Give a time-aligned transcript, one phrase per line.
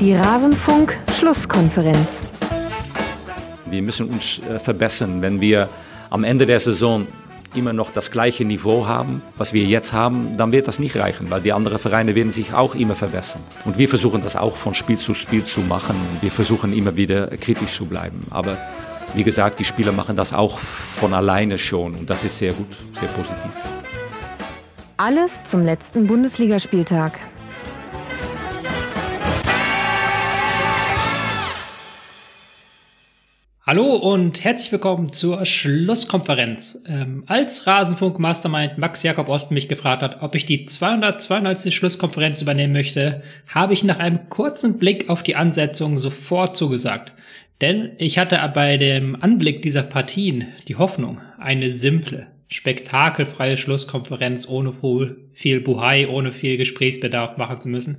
[0.00, 2.26] Die Rasenfunk-Schlusskonferenz.
[3.66, 5.68] Wir müssen uns äh, verbessern, wenn wir
[6.08, 7.06] am Ende der Saison
[7.54, 11.28] immer noch das gleiche Niveau haben, was wir jetzt haben, dann wird das nicht reichen,
[11.28, 13.42] weil die anderen Vereine werden sich auch immer verbessern.
[13.66, 15.96] Und wir versuchen das auch von Spiel zu Spiel zu machen.
[16.22, 18.22] Wir versuchen immer wieder kritisch zu bleiben.
[18.30, 18.56] Aber
[19.12, 22.74] wie gesagt, die Spieler machen das auch von alleine schon und das ist sehr gut,
[22.98, 23.50] sehr positiv.
[24.96, 27.20] Alles zum letzten Bundesligaspieltag.
[33.70, 36.82] Hallo und herzlich willkommen zur Schlusskonferenz.
[36.88, 41.72] Ähm, als Rasenfunk Mastermind Max Jakob Osten mich gefragt hat, ob ich die 292.
[41.72, 47.12] Schlusskonferenz übernehmen möchte, habe ich nach einem kurzen Blick auf die Ansetzung sofort zugesagt.
[47.60, 54.72] Denn ich hatte bei dem Anblick dieser Partien die Hoffnung, eine simple, spektakelfreie Schlusskonferenz ohne
[55.32, 57.98] viel Buhai, ohne viel Gesprächsbedarf machen zu müssen.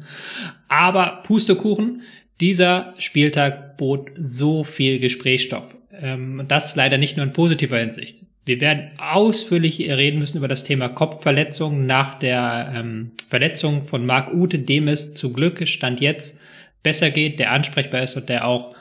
[0.68, 2.02] Aber Pustekuchen,
[2.42, 5.76] dieser Spieltag bot so viel Gesprächsstoff.
[5.94, 8.24] Ähm, das leider nicht nur in positiver Hinsicht.
[8.46, 14.34] Wir werden ausführlich reden müssen über das Thema Kopfverletzung nach der ähm, Verletzung von Marc
[14.34, 16.42] Ute, dem es zum Glück Stand jetzt
[16.82, 18.76] besser geht, der ansprechbar ist und der auch,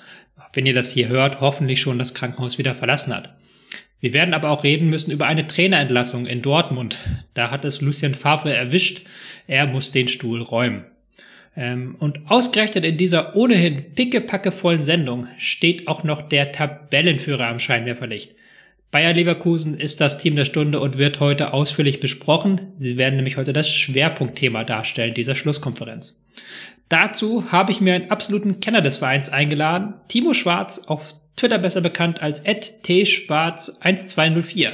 [0.55, 3.35] wenn ihr das hier hört, hoffentlich schon das Krankenhaus wieder verlassen hat.
[4.01, 6.99] Wir werden aber auch reden müssen über eine Trainerentlassung in Dortmund.
[7.35, 9.03] Da hat es Lucien Favre erwischt.
[9.47, 10.87] Er muss den Stuhl räumen.
[11.57, 18.35] Ähm, und ausgerechnet in dieser ohnehin pickepackevollen Sendung steht auch noch der Tabellenführer am Scheinwerferlicht.
[18.91, 22.73] Bayer Leverkusen ist das Team der Stunde und wird heute ausführlich besprochen.
[22.79, 26.21] Sie werden nämlich heute das Schwerpunktthema darstellen dieser Schlusskonferenz.
[26.89, 31.81] Dazu habe ich mir einen absoluten Kenner des Vereins eingeladen, Timo Schwarz, auf Twitter besser
[31.81, 34.71] bekannt als tschwarz1204.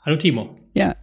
[0.00, 0.58] Hallo Timo.
[0.72, 0.96] Ja,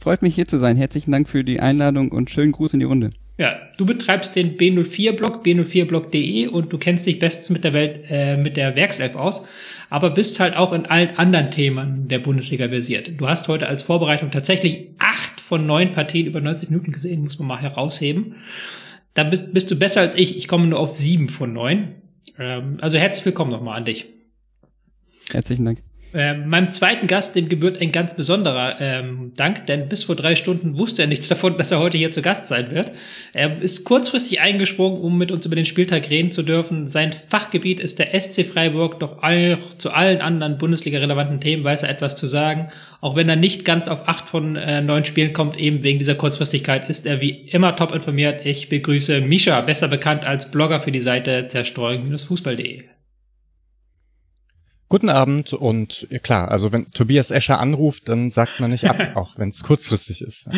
[0.00, 0.76] freut mich hier zu sein.
[0.76, 3.10] Herzlichen Dank für die Einladung und schönen Gruß in die Runde.
[3.38, 8.36] Ja, du betreibst den B04-Blog, b04blog.de und du kennst dich bestens mit der Welt, äh,
[8.38, 9.46] mit der Werkself aus,
[9.90, 13.12] aber bist halt auch in allen anderen Themen der Bundesliga versiert.
[13.18, 17.38] Du hast heute als Vorbereitung tatsächlich acht von neun Partien über 90 Minuten gesehen, muss
[17.38, 18.36] man mal herausheben.
[19.12, 20.38] Da bist, bist du besser als ich.
[20.38, 21.96] Ich komme nur auf sieben von neun.
[22.38, 24.06] Ähm, also herzlich willkommen nochmal an dich.
[25.30, 25.85] Herzlichen Dank.
[26.16, 30.34] Äh, meinem zweiten Gast, dem gebührt ein ganz besonderer ähm, Dank, denn bis vor drei
[30.34, 32.92] Stunden wusste er nichts davon, dass er heute hier zu Gast sein wird.
[33.34, 36.86] Er ist kurzfristig eingesprungen, um mit uns über den Spieltag reden zu dürfen.
[36.86, 41.90] Sein Fachgebiet ist der SC Freiburg, doch all, zu allen anderen Bundesliga-relevanten Themen weiß er
[41.90, 42.68] etwas zu sagen.
[43.02, 46.14] Auch wenn er nicht ganz auf acht von äh, neun Spielen kommt, eben wegen dieser
[46.14, 48.46] Kurzfristigkeit, ist er wie immer top informiert.
[48.46, 52.95] Ich begrüße Misha, besser bekannt als Blogger für die Seite zerstreuung-fußball.de.
[54.88, 58.98] Guten Abend und ja, klar, also wenn Tobias Escher anruft, dann sagt man nicht ab,
[59.16, 60.48] auch wenn es kurzfristig ist.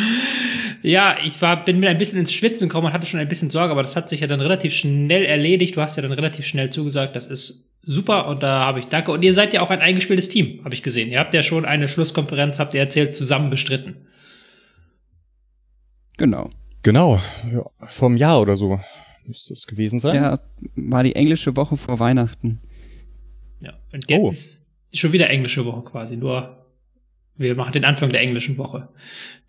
[0.82, 3.48] Ja, ich war, bin mir ein bisschen ins Schwitzen gekommen und hatte schon ein bisschen
[3.48, 5.76] Sorge, aber das hat sich ja dann relativ schnell erledigt.
[5.76, 9.12] Du hast ja dann relativ schnell zugesagt, das ist super und da habe ich danke.
[9.12, 11.10] Und ihr seid ja auch ein eingespieltes Team, habe ich gesehen.
[11.10, 13.96] Ihr habt ja schon eine Schlusskonferenz, habt ihr erzählt, zusammen bestritten.
[16.18, 16.50] Genau.
[16.82, 17.20] Genau,
[17.52, 18.78] ja, vor einem Jahr oder so
[19.26, 20.16] müsste es gewesen sein.
[20.16, 20.40] Ja,
[20.74, 22.60] war die englische Woche vor Weihnachten.
[23.60, 23.74] Ja.
[23.92, 24.28] Und jetzt oh.
[24.28, 26.56] ist schon wieder englische Woche quasi, nur
[27.36, 28.88] wir machen den Anfang der englischen Woche.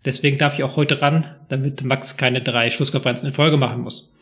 [0.04, 4.12] Deswegen darf ich auch heute ran, damit Max keine drei Schlusskonferenzen in Folge machen muss.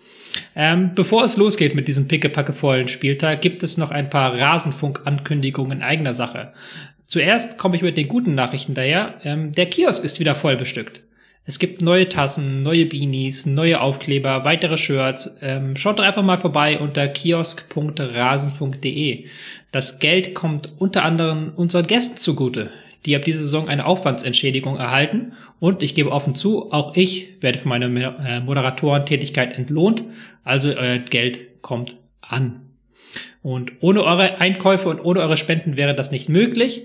[0.57, 5.83] Ähm, bevor es losgeht mit diesem pickepackevollen Spieltag, gibt es noch ein paar Rasenfunk-Ankündigungen in
[5.83, 6.53] eigener Sache.
[7.07, 9.21] Zuerst komme ich mit den guten Nachrichten daher.
[9.25, 11.03] Ähm, der Kiosk ist wieder voll bestückt.
[11.49, 15.39] Es gibt neue Tassen, neue Beanies, neue Aufkleber, weitere Shirts.
[15.41, 19.25] Ähm, schaut doch einfach mal vorbei unter kiosk.rasenfunk.de.
[19.71, 22.71] Das Geld kommt unter anderem unseren Gästen zugute,
[23.05, 25.33] die ab dieser Saison eine Aufwandsentschädigung erhalten.
[25.61, 30.05] Und ich gebe offen zu, auch ich werde für meine äh, Moderatorentätigkeit entlohnt.
[30.45, 32.61] Also euer Geld kommt an.
[33.43, 36.83] Und ohne eure Einkäufe und ohne eure Spenden wäre das nicht möglich.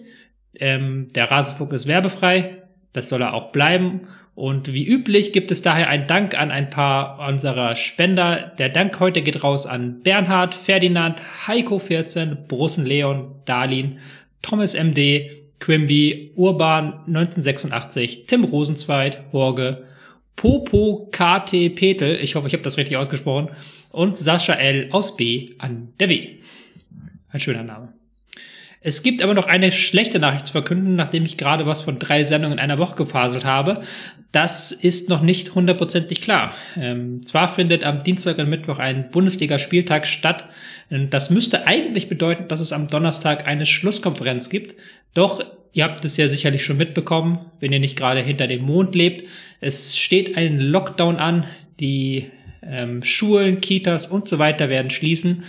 [0.56, 2.63] Ähm, der Rasenfunk ist werbefrei.
[2.93, 4.01] Das soll er auch bleiben.
[4.35, 8.53] Und wie üblich gibt es daher einen Dank an ein paar unserer Spender.
[8.57, 13.99] Der Dank heute geht raus an Bernhard, Ferdinand, Heiko14, Brussen Leon, Darlin,
[14.41, 15.29] Thomas MD,
[15.59, 19.84] Quimby, Urban 1986, Tim Rosenzweig, Horge,
[20.35, 23.49] Popo KT Petel, ich hoffe, ich habe das richtig ausgesprochen,
[23.91, 26.40] und Sascha L aus B an der W.
[27.29, 27.92] Ein schöner Name.
[28.84, 32.24] Es gibt aber noch eine schlechte Nachricht zu verkünden, nachdem ich gerade was von drei
[32.24, 33.82] Sendungen in einer Woche gefaselt habe.
[34.34, 36.53] Das ist noch nicht hundertprozentig klar.
[36.78, 40.46] Ähm, zwar findet am Dienstag und Mittwoch ein Bundesliga-Spieltag statt.
[40.90, 44.76] Das müsste eigentlich bedeuten, dass es am Donnerstag eine Schlusskonferenz gibt.
[45.14, 45.41] Doch
[45.72, 49.28] ihr habt es ja sicherlich schon mitbekommen, wenn ihr nicht gerade hinter dem Mond lebt.
[49.62, 51.46] Es steht ein Lockdown an.
[51.79, 52.26] Die
[52.66, 55.44] Ähm, Schulen, Kitas und so weiter werden schließen.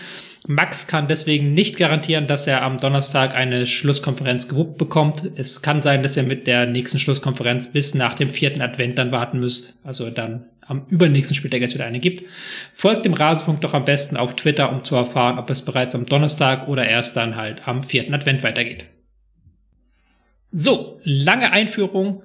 [0.47, 5.31] Max kann deswegen nicht garantieren, dass er am Donnerstag eine Schlusskonferenz gewuppt bekommt.
[5.37, 9.11] Es kann sein, dass er mit der nächsten Schlusskonferenz bis nach dem vierten Advent dann
[9.11, 9.79] warten müsst.
[9.85, 12.25] Also dann am übernächsten Spieltag es wieder eine gibt.
[12.73, 16.05] Folgt dem Rasenfunk doch am besten auf Twitter, um zu erfahren, ob es bereits am
[16.05, 18.85] Donnerstag oder erst dann halt am vierten Advent weitergeht.
[20.51, 22.23] So, lange Einführung.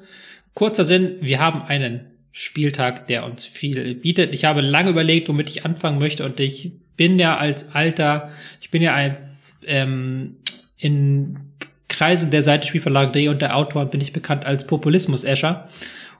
[0.55, 4.33] Kurzer Sinn, wir haben einen Spieltag, der uns viel bietet.
[4.33, 8.29] Ich habe lange überlegt, womit ich anfangen möchte und ich bin ja als alter,
[8.59, 10.35] ich bin ja als ähm,
[10.75, 11.39] in
[11.87, 15.69] Kreisen der Seite Spielverlag.de und der Autoren bin ich bekannt als Populismus-Escher.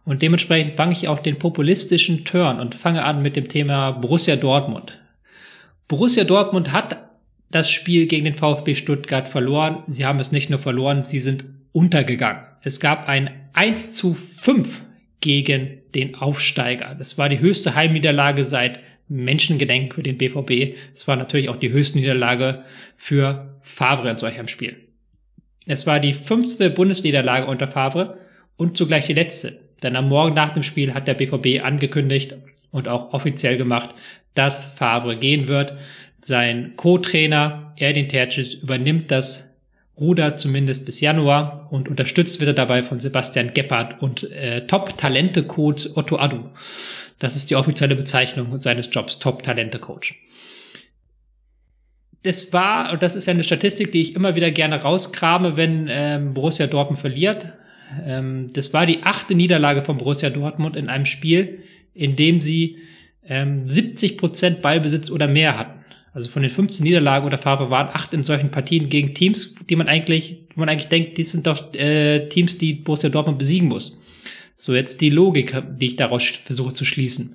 [0.06, 4.38] Und dementsprechend fange ich auch den populistischen Turn und fange an mit dem Thema Borussia
[4.38, 5.02] Dortmund.
[5.90, 7.10] Borussia Dortmund hat
[7.52, 9.84] das Spiel gegen den VfB Stuttgart verloren.
[9.86, 11.44] Sie haben es nicht nur verloren, sie sind
[11.74, 12.44] untergegangen.
[12.62, 14.86] Es gab ein 1 zu 5
[15.20, 16.96] gegen den Aufsteiger.
[16.96, 18.80] Das war die höchste Heimniederlage seit
[19.10, 20.76] Menschengedenk für den BVB.
[20.94, 22.64] Es war natürlich auch die höchste Niederlage
[22.96, 24.78] für Favre in solch einem Spiel.
[25.66, 28.18] Es war die fünfte Bundesniederlage unter Favre
[28.56, 29.60] und zugleich die letzte.
[29.84, 32.36] Denn am Morgen nach dem Spiel hat der BVB angekündigt
[32.72, 33.96] und auch offiziell gemacht,
[34.36, 35.76] dass Favre gehen wird.
[36.22, 39.50] Sein Co-Trainer Erdin Terzic übernimmt das
[40.00, 45.90] Ruder zumindest bis Januar und unterstützt wird er dabei von Sebastian Gebhardt und äh, Top-Talente-Coach
[45.96, 46.50] Otto Adu.
[47.20, 50.16] Das ist die offizielle Bezeichnung seines Jobs, Top-Talente-Coach.
[52.24, 55.88] Das war, und das ist ja eine Statistik, die ich immer wieder gerne rauskrame, wenn
[55.90, 57.54] ähm, Borussia Dortmund verliert.
[58.06, 61.64] Ähm, das war die achte Niederlage von Borussia Dortmund in einem Spiel,
[61.94, 62.78] in dem sie
[63.26, 65.80] ähm, 70 Prozent Ballbesitz oder mehr hatten.
[66.12, 69.76] Also von den 15 Niederlagen oder Favre waren acht in solchen Partien gegen Teams, die
[69.76, 73.68] man eigentlich, wo man eigentlich denkt, die sind doch äh, Teams, die Borussia Dortmund besiegen
[73.68, 74.00] muss.
[74.62, 77.34] So jetzt die Logik, die ich daraus versuche zu schließen.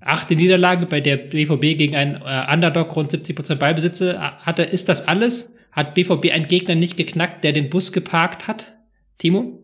[0.00, 4.62] Achte Niederlage, bei der BVB gegen einen äh, Underdog rund 70 Prozent Ballbesitze hatte.
[4.62, 5.56] Ist das alles?
[5.70, 8.72] Hat BVB einen Gegner nicht geknackt, der den Bus geparkt hat?
[9.18, 9.62] Timo?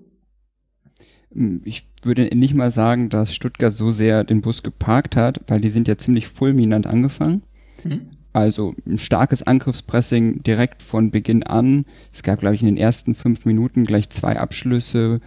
[1.32, 5.62] Hm, ich würde nicht mal sagen, dass Stuttgart so sehr den Bus geparkt hat, weil
[5.62, 7.42] die sind ja ziemlich fulminant angefangen.
[7.84, 8.10] Mhm.
[8.34, 11.86] Also ein starkes Angriffspressing direkt von Beginn an.
[12.12, 15.20] Es gab, glaube ich, in den ersten fünf Minuten gleich zwei Abschlüsse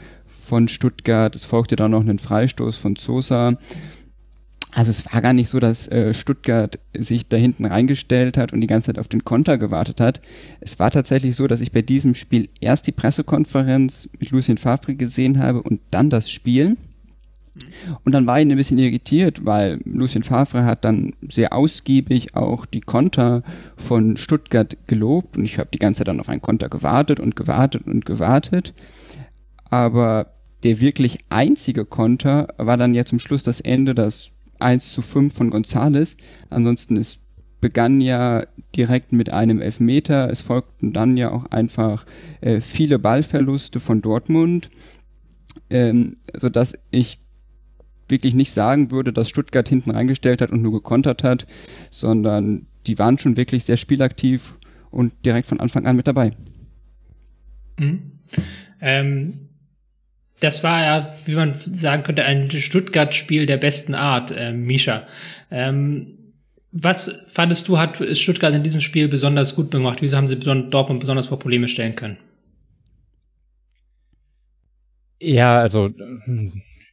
[0.51, 1.33] von Stuttgart.
[1.33, 3.57] Es folgte dann noch ein Freistoß von Sosa.
[4.73, 8.59] Also es war gar nicht so, dass äh, Stuttgart sich da hinten reingestellt hat und
[8.59, 10.19] die ganze Zeit auf den Konter gewartet hat.
[10.59, 14.95] Es war tatsächlich so, dass ich bei diesem Spiel erst die Pressekonferenz mit Lucien Favre
[14.95, 16.75] gesehen habe und dann das Spiel.
[18.03, 22.65] Und dann war ich ein bisschen irritiert, weil Lucien Favre hat dann sehr ausgiebig auch
[22.65, 23.43] die Konter
[23.77, 27.37] von Stuttgart gelobt und ich habe die ganze Zeit dann auf einen Konter gewartet und
[27.37, 28.73] gewartet und gewartet.
[29.69, 30.27] Aber
[30.63, 35.33] der wirklich einzige Konter war dann ja zum Schluss das Ende, das 1 zu 5
[35.33, 36.17] von Gonzales.
[36.49, 37.19] Ansonsten es
[37.59, 40.29] begann ja direkt mit einem Elfmeter.
[40.29, 42.05] Es folgten dann ja auch einfach
[42.41, 44.69] äh, viele Ballverluste von Dortmund,
[45.69, 47.19] ähm, sodass ich
[48.09, 51.47] wirklich nicht sagen würde, dass Stuttgart hinten reingestellt hat und nur gekontert hat,
[51.89, 54.55] sondern die waren schon wirklich sehr spielaktiv
[54.89, 56.33] und direkt von Anfang an mit dabei.
[57.79, 58.11] Mhm.
[58.81, 59.49] Ähm,
[60.41, 65.07] das war ja, wie man sagen könnte, ein Stuttgart-Spiel der besten Art, äh, Misha.
[65.49, 66.17] Ähm,
[66.71, 70.01] was fandest du, hat Stuttgart in diesem Spiel besonders gut gemacht?
[70.01, 72.17] Wieso haben sie Dortmund besonders vor Probleme stellen können?
[75.19, 75.91] Ja, also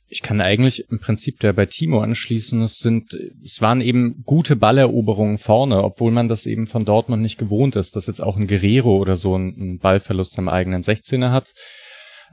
[0.08, 2.60] ich kann eigentlich im Prinzip der bei Timo anschließen.
[2.60, 7.38] Es sind, es waren eben gute Balleroberungen vorne, obwohl man das eben von Dortmund nicht
[7.38, 11.52] gewohnt ist, dass jetzt auch ein Guerrero oder so einen Ballverlust am eigenen 16er hat.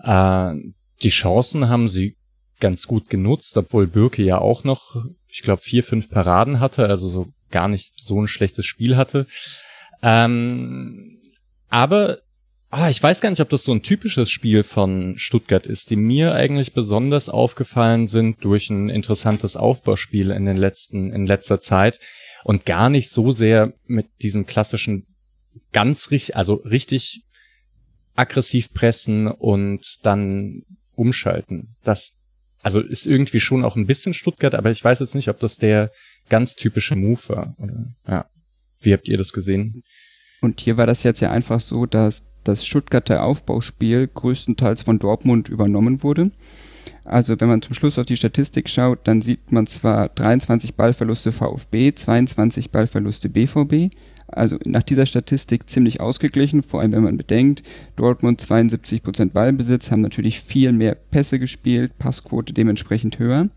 [0.03, 2.17] Äh, die Chancen haben sie
[2.59, 4.95] ganz gut genutzt, obwohl Birke ja auch noch,
[5.27, 9.27] ich glaube, vier, fünf Paraden hatte, also so gar nicht so ein schlechtes Spiel hatte.
[10.01, 11.21] Ähm,
[11.69, 12.19] aber
[12.69, 15.95] ah, ich weiß gar nicht, ob das so ein typisches Spiel von Stuttgart ist, die
[15.95, 21.99] mir eigentlich besonders aufgefallen sind durch ein interessantes Aufbauspiel in den letzten, in letzter Zeit
[22.43, 25.07] und gar nicht so sehr mit diesem klassischen
[25.71, 27.23] ganz richtig, also richtig
[28.15, 30.63] aggressiv pressen und dann
[30.95, 31.75] umschalten.
[31.83, 32.17] Das,
[32.61, 35.57] also ist irgendwie schon auch ein bisschen Stuttgart, aber ich weiß jetzt nicht, ob das
[35.57, 35.91] der
[36.29, 37.55] ganz typische Move war.
[37.57, 38.25] Oder, ja.
[38.79, 39.83] Wie habt ihr das gesehen?
[40.41, 45.49] Und hier war das jetzt ja einfach so, dass das Stuttgarter Aufbauspiel größtenteils von Dortmund
[45.49, 46.31] übernommen wurde.
[47.03, 51.31] Also wenn man zum Schluss auf die Statistik schaut, dann sieht man zwar 23 Ballverluste
[51.31, 53.95] VfB, 22 Ballverluste BVB,
[54.27, 57.63] also nach dieser Statistik ziemlich ausgeglichen, vor allem wenn man bedenkt,
[57.96, 63.50] Dortmund 72% Ballbesitz, haben natürlich viel mehr Pässe gespielt, Passquote dementsprechend höher.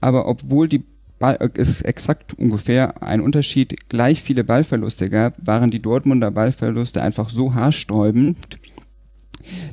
[0.00, 0.84] Aber obwohl die
[1.18, 7.28] Ball, es exakt ungefähr ein Unterschied, gleich viele Ballverluste gab, waren die Dortmunder Ballverluste einfach
[7.28, 8.38] so haarsträubend,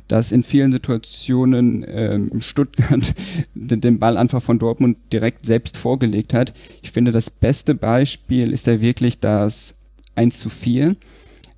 [0.08, 3.14] dass in vielen Situationen ähm, Stuttgart
[3.54, 6.52] den Ball einfach von Dortmund direkt selbst vorgelegt hat.
[6.82, 9.77] Ich finde, das beste Beispiel ist da wirklich das
[10.18, 10.96] 1 zu 4.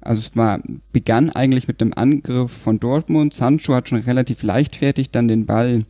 [0.00, 0.60] Also es war,
[0.92, 3.34] begann eigentlich mit dem Angriff von Dortmund.
[3.34, 5.82] Sancho hat schon relativ leichtfertig dann den Ball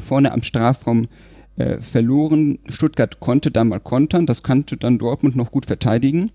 [0.00, 1.08] vorne am Strafraum
[1.56, 2.58] äh, verloren.
[2.68, 6.30] Stuttgart konnte da mal kontern, das konnte dann Dortmund noch gut verteidigen.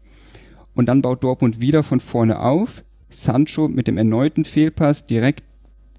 [0.73, 2.83] Und dann baut Dortmund wieder von vorne auf.
[3.09, 5.43] Sancho mit dem erneuten Fehlpass direkt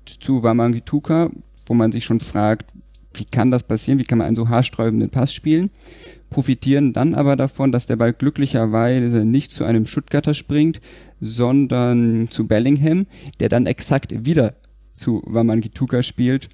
[0.06, 1.30] zu Wamangituka,
[1.66, 2.72] wo man sich schon fragt,
[3.14, 5.70] wie kann das passieren, wie kann man einen so haarsträubenden Pass spielen,
[6.32, 10.80] profitieren dann aber davon, dass der Ball glücklicherweise nicht zu einem Stuttgarter springt,
[11.20, 13.06] sondern zu Bellingham,
[13.38, 14.54] der dann exakt wieder
[14.92, 16.48] zu Wamangituka spielt.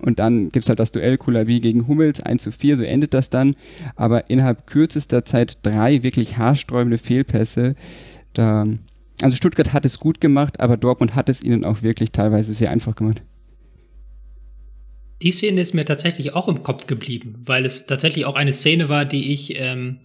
[0.00, 3.14] Und dann gibt es halt das Duell Kulabi gegen Hummels, 1 zu 4, so endet
[3.14, 3.56] das dann.
[3.96, 7.74] Aber innerhalb kürzester Zeit drei wirklich haarsträubende Fehlpässe.
[8.34, 8.66] Da
[9.22, 12.70] also Stuttgart hat es gut gemacht, aber Dortmund hat es ihnen auch wirklich teilweise sehr
[12.70, 13.22] einfach gemacht.
[15.22, 18.88] Die Szene ist mir tatsächlich auch im Kopf geblieben, weil es tatsächlich auch eine Szene
[18.88, 20.00] war, die ich ähm,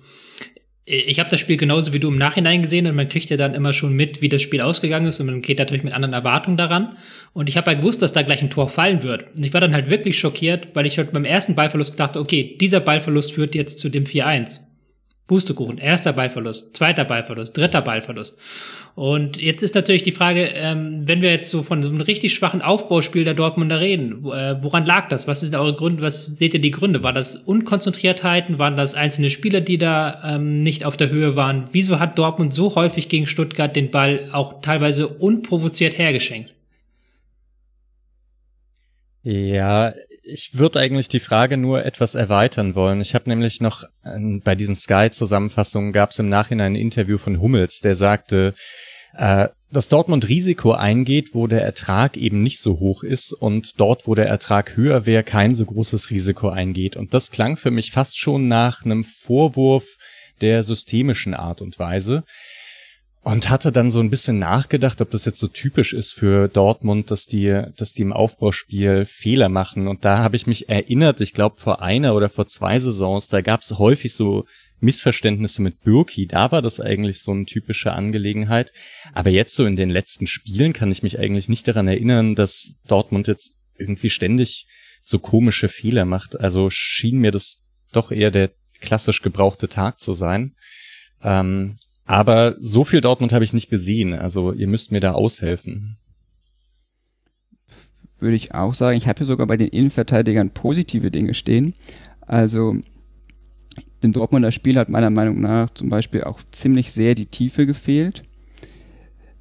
[0.87, 3.55] ich habe das Spiel genauso wie du im Nachhinein gesehen und man kriegt ja dann
[3.55, 6.57] immer schon mit, wie das Spiel ausgegangen ist und man geht natürlich mit anderen Erwartungen
[6.57, 6.95] daran.
[7.33, 9.31] Und ich habe halt gewusst, dass da gleich ein Tor fallen wird.
[9.35, 12.55] Und ich war dann halt wirklich schockiert, weil ich halt beim ersten Ballverlust gedacht, okay,
[12.61, 14.59] dieser Ballverlust führt jetzt zu dem 4-1.
[15.25, 18.39] Pustekuchen, erster Ballverlust, zweiter Ballverlust, dritter Ballverlust.
[18.95, 22.33] Und jetzt ist natürlich die Frage, ähm, wenn wir jetzt so von so einem richtig
[22.33, 25.27] schwachen Aufbauspiel der Dortmunder reden, äh, woran lag das?
[25.27, 26.01] Was sind eure Gründe?
[26.01, 27.03] Was seht ihr die Gründe?
[27.03, 28.57] War das Unkonzentriertheiten?
[28.57, 31.65] Waren das einzelne Spieler, die da ähm, nicht auf der Höhe waren?
[31.73, 36.53] Wieso hat Dortmund so häufig gegen Stuttgart den Ball auch teilweise unprovoziert hergeschenkt?
[39.23, 39.91] Ja,
[40.25, 42.99] ich würde eigentlich die Frage nur etwas erweitern wollen.
[42.99, 47.39] Ich habe nämlich noch äh, bei diesen Sky-Zusammenfassungen gab es im Nachhinein ein Interview von
[47.39, 48.53] Hummels, der sagte,
[49.13, 54.07] äh, dass Dortmund Risiko eingeht, wo der Ertrag eben nicht so hoch ist und dort,
[54.07, 56.95] wo der Ertrag höher wäre, kein so großes Risiko eingeht.
[56.95, 59.85] Und das klang für mich fast schon nach einem Vorwurf
[60.41, 62.23] der systemischen Art und Weise.
[63.27, 67.09] Und hatte dann so ein bisschen nachgedacht, ob das jetzt so typisch ist für Dortmund,
[67.09, 69.87] dass die, dass die im Aufbauspiel Fehler machen.
[69.87, 73.41] Und da habe ich mich erinnert, ich glaube vor einer oder vor zwei Saisons, da
[73.41, 74.45] gab es häufig so
[74.79, 76.27] Missverständnisse mit Birki.
[76.27, 78.71] Da war das eigentlich so eine typische Angelegenheit.
[79.15, 82.75] Aber jetzt so in den letzten Spielen kann ich mich eigentlich nicht daran erinnern, dass
[82.87, 84.67] Dortmund jetzt irgendwie ständig
[85.01, 86.39] so komische Fehler macht.
[86.39, 88.51] Also schien mir das doch eher der
[88.81, 90.53] klassisch gebrauchte Tag zu sein.
[91.23, 94.13] Ähm, aber so viel Dortmund habe ich nicht gesehen.
[94.13, 95.97] Also ihr müsst mir da aushelfen.
[98.19, 98.97] Würde ich auch sagen.
[98.97, 101.73] Ich habe hier sogar bei den Innenverteidigern positive Dinge stehen.
[102.21, 102.77] Also
[104.03, 108.21] dem Dortmunder Spiel hat meiner Meinung nach zum Beispiel auch ziemlich sehr die Tiefe gefehlt.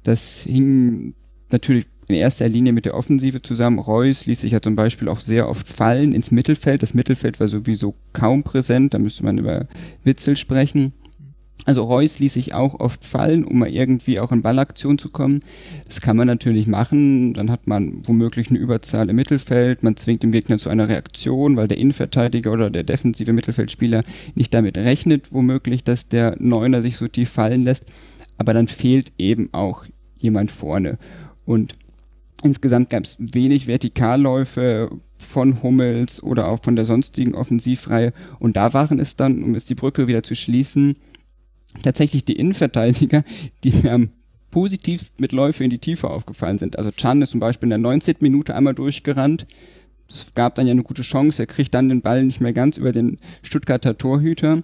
[0.03, 1.13] Das hing
[1.51, 3.79] natürlich in erster Linie mit der Offensive zusammen.
[3.79, 6.83] Reus ließ sich ja zum Beispiel auch sehr oft fallen ins Mittelfeld.
[6.83, 8.93] Das Mittelfeld war sowieso kaum präsent.
[8.93, 9.67] Da müsste man über
[10.03, 10.93] Witzel sprechen.
[11.65, 15.41] Also Reus ließ sich auch oft fallen, um mal irgendwie auch in Ballaktion zu kommen.
[15.87, 17.33] Das kann man natürlich machen.
[17.33, 19.81] Dann hat man womöglich eine Überzahl im Mittelfeld.
[19.81, 24.03] Man zwingt den Gegner zu einer Reaktion, weil der Innenverteidiger oder der defensive Mittelfeldspieler
[24.35, 27.85] nicht damit rechnet, womöglich, dass der Neuner sich so tief fallen lässt.
[28.37, 29.85] Aber dann fehlt eben auch
[30.19, 30.99] jemand vorne.
[31.45, 31.73] Und
[32.43, 38.13] insgesamt gab es wenig Vertikalläufe von Hummels oder auch von der sonstigen Offensivreihe.
[38.37, 40.95] Und da waren es dann, um jetzt die Brücke wieder zu schließen,
[41.83, 43.23] tatsächlich die Innenverteidiger,
[43.63, 44.09] die mir am
[44.51, 46.77] positivst mit Läufe in die Tiefe aufgefallen sind.
[46.77, 48.15] Also Chan ist zum Beispiel in der 19.
[48.21, 49.45] Minute einmal durchgerannt.
[50.09, 51.43] Es gab dann ja eine gute Chance.
[51.43, 54.63] Er kriegt dann den Ball nicht mehr ganz über den Stuttgarter Torhüter.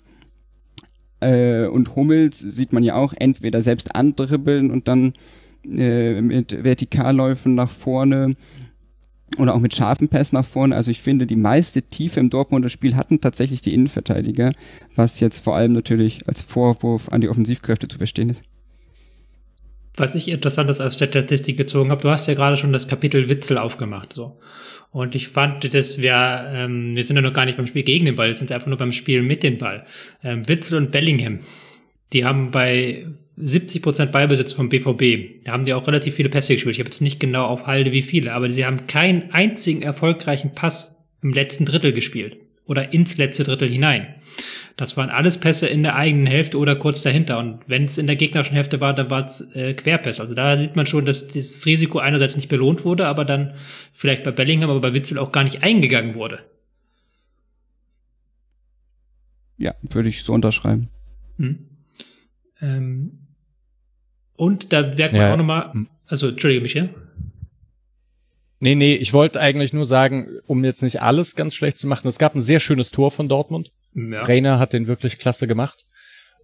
[1.20, 5.14] Äh, und Hummels sieht man ja auch entweder selbst andribbeln und dann
[5.66, 8.34] äh, mit Vertikalläufen nach vorne
[9.38, 10.76] oder auch mit scharfen Pass nach vorne.
[10.76, 14.54] Also ich finde, die meiste Tiefe im Dortmunder Spiel hatten tatsächlich die Innenverteidiger,
[14.96, 18.44] was jetzt vor allem natürlich als Vorwurf an die Offensivkräfte zu verstehen ist.
[19.96, 23.28] Was ich interessantes aus der Statistik gezogen habe, du hast ja gerade schon das Kapitel
[23.28, 24.14] Witzel aufgemacht.
[24.14, 24.40] So.
[24.92, 28.06] Und ich fand, dass wir, ähm, wir sind ja noch gar nicht beim Spiel gegen
[28.06, 29.86] den Ball, wir sind einfach nur beim Spiel mit dem Ball.
[30.24, 31.40] Ähm, Witzel und Bellingham,
[32.14, 36.54] die haben bei 70 Prozent Ballbesitz vom BVB, da haben die auch relativ viele Pässe
[36.54, 36.76] gespielt.
[36.76, 40.54] Ich habe jetzt nicht genau auf Halde wie viele, aber sie haben keinen einzigen erfolgreichen
[40.54, 44.16] Pass im letzten Drittel gespielt oder ins letzte Drittel hinein.
[44.78, 47.38] Das waren alles Pässe in der eigenen Hälfte oder kurz dahinter.
[47.38, 50.22] Und wenn es in der gegnerischen Hälfte war, dann war es äh, Querpässe.
[50.22, 53.54] Also da sieht man schon, dass dieses Risiko einerseits nicht belohnt wurde, aber dann
[53.94, 56.40] vielleicht bei Bellingham, aber bei Witzel auch gar nicht eingegangen wurde.
[59.62, 60.88] ja, würde ich so unterschreiben.
[61.38, 61.68] Hm.
[62.62, 63.28] Ähm,
[64.36, 65.34] und da merkt man ja.
[65.34, 65.88] auch nochmal, hm.
[66.08, 66.90] also entschuldige mich, ja?
[68.60, 72.08] Nee, nee, ich wollte eigentlich nur sagen, um jetzt nicht alles ganz schlecht zu machen,
[72.08, 73.72] es gab ein sehr schönes Tor von Dortmund.
[73.96, 74.22] Ja.
[74.22, 75.84] Rainer hat den wirklich klasse gemacht.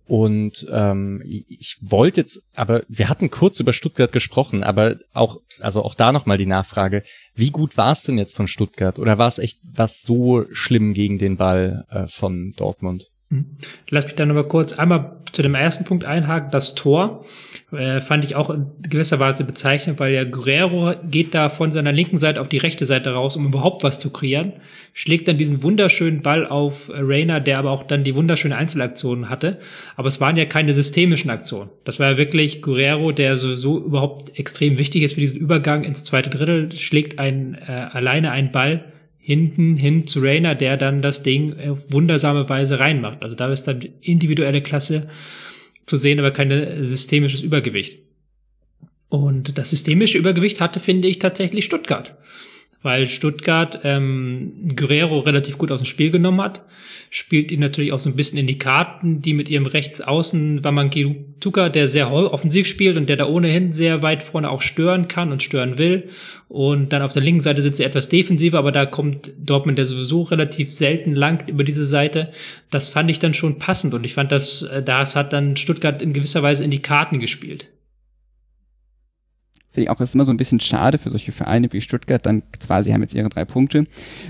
[0.07, 5.83] Und ähm, ich wollte jetzt, aber wir hatten kurz über Stuttgart gesprochen, aber auch, also
[5.83, 7.03] auch da nochmal die Nachfrage,
[7.35, 8.99] wie gut war es denn jetzt von Stuttgart?
[8.99, 13.07] Oder war es echt was so schlimm gegen den Ball äh, von Dortmund?
[13.29, 13.45] Hm.
[13.89, 16.49] Lass mich dann nochmal kurz einmal zu dem ersten Punkt einhaken.
[16.51, 17.25] Das Tor
[17.71, 21.91] äh, fand ich auch in gewisser Weise bezeichnend, weil ja Guerrero geht da von seiner
[21.91, 24.53] linken Seite auf die rechte Seite raus, um überhaupt was zu kreieren,
[24.93, 29.59] schlägt dann diesen wunderschönen Ball auf Rainer, der aber auch dann die wunderschöne Einzelaktionen hatte.
[29.97, 31.69] Aber es waren ja keine systemischen Aktionen.
[31.83, 36.05] Das war ja wirklich Guerrero, der sowieso überhaupt extrem wichtig ist für diesen Übergang ins
[36.05, 38.85] zweite Drittel, schlägt ein, äh, alleine einen Ball
[39.27, 43.21] hinten hin zu Rainer, der dann das Ding auf wundersame Weise reinmacht.
[43.21, 45.09] Also da ist dann individuelle Klasse
[45.85, 47.99] zu sehen, aber kein systemisches Übergewicht.
[49.09, 52.15] Und das systemische Übergewicht hatte, finde ich, tatsächlich Stuttgart
[52.87, 56.65] weil Stuttgart ähm, Guerrero relativ gut aus dem Spiel genommen hat.
[57.09, 61.67] Spielt ihn natürlich auch so ein bisschen in die Karten, die mit ihrem Rechtsaußen Wamangituka,
[61.67, 65.43] der sehr offensiv spielt und der da ohnehin sehr weit vorne auch stören kann und
[65.43, 66.07] stören will.
[66.47, 69.85] Und dann auf der linken Seite sind sie etwas defensiver, aber da kommt Dortmund, der
[69.85, 72.31] sowieso relativ selten lang über diese Seite.
[72.69, 76.01] Das fand ich dann schon passend und ich fand, dass äh, das hat dann Stuttgart
[76.01, 77.67] in gewisser Weise in die Karten gespielt
[79.77, 82.25] finde ich auch, ist immer so ein bisschen schade für solche Vereine wie Stuttgart.
[82.25, 83.85] Dann zwar, sie haben jetzt ihre drei Punkte,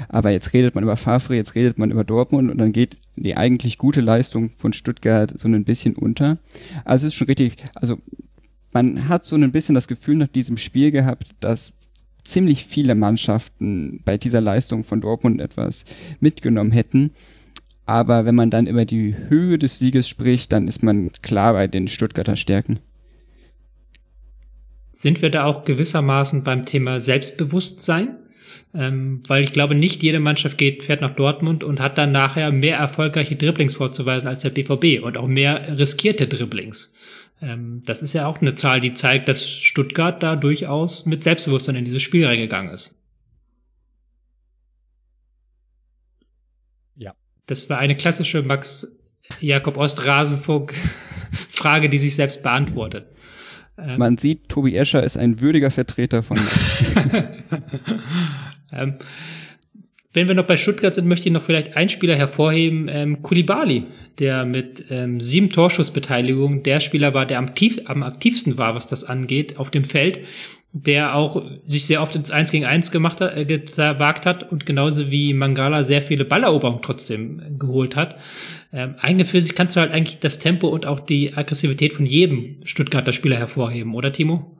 [0.09, 3.37] aber jetzt redet man über Favre, jetzt redet man über Dortmund und dann geht die
[3.37, 6.37] eigentlich gute Leistung von Stuttgart so ein bisschen unter.
[6.83, 7.97] Also es ist schon richtig, also
[8.73, 11.71] man hat so ein bisschen das Gefühl nach diesem Spiel gehabt, dass
[12.25, 15.85] ziemlich viele Mannschaften bei dieser Leistung von Dortmund etwas
[16.19, 17.11] mitgenommen hätten.
[17.85, 21.67] Aber wenn man dann über die Höhe des Sieges spricht, dann ist man klar bei
[21.67, 22.79] den Stuttgarter Stärken
[24.97, 28.17] sind wir da auch gewissermaßen beim Thema Selbstbewusstsein.
[28.73, 32.51] Ähm, weil ich glaube, nicht jede Mannschaft geht, fährt nach Dortmund und hat dann nachher
[32.51, 36.95] mehr erfolgreiche Dribblings vorzuweisen als der BVB und auch mehr riskierte Dribblings.
[37.41, 41.75] Ähm, das ist ja auch eine Zahl, die zeigt, dass Stuttgart da durchaus mit Selbstbewusstsein
[41.75, 42.95] in dieses Spiel reingegangen ist.
[46.95, 47.13] Ja.
[47.45, 48.99] Das war eine klassische Max
[49.41, 50.73] Jakob Ost Rasenfunk
[51.49, 53.05] Frage, die sich selbst beantwortet.
[53.77, 56.37] Ähm, Man sieht, Tobi Escher ist ein würdiger Vertreter von.
[58.71, 58.95] ähm,
[60.13, 63.83] wenn wir noch bei Stuttgart sind, möchte ich noch vielleicht einen Spieler hervorheben, ähm, Kulibali,
[64.17, 68.87] der mit ähm, sieben Torschussbeteiligungen der Spieler war, der am, tief, am aktivsten war, was
[68.87, 70.21] das angeht, auf dem Feld
[70.73, 74.65] der auch sich sehr oft ins 1 gegen 1 gemacht hat, äh, gewagt hat und
[74.65, 78.17] genauso wie Mangala sehr viele Balleroberungen trotzdem geholt hat.
[78.73, 82.05] Ähm, eigentlich für sich kannst du halt eigentlich das Tempo und auch die Aggressivität von
[82.05, 84.57] jedem Stuttgarter Spieler hervorheben, oder Timo?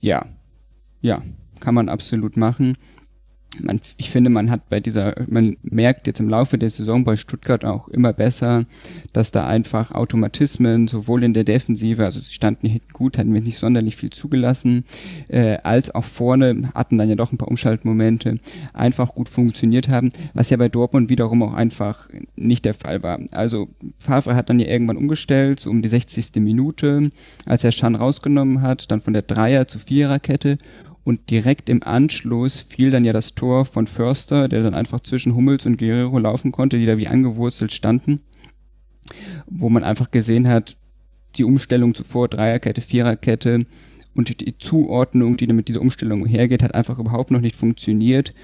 [0.00, 0.26] Ja,
[1.00, 1.22] ja,
[1.60, 2.76] kann man absolut machen
[3.60, 7.16] man, ich finde, man hat bei dieser, man merkt jetzt im Laufe der Saison bei
[7.16, 8.64] Stuttgart auch immer besser,
[9.12, 13.40] dass da einfach Automatismen sowohl in der Defensive, also sie standen hinten gut, hatten wir
[13.40, 14.84] nicht sonderlich viel zugelassen,
[15.28, 18.38] äh, als auch vorne hatten dann ja doch ein paar Umschaltmomente,
[18.74, 23.18] einfach gut funktioniert haben, was ja bei Dortmund wiederum auch einfach nicht der Fall war.
[23.32, 26.36] Also Favre hat dann ja irgendwann umgestellt, so um die 60.
[26.36, 27.10] Minute,
[27.46, 30.58] als er Schan rausgenommen hat, dann von der Dreier- zu Viererkette
[31.08, 35.34] und direkt im Anschluss fiel dann ja das Tor von Förster, der dann einfach zwischen
[35.34, 38.20] Hummels und Guerrero laufen konnte, die da wie angewurzelt standen.
[39.46, 40.76] Wo man einfach gesehen hat,
[41.36, 43.64] die Umstellung zuvor, Dreierkette, Viererkette
[44.14, 48.34] und die Zuordnung, die mit dieser Umstellung hergeht, hat einfach überhaupt noch nicht funktioniert.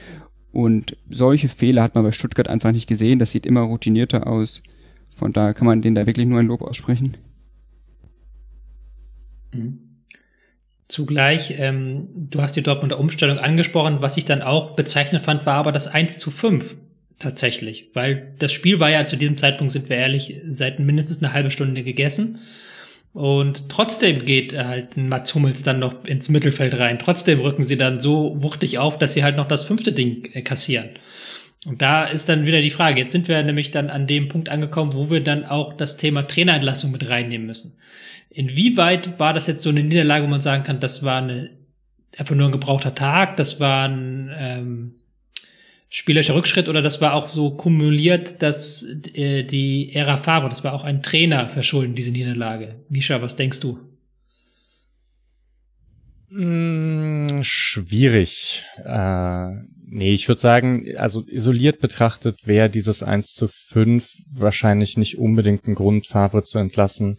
[0.51, 3.19] Und solche Fehler hat man bei Stuttgart einfach nicht gesehen.
[3.19, 4.63] Das sieht immer routinierter aus.
[5.15, 7.19] Von daher kann man denen da wirklich nur ein Lob aussprechen.
[9.53, 9.84] Mhm.
[10.89, 15.55] Zugleich, ähm, du hast die Dortmunder Umstellung angesprochen, was ich dann auch bezeichnend fand, war
[15.55, 16.77] aber das 1 zu 5
[17.19, 21.33] tatsächlich, weil das Spiel war ja zu diesem Zeitpunkt, sind wir ehrlich, seit mindestens eine
[21.33, 22.41] halbe Stunde gegessen.
[23.15, 26.99] Und trotzdem geht halt Mats Hummels dann noch ins Mittelfeld rein.
[26.99, 30.43] Trotzdem rücken sie dann so wuchtig auf, dass sie halt noch das fünfte Ding äh,
[30.43, 30.91] kassieren.
[31.65, 33.01] Und da ist dann wieder die Frage.
[33.01, 36.23] Jetzt sind wir nämlich dann an dem Punkt angekommen, wo wir dann auch das Thema
[36.23, 37.79] Trainerentlassung mit reinnehmen müssen.
[38.35, 41.51] Inwieweit war das jetzt so eine Niederlage, wo man sagen kann, das war eine,
[42.19, 44.95] einfach nur ein gebrauchter Tag, das war ein ähm,
[45.89, 50.73] spielerischer Rückschritt oder das war auch so kumuliert, dass äh, die Ära Favre, das war
[50.73, 52.75] auch ein Trainer verschulden, diese Niederlage.
[52.89, 53.79] Misha, was denkst du?
[56.31, 58.65] Mm, schwierig.
[58.85, 59.51] Äh,
[59.97, 65.69] Nee, ich würde sagen, also isoliert betrachtet wäre dieses 1 zu 5 wahrscheinlich nicht unbedingt
[65.69, 67.19] ein Grund, Favre zu entlassen.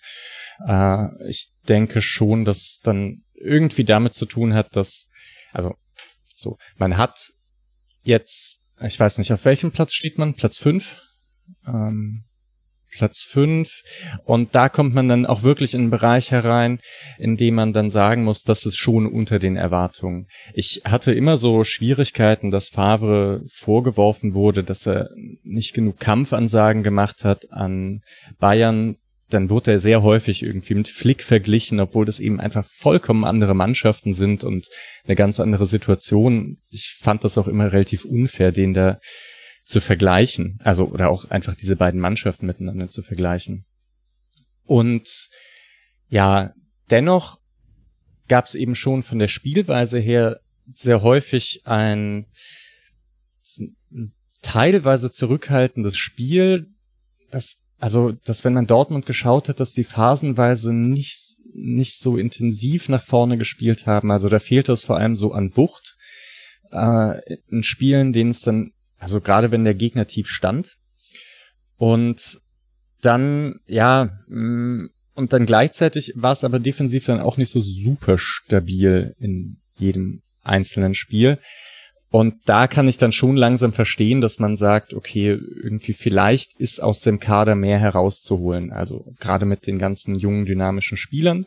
[0.66, 5.10] Äh, ich denke schon, dass dann irgendwie damit zu tun hat, dass,
[5.52, 5.76] also
[6.36, 7.18] so, man hat
[8.04, 10.34] jetzt, ich weiß nicht, auf welchem Platz steht man?
[10.34, 10.98] Platz 5?
[11.68, 12.26] Ähm,
[12.96, 13.84] Platz fünf
[14.24, 16.80] Und da kommt man dann auch wirklich in einen Bereich herein,
[17.18, 20.28] in dem man dann sagen muss, das ist schon unter den Erwartungen.
[20.54, 25.10] Ich hatte immer so Schwierigkeiten, dass Favre vorgeworfen wurde, dass er
[25.44, 28.02] nicht genug Kampfansagen gemacht hat an
[28.40, 28.98] Bayern.
[29.30, 33.56] Dann wurde er sehr häufig irgendwie mit Flick verglichen, obwohl das eben einfach vollkommen andere
[33.56, 34.68] Mannschaften sind und
[35.06, 36.60] eine ganz andere Situation.
[36.70, 39.00] Ich fand das auch immer relativ unfair, den da
[39.64, 40.60] zu vergleichen.
[40.64, 43.66] Also, oder auch einfach diese beiden Mannschaften miteinander zu vergleichen.
[44.64, 45.30] Und
[46.08, 46.54] ja,
[46.90, 47.40] dennoch
[48.28, 50.40] gab es eben schon von der Spielweise her
[50.74, 52.28] sehr häufig ein
[54.42, 56.68] teilweise zurückhaltendes Spiel,
[57.32, 62.90] das also, dass wenn man Dortmund geschaut hat, dass die phasenweise nicht, nicht so intensiv
[62.90, 64.10] nach vorne gespielt haben.
[64.10, 65.96] Also da fehlt es vor allem so an Wucht
[66.72, 70.78] äh, in Spielen, denen es dann also gerade wenn der Gegner tief stand.
[71.78, 72.40] Und
[73.02, 78.18] dann, ja, mm, und dann gleichzeitig war es aber defensiv dann auch nicht so super
[78.18, 81.38] stabil in jedem einzelnen Spiel.
[82.10, 86.82] Und da kann ich dann schon langsam verstehen, dass man sagt, okay, irgendwie vielleicht ist
[86.82, 88.72] aus dem Kader mehr herauszuholen.
[88.72, 91.46] Also gerade mit den ganzen jungen, dynamischen Spielern.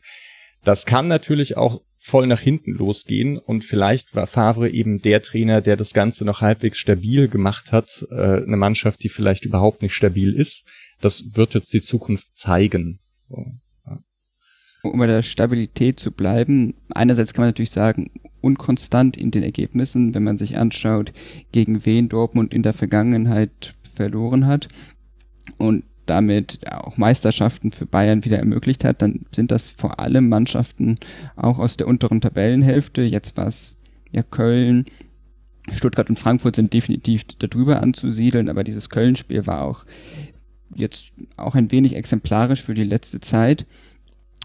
[0.64, 5.60] Das kann natürlich auch voll nach hinten losgehen und vielleicht war Favre eben der Trainer,
[5.60, 9.94] der das Ganze noch halbwegs stabil gemacht hat, äh, eine Mannschaft, die vielleicht überhaupt nicht
[9.94, 10.64] stabil ist.
[11.00, 13.00] Das wird jetzt die Zukunft zeigen.
[13.28, 18.10] Um bei der Stabilität zu bleiben, einerseits kann man natürlich sagen,
[18.48, 21.12] unkonstant in den Ergebnissen, wenn man sich anschaut,
[21.52, 24.68] gegen wen Dortmund in der Vergangenheit verloren hat.
[25.58, 30.98] Und damit auch Meisterschaften für Bayern wieder ermöglicht hat, dann sind das vor allem Mannschaften
[31.36, 33.02] auch aus der unteren Tabellenhälfte.
[33.02, 33.76] Jetzt war es
[34.10, 34.86] ja Köln,
[35.70, 39.84] Stuttgart und Frankfurt sind definitiv darüber anzusiedeln, aber dieses Köln-Spiel war auch
[40.74, 43.66] jetzt auch ein wenig exemplarisch für die letzte Zeit.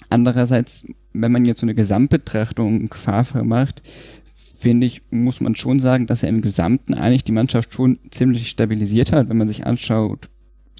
[0.09, 3.81] Andererseits, wenn man jetzt so eine Gesamtbetrachtung Favre macht,
[4.59, 8.49] finde ich, muss man schon sagen, dass er im Gesamten eigentlich die Mannschaft schon ziemlich
[8.49, 9.29] stabilisiert hat.
[9.29, 10.29] Wenn man sich anschaut,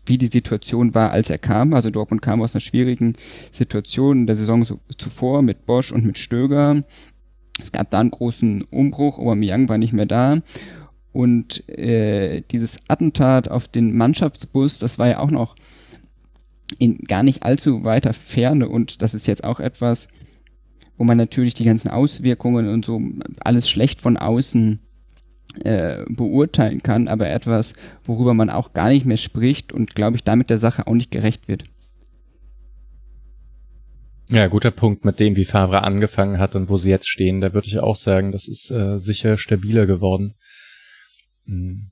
[0.06, 1.74] wie die Situation war, als er kam.
[1.74, 3.16] Also Dortmund kam aus einer schwierigen
[3.52, 6.82] Situation in der Saison so, zuvor mit Bosch und mit Stöger.
[7.62, 10.38] Es gab da einen großen Umbruch, Aubameyang war nicht mehr da.
[11.12, 15.56] Und äh, dieses Attentat auf den Mannschaftsbus, das war ja auch noch
[16.80, 18.68] in gar nicht allzu weiter Ferne.
[18.68, 20.08] Und das ist jetzt auch etwas,
[20.98, 23.02] wo man natürlich die ganzen Auswirkungen und so
[23.44, 24.80] alles schlecht von außen
[25.64, 30.24] äh, beurteilen kann, aber etwas, worüber man auch gar nicht mehr spricht und, glaube ich,
[30.24, 31.64] damit der Sache auch nicht gerecht wird.
[34.30, 37.42] Ja, guter Punkt mit dem, wie Favre angefangen hat und wo sie jetzt stehen.
[37.42, 40.34] Da würde ich auch sagen, das ist äh, sicher stabiler geworden.
[41.46, 41.92] Mhm.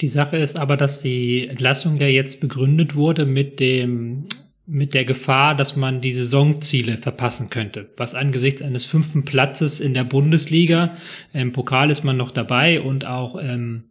[0.00, 4.26] Die Sache ist aber, dass die Entlassung ja jetzt begründet wurde mit dem
[4.66, 7.88] mit der Gefahr, dass man die Saisonziele verpassen könnte.
[7.96, 10.96] Was angesichts eines fünften Platzes in der Bundesliga,
[11.32, 13.84] im Pokal ist man noch dabei und auch ähm,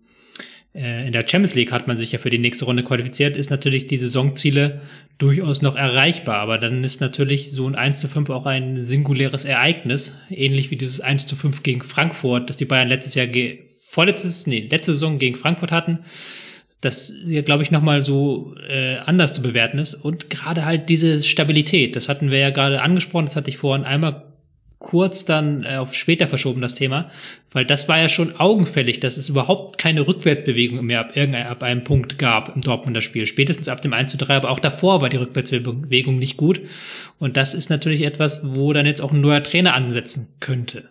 [0.73, 3.49] äh, in der Champions League hat man sich ja für die nächste Runde qualifiziert, ist
[3.49, 4.81] natürlich die Saisonziele
[5.17, 6.37] durchaus noch erreichbar.
[6.37, 10.77] Aber dann ist natürlich so ein 1 zu 5 auch ein singuläres Ereignis, ähnlich wie
[10.77, 13.27] dieses 1 zu 5 gegen Frankfurt, das die Bayern letztes Jahr,
[13.89, 15.99] vorletztes, nee, letzte Saison gegen Frankfurt hatten
[16.81, 19.93] das ja, glaube ich, nochmal so äh, anders zu bewerten ist.
[19.93, 23.85] Und gerade halt diese Stabilität, das hatten wir ja gerade angesprochen, das hatte ich vorhin
[23.85, 24.29] einmal
[24.79, 27.11] kurz dann äh, auf später verschoben, das Thema,
[27.51, 31.63] weil das war ja schon augenfällig, dass es überhaupt keine Rückwärtsbewegung mehr ab, irgendein, ab
[31.63, 33.25] einem Punkt gab im Dortmunder Spiel.
[33.25, 36.61] Spätestens ab dem 1 zu 3, aber auch davor war die Rückwärtsbewegung nicht gut.
[37.19, 40.89] Und das ist natürlich etwas, wo dann jetzt auch ein neuer Trainer ansetzen könnte.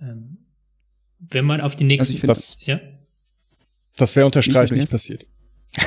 [0.00, 0.38] Ähm,
[1.18, 2.26] wenn man auf die nächsten...
[2.26, 2.80] Also ja?
[3.96, 5.26] Das wäre unter Streich nicht, nicht passiert.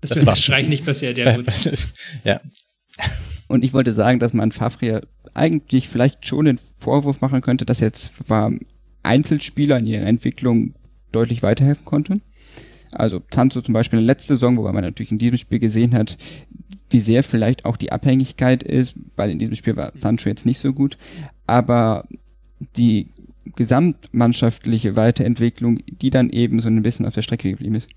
[0.00, 1.46] Das, das wäre unter Streich nicht passiert, ja gut.
[2.24, 2.40] ja.
[3.46, 5.00] Und ich wollte sagen, dass man Fafria
[5.32, 8.50] eigentlich vielleicht schon den Vorwurf machen könnte, dass jetzt war
[9.04, 10.74] Einzelspieler in ihrer Entwicklung
[11.12, 12.20] deutlich weiterhelfen konnte.
[12.90, 15.94] Also Tanzo zum Beispiel in der letzten Saison, wobei man natürlich in diesem Spiel gesehen
[15.94, 16.18] hat,
[16.90, 20.58] wie sehr vielleicht auch die Abhängigkeit ist, weil in diesem Spiel war Sancho jetzt nicht
[20.58, 20.98] so gut.
[21.46, 22.06] Aber
[22.76, 23.06] die
[23.56, 27.90] gesamtmannschaftliche Weiterentwicklung, die dann eben so ein bisschen auf der Strecke geblieben ist.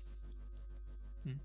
[1.24, 1.40] Hm.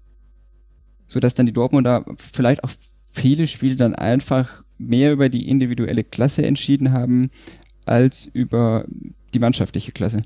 [1.08, 2.72] Sodass dann die Dortmunder vielleicht auch
[3.12, 7.30] viele Spiele dann einfach mehr über die individuelle Klasse entschieden haben,
[7.86, 8.86] als über
[9.34, 10.22] die mannschaftliche Klasse.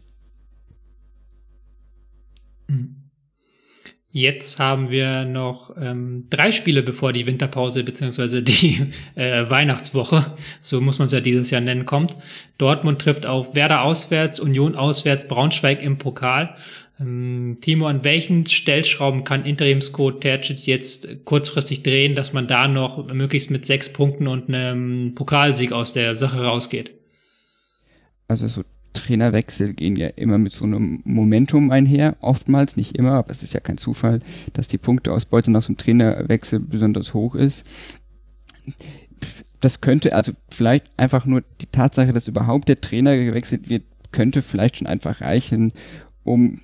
[2.68, 3.05] Mhm.
[4.18, 10.80] Jetzt haben wir noch ähm, drei Spiele bevor die Winterpause beziehungsweise die äh, Weihnachtswoche, so
[10.80, 12.16] muss man es ja dieses Jahr nennen, kommt.
[12.58, 16.56] Dortmund trifft auf Werder auswärts, Union auswärts, Braunschweig im Pokal.
[16.98, 23.14] Ähm, Timo, an welchen Stellschrauben kann Interimscode Tercic jetzt kurzfristig drehen, dass man da noch
[23.14, 26.92] möglichst mit sechs Punkten und einem Pokalsieg aus der Sache rausgeht?
[28.30, 28.62] Also so
[29.06, 33.54] Trainerwechsel gehen ja immer mit so einem Momentum einher, oftmals, nicht immer, aber es ist
[33.54, 34.20] ja kein Zufall,
[34.54, 37.66] dass die Punkteausbeute nach so einem Trainerwechsel besonders hoch ist.
[39.60, 44.42] Das könnte, also vielleicht einfach nur die Tatsache, dass überhaupt der Trainer gewechselt wird, könnte
[44.42, 45.72] vielleicht schon einfach reichen,
[46.24, 46.62] um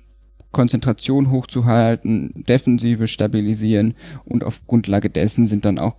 [0.50, 5.96] Konzentration hochzuhalten, Defensive stabilisieren und auf Grundlage dessen sind dann auch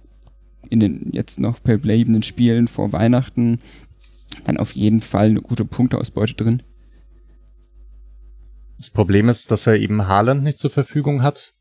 [0.70, 3.60] in den jetzt noch verbleibenden Spielen vor Weihnachten
[4.46, 6.64] dann auf jeden Fall eine gute Punkteausbeute drin.
[8.78, 11.54] Das Problem ist, dass er eben Haaland nicht zur Verfügung hat.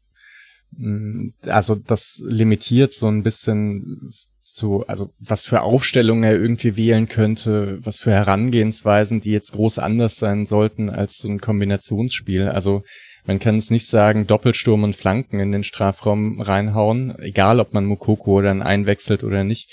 [0.73, 4.11] Mm, also das limitiert so ein bisschen
[4.43, 9.79] zu, also was für Aufstellungen er irgendwie wählen könnte, was für Herangehensweisen, die jetzt groß
[9.79, 12.49] anders sein sollten als so ein Kombinationsspiel.
[12.49, 12.83] Also
[13.25, 17.85] man kann es nicht sagen, Doppelsturm und Flanken in den Strafraum reinhauen, egal ob man
[17.85, 19.71] Mukoko dann einwechselt oder nicht.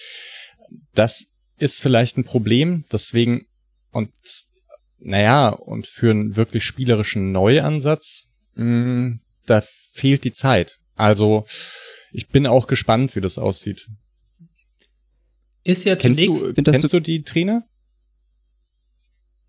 [0.94, 3.46] Das ist vielleicht ein Problem, deswegen
[3.92, 4.12] und
[5.00, 10.80] naja, und für einen wirklich spielerischen Neuansatz, mh, mm, da fehlt die Zeit.
[10.96, 11.46] Also
[12.12, 13.88] ich bin auch gespannt, wie das aussieht.
[15.64, 16.58] Ist ja kennst zunächst.
[16.58, 17.64] Du, kennst du die Trainer?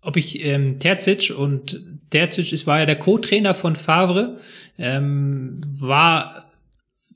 [0.01, 4.39] Ob ich ähm, Terzic und Terzic ist, war ja der Co-Trainer von Favre,
[4.77, 6.50] ähm, war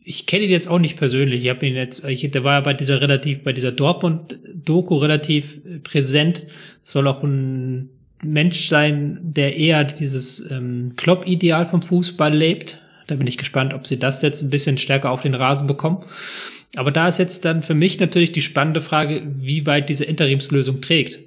[0.07, 1.43] ich kenne ihn jetzt auch nicht persönlich.
[1.43, 5.59] Ich habe ihn jetzt, ich, der war ja bei dieser relativ, bei dieser Dortmund-Doku relativ
[5.65, 6.45] äh, präsent.
[6.83, 7.89] Soll auch ein
[8.23, 12.79] Mensch sein, der eher dieses ähm, Klopp-Ideal vom Fußball lebt.
[13.07, 16.03] Da bin ich gespannt, ob sie das jetzt ein bisschen stärker auf den Rasen bekommen.
[16.75, 20.81] Aber da ist jetzt dann für mich natürlich die spannende Frage, wie weit diese Interimslösung
[20.81, 21.19] trägt.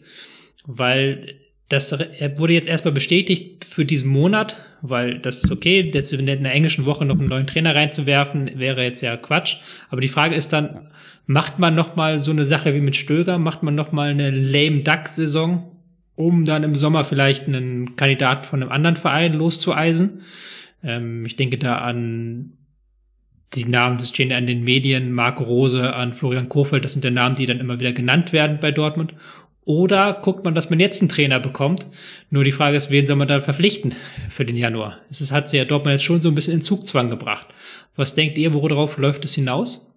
[0.67, 1.35] Weil
[1.69, 5.91] das wurde jetzt erstmal bestätigt für diesen Monat, weil das ist okay.
[5.93, 9.57] Jetzt in der englischen Woche noch einen neuen Trainer reinzuwerfen, wäre jetzt ja Quatsch.
[9.91, 10.89] Aber die Frage ist dann,
[11.27, 13.39] macht man noch mal so eine Sache wie mit Stöger?
[13.39, 15.77] Macht man noch mal eine lame Duck-Saison,
[16.15, 20.23] um dann im Sommer vielleicht einen Kandidaten von einem anderen Verein loszueisen?
[20.83, 22.55] Ähm, ich denke da an
[23.55, 27.05] die Namen, das stehen ja in den Medien, Marco Rose, an Florian Kofeld, das sind
[27.05, 29.15] ja Namen, die dann immer wieder genannt werden bei Dortmund.
[29.69, 31.89] Oder guckt man, dass man jetzt einen Trainer bekommt?
[32.31, 33.93] Nur die Frage ist, wen soll man da verpflichten
[34.31, 34.97] für den Januar?
[35.11, 37.49] Es hat sich ja Dortmund jetzt schon so ein bisschen in Zugzwang gebracht.
[37.95, 39.93] Was denkt ihr, worauf läuft es hinaus?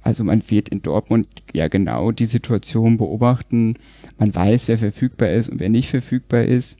[0.00, 3.74] Also man wird in Dortmund ja genau die Situation beobachten.
[4.16, 6.78] Man weiß, wer verfügbar ist und wer nicht verfügbar ist.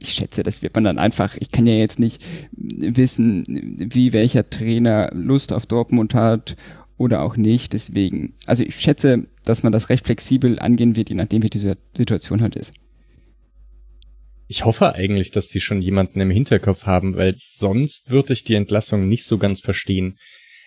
[0.00, 2.24] Ich schätze, das wird man dann einfach, ich kann ja jetzt nicht
[2.56, 3.44] wissen,
[3.92, 6.56] wie welcher Trainer Lust auf Dortmund hat
[7.02, 7.72] oder auch nicht.
[7.72, 11.74] Deswegen, also ich schätze, dass man das recht flexibel angehen wird, je nachdem, wie die
[11.96, 12.72] Situation halt ist.
[14.46, 18.54] Ich hoffe eigentlich, dass die schon jemanden im Hinterkopf haben, weil sonst würde ich die
[18.54, 20.18] Entlassung nicht so ganz verstehen.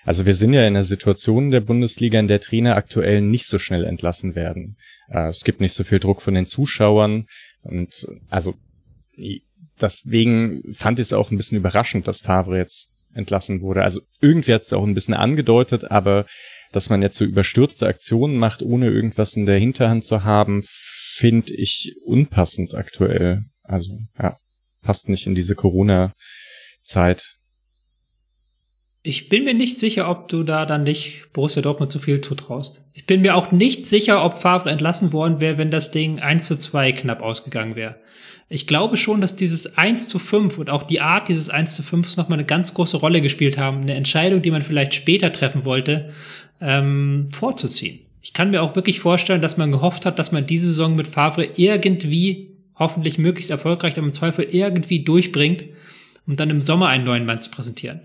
[0.03, 3.57] Also wir sind ja in einer Situation der Bundesliga, in der Trainer aktuell nicht so
[3.57, 4.77] schnell entlassen werden.
[5.09, 7.25] Äh, es gibt nicht so viel Druck von den Zuschauern
[7.63, 8.55] und also
[9.79, 13.82] deswegen fand ich es auch ein bisschen überraschend, dass Favre jetzt entlassen wurde.
[13.82, 16.25] Also irgendwie hat es auch ein bisschen angedeutet, aber
[16.71, 21.54] dass man jetzt so überstürzte Aktionen macht, ohne irgendwas in der Hinterhand zu haben, finde
[21.54, 23.43] ich unpassend aktuell.
[23.63, 24.38] Also ja,
[24.82, 27.36] passt nicht in diese Corona-Zeit.
[29.05, 32.83] Ich bin mir nicht sicher, ob du da dann nicht Borussia Dortmund zu viel zutraust.
[32.93, 36.45] Ich bin mir auch nicht sicher, ob Favre entlassen worden wäre, wenn das Ding 1
[36.45, 37.95] zu 2 knapp ausgegangen wäre
[38.47, 41.83] ich glaube schon, dass dieses 1 zu 5 und auch die Art dieses 1 zu
[41.83, 43.81] 5 nochmal eine ganz große Rolle gespielt haben.
[43.81, 46.11] Eine Entscheidung, die man vielleicht später treffen wollte,
[46.61, 48.01] ähm, vorzuziehen.
[48.21, 51.07] Ich kann mir auch wirklich vorstellen, dass man gehofft hat, dass man diese Saison mit
[51.07, 55.65] Favre irgendwie, hoffentlich möglichst erfolgreich, aber im Zweifel irgendwie durchbringt,
[56.27, 58.01] um dann im Sommer einen neuen Mann zu präsentieren.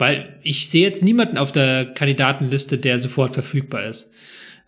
[0.00, 4.10] Weil ich sehe jetzt niemanden auf der Kandidatenliste, der sofort verfügbar ist.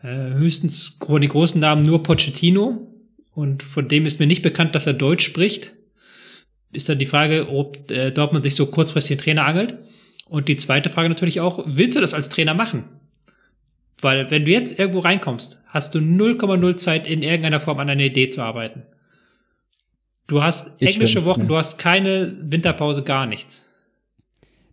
[0.03, 2.93] Äh, höchstens die großen Namen nur Pochettino,
[3.35, 5.73] und von dem ist mir nicht bekannt, dass er Deutsch spricht.
[6.73, 9.79] Ist dann die Frage, ob äh, Dortmund sich so kurzfristig den Trainer angelt.
[10.29, 12.85] Und die zweite Frage natürlich auch, willst du das als Trainer machen?
[14.03, 18.05] Weil wenn du jetzt irgendwo reinkommst, hast du 0,0 Zeit in irgendeiner Form an einer
[18.05, 18.83] Idee zu arbeiten.
[20.27, 23.72] Du hast englische Wochen, du hast keine Winterpause, gar nichts.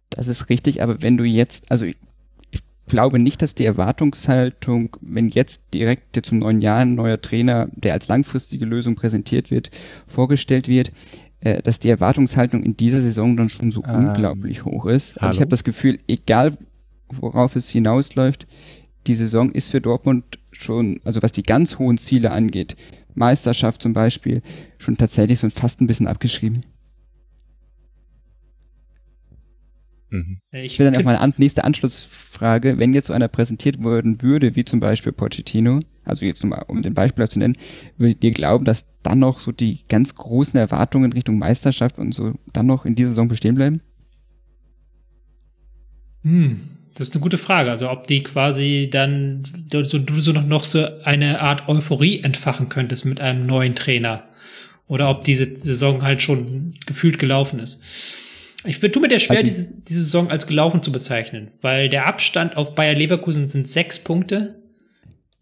[0.09, 1.85] Das ist richtig, aber wenn du jetzt, also
[2.89, 7.93] glaube nicht, dass die Erwartungshaltung, wenn jetzt direkt zum neuen Jahr ein neuer Trainer, der
[7.93, 9.71] als langfristige Lösung präsentiert wird,
[10.07, 10.91] vorgestellt wird,
[11.39, 15.17] äh, dass die Erwartungshaltung in dieser Saison dann schon so ähm, unglaublich hoch ist.
[15.21, 16.57] Also ich habe das Gefühl, egal
[17.09, 18.45] worauf es hinausläuft,
[19.07, 22.75] die Saison ist für Dortmund schon, also was die ganz hohen Ziele angeht,
[23.15, 24.41] Meisterschaft zum Beispiel,
[24.77, 26.63] schon tatsächlich so fast ein bisschen abgeschrieben.
[30.09, 30.39] Mhm.
[30.51, 34.55] Ich will dann auch mal eine nächste Anschlussfrage, wenn jetzt so einer präsentiert worden würde,
[34.55, 37.57] wie zum Beispiel Pochettino, also jetzt nochmal, um den Beispiel zu nennen,
[37.97, 42.33] würdet ihr glauben, dass dann noch so die ganz großen Erwartungen Richtung Meisterschaft und so
[42.53, 43.81] dann noch in dieser Saison bestehen bleiben?
[46.23, 46.59] Hm,
[46.95, 47.69] das ist eine gute Frage.
[47.69, 52.69] Also ob die quasi dann so, du so noch, noch so eine Art Euphorie entfachen
[52.69, 54.23] könntest mit einem neuen Trainer.
[54.87, 57.79] Oder ob diese Saison halt schon gefühlt gelaufen ist.
[58.69, 62.05] Ich tue mir der schwer, also diese, diese Saison als gelaufen zu bezeichnen, weil der
[62.05, 64.61] Abstand auf Bayer Leverkusen sind sechs Punkte.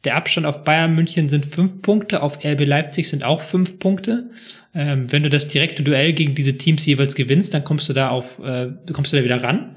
[0.06, 4.30] Der Abstand auf Bayern München sind fünf Punkte, auf RB Leipzig sind auch fünf Punkte.
[4.74, 8.12] Ähm, wenn du das direkte Duell gegen diese Teams jeweils gewinnst, dann kommst du da
[8.12, 9.76] auf, äh, kommst du da wieder ran.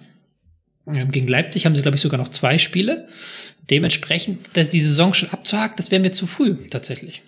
[0.86, 3.08] Ähm, gegen Leipzig haben sie, glaube ich, sogar noch zwei Spiele.
[3.68, 7.22] Dementsprechend, die Saison schon abzuhaken, das wäre mir zu früh, tatsächlich.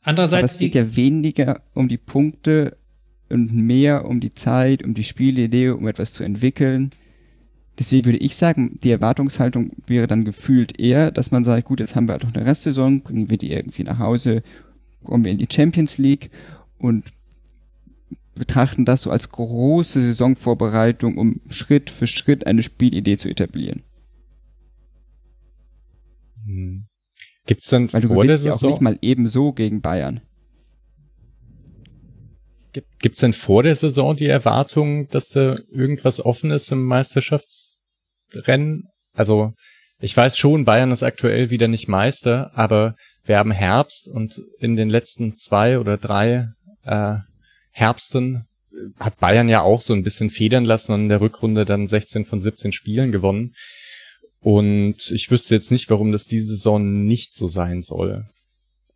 [0.00, 0.38] Andererseits.
[0.38, 2.78] Aber es geht ja weniger um die Punkte
[3.30, 6.90] und mehr um die Zeit, um die Spielidee, um etwas zu entwickeln.
[7.78, 11.94] Deswegen würde ich sagen, die Erwartungshaltung wäre dann gefühlt eher, dass man sagt, gut, jetzt
[11.94, 14.42] haben wir halt noch eine Restsaison, bringen wir die irgendwie nach Hause,
[15.04, 16.30] kommen wir in die Champions League
[16.78, 17.04] und
[18.34, 23.82] betrachten das so als große Saisonvorbereitung, um Schritt für Schritt eine Spielidee zu etablieren.
[26.46, 26.86] Hm.
[27.46, 30.20] Gibt es dann Weil du vor der Saison auch nicht mal ebenso gegen Bayern?
[32.72, 38.84] Gibt es denn vor der Saison die Erwartung, dass da irgendwas offen ist im Meisterschaftsrennen?
[39.14, 39.52] Also
[40.00, 44.76] ich weiß schon, Bayern ist aktuell wieder nicht Meister, aber wir haben Herbst und in
[44.76, 46.48] den letzten zwei oder drei
[46.84, 47.16] äh,
[47.72, 48.48] Herbsten
[48.98, 52.24] hat Bayern ja auch so ein bisschen federn lassen und in der Rückrunde dann 16
[52.24, 53.54] von 17 Spielen gewonnen.
[54.40, 58.26] Und ich wüsste jetzt nicht, warum das diese Saison nicht so sein soll.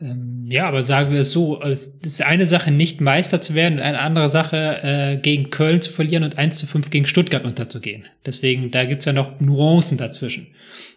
[0.03, 3.79] Ähm, ja, aber sagen wir es so, es ist eine Sache, nicht Meister zu werden,
[3.79, 8.05] eine andere Sache, äh, gegen Köln zu verlieren und 1 zu 5 gegen Stuttgart unterzugehen.
[8.27, 10.49] Deswegen, da gibt's ja noch Nuancen dazwischen.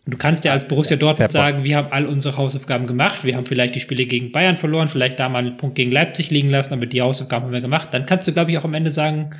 [0.05, 3.35] Und du kannst ja als Borussia Dortmund sagen, wir haben all unsere Hausaufgaben gemacht, wir
[3.35, 6.49] haben vielleicht die Spiele gegen Bayern verloren, vielleicht da mal einen Punkt gegen Leipzig liegen
[6.49, 7.89] lassen, aber die Hausaufgaben haben wir gemacht.
[7.91, 9.31] Dann kannst du, glaube ich, auch am Ende sagen,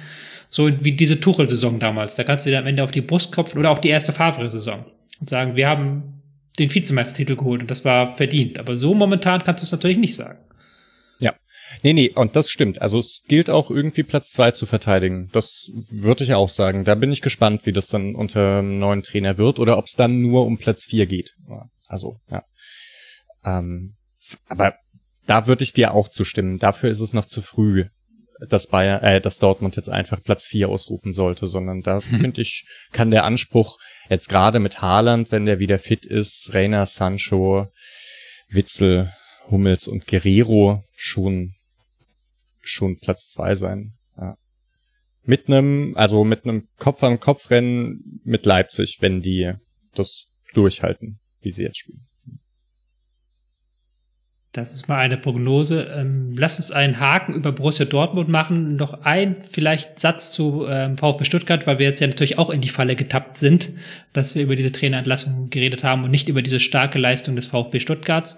[0.50, 3.60] so wie diese Tuchel-Saison damals, da kannst du dir am Ende auf die Brust klopfen
[3.60, 4.86] oder auch die erste Favre-Saison
[5.20, 6.15] und sagen, wir haben
[6.60, 8.60] den Vizemeistertitel geholt und das war verdient.
[8.60, 10.40] Aber so momentan kannst du es natürlich nicht sagen.
[11.20, 11.34] Ja.
[11.84, 12.82] Nee, nee, und das stimmt.
[12.82, 15.30] Also es gilt auch irgendwie Platz zwei zu verteidigen.
[15.34, 16.86] Das würde ich auch sagen.
[16.86, 19.94] Da bin ich gespannt, wie das dann unter einem neuen Trainer wird oder ob es
[19.94, 21.36] dann nur um Platz vier geht.
[21.88, 22.44] Also, ja.
[23.44, 23.96] Ähm,
[24.48, 24.76] aber
[25.26, 26.60] da würde ich dir auch zustimmen.
[26.60, 27.86] Dafür ist es noch zu früh,
[28.50, 32.66] dass Bayern, äh, dass Dortmund jetzt einfach Platz vier ausrufen sollte, sondern da finde ich,
[32.92, 33.78] kann der Anspruch
[34.10, 37.68] jetzt gerade mit Haaland, wenn der wieder fit ist, Reina, Sancho,
[38.50, 39.12] Witzel,
[39.50, 41.54] Hummels und Guerrero schon,
[42.62, 43.94] schon Platz zwei sein.
[44.18, 44.36] Ja.
[45.24, 49.54] Mit einem, also mit einem Kopf an Kopf Rennen mit Leipzig, wenn die
[49.94, 52.02] das durchhalten, wie sie jetzt spielen.
[54.56, 55.92] Das ist mal eine Prognose.
[55.94, 58.78] Ähm, lass uns einen Haken über Borussia Dortmund machen.
[58.78, 62.62] Noch ein vielleicht Satz zu ähm, VfB Stuttgart, weil wir jetzt ja natürlich auch in
[62.62, 63.72] die Falle getappt sind,
[64.14, 67.82] dass wir über diese Trainerentlassung geredet haben und nicht über diese starke Leistung des VfB
[67.82, 68.38] Stuttgarts.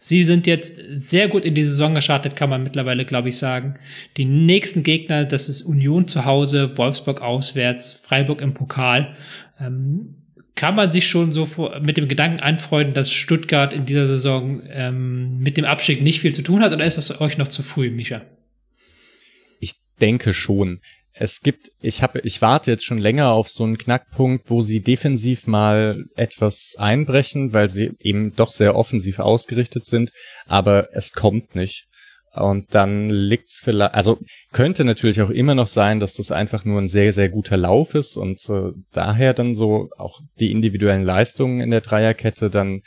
[0.00, 3.74] Sie sind jetzt sehr gut in die Saison gestartet, kann man mittlerweile, glaube ich, sagen.
[4.16, 9.14] Die nächsten Gegner, das ist Union zu Hause, Wolfsburg auswärts, Freiburg im Pokal.
[9.60, 10.14] Ähm,
[10.58, 14.60] kann man sich schon so vor, mit dem Gedanken anfreunden, dass Stuttgart in dieser Saison
[14.68, 17.62] ähm, mit dem Abstieg nicht viel zu tun hat, oder ist das euch noch zu
[17.62, 18.22] früh, Micha?
[19.60, 20.80] Ich denke schon.
[21.12, 24.80] Es gibt, ich habe, ich warte jetzt schon länger auf so einen Knackpunkt, wo sie
[24.80, 30.10] defensiv mal etwas einbrechen, weil sie eben doch sehr offensiv ausgerichtet sind,
[30.46, 31.87] aber es kommt nicht.
[32.34, 34.18] Und dann liegt's vielleicht, also
[34.52, 37.94] könnte natürlich auch immer noch sein, dass das einfach nur ein sehr, sehr guter Lauf
[37.94, 42.82] ist und äh, daher dann so auch die individuellen Leistungen in der Dreierkette dann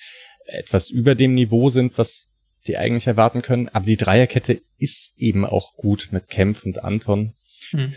[0.45, 2.29] etwas über dem Niveau sind, was
[2.67, 3.67] die eigentlich erwarten können.
[3.69, 7.33] Aber die Dreierkette ist eben auch gut mit Kempf und Anton.
[7.71, 7.93] Hm.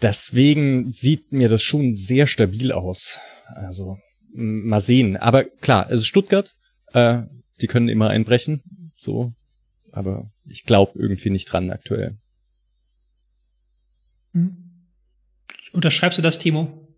[0.00, 3.18] Deswegen sieht mir das schon sehr stabil aus.
[3.54, 3.98] Also
[4.32, 5.16] mal sehen.
[5.18, 6.54] Aber klar, es ist Stuttgart.
[6.94, 7.22] Äh,
[7.60, 8.62] die können immer einbrechen.
[8.96, 9.32] So
[9.92, 12.18] aber ich glaube irgendwie nicht dran aktuell.
[14.32, 14.56] Hm.
[15.72, 16.88] Unterschreibst du das, Timo?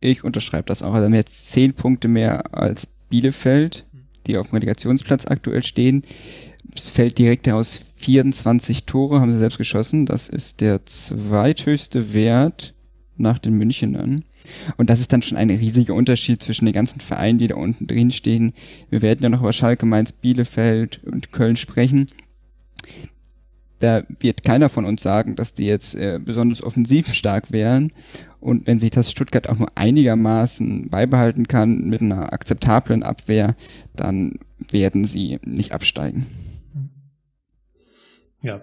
[0.00, 0.92] Ich unterschreibe das auch.
[0.92, 3.86] Also haben jetzt zehn Punkte mehr als Bielefeld,
[4.26, 6.04] die auf dem Relegationsplatz aktuell stehen.
[6.74, 10.06] Es fällt direkt heraus 24 Tore haben sie selbst geschossen.
[10.06, 12.74] Das ist der zweithöchste Wert
[13.16, 14.24] nach den Münchenern.
[14.76, 17.86] Und das ist dann schon ein riesiger Unterschied zwischen den ganzen Vereinen, die da unten
[17.86, 18.52] drin stehen.
[18.90, 22.06] Wir werden ja noch über Schalke, Mainz, Bielefeld und Köln sprechen.
[23.80, 27.92] Da wird keiner von uns sagen, dass die jetzt äh, besonders offensiv stark wären.
[28.40, 33.56] Und wenn sich das Stuttgart auch nur einigermaßen beibehalten kann mit einer akzeptablen Abwehr,
[33.94, 34.38] dann
[34.70, 36.26] werden sie nicht absteigen.
[38.42, 38.60] Ja,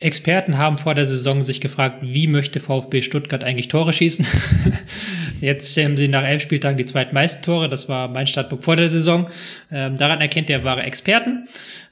[0.00, 4.24] Experten haben vor der Saison sich gefragt, wie möchte VfB Stuttgart eigentlich Tore schießen?
[5.40, 7.68] Jetzt haben sie nach elf Spieltagen die zweitmeisten Tore.
[7.68, 9.28] Das war mein Startpunkt vor der Saison.
[9.72, 11.48] Ähm, daran erkennt er wahre Experten.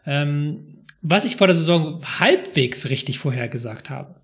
[0.07, 0.76] Ähm,
[1.09, 4.17] was ich vor der Saison halbwegs richtig vorhergesagt habe,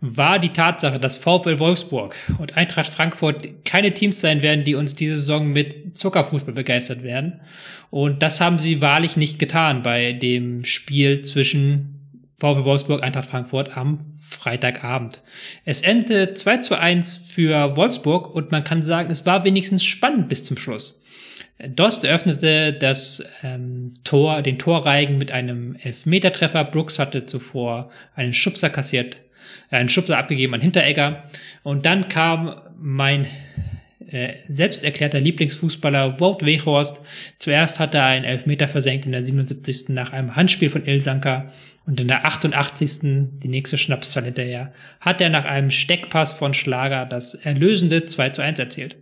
[0.00, 4.96] war die Tatsache, dass VfL Wolfsburg und Eintracht Frankfurt keine Teams sein werden, die uns
[4.96, 7.40] diese Saison mit Zuckerfußball begeistert werden.
[7.90, 12.00] Und das haben sie wahrlich nicht getan bei dem Spiel zwischen
[12.36, 15.22] VW Wolfsburg Eintracht Frankfurt am Freitagabend.
[15.64, 20.28] Es endete 2 zu 1 für Wolfsburg und man kann sagen, es war wenigstens spannend
[20.28, 21.03] bis zum Schluss.
[21.58, 26.64] Dost eröffnete das ähm, Tor, den Torreigen mit einem Elfmetertreffer.
[26.64, 29.20] Brooks hatte zuvor einen Schubser kassiert,
[29.70, 31.24] äh, einen Schubser abgegeben an Hinteregger.
[31.62, 33.26] Und dann kam mein
[34.08, 37.02] äh, selbst erklärter Lieblingsfußballer Wout Weghorst.
[37.38, 39.90] Zuerst hat er einen Elfmeter versenkt in der 77.
[39.90, 41.52] nach einem Handspiel von Ilsanker
[41.86, 43.38] und in der 88.
[43.42, 48.42] die nächste Schnapszahl hinterher hat er nach einem Steckpass von Schlager das erlösende 2 zu
[48.42, 48.96] 1 erzielt.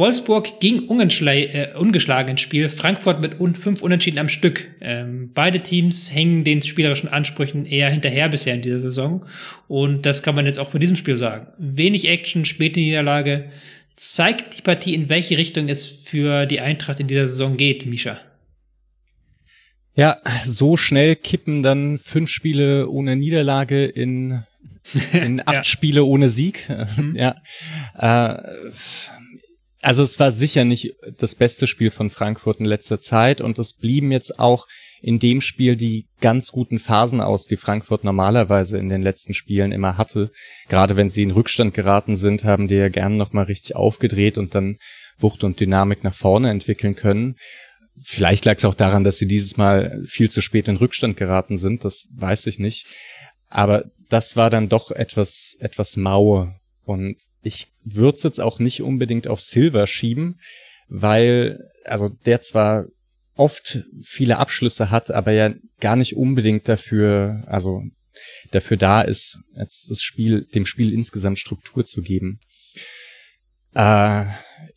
[0.00, 4.66] Wolfsburg ging äh, ungeschlagen ins Spiel, Frankfurt mit un fünf Unentschieden am Stück.
[4.80, 9.26] Ähm, beide Teams hängen den spielerischen Ansprüchen eher hinterher bisher in dieser Saison.
[9.68, 11.48] Und das kann man jetzt auch für diesem Spiel sagen.
[11.58, 13.50] Wenig Action, späte Niederlage,
[13.94, 18.18] zeigt die Partie, in welche Richtung es für die Eintracht in dieser Saison geht, Misha.
[19.94, 24.44] Ja, so schnell kippen dann fünf Spiele ohne Niederlage in,
[25.12, 25.64] in acht ja.
[25.64, 26.70] Spiele ohne Sieg.
[26.96, 27.16] Mhm.
[27.16, 27.36] ja.
[27.98, 28.70] Äh,
[29.80, 33.72] also es war sicher nicht das beste Spiel von Frankfurt in letzter Zeit und es
[33.72, 34.66] blieben jetzt auch
[35.02, 39.72] in dem Spiel die ganz guten Phasen aus, die Frankfurt normalerweise in den letzten Spielen
[39.72, 40.30] immer hatte.
[40.68, 44.54] Gerade wenn sie in Rückstand geraten sind, haben die ja gern nochmal richtig aufgedreht und
[44.54, 44.76] dann
[45.18, 47.36] Wucht und Dynamik nach vorne entwickeln können.
[48.02, 51.56] Vielleicht lag es auch daran, dass sie dieses Mal viel zu spät in Rückstand geraten
[51.56, 52.86] sind, das weiß ich nicht.
[53.48, 56.52] Aber das war dann doch etwas, etwas mau.
[56.84, 60.40] Und ich würde es jetzt auch nicht unbedingt auf Silver schieben,
[60.88, 62.86] weil, also der zwar
[63.36, 67.82] oft viele Abschlüsse hat, aber ja gar nicht unbedingt dafür, also
[68.50, 72.40] dafür da ist, jetzt das Spiel, dem Spiel insgesamt Struktur zu geben.
[73.74, 74.24] Äh,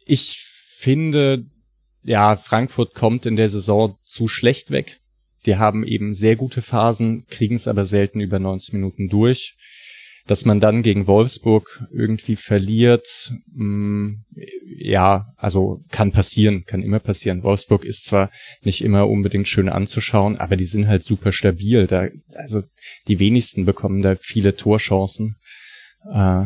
[0.05, 0.37] ich
[0.77, 1.45] finde,
[2.03, 4.99] ja, Frankfurt kommt in der Saison zu schlecht weg.
[5.45, 9.57] Die haben eben sehr gute Phasen, kriegen es aber selten über 90 Minuten durch
[10.25, 14.25] dass man dann gegen Wolfsburg irgendwie verliert, mh, mm,
[14.77, 17.43] ja, also kann passieren, kann immer passieren.
[17.43, 21.87] Wolfsburg ist zwar nicht immer unbedingt schön anzuschauen, aber die sind halt super stabil.
[21.87, 22.63] Da, also
[23.07, 25.35] die wenigsten bekommen da viele Torchancen.
[26.11, 26.45] Äh,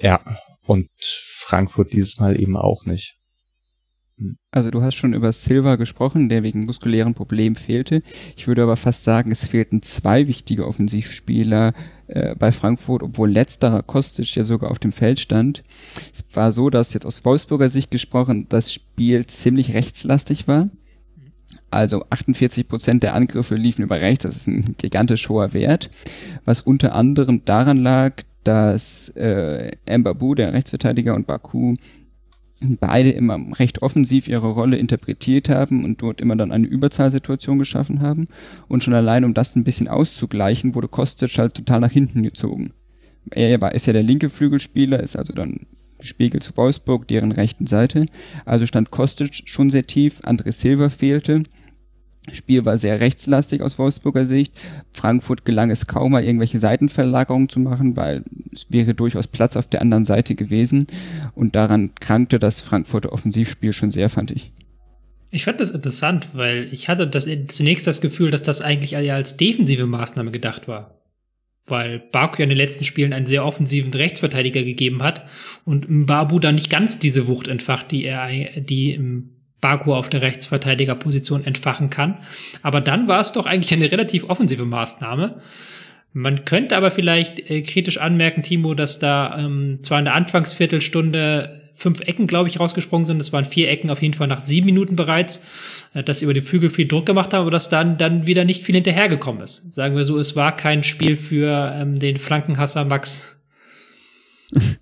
[0.00, 0.20] ja,
[0.64, 3.19] und Frankfurt dieses Mal eben auch nicht.
[4.50, 8.02] Also du hast schon über Silva gesprochen, der wegen muskulären Problemen fehlte.
[8.36, 11.72] Ich würde aber fast sagen, es fehlten zwei wichtige Offensivspieler
[12.08, 15.62] äh, bei Frankfurt, obwohl letzterer Kostic ja sogar auf dem Feld stand.
[16.12, 20.66] Es war so, dass jetzt aus Wolfsburger Sicht gesprochen das Spiel ziemlich rechtslastig war.
[21.70, 25.88] Also 48 Prozent der Angriffe liefen über rechts, das ist ein gigantisch hoher Wert,
[26.44, 31.76] was unter anderem daran lag, dass äh, Mbabu, der Rechtsverteidiger, und Baku
[32.60, 38.00] beide immer recht offensiv ihre Rolle interpretiert haben und dort immer dann eine Überzahlsituation geschaffen
[38.00, 38.26] haben.
[38.68, 42.72] Und schon allein, um das ein bisschen auszugleichen, wurde Kostic halt total nach hinten gezogen.
[43.30, 45.66] Er war, ist ja der linke Flügelspieler, ist also dann
[46.00, 48.06] Spiegel zu Wolfsburg, deren rechten Seite.
[48.44, 51.44] Also stand Kostic schon sehr tief, André Silva fehlte
[52.32, 54.52] Spiel war sehr rechtslastig aus Wolfsburger Sicht.
[54.92, 59.66] Frankfurt gelang es kaum mal irgendwelche Seitenverlagerungen zu machen, weil es wäre durchaus Platz auf
[59.66, 60.86] der anderen Seite gewesen.
[61.34, 64.52] Und daran krankte das Frankfurter Offensivspiel schon sehr, fand ich.
[65.30, 69.36] Ich fand das interessant, weil ich hatte das zunächst das Gefühl, dass das eigentlich als
[69.36, 71.00] defensive Maßnahme gedacht war.
[71.66, 75.26] Weil Baku ja in den letzten Spielen einen sehr offensiven Rechtsverteidiger gegeben hat
[75.64, 78.28] und Mbabu da nicht ganz diese Wucht entfacht, die er,
[78.60, 78.98] die
[79.60, 82.18] Baku auf der Rechtsverteidigerposition entfachen kann.
[82.62, 85.40] Aber dann war es doch eigentlich eine relativ offensive Maßnahme.
[86.12, 91.60] Man könnte aber vielleicht äh, kritisch anmerken, Timo, dass da ähm, zwar in der Anfangsviertelstunde
[91.72, 93.18] fünf Ecken, glaube ich, rausgesprungen sind.
[93.18, 96.34] Das waren vier Ecken auf jeden Fall nach sieben Minuten bereits, äh, dass sie über
[96.34, 99.72] die Flügel viel Druck gemacht haben, aber dass dann, dann wieder nicht viel hinterhergekommen ist.
[99.72, 103.40] Sagen wir so, es war kein Spiel für ähm, den Flankenhasser Max.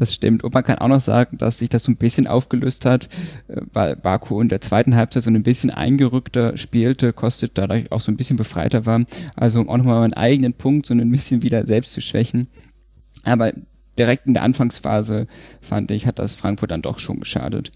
[0.00, 0.42] Das stimmt.
[0.44, 3.10] Und man kann auch noch sagen, dass sich das so ein bisschen aufgelöst hat,
[3.48, 8.00] äh, weil Baku in der zweiten Halbzeit so ein bisschen eingerückter spielte, Kostet dadurch auch
[8.00, 9.04] so ein bisschen befreiter war.
[9.36, 12.48] Also um auch nochmal meinen eigenen Punkt so ein bisschen wieder selbst zu schwächen.
[13.24, 13.52] Aber
[13.98, 15.26] direkt in der Anfangsphase,
[15.60, 17.70] fand ich, hat das Frankfurt dann doch schon geschadet.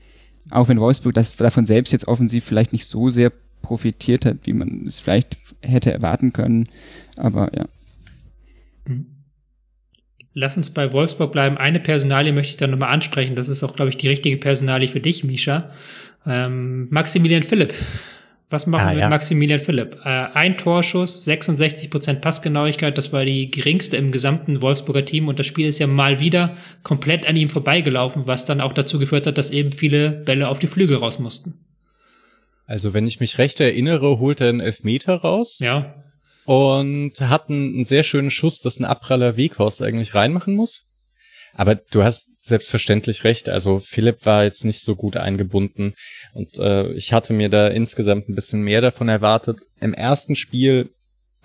[0.49, 4.55] Auch wenn Wolfsburg das davon selbst jetzt offensiv vielleicht nicht so sehr profitiert hat, wie
[4.55, 6.71] man es vielleicht hätte erwarten können.
[7.17, 7.67] Aber ja.
[8.87, 9.14] Mhm.
[10.37, 11.57] Lass uns bei Wolfsburg bleiben.
[11.57, 13.37] Eine Personalie möchte ich dann nochmal ansprechen.
[13.37, 15.71] Das ist auch, glaube ich, die richtige Personalie für dich, Misha.
[16.27, 17.73] Ähm, Maximilian Philipp.
[18.51, 19.05] Was machen ah, wir ja.
[19.07, 19.97] mit Maximilian Philipp?
[20.05, 25.47] Äh, ein Torschuss, 66% Passgenauigkeit, das war die geringste im gesamten Wolfsburger Team und das
[25.47, 29.39] Spiel ist ja mal wieder komplett an ihm vorbeigelaufen, was dann auch dazu geführt hat,
[29.39, 31.55] dass eben viele Bälle auf die Flügel raus mussten.
[32.67, 35.59] Also wenn ich mich recht erinnere, holt er einen Elfmeter raus.
[35.61, 36.04] Ja
[36.45, 40.85] und hat einen, sehr schönen Schuss, dass ein Abpraller Weghorst eigentlich reinmachen muss.
[41.57, 43.49] Aber du hast selbstverständlich recht.
[43.49, 45.95] Also Philipp war jetzt nicht so gut eingebunden
[46.33, 49.61] und äh, ich hatte mir da insgesamt ein bisschen mehr davon erwartet.
[49.81, 50.91] Im ersten Spiel,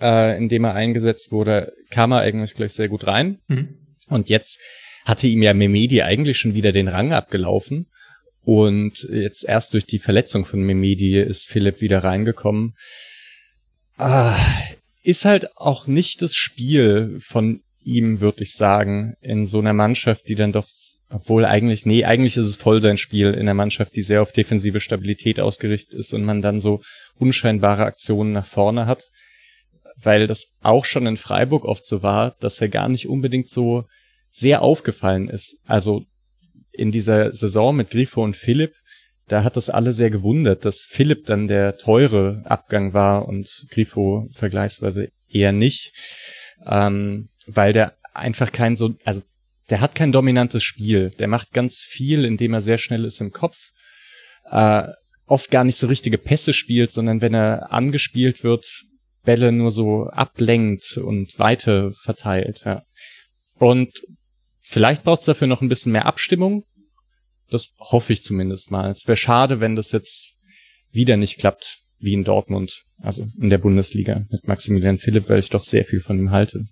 [0.02, 3.40] äh, in dem er eingesetzt wurde, kam er eigentlich gleich sehr gut rein.
[3.48, 3.78] Mhm.
[4.08, 4.60] Und jetzt
[5.06, 7.88] hatte ihm ja Memedi eigentlich schon wieder den Rang abgelaufen.
[8.42, 12.74] Und jetzt erst durch die Verletzung von Memedi ist Philipp wieder reingekommen.
[13.98, 14.36] Ah,
[15.02, 20.28] ist halt auch nicht das Spiel von ihm, würde ich sagen, in so einer Mannschaft,
[20.28, 20.68] die dann doch,
[21.10, 24.32] obwohl eigentlich, nee, eigentlich ist es voll sein Spiel in einer Mannschaft, die sehr auf
[24.32, 26.82] defensive Stabilität ausgerichtet ist und man dann so
[27.16, 29.06] unscheinbare Aktionen nach vorne hat,
[29.96, 33.86] weil das auch schon in Freiburg oft so war, dass er gar nicht unbedingt so
[34.30, 35.58] sehr aufgefallen ist.
[35.66, 36.04] Also
[36.72, 38.74] in dieser Saison mit Grifo und Philipp,
[39.30, 44.28] da hat das alle sehr gewundert, dass Philipp dann der teure Abgang war und Grifo
[44.34, 45.94] vergleichsweise eher nicht,
[46.66, 49.22] ähm, weil der einfach kein so, also
[49.70, 51.12] der hat kein dominantes Spiel.
[51.20, 53.70] Der macht ganz viel, indem er sehr schnell ist im Kopf,
[54.50, 54.84] äh,
[55.26, 58.66] oft gar nicht so richtige Pässe spielt, sondern wenn er angespielt wird,
[59.24, 62.62] Bälle nur so ablenkt und weiter verteilt.
[62.66, 62.84] Ja.
[63.56, 63.92] Und
[64.62, 66.64] vielleicht braucht es dafür noch ein bisschen mehr Abstimmung,
[67.50, 68.90] das hoffe ich zumindest mal.
[68.90, 70.38] Es wäre schade, wenn das jetzt
[70.92, 75.50] wieder nicht klappt, wie in Dortmund, also in der Bundesliga mit Maximilian Philipp, weil ich
[75.50, 76.66] doch sehr viel von ihm halte.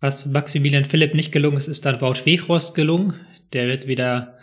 [0.00, 3.14] Was Maximilian Philipp nicht gelungen ist, ist dann Wout Weghorst gelungen.
[3.52, 4.38] Der wird wieder,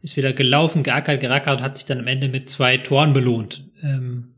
[0.00, 3.70] ist wieder gelaufen, geackert, gerackert und hat sich dann am Ende mit zwei Toren belohnt.
[3.82, 4.31] Ähm,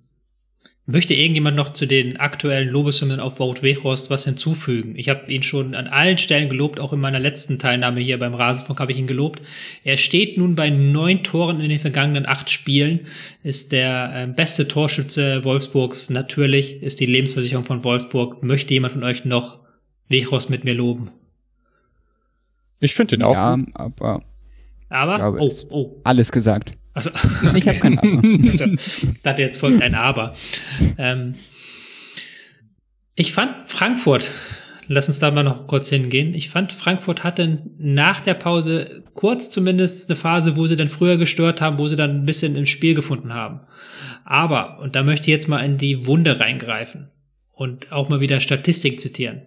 [0.86, 4.96] Möchte irgendjemand noch zu den aktuellen Lobeshymnen auf Wout Weghorst was hinzufügen?
[4.96, 8.34] Ich habe ihn schon an allen Stellen gelobt, auch in meiner letzten Teilnahme hier beim
[8.34, 9.40] Rasenfunk habe ich ihn gelobt.
[9.82, 13.06] Er steht nun bei neun Toren in den vergangenen acht Spielen,
[13.42, 16.10] ist der äh, beste Torschütze Wolfsburgs.
[16.10, 18.42] Natürlich ist die Lebensversicherung von Wolfsburg.
[18.42, 19.60] Möchte jemand von euch noch
[20.08, 21.10] Weghorst mit mir loben?
[22.80, 23.32] Ich finde ihn auch.
[23.32, 24.22] Ja, aber.
[24.90, 25.40] Aber?
[25.40, 26.00] Oh, oh.
[26.04, 26.76] Alles gesagt.
[26.94, 27.10] Also,
[27.54, 28.22] ich habe kein Aber.
[28.50, 28.66] also,
[29.22, 30.34] dachte, jetzt folgt ein Aber.
[30.96, 31.34] Ähm,
[33.16, 34.30] ich fand Frankfurt,
[34.88, 36.34] lass uns da mal noch kurz hingehen.
[36.34, 41.16] Ich fand, Frankfurt hatte nach der Pause kurz zumindest eine Phase, wo sie dann früher
[41.16, 43.60] gestört haben, wo sie dann ein bisschen im Spiel gefunden haben.
[44.24, 47.10] Aber, und da möchte ich jetzt mal in die Wunde reingreifen
[47.52, 49.42] und auch mal wieder Statistik zitieren.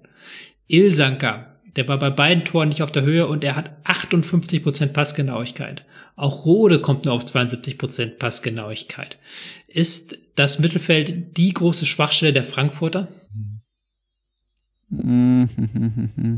[0.67, 5.85] Ilsanka, der war bei beiden Toren nicht auf der Höhe und er hat 58% Passgenauigkeit.
[6.17, 9.19] Auch Rode kommt nur auf 72% Passgenauigkeit.
[9.67, 13.07] Ist das Mittelfeld die große Schwachstelle der Frankfurter?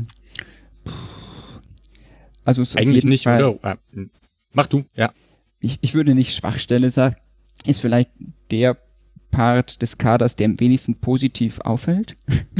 [2.42, 3.58] Also eigentlich nicht, Fall, oder?
[3.62, 3.76] Ah,
[4.52, 5.12] mach du, ja.
[5.60, 7.14] Ich, ich würde nicht Schwachstelle sagen.
[7.66, 8.10] Ist vielleicht
[8.50, 8.78] der
[9.30, 12.16] Part des Kaders, der am wenigsten positiv auffällt.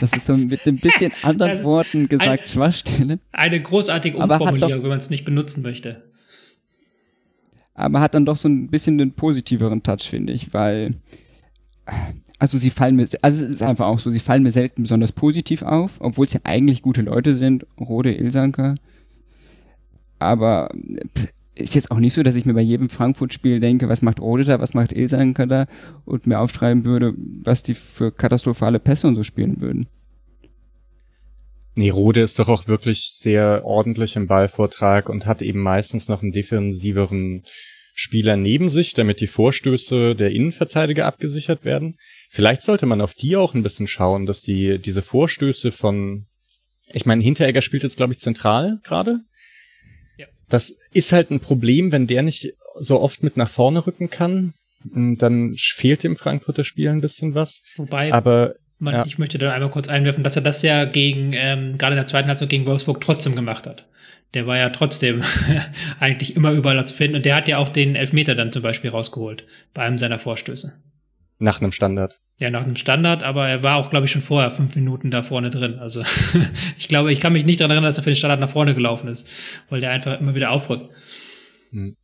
[0.00, 3.18] Das ist so mit ein bisschen anderen Worten gesagt ein, Schwachstelle.
[3.32, 6.07] Eine großartige Umformulierung, wenn man es nicht benutzen möchte
[7.78, 10.90] aber hat dann doch so ein bisschen den positiveren Touch, finde ich, weil
[12.38, 15.12] also sie fallen mir, also es ist einfach auch so, sie fallen mir selten besonders
[15.12, 18.74] positiv auf, obwohl es ja eigentlich gute Leute sind, Rode Ilsanker.
[20.18, 20.68] Aber
[21.54, 24.44] ist jetzt auch nicht so, dass ich mir bei jedem Frankfurt-Spiel denke, was macht Rode
[24.44, 25.66] da, was macht Ilsanker da
[26.04, 29.86] und mir aufschreiben würde, was die für katastrophale Pässe und so spielen würden.
[31.78, 36.22] Nee, Rode ist doch auch wirklich sehr ordentlich im Ballvortrag und hat eben meistens noch
[36.22, 37.44] einen defensiveren
[37.94, 41.96] Spieler neben sich, damit die Vorstöße der Innenverteidiger abgesichert werden.
[42.30, 46.26] Vielleicht sollte man auf die auch ein bisschen schauen, dass die diese Vorstöße von
[46.92, 49.20] ich meine, Hinteregger spielt jetzt, glaube ich, zentral gerade.
[50.16, 50.26] Ja.
[50.48, 54.54] Das ist halt ein Problem, wenn der nicht so oft mit nach vorne rücken kann.
[54.94, 57.62] Dann fehlt dem Frankfurter Spiel ein bisschen was.
[57.76, 59.06] Wobei, aber man, ja.
[59.06, 62.06] ich möchte da einmal kurz einwerfen, dass er das ja gegen, ähm, gerade in der
[62.06, 63.88] zweiten Halbzeit gegen Wolfsburg trotzdem gemacht hat.
[64.34, 65.22] Der war ja trotzdem
[66.00, 68.90] eigentlich immer überall zu finden und der hat ja auch den Elfmeter dann zum Beispiel
[68.90, 70.80] rausgeholt bei einem seiner Vorstöße.
[71.40, 72.18] Nach einem Standard.
[72.38, 75.22] Ja, nach einem Standard, aber er war auch, glaube ich, schon vorher fünf Minuten da
[75.22, 75.78] vorne drin.
[75.78, 76.02] Also
[76.78, 78.74] ich glaube, ich kann mich nicht daran erinnern, dass er für den Standard nach vorne
[78.74, 79.28] gelaufen ist,
[79.70, 80.90] weil der einfach immer wieder aufrückt.
[81.70, 81.96] Hm.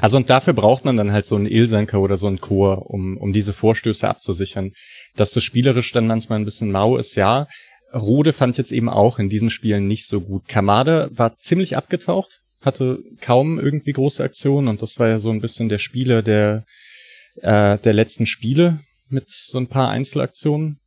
[0.00, 3.16] Also und dafür braucht man dann halt so einen Ilsanker oder so einen Chor, um,
[3.16, 4.72] um diese Vorstöße abzusichern.
[5.16, 7.46] Dass das spielerisch dann manchmal ein bisschen mau ist, ja.
[7.94, 10.48] Rode fand jetzt eben auch in diesen Spielen nicht so gut.
[10.48, 15.40] Kamada war ziemlich abgetaucht, hatte kaum irgendwie große Aktionen und das war ja so ein
[15.40, 16.64] bisschen der Spieler der,
[17.36, 20.78] äh, der letzten Spiele mit so ein paar Einzelaktionen.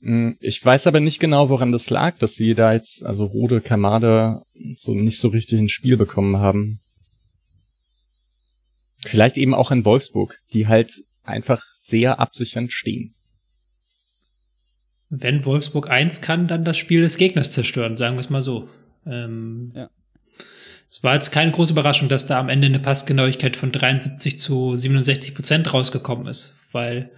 [0.00, 3.60] Hm, ich weiß aber nicht genau, woran das lag, dass sie da jetzt, also Rode,
[3.60, 4.44] Kamada,
[4.76, 6.80] so nicht so richtig ins Spiel bekommen haben.
[8.98, 13.14] Vielleicht eben auch in Wolfsburg, die halt einfach sehr absichernd stehen.
[15.10, 18.68] Wenn Wolfsburg eins kann, dann das Spiel des Gegners zerstören, sagen wir es mal so.
[19.06, 19.90] Ähm, ja.
[20.90, 24.76] Es war jetzt keine große Überraschung, dass da am Ende eine Passgenauigkeit von 73 zu
[24.76, 27.10] 67 Prozent rausgekommen ist, weil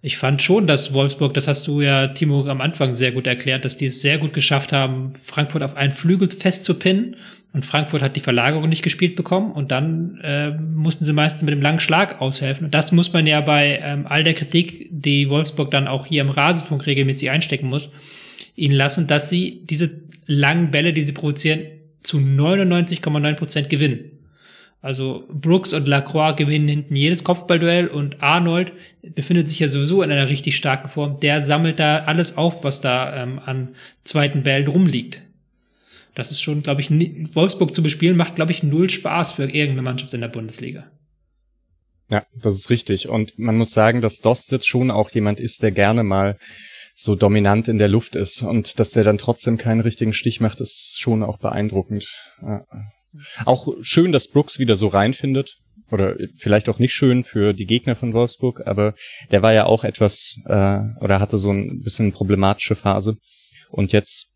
[0.00, 3.64] ich fand schon, dass Wolfsburg, das hast du ja, Timo, am Anfang sehr gut erklärt,
[3.64, 7.16] dass die es sehr gut geschafft haben, Frankfurt auf einen Flügel festzupinnen.
[7.52, 11.52] Und Frankfurt hat die Verlagerung nicht gespielt bekommen und dann äh, mussten sie meistens mit
[11.52, 12.66] dem langen Schlag aushelfen.
[12.66, 16.20] Und das muss man ja bei ähm, all der Kritik, die Wolfsburg dann auch hier
[16.20, 17.92] im Rasenfunk regelmäßig einstecken muss,
[18.54, 21.62] ihnen lassen, dass sie diese langen Bälle, die sie produzieren,
[22.02, 24.10] zu 99,9 Prozent gewinnen.
[24.80, 28.72] Also Brooks und Lacroix gewinnen hinten jedes Kopfballduell und Arnold
[29.02, 31.18] befindet sich ja sowieso in einer richtig starken Form.
[31.20, 33.70] Der sammelt da alles auf, was da ähm, an
[34.04, 35.22] zweiten Bällen rumliegt.
[36.18, 39.82] Das ist schon, glaube ich, Wolfsburg zu bespielen, macht, glaube ich, null Spaß für irgendeine
[39.82, 40.90] Mannschaft in der Bundesliga.
[42.10, 43.08] Ja, das ist richtig.
[43.08, 46.36] Und man muss sagen, dass Dost jetzt schon auch jemand ist, der gerne mal
[46.96, 48.42] so dominant in der Luft ist.
[48.42, 52.12] Und dass der dann trotzdem keinen richtigen Stich macht, ist schon auch beeindruckend.
[52.42, 52.64] Ja.
[53.44, 55.58] Auch schön, dass Brooks wieder so reinfindet.
[55.92, 58.94] Oder vielleicht auch nicht schön für die Gegner von Wolfsburg, aber
[59.30, 63.16] der war ja auch etwas, äh, oder hatte so ein bisschen problematische Phase.
[63.70, 64.32] Und jetzt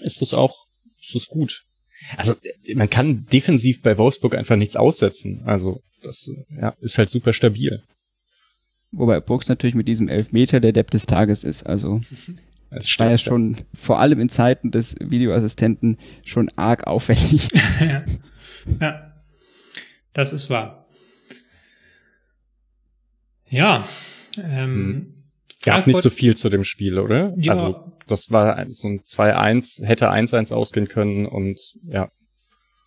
[0.00, 0.56] ist es auch,
[1.02, 1.64] ist es gut.
[2.16, 2.34] Also
[2.74, 5.42] man kann defensiv bei Wolfsburg einfach nichts aussetzen.
[5.44, 7.82] Also das ja, ist halt super stabil.
[8.90, 11.64] Wobei Brooks natürlich mit diesem Elfmeter der Depp des Tages ist.
[11.64, 12.00] Also
[12.70, 17.48] das war ja schon vor allem in Zeiten des Videoassistenten schon arg auffällig.
[17.80, 18.04] ja.
[18.80, 19.12] ja,
[20.12, 20.86] das ist wahr.
[23.48, 23.86] Ja.
[24.38, 25.21] Ähm, hm.
[25.64, 27.34] Gab nicht so viel zu dem Spiel, oder?
[27.36, 27.52] Ja.
[27.52, 31.58] Also das war so ein 2-1, hätte 1-1 ausgehen können und
[31.88, 32.10] ja,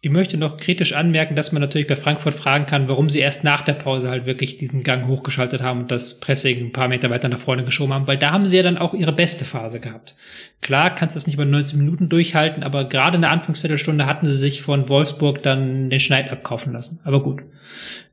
[0.06, 3.44] ich möchte noch kritisch anmerken, dass man natürlich bei Frankfurt fragen kann, warum sie erst
[3.44, 7.10] nach der Pause halt wirklich diesen Gang hochgeschaltet haben und das Pressing ein paar Meter
[7.10, 9.80] weiter nach vorne geschoben haben, weil da haben sie ja dann auch ihre beste Phase
[9.80, 10.16] gehabt.
[10.62, 14.28] Klar kannst du das nicht über 90 Minuten durchhalten, aber gerade in der Anfangsviertelstunde hatten
[14.28, 17.02] sie sich von Wolfsburg dann den Schneid abkaufen lassen.
[17.04, 17.42] Aber gut,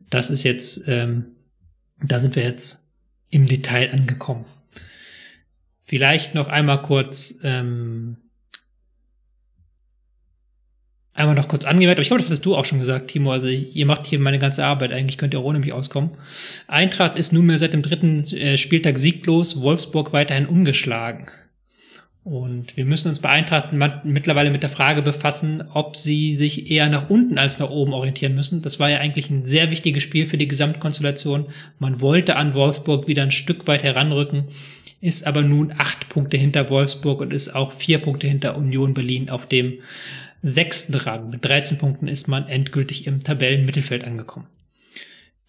[0.08, 1.36] das ist jetzt, ähm,
[2.02, 2.94] da sind wir jetzt
[3.28, 4.46] im Detail angekommen.
[5.92, 8.16] Vielleicht noch einmal kurz ähm,
[11.12, 13.30] einmal noch kurz angemerkt, aber ich glaube, das hattest du auch schon gesagt, Timo.
[13.30, 14.90] Also ich, ihr macht hier meine ganze Arbeit.
[14.90, 16.12] Eigentlich könnt ihr auch ohne mich auskommen.
[16.66, 21.26] Eintracht ist nunmehr seit dem dritten äh, Spieltag sieglos, Wolfsburg weiterhin ungeschlagen.
[22.24, 23.74] Und wir müssen uns bei Eintracht
[24.04, 28.36] mittlerweile mit der Frage befassen, ob sie sich eher nach unten als nach oben orientieren
[28.36, 28.62] müssen.
[28.62, 31.48] Das war ja eigentlich ein sehr wichtiges Spiel für die Gesamtkonstellation.
[31.80, 34.44] Man wollte an Wolfsburg wieder ein Stück weit heranrücken,
[35.02, 39.28] ist aber nun acht Punkte hinter Wolfsburg und ist auch vier Punkte hinter Union Berlin
[39.28, 39.80] auf dem
[40.42, 41.28] sechsten Rang.
[41.28, 44.46] Mit 13 Punkten ist man endgültig im Tabellenmittelfeld angekommen.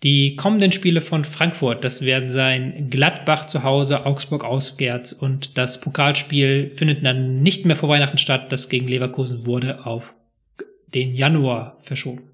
[0.01, 5.79] Die kommenden Spiele von Frankfurt, das werden sein Gladbach zu Hause, Augsburg auswärts und das
[5.79, 8.51] Pokalspiel findet dann nicht mehr vor Weihnachten statt.
[8.51, 10.15] Das gegen Leverkusen wurde auf
[10.93, 12.32] den Januar verschoben.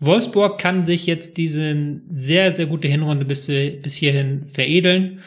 [0.00, 5.20] Wolfsburg kann sich jetzt diese sehr, sehr gute Hinrunde bis, bis hierhin veredeln.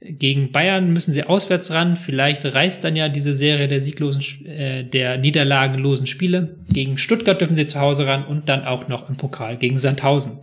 [0.00, 1.96] Gegen Bayern müssen sie auswärts ran.
[1.96, 6.56] Vielleicht reißt dann ja diese Serie der sieglosen, äh, der niederlagenlosen Spiele.
[6.72, 10.38] Gegen Stuttgart dürfen sie zu Hause ran und dann auch noch im Pokal gegen Sandhausen.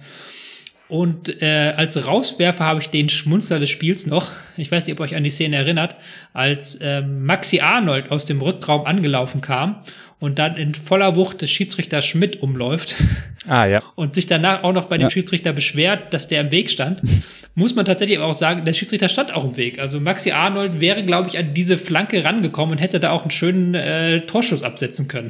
[0.87, 4.31] Und äh, als Rauswerfer habe ich den Schmunzler des Spiels noch.
[4.55, 5.95] Ich weiß nicht, ob euch an die Szene erinnert,
[6.33, 9.81] als äh, Maxi Arnold aus dem Rückraum angelaufen kam
[10.19, 12.95] und dann in voller Wucht des Schiedsrichter Schmidt umläuft.
[13.47, 13.83] Ah, ja.
[13.93, 15.09] Und sich danach auch noch bei dem Ja.
[15.11, 17.03] Schiedsrichter beschwert, dass der im Weg stand,
[17.53, 19.77] muss man tatsächlich aber auch sagen, der Schiedsrichter stand auch im Weg.
[19.77, 23.29] Also Maxi Arnold wäre, glaube ich, an diese Flanke rangekommen und hätte da auch einen
[23.29, 25.29] schönen äh, Torschuss absetzen können.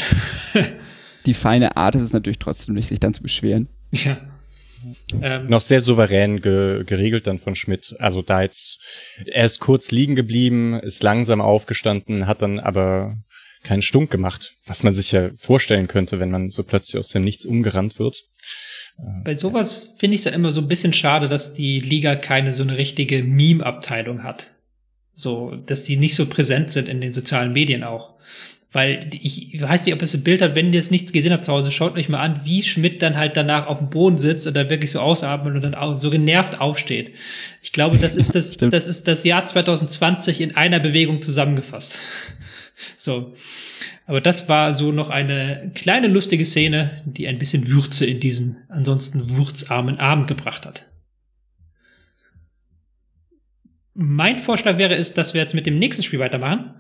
[1.26, 3.68] Die feine Art ist es natürlich trotzdem nicht, sich dann zu beschweren.
[3.92, 4.18] ja.
[5.22, 7.96] Ähm, Noch sehr souverän ge geregelt dann von Schmidt.
[8.00, 8.80] Also da jetzt,
[9.26, 13.18] er ist kurz liegen geblieben, ist langsam aufgestanden, hat dann aber
[13.66, 17.24] keinen Stunk gemacht, was man sich ja vorstellen könnte, wenn man so plötzlich aus dem
[17.24, 18.24] Nichts umgerannt wird.
[19.24, 22.54] Bei sowas finde ich es ja immer so ein bisschen schade, dass die Liga keine
[22.54, 24.56] so eine richtige Meme-Abteilung hat.
[25.14, 28.16] So, dass die nicht so präsent sind in den sozialen Medien auch.
[28.72, 31.46] Weil ich weiß nicht, ob es ein Bild hat, wenn ihr es nicht gesehen habt
[31.46, 34.48] zu Hause, schaut euch mal an, wie Schmidt dann halt danach auf dem Boden sitzt
[34.48, 37.14] und da wirklich so ausatmet und dann auch so genervt aufsteht.
[37.62, 42.00] Ich glaube, das ist das, das ist das Jahr 2020 in einer Bewegung zusammengefasst.
[42.98, 43.34] So.
[44.06, 48.58] Aber das war so noch eine kleine lustige Szene, die ein bisschen Würze in diesen
[48.70, 50.88] ansonsten wurzarmen Abend gebracht hat.
[53.94, 56.76] Mein Vorschlag wäre es, dass wir jetzt mit dem nächsten Spiel weitermachen.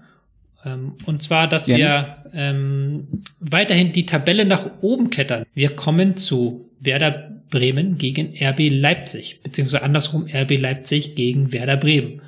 [0.65, 1.83] Ähm, Und zwar, dass Gerne.
[1.83, 3.07] wir ähm,
[3.39, 5.45] weiterhin die Tabelle nach oben klettern.
[5.53, 12.21] Wir kommen zu Werder Bremen gegen RB Leipzig, beziehungsweise andersrum RB Leipzig gegen Werder Bremen.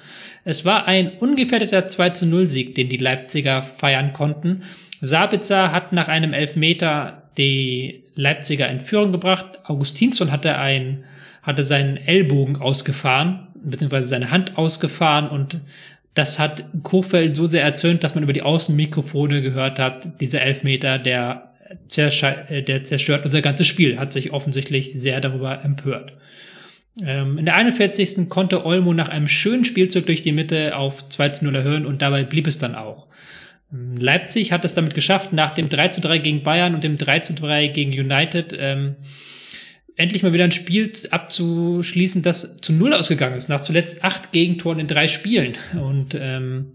[0.44, 4.64] Es war ein ungefährdeter 2 zu 0 Sieg, den die Leipziger feiern konnten.
[5.02, 9.60] Sabitzer hat nach einem Elfmeter die Leipziger in Führung gebracht.
[9.66, 11.04] Augustinsson hatte ein,
[11.44, 15.60] hatte seinen Ellbogen ausgefahren, beziehungsweise seine Hand ausgefahren und
[16.18, 20.98] das hat Kofeld so sehr erzürnt, dass man über die Außenmikrofone gehört hat, dieser Elfmeter,
[20.98, 21.47] der,
[21.96, 26.14] äh, der zerstört unser ganzes Spiel, hat sich offensichtlich sehr darüber empört.
[27.04, 28.30] Ähm, in der 41.
[28.30, 32.02] konnte Olmo nach einem schönen Spielzug durch die Mitte auf 2 zu 0 erhöhen und
[32.02, 33.08] dabei blieb es dann auch.
[33.72, 36.98] Ähm, Leipzig hat es damit geschafft, nach dem 3 zu 3 gegen Bayern und dem
[36.98, 38.96] 3 zu 3 gegen United ähm,
[39.98, 44.80] endlich mal wieder ein Spiel abzuschließen, das zu Null ausgegangen ist, nach zuletzt acht Gegentoren
[44.80, 45.56] in drei Spielen.
[45.74, 46.74] Und ähm,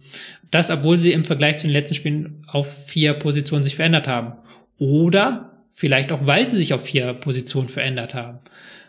[0.51, 4.35] das, obwohl sie im Vergleich zu den letzten Spielen auf vier Positionen sich verändert haben.
[4.83, 8.41] Oder vielleicht auch, weil sie sich auf vier Positionen verändert haben.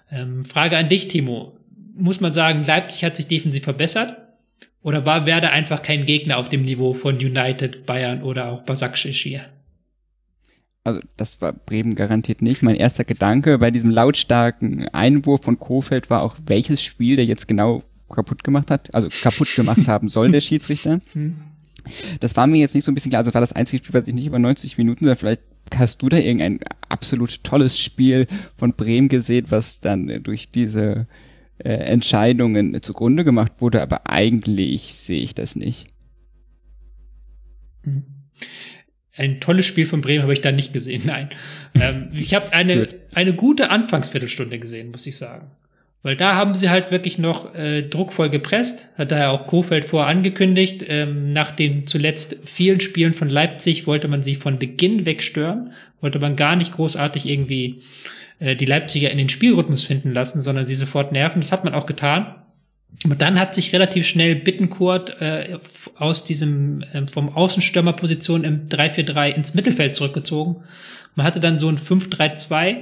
[0.10, 1.56] Ähm, Frage an dich, Timo.
[1.96, 4.18] Muss man sagen, Leipzig hat sich defensiv verbessert?
[4.82, 9.42] Oder war Werder einfach kein Gegner auf dem Niveau von United, Bayern oder auch Basakshishir?
[10.84, 12.64] Also das war Bremen garantiert nicht.
[12.64, 17.48] Mein erster Gedanke bei diesem lautstarken Einwurf von Kofeld war auch, welches Spiel der jetzt
[17.48, 21.02] genau kaputt gemacht hat, also kaputt gemacht haben soll, der Schiedsrichter.
[22.20, 23.20] Das war mir jetzt nicht so ein bisschen klar.
[23.20, 26.02] Also das war das einzige Spiel, was ich nicht über 90 Minuten, sondern vielleicht hast
[26.02, 26.60] du da irgendein
[26.90, 31.08] absolut tolles Spiel von Bremen gesehen, was dann durch diese
[31.58, 35.88] äh, Entscheidungen zugrunde gemacht wurde, aber eigentlich sehe ich das nicht.
[39.16, 41.30] Ein tolles Spiel von Bremen habe ich da nicht gesehen, nein.
[41.80, 45.52] ähm, ich habe eine, eine gute Anfangsviertelstunde gesehen, muss ich sagen.
[46.04, 50.10] Weil da haben sie halt wirklich noch äh, druckvoll gepresst, hat daher auch Kofeld vorher
[50.10, 50.84] angekündigt.
[50.86, 55.72] Ähm, nach den zuletzt vielen Spielen von Leipzig wollte man sie von Beginn weg stören,
[56.02, 57.82] wollte man gar nicht großartig irgendwie
[58.40, 61.40] äh, die Leipziger in den Spielrhythmus finden lassen, sondern sie sofort nerven.
[61.40, 62.36] Das hat man auch getan.
[63.06, 65.58] Und dann hat sich relativ schnell Bittenkurt äh,
[65.98, 70.64] aus diesem ähm, vom Außenstürmerposition im 3-4-3 ins Mittelfeld zurückgezogen.
[71.16, 72.78] Man hatte dann so ein 5-3-2,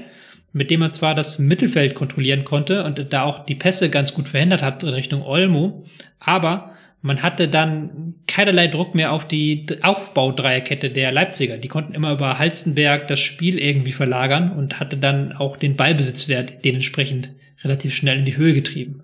[0.53, 4.27] mit dem man zwar das Mittelfeld kontrollieren konnte und da auch die Pässe ganz gut
[4.27, 5.83] verhindert hat in Richtung Olmo,
[6.19, 6.71] aber
[7.01, 11.57] man hatte dann keinerlei Druck mehr auf die Aufbaudreierkette der Leipziger.
[11.57, 16.63] Die konnten immer über Halstenberg das Spiel irgendwie verlagern und hatte dann auch den Ballbesitzwert
[16.63, 17.31] dementsprechend
[17.63, 19.03] relativ schnell in die Höhe getrieben.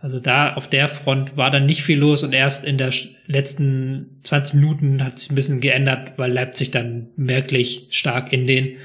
[0.00, 2.92] Also da auf der Front war dann nicht viel los und erst in der
[3.26, 8.76] letzten 20 Minuten hat sich ein bisschen geändert, weil Leipzig dann merklich stark in den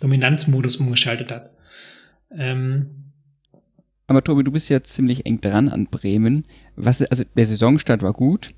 [0.00, 1.50] Dominanzmodus umgeschaltet hat.
[2.36, 3.12] Ähm,
[4.06, 6.44] Aber Tobi, du bist ja ziemlich eng dran an Bremen.
[6.76, 8.50] Was, also der Saisonstart war gut,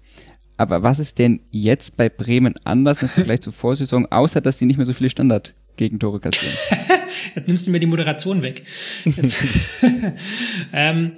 [0.56, 4.66] aber was ist denn jetzt bei Bremen anders im Vergleich zur Vorsaison, außer dass sie
[4.66, 6.54] nicht mehr so viele Standard-Gegentore kassieren?
[7.34, 8.64] Jetzt nimmst du mir die Moderation weg.
[10.72, 11.12] Ähm,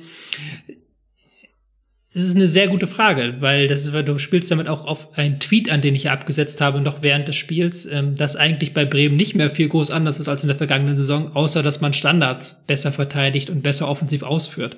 [2.14, 5.16] es ist eine sehr gute Frage, weil das ist, weil du spielst damit auch auf
[5.16, 8.84] einen Tweet an, den ich abgesetzt habe, noch während des Spiels, ähm, dass eigentlich bei
[8.84, 11.94] Bremen nicht mehr viel groß anders ist als in der vergangenen Saison, außer dass man
[11.94, 14.76] Standards besser verteidigt und besser offensiv ausführt.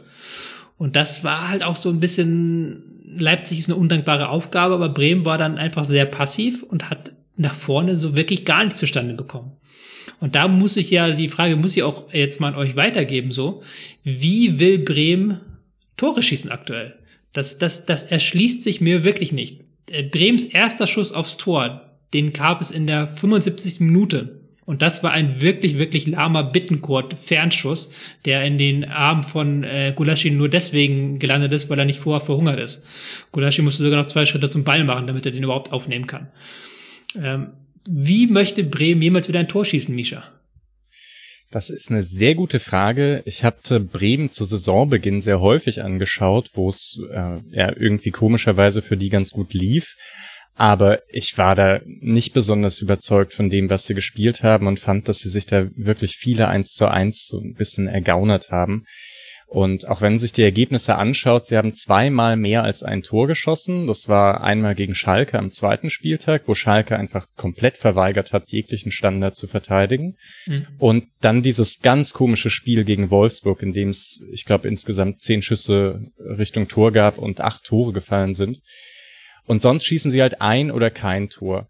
[0.79, 5.25] Und das war halt auch so ein bisschen, Leipzig ist eine undankbare Aufgabe, aber Bremen
[5.25, 9.53] war dann einfach sehr passiv und hat nach vorne so wirklich gar nichts zustande bekommen.
[10.21, 13.33] Und da muss ich ja, die Frage muss ich auch jetzt mal an euch weitergeben,
[13.33, 13.63] so.
[14.05, 15.41] Wie will Bremen
[15.97, 16.95] Tore schießen aktuell?
[17.35, 19.61] Das, das, das erschließt sich mir wirklich nicht.
[19.91, 23.81] Äh, Brems erster Schuss aufs Tor, den gab es in der 75.
[23.81, 24.41] Minute.
[24.65, 27.93] Und das war ein wirklich, wirklich lahmer Bittencourt-Fernschuss,
[28.25, 32.25] der in den Arm von äh, Gulaschi nur deswegen gelandet ist, weil er nicht vorher
[32.25, 32.83] verhungert ist.
[33.31, 36.29] Gulaschi musste sogar noch zwei Schritte zum Ball machen, damit er den überhaupt aufnehmen kann.
[37.21, 37.49] Ähm,
[37.87, 40.25] wie möchte Bremen jemals wieder ein Tor schießen, Misha?
[41.55, 43.23] Das ist eine sehr gute Frage.
[43.27, 48.97] Ich hatte Bremen zu Saisonbeginn sehr häufig angeschaut, wo es äh, ja irgendwie komischerweise für
[48.97, 49.95] die ganz gut lief.
[50.57, 55.07] Aber ich war da nicht besonders überzeugt von dem, was sie gespielt haben und fand,
[55.09, 58.83] dass sie sich da wirklich viele eins zu eins so ein bisschen ergaunert haben.
[59.55, 63.29] Und auch wenn man sich die Ergebnisse anschaut, sie haben zweimal mehr als ein Tor
[63.29, 63.87] geschossen.
[63.87, 68.91] Das war einmal gegen Schalke am zweiten Spieltag, wo Schalke einfach komplett verweigert hat, jeglichen
[68.91, 70.17] Standard zu verteidigen.
[70.47, 70.67] Mhm.
[70.79, 75.41] Und dann dieses ganz komische Spiel gegen Wolfsburg, in dem es, ich glaube, insgesamt zehn
[75.41, 78.59] Schüsse Richtung Tor gab und acht Tore gefallen sind.
[79.47, 81.69] Und sonst schießen sie halt ein oder kein Tor.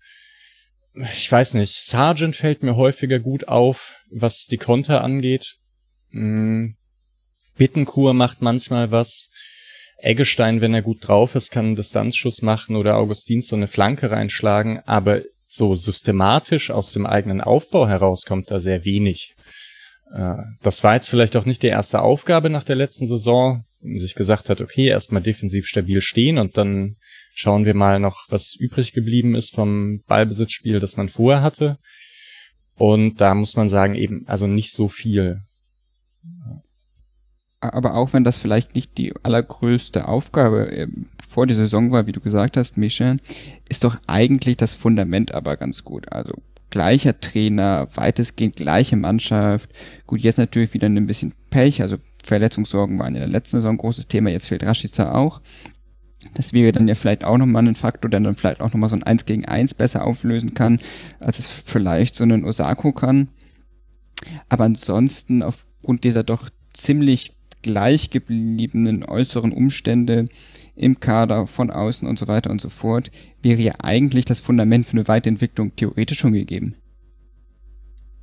[0.94, 5.56] Ich weiß nicht, Sargent fällt mir häufiger gut auf, was die Konter angeht.
[6.12, 6.76] Hm.
[7.56, 9.30] Bittenkur macht manchmal was.
[9.98, 14.10] Eggestein, wenn er gut drauf ist, kann einen Distanzschuss machen oder Augustins so eine Flanke
[14.10, 19.34] reinschlagen, aber so systematisch aus dem eigenen Aufbau heraus kommt da sehr wenig.
[20.12, 24.14] Äh, das war jetzt vielleicht auch nicht die erste Aufgabe nach der letzten Saison, sich
[24.14, 26.96] gesagt hat, okay, erstmal defensiv stabil stehen und dann
[27.34, 31.78] schauen wir mal noch, was übrig geblieben ist vom Ballbesitzspiel, das man vorher hatte.
[32.76, 35.42] Und da muss man sagen, eben, also nicht so viel.
[37.72, 40.88] Aber auch wenn das vielleicht nicht die allergrößte Aufgabe äh,
[41.28, 43.18] vor der Saison war, wie du gesagt hast, Michel,
[43.68, 46.10] ist doch eigentlich das Fundament aber ganz gut.
[46.12, 46.34] Also
[46.70, 49.70] gleicher Trainer, weitestgehend gleiche Mannschaft.
[50.06, 53.78] Gut, jetzt natürlich wieder ein bisschen Pech, also Verletzungssorgen waren in der letzten Saison ein
[53.78, 55.40] großes Thema, jetzt fehlt Rashica auch.
[56.34, 58.96] Das wäre dann ja vielleicht auch nochmal ein Faktor, der dann vielleicht auch nochmal so
[58.96, 60.80] ein 1 gegen 1 besser auflösen kann,
[61.20, 63.28] als es vielleicht so ein Osako kann.
[64.48, 70.26] Aber ansonsten, aufgrund dieser doch ziemlich gleich gebliebenen äußeren Umstände
[70.76, 73.10] im Kader von außen und so weiter und so fort,
[73.42, 76.76] wäre ja eigentlich das Fundament für eine Weiterentwicklung theoretisch schon gegeben.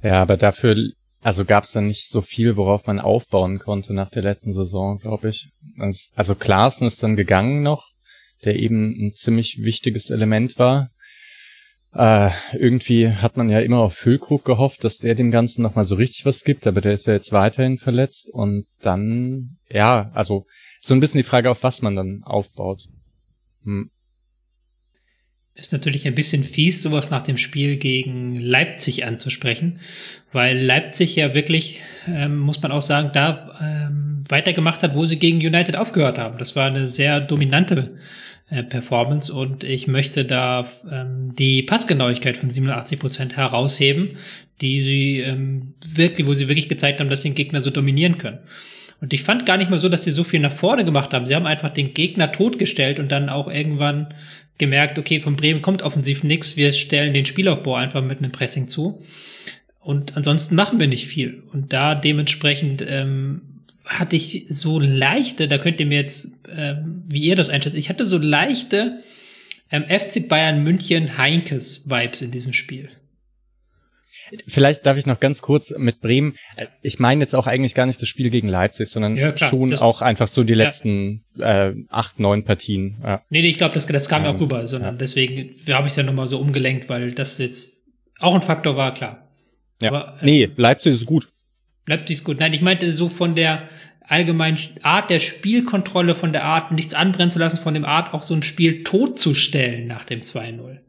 [0.03, 0.75] Ja, aber dafür,
[1.21, 4.99] also gab es dann nicht so viel, worauf man aufbauen konnte nach der letzten Saison,
[4.99, 5.49] glaube ich.
[6.15, 7.89] Also Klaassen ist dann gegangen noch,
[8.45, 10.90] der eben ein ziemlich wichtiges Element war.
[11.93, 15.95] Äh, irgendwie hat man ja immer auf Füllkrug gehofft, dass der dem Ganzen nochmal so
[15.95, 20.45] richtig was gibt, aber der ist ja jetzt weiterhin verletzt und dann, ja, also
[20.79, 22.87] so ein bisschen die Frage, auf was man dann aufbaut.
[23.63, 23.91] Hm.
[25.53, 29.81] Ist natürlich ein bisschen fies, sowas nach dem Spiel gegen Leipzig anzusprechen,
[30.31, 35.19] weil Leipzig ja wirklich, ähm, muss man auch sagen, da ähm, weitergemacht hat, wo sie
[35.19, 36.37] gegen United aufgehört haben.
[36.37, 37.97] Das war eine sehr dominante
[38.51, 44.17] äh, Performance und ich möchte da ähm, die Passgenauigkeit von 87 Prozent herausheben,
[44.59, 48.17] die sie ähm, wirklich, wo sie wirklich gezeigt haben, dass sie den Gegner so dominieren
[48.17, 48.39] können.
[48.99, 51.25] Und ich fand gar nicht mal so, dass sie so viel nach vorne gemacht haben.
[51.25, 54.13] Sie haben einfach den Gegner totgestellt und dann auch irgendwann
[54.57, 58.67] gemerkt, okay, von Bremen kommt offensiv nichts, wir stellen den Spielaufbau einfach mit einem Pressing
[58.67, 59.01] zu.
[59.79, 61.41] Und ansonsten machen wir nicht viel.
[61.53, 63.50] Und da dementsprechend ähm,
[63.85, 66.75] hatte ich so leichte, da könnt ihr mir jetzt, äh,
[67.07, 69.01] wie ihr das einschätzt, ich hatte so leichte
[69.71, 72.89] ähm, FC Bayern München Heinkes Vibes in diesem Spiel.
[74.47, 76.35] Vielleicht darf ich noch ganz kurz mit Bremen.
[76.55, 79.71] Äh, ich meine jetzt auch eigentlich gar nicht das Spiel gegen Leipzig, sondern ja, schon
[79.71, 81.69] das, auch einfach so die letzten ja.
[81.69, 82.97] äh, acht, neun Partien.
[83.03, 83.23] Ja.
[83.29, 85.95] Nee, nee, ich glaube, das, das kam ja auch rüber, sondern deswegen habe ich es
[85.97, 87.83] ja nochmal so umgelenkt, weil das jetzt
[88.19, 89.27] auch ein Faktor war, klar.
[89.81, 89.89] Ja.
[89.89, 91.27] Aber, äh, nee, Leipzig ist gut.
[91.85, 92.39] Leipzig ist gut.
[92.39, 93.69] Nein, ich meinte so von der
[94.01, 98.23] allgemeinen Art der Spielkontrolle, von der Art nichts anbrennen zu lassen, von dem Art auch
[98.23, 100.79] so ein Spiel totzustellen nach dem 2-0.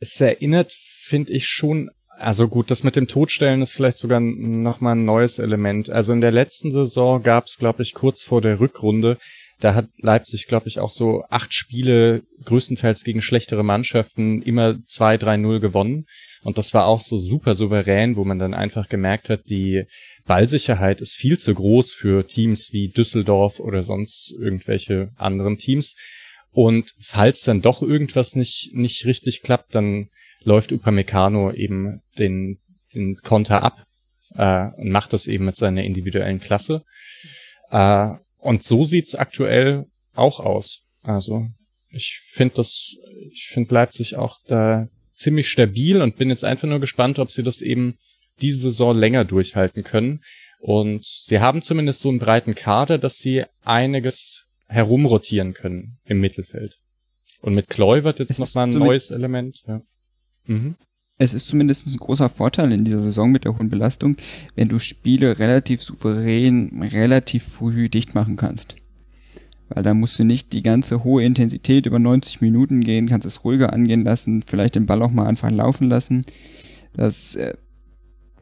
[0.00, 1.90] Es erinnert, finde ich, schon
[2.20, 5.88] also gut, das mit dem Todstellen ist vielleicht sogar nochmal ein neues Element.
[5.88, 9.18] Also in der letzten Saison gab es, glaube ich, kurz vor der Rückrunde,
[9.60, 15.58] da hat Leipzig, glaube ich, auch so acht Spiele größtenteils gegen schlechtere Mannschaften immer 2-3-0
[15.58, 16.06] gewonnen.
[16.42, 19.84] Und das war auch so super souverän, wo man dann einfach gemerkt hat, die
[20.24, 25.96] Ballsicherheit ist viel zu groß für Teams wie Düsseldorf oder sonst irgendwelche anderen Teams.
[26.50, 30.08] Und falls dann doch irgendwas nicht, nicht richtig klappt, dann
[30.42, 32.58] läuft Upamecano eben den,
[32.94, 33.84] den Konter ab
[34.34, 36.84] äh, und macht das eben mit seiner individuellen Klasse.
[37.70, 40.86] Äh, und so sieht's aktuell auch aus.
[41.02, 41.46] Also
[41.90, 42.94] ich finde das,
[43.32, 44.88] ich finde Leipzig auch da
[45.18, 47.96] ziemlich stabil und bin jetzt einfach nur gespannt, ob sie das eben
[48.40, 50.22] diese Saison länger durchhalten können.
[50.60, 56.78] Und sie haben zumindest so einen breiten Kader, dass sie einiges herumrotieren können im Mittelfeld.
[57.40, 59.62] Und mit Kluivert jetzt nochmal ein neues Element.
[59.66, 59.82] Ja.
[60.46, 60.74] Mhm.
[61.18, 64.16] Es ist zumindest ein großer Vorteil in dieser Saison mit der hohen Belastung,
[64.54, 68.76] wenn du Spiele relativ souverän, relativ früh dicht machen kannst.
[69.68, 73.44] Weil da musst du nicht die ganze hohe Intensität über 90 Minuten gehen, kannst es
[73.44, 76.24] ruhiger angehen lassen, vielleicht den Ball auch mal einfach laufen lassen.
[76.94, 77.54] Das äh,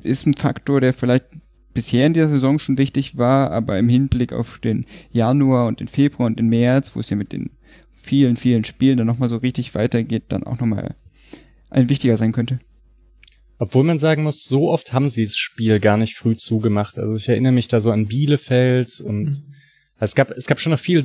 [0.03, 1.27] ist ein Faktor, der vielleicht
[1.75, 5.89] bisher in der Saison schon wichtig war, aber im Hinblick auf den Januar und den
[5.89, 7.51] Februar und den März, wo es ja mit den
[7.93, 10.95] vielen, vielen Spielen dann nochmal so richtig weitergeht, dann auch nochmal
[11.71, 12.59] ein wichtiger sein könnte.
[13.59, 16.99] Obwohl man sagen muss, so oft haben sie das Spiel gar nicht früh zugemacht.
[16.99, 19.55] Also ich erinnere mich da so an Bielefeld und mhm.
[19.99, 21.05] Es gab, es gab schon noch viel,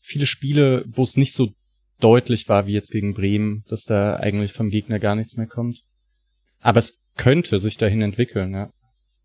[0.00, 1.52] viele Spiele, wo es nicht so
[2.00, 5.82] deutlich war wie jetzt gegen Bremen, dass da eigentlich vom Gegner gar nichts mehr kommt.
[6.60, 8.70] Aber es könnte sich dahin entwickeln, ja.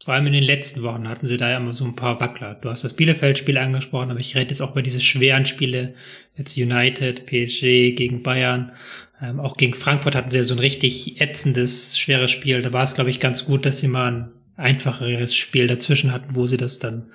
[0.04, 2.56] Vor allem in den letzten Wochen hatten sie da ja immer so ein paar Wackler.
[2.56, 5.93] Du hast das Bielefeld-Spiel angesprochen, aber ich rede jetzt auch über diese schweren Spiele,
[6.36, 8.74] jetzt United, PSG gegen Bayern.
[9.22, 12.62] Ähm, auch gegen Frankfurt hatten sie ja so ein richtig ätzendes, schweres Spiel.
[12.62, 16.36] Da war es, glaube ich, ganz gut, dass sie mal ein einfacheres Spiel dazwischen hatten,
[16.36, 17.12] wo sie das dann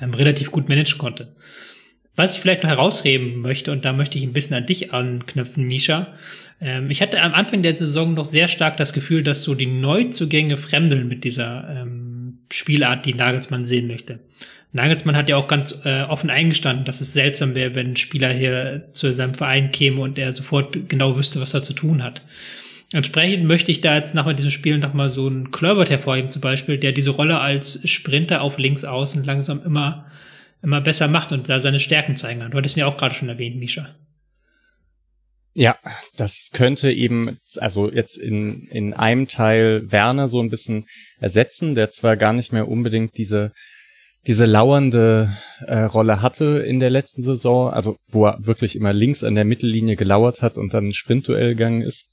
[0.00, 1.34] ähm, relativ gut managen konnte.
[2.14, 5.64] Was ich vielleicht noch herausheben möchte, und da möchte ich ein bisschen an dich anknüpfen,
[5.64, 6.14] Misha.
[6.60, 9.66] Ähm, ich hatte am Anfang der Saison noch sehr stark das Gefühl, dass so die
[9.66, 14.20] Neuzugänge fremdeln mit dieser ähm, Spielart, die Nagelsmann sehen möchte.
[14.72, 18.32] Nagelsmann hat ja auch ganz äh, offen eingestanden, dass es seltsam wäre, wenn ein Spieler
[18.32, 22.22] hier zu seinem Verein käme und er sofort genau wüsste, was er zu tun hat.
[22.92, 26.78] Entsprechend möchte ich da jetzt nach diesem Spiel nochmal so einen Kluivert hervorheben zum Beispiel,
[26.78, 30.06] der diese Rolle als Sprinter auf links außen langsam immer
[30.62, 32.52] immer besser macht und da seine Stärken zeigen kann.
[32.52, 33.94] Du hattest mir auch gerade schon erwähnt, Misha.
[35.54, 35.76] Ja,
[36.16, 40.86] das könnte eben, also jetzt in, in einem Teil Werner so ein bisschen
[41.20, 43.52] ersetzen, der zwar gar nicht mehr unbedingt diese,
[44.26, 45.36] diese lauernde
[45.66, 49.44] äh, Rolle hatte in der letzten Saison, also wo er wirklich immer links an der
[49.44, 52.11] Mittellinie gelauert hat und dann ein Sprintduell gegangen ist,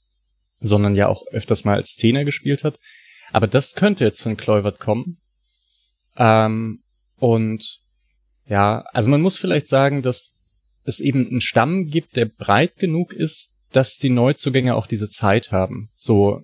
[0.60, 2.78] sondern ja auch öfters mal als Zehner gespielt hat.
[3.32, 5.18] Aber das könnte jetzt von Kluivert kommen.
[6.16, 6.82] Ähm,
[7.16, 7.80] und
[8.46, 10.36] ja, also man muss vielleicht sagen, dass
[10.84, 15.52] es eben einen Stamm gibt, der breit genug ist, dass die Neuzugänge auch diese Zeit
[15.52, 16.42] haben, so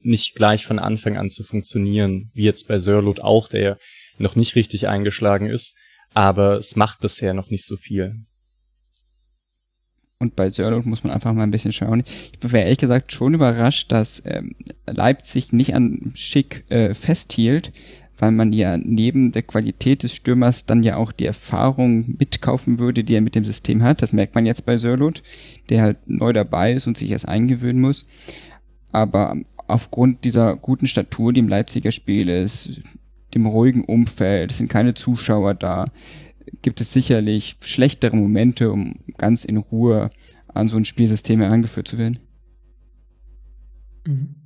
[0.00, 3.78] nicht gleich von Anfang an zu funktionieren, wie jetzt bei Sörlot auch, der
[4.18, 5.74] noch nicht richtig eingeschlagen ist,
[6.12, 8.24] aber es macht bisher noch nicht so viel.
[10.20, 12.02] Und bei Sörlot muss man einfach mal ein bisschen schauen.
[12.40, 14.54] Ich war ehrlich gesagt schon überrascht, dass ähm,
[14.86, 17.72] Leipzig nicht an Schick äh, festhielt,
[18.18, 23.02] weil man ja neben der Qualität des Stürmers dann ja auch die Erfahrung mitkaufen würde,
[23.02, 24.02] die er mit dem System hat.
[24.02, 25.22] Das merkt man jetzt bei Sörlot,
[25.68, 28.06] der halt neu dabei ist und sich erst eingewöhnen muss.
[28.92, 29.36] Aber
[29.66, 32.82] aufgrund dieser guten Statur, die im Leipziger Spiel ist,
[33.34, 35.86] dem ruhigen Umfeld, es sind keine Zuschauer da,
[36.62, 40.10] gibt es sicherlich schlechtere Momente, um ganz in Ruhe
[40.48, 42.18] an so ein Spielsystem herangeführt zu werden.
[44.06, 44.36] Mhm.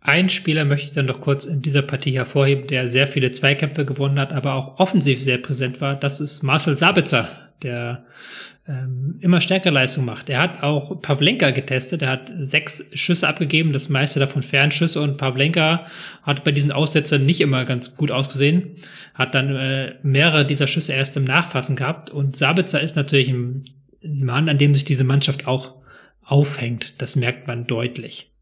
[0.00, 3.86] Ein Spieler möchte ich dann noch kurz in dieser Partie hervorheben, der sehr viele Zweikämpfe
[3.86, 5.96] gewonnen hat, aber auch offensiv sehr präsent war.
[5.96, 8.04] Das ist Marcel Sabitzer, der
[8.66, 10.28] ähm, immer stärker Leistung macht.
[10.30, 12.02] Er hat auch Pavlenka getestet.
[12.02, 15.00] Er hat sechs Schüsse abgegeben, das meiste davon Fernschüsse.
[15.00, 15.86] Und Pavlenka
[16.22, 18.76] hat bei diesen Aussetzern nicht immer ganz gut ausgesehen.
[19.14, 22.10] Hat dann äh, mehrere dieser Schüsse erst im Nachfassen gehabt.
[22.10, 23.64] Und Sabitzer ist natürlich ein,
[24.06, 25.76] Mann, an dem sich diese Mannschaft auch
[26.22, 27.00] aufhängt.
[27.00, 28.32] Das merkt man deutlich.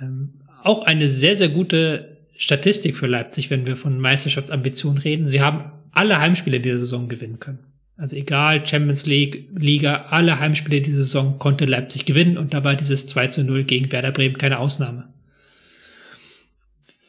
[0.00, 5.26] Ähm, auch eine sehr, sehr gute Statistik für Leipzig, wenn wir von Meisterschaftsambitionen reden.
[5.26, 7.60] Sie haben alle Heimspiele dieser Saison gewinnen können.
[7.96, 12.74] Also egal, Champions League, Liga, alle Heimspiele dieser Saison konnte Leipzig gewinnen und da war
[12.74, 15.08] dieses 2 zu 0 gegen Werder Bremen keine Ausnahme.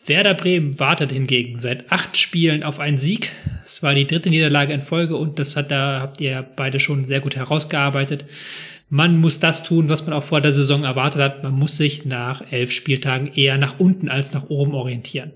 [0.06, 3.32] Werder Bremen wartet hingegen seit acht Spielen auf einen Sieg.
[3.62, 7.04] Es war die dritte Niederlage in Folge und das hat da habt ihr beide schon
[7.04, 8.24] sehr gut herausgearbeitet
[8.90, 11.44] man muss das tun, was man auch vor der Saison erwartet hat.
[11.44, 15.34] Man muss sich nach elf Spieltagen eher nach unten als nach oben orientieren.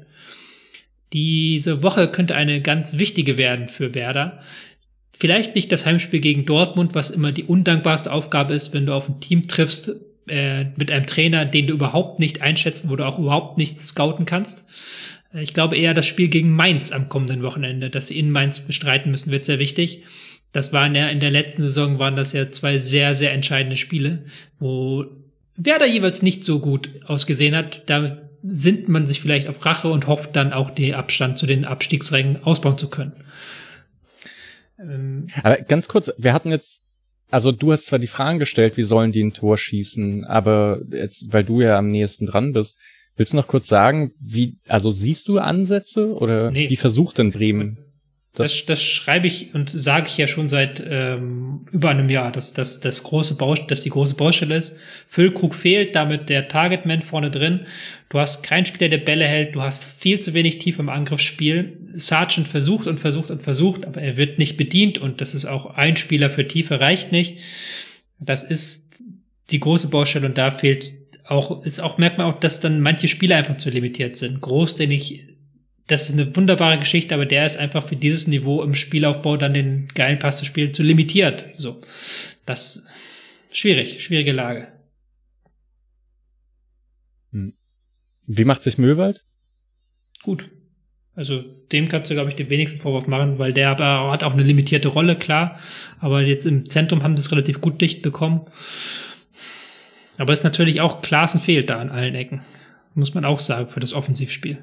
[1.12, 4.40] Diese Woche könnte eine ganz wichtige werden für Werder.
[5.22, 9.08] Vielleicht nicht das Heimspiel gegen Dortmund, was immer die undankbarste Aufgabe ist, wenn du auf
[9.08, 9.96] ein Team triffst
[10.28, 14.26] äh, mit einem Trainer, den du überhaupt nicht einschätzen, wo du auch überhaupt nichts scouten
[14.26, 14.66] kannst.
[15.34, 19.12] Ich glaube eher das Spiel gegen Mainz am kommenden Wochenende, das sie in Mainz bestreiten
[19.12, 20.04] müssen, wird sehr wichtig
[20.52, 24.26] das waren ja in der letzten Saison waren das ja zwei sehr, sehr entscheidende Spiele,
[24.60, 25.06] wo
[25.56, 27.90] Werder jeweils nicht so gut ausgesehen hat.
[27.90, 31.66] Da sinnt man sich vielleicht auf Rache und hofft dann auch den Abstand zu den
[31.66, 33.14] Abstiegsrängen ausbauen zu können.
[34.82, 36.86] Ähm aber ganz kurz, wir hatten jetzt,
[37.30, 41.32] also du hast zwar die Fragen gestellt, wie sollen die ein Tor schießen, aber jetzt,
[41.32, 42.78] weil du ja am nächsten dran bist,
[43.16, 46.70] willst du noch kurz sagen, wie, also siehst du Ansätze oder nee.
[46.70, 47.78] wie versucht denn Bremen?
[48.34, 52.54] Das, das, schreibe ich und sage ich ja schon seit ähm, über einem Jahr, dass,
[52.54, 54.78] dass, das große Baust dass die große Baustelle ist.
[55.06, 57.66] Füllkrug fehlt, damit der Targetman vorne drin.
[58.08, 59.54] Du hast keinen Spieler, der Bälle hält.
[59.54, 61.78] Du hast viel zu wenig tief im Angriffsspiel.
[61.94, 65.66] Sargent versucht und versucht und versucht, aber er wird nicht bedient und das ist auch
[65.66, 67.38] ein Spieler für Tiefe reicht nicht.
[68.18, 69.02] Das ist
[69.50, 70.90] die große Baustelle und da fehlt
[71.26, 74.40] auch, ist auch, merkt man auch, dass dann manche Spieler einfach zu limitiert sind.
[74.40, 75.31] Groß, den ich
[75.88, 79.54] das ist eine wunderbare Geschichte, aber der ist einfach für dieses Niveau im Spielaufbau dann
[79.54, 81.46] den geilen Pass zu spielen zu limitiert.
[81.56, 81.82] So,
[82.46, 82.94] das
[83.52, 84.68] schwierig, schwierige Lage.
[87.32, 87.54] Hm.
[88.28, 89.26] Wie macht sich Möwald?
[90.24, 90.50] Gut.
[91.14, 94.32] Also dem kannst du, glaube ich, den wenigsten Vorwurf machen, weil der aber hat auch
[94.32, 95.60] eine limitierte Rolle, klar.
[96.00, 98.46] Aber jetzt im Zentrum haben sie es relativ gut dicht bekommen.
[100.18, 102.42] Aber es ist natürlich auch Klaassen fehlt da an allen Ecken.
[102.94, 104.60] Muss man auch sagen für das Offensivspiel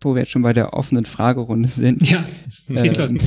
[0.00, 2.08] wo wir jetzt schon bei der offenen Fragerunde sind.
[2.08, 2.22] Ja,
[2.68, 3.18] ähm,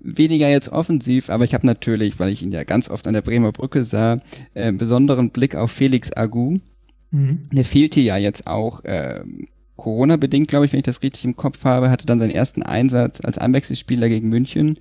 [0.00, 3.22] weniger jetzt offensiv, aber ich habe natürlich, weil ich ihn ja ganz oft an der
[3.22, 4.18] Bremer Brücke sah,
[4.54, 6.58] äh, besonderen Blick auf Felix Agu.
[7.10, 7.48] Mhm.
[7.52, 9.20] Der fehlte ja jetzt auch äh,
[9.76, 13.20] Corona-bedingt, glaube ich, wenn ich das richtig im Kopf habe, hatte dann seinen ersten Einsatz
[13.22, 14.78] als Einwechselspieler gegen München.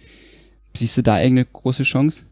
[0.73, 2.25] Siehst du da irgendeine große Chance?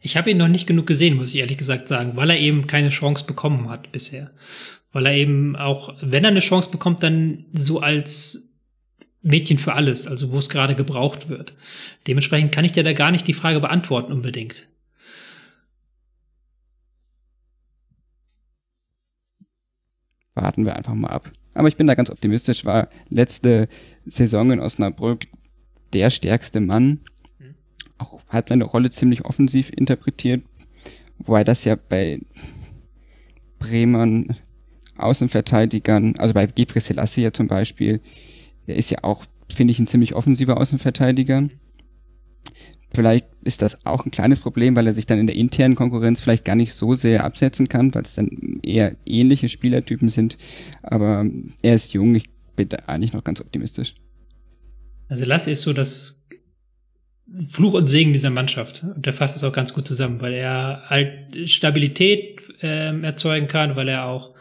[0.00, 2.66] Ich habe ihn noch nicht genug gesehen, muss ich ehrlich gesagt sagen, weil er eben
[2.66, 4.30] keine Chance bekommen hat bisher
[4.96, 8.56] weil er eben auch, wenn er eine Chance bekommt, dann so als
[9.20, 11.54] Mädchen für alles, also wo es gerade gebraucht wird.
[12.06, 14.70] Dementsprechend kann ich dir da gar nicht die Frage beantworten unbedingt.
[20.32, 21.30] Warten wir einfach mal ab.
[21.52, 23.68] Aber ich bin da ganz optimistisch, war letzte
[24.06, 25.26] Saison in Osnabrück
[25.92, 27.00] der stärkste Mann.
[27.38, 27.54] Mhm.
[27.98, 30.42] Auch hat seine Rolle ziemlich offensiv interpretiert,
[31.18, 32.18] wobei das ja bei
[33.58, 34.34] Bremen
[34.98, 38.00] Außenverteidigern, also bei Gebre Selassie ja zum Beispiel,
[38.66, 41.48] der ist ja auch, finde ich, ein ziemlich offensiver Außenverteidiger.
[42.94, 46.20] Vielleicht ist das auch ein kleines Problem, weil er sich dann in der internen Konkurrenz
[46.20, 50.38] vielleicht gar nicht so sehr absetzen kann, weil es dann eher ähnliche Spielertypen sind.
[50.82, 51.26] Aber
[51.62, 53.94] er ist jung, ich bin da eigentlich noch ganz optimistisch.
[55.08, 56.26] Also Lassie ist so das
[57.50, 58.84] Fluch und Segen dieser Mannschaft.
[58.84, 63.76] Und der fasst es auch ganz gut zusammen, weil er halt Stabilität äh, erzeugen kann,
[63.76, 64.34] weil er auch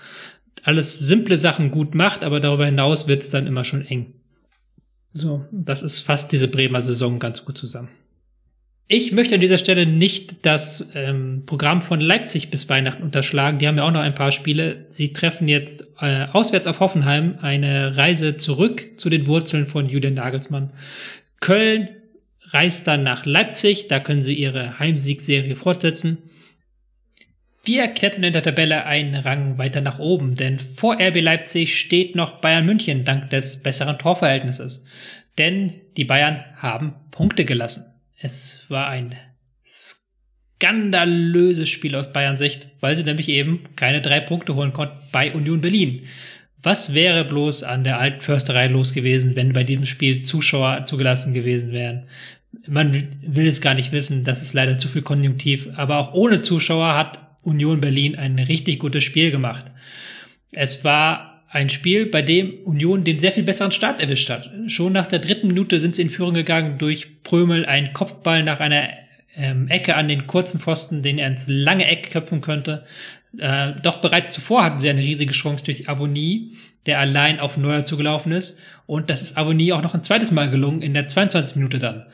[0.66, 4.16] alles simple Sachen gut macht, aber darüber hinaus wird es dann immer schon eng.
[5.14, 7.90] So, das ist fast diese Bremer Saison ganz gut zusammen.
[8.88, 13.58] Ich möchte an dieser Stelle nicht das ähm, Programm von Leipzig bis Weihnachten unterschlagen.
[13.60, 14.86] Die haben ja auch noch ein paar Spiele.
[14.90, 20.16] Sie treffen jetzt äh, auswärts auf Hoffenheim eine Reise zurück zu den Wurzeln von Julian
[20.16, 20.72] Nagelsmann.
[21.40, 21.90] Köln
[22.42, 23.88] reist dann nach Leipzig.
[23.88, 26.18] Da können sie ihre Heimsiegserie fortsetzen.
[27.66, 32.16] Wir klettern in der Tabelle einen Rang weiter nach oben, denn vor RB Leipzig steht
[32.16, 34.86] noch Bayern München dank des besseren Torverhältnisses.
[35.40, 37.86] Denn die Bayern haben Punkte gelassen.
[38.20, 39.16] Es war ein
[39.66, 45.34] skandalöses Spiel aus Bayern Sicht, weil sie nämlich eben keine drei Punkte holen konnten bei
[45.34, 46.04] Union Berlin.
[46.62, 51.34] Was wäre bloß an der alten Försterei los gewesen, wenn bei diesem Spiel Zuschauer zugelassen
[51.34, 52.04] gewesen wären?
[52.68, 56.42] Man will es gar nicht wissen, das ist leider zu viel Konjunktiv, aber auch ohne
[56.42, 59.66] Zuschauer hat Union Berlin ein richtig gutes Spiel gemacht.
[60.52, 64.50] Es war ein Spiel, bei dem Union den sehr viel besseren Start erwischt hat.
[64.68, 68.60] Schon nach der dritten Minute sind sie in Führung gegangen durch Prömel, ein Kopfball nach
[68.60, 68.90] einer
[69.38, 72.84] ähm, Ecke an den kurzen Pfosten, den er ins lange Eck köpfen könnte.
[73.38, 76.54] Äh, doch bereits zuvor hatten sie eine riesige Chance durch Avonie,
[76.86, 78.60] der allein auf Neuer zugelaufen ist.
[78.86, 81.58] Und das ist Avonie auch noch ein zweites Mal gelungen, in der 22.
[81.58, 82.06] Minute dann.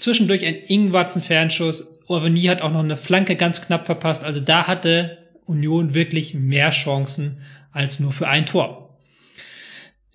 [0.00, 2.00] Zwischendurch ein Ingwarzen-Fernschuss.
[2.06, 4.24] Orveni hat auch noch eine Flanke ganz knapp verpasst.
[4.24, 7.38] Also da hatte Union wirklich mehr Chancen
[7.72, 8.98] als nur für ein Tor.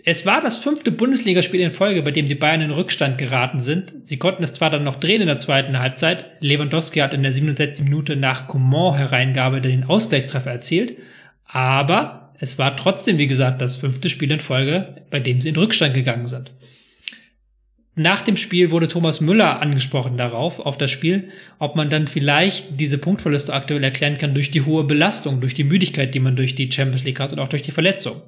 [0.08, 4.06] Es war das fünfte Bundesligaspiel in Folge, bei dem die Bayern in Rückstand geraten sind.
[4.06, 6.26] Sie konnten es zwar dann noch drehen in der zweiten Halbzeit.
[6.42, 7.84] Lewandowski hat in der 67.
[7.84, 10.98] Minute nach Coman Hereingabe den Ausgleichstreffer erzielt.
[11.48, 15.56] Aber es war trotzdem, wie gesagt, das fünfte Spiel in Folge, bei dem sie in
[15.56, 16.52] Rückstand gegangen sind.
[17.98, 22.80] Nach dem Spiel wurde Thomas Müller angesprochen darauf, auf das Spiel, ob man dann vielleicht
[22.80, 26.56] diese Punktverluste aktuell erklären kann durch die hohe Belastung, durch die Müdigkeit, die man durch
[26.56, 28.22] die Champions League hat und auch durch die Verletzung.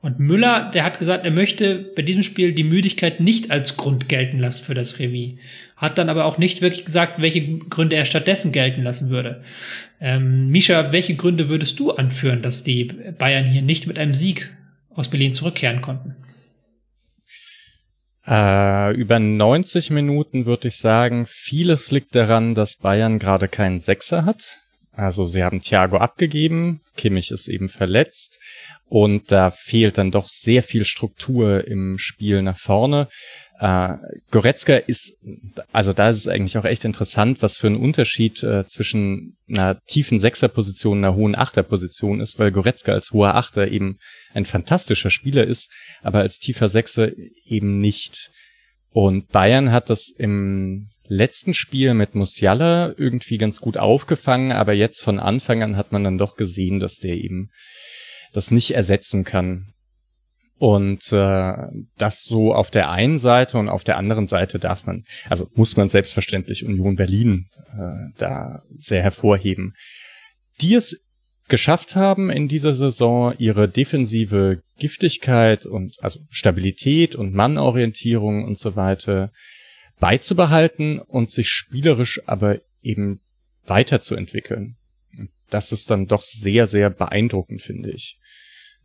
[0.00, 4.08] Und Müller, der hat gesagt, er möchte bei diesem Spiel die Müdigkeit nicht als Grund
[4.08, 5.38] gelten lassen für das Remis.
[5.76, 9.40] Hat dann aber auch nicht wirklich gesagt, welche Gründe er stattdessen gelten lassen würde.
[10.00, 12.84] Ähm, Misha, welche Gründe würdest du anführen, dass die
[13.18, 14.52] Bayern hier nicht mit einem Sieg
[14.94, 16.14] aus Berlin zurückkehren konnten?
[18.28, 24.26] Äh, über 90 Minuten würde ich sagen, vieles liegt daran, dass Bayern gerade keinen Sechser
[24.26, 24.58] hat.
[24.92, 28.40] Also sie haben Thiago abgegeben, Kimmich ist eben verletzt
[28.86, 33.08] und da fehlt dann doch sehr viel Struktur im Spiel nach vorne.
[33.60, 33.94] Äh,
[34.30, 35.18] Goretzka ist,
[35.72, 39.80] also da ist es eigentlich auch echt interessant, was für ein Unterschied äh, zwischen einer
[39.80, 43.98] tiefen Sechserposition und einer hohen Achterposition ist, weil Goretzka als hoher Achter eben
[44.32, 45.72] ein fantastischer Spieler ist,
[46.02, 47.10] aber als tiefer Sechser
[47.44, 48.30] eben nicht.
[48.90, 55.00] Und Bayern hat das im letzten Spiel mit Musiala irgendwie ganz gut aufgefangen, aber jetzt
[55.02, 57.50] von Anfang an hat man dann doch gesehen, dass der eben
[58.32, 59.72] das nicht ersetzen kann.
[60.58, 61.54] Und äh,
[61.96, 65.76] das so auf der einen Seite und auf der anderen Seite darf man, also muss
[65.76, 67.46] man selbstverständlich Union Berlin
[67.78, 69.74] äh, da sehr hervorheben,
[70.60, 71.04] die es
[71.46, 78.76] geschafft haben in dieser Saison ihre defensive Giftigkeit und also Stabilität und Mannorientierung und so
[78.76, 79.30] weiter
[80.00, 83.20] beizubehalten und sich spielerisch aber eben
[83.66, 84.76] weiterzuentwickeln.
[85.50, 88.18] Das ist dann doch sehr, sehr beeindruckend, finde ich.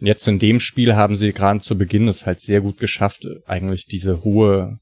[0.03, 3.25] Und jetzt in dem Spiel haben sie gerade zu Beginn es halt sehr gut geschafft,
[3.45, 4.79] eigentlich diese hohe,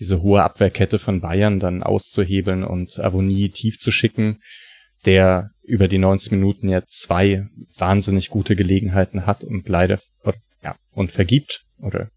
[0.00, 4.40] diese hohe Abwehrkette von Bayern dann auszuhebeln und Avonie tief zu schicken,
[5.04, 10.00] der über die 90 Minuten ja zwei wahnsinnig gute Gelegenheiten hat und leider,
[10.64, 12.08] ja, und vergibt, oder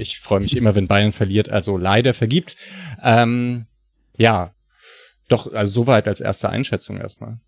[0.00, 2.56] ich freue mich immer, wenn Bayern verliert, also leider vergibt.
[3.04, 3.66] Ähm,
[4.16, 4.52] ja,
[5.28, 7.38] doch, also soweit als erste Einschätzung erstmal.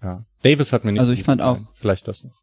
[0.00, 0.24] Ja.
[0.42, 1.00] Davis hat mir nicht.
[1.00, 1.66] Also ich fand gefallen.
[1.66, 1.74] auch.
[1.74, 2.40] Vielleicht das noch.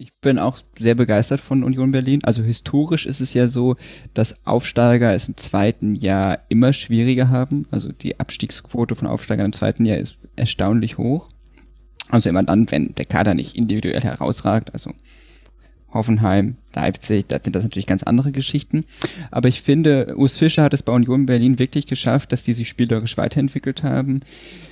[0.00, 2.20] Ich bin auch sehr begeistert von Union Berlin.
[2.22, 3.76] Also historisch ist es ja so,
[4.14, 7.66] dass Aufsteiger es im zweiten Jahr immer schwieriger haben.
[7.70, 11.28] Also die Abstiegsquote von Aufsteigern im zweiten Jahr ist erstaunlich hoch.
[12.08, 14.72] Also immer dann, wenn der Kader nicht individuell herausragt.
[14.72, 14.92] Also
[15.92, 18.86] Hoffenheim, Leipzig, da sind das natürlich ganz andere Geschichten.
[19.30, 22.70] Aber ich finde, Urs Fischer hat es bei Union Berlin wirklich geschafft, dass die sich
[22.70, 24.20] spielerisch weiterentwickelt haben,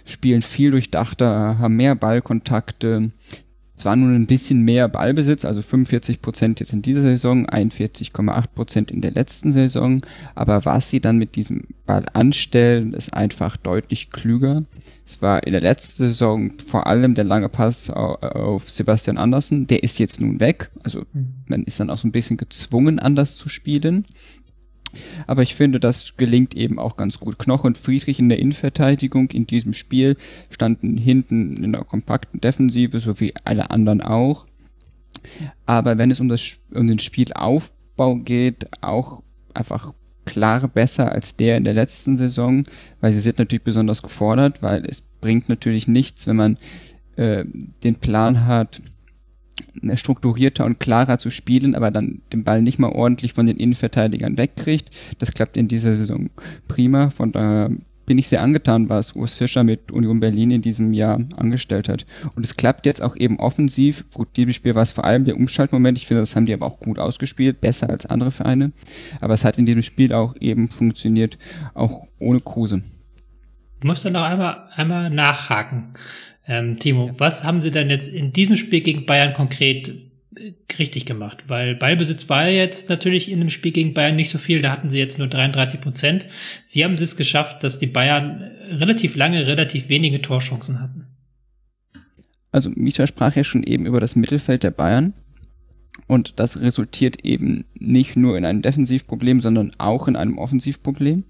[0.06, 3.10] spielen viel durchdachter, haben mehr Ballkontakte,
[3.78, 8.90] zwar nun ein bisschen mehr Ballbesitz, also 45 Prozent jetzt in dieser Saison, 41,8 Prozent
[8.90, 10.02] in der letzten Saison,
[10.34, 14.64] aber was sie dann mit diesem Ball anstellen, ist einfach deutlich klüger.
[15.06, 19.82] Es war in der letzten Saison vor allem der lange Pass auf Sebastian Andersen, der
[19.82, 21.34] ist jetzt nun weg, also mhm.
[21.48, 24.04] man ist dann auch so ein bisschen gezwungen, anders zu spielen.
[25.26, 27.38] Aber ich finde, das gelingt eben auch ganz gut.
[27.38, 30.16] Knoch und Friedrich in der Innenverteidigung in diesem Spiel
[30.50, 34.46] standen hinten in einer kompakten Defensive, so wie alle anderen auch.
[35.66, 39.22] Aber wenn es um, das, um den Spielaufbau geht, auch
[39.54, 39.92] einfach
[40.24, 42.64] klar besser als der in der letzten Saison,
[43.00, 46.58] weil sie sind natürlich besonders gefordert, weil es bringt natürlich nichts, wenn man
[47.16, 47.44] äh,
[47.82, 48.82] den Plan hat,
[49.94, 54.38] strukturierter und klarer zu spielen, aber dann den Ball nicht mal ordentlich von den Innenverteidigern
[54.38, 54.90] wegkriegt.
[55.18, 56.30] Das klappt in dieser Saison
[56.68, 57.10] prima.
[57.10, 57.70] Von daher
[58.08, 62.06] bin ich sehr angetan, was Urs Fischer mit Union Berlin in diesem Jahr angestellt hat.
[62.34, 64.06] Und es klappt jetzt auch eben offensiv.
[64.14, 65.98] Gut, dieses Spiel war es vor allem der Umschaltmoment.
[65.98, 68.72] Ich finde, das haben die aber auch gut ausgespielt, besser als andere Vereine.
[69.20, 71.36] Aber es hat in diesem Spiel auch eben funktioniert,
[71.74, 72.82] auch ohne Kruse.
[73.80, 75.92] Du musst dann noch einmal, einmal nachhaken.
[76.48, 77.14] Ähm, Timo, ja.
[77.18, 79.88] was haben sie denn jetzt in diesem Spiel gegen Bayern konkret
[80.34, 81.44] äh, richtig gemacht?
[81.46, 84.88] Weil Ballbesitz war jetzt natürlich in dem Spiel gegen Bayern nicht so viel, da hatten
[84.88, 86.26] sie jetzt nur 33 Prozent.
[86.72, 91.06] Wie haben sie es geschafft, dass die Bayern relativ lange, relativ wenige Torchancen hatten?
[92.50, 95.12] Also Misha sprach ja schon eben über das Mittelfeld der Bayern.
[96.06, 101.24] Und das resultiert eben nicht nur in einem Defensivproblem, sondern auch in einem Offensivproblem.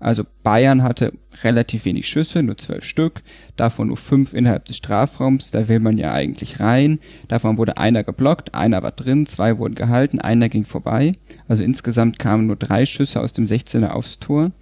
[0.00, 1.12] Also Bayern hatte
[1.42, 3.22] relativ wenig Schüsse, nur zwölf Stück,
[3.56, 6.98] davon nur fünf innerhalb des Strafraums, da will man ja eigentlich rein.
[7.28, 11.12] Davon wurde einer geblockt, einer war drin, zwei wurden gehalten, einer ging vorbei.
[11.48, 14.52] Also insgesamt kamen nur drei Schüsse aus dem 16er aufs Tor.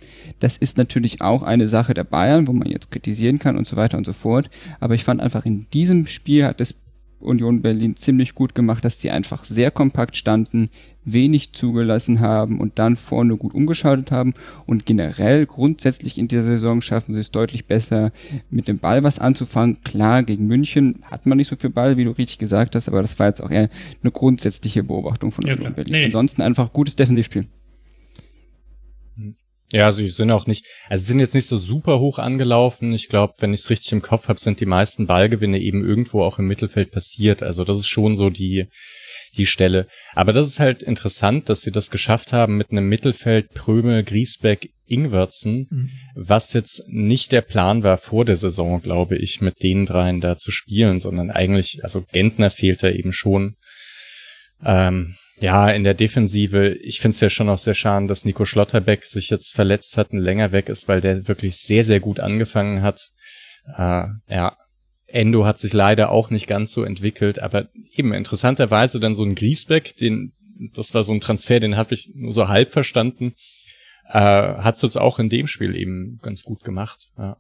[0.41, 3.77] Das ist natürlich auch eine Sache der Bayern, wo man jetzt kritisieren kann und so
[3.77, 4.51] weiter und so fort.
[4.81, 6.75] Aber ich fand einfach in diesem Spiel hat es
[7.21, 10.71] Union Berlin ziemlich gut gemacht, dass die einfach sehr kompakt standen,
[11.13, 14.35] wenig zugelassen haben und dann vorne gut umgeschaltet haben.
[14.67, 18.13] Und generell grundsätzlich in dieser Saison schaffen sie es deutlich besser,
[18.51, 19.81] mit dem Ball was anzufangen.
[19.83, 23.03] Klar, gegen München hat man nicht so viel Ball, wie du richtig gesagt hast, aber
[23.03, 23.69] das war jetzt auch eher
[24.03, 25.93] eine grundsätzliche Beobachtung von ja, Union Berlin.
[25.93, 26.05] Nee.
[26.07, 27.47] Ansonsten einfach gutes Defensivspiel.
[29.71, 32.95] Ja, sie sind auch nicht, also sie sind jetzt nicht so super hoch angelaufen.
[32.95, 36.23] Ich glaube, wenn ich es richtig im Kopf habe, sind die meisten Ballgewinne eben irgendwo
[36.23, 37.43] auch im Mittelfeld passiert.
[37.43, 38.69] Also das ist schon so die,
[39.39, 39.87] die Stelle.
[40.15, 44.71] Aber das ist halt interessant, dass sie das geschafft haben mit einem Mittelfeld Prömel, Griesbeck,
[44.87, 45.91] Ingwertsen, mhm.
[46.15, 50.37] was jetzt nicht der Plan war vor der Saison, glaube ich, mit den dreien da
[50.37, 53.55] zu spielen, sondern eigentlich, also Gentner fehlt da eben schon.
[54.65, 58.45] Ähm, ja, in der Defensive, ich finde es ja schon auch sehr schade, dass Nico
[58.45, 62.19] Schlotterbeck sich jetzt verletzt hat und länger weg ist, weil der wirklich sehr, sehr gut
[62.19, 63.11] angefangen hat.
[63.77, 64.57] Äh, ja,
[65.09, 69.35] Endo hat sich leider auch nicht ganz so entwickelt, aber eben interessanterweise dann so ein
[69.35, 70.33] Griesbeck, den,
[70.75, 73.33] das war so ein Transfer, den habe ich nur so halb verstanden,
[74.09, 77.11] äh, hat es uns auch in dem Spiel eben ganz gut gemacht.
[77.17, 77.39] Ja.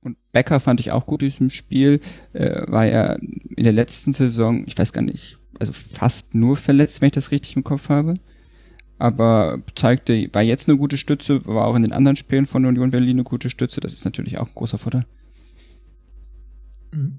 [0.00, 2.00] Und Becker fand ich auch gut in diesem Spiel,
[2.32, 7.00] äh, war ja in der letzten Saison, ich weiß gar nicht, also fast nur verletzt,
[7.00, 8.14] wenn ich das richtig im Kopf habe.
[9.00, 12.90] Aber zeigte, war jetzt eine gute Stütze, war auch in den anderen Spielen von Union
[12.90, 13.80] Berlin eine gute Stütze.
[13.80, 15.06] Das ist natürlich auch ein großer Vorteil.
[16.92, 17.18] Mhm.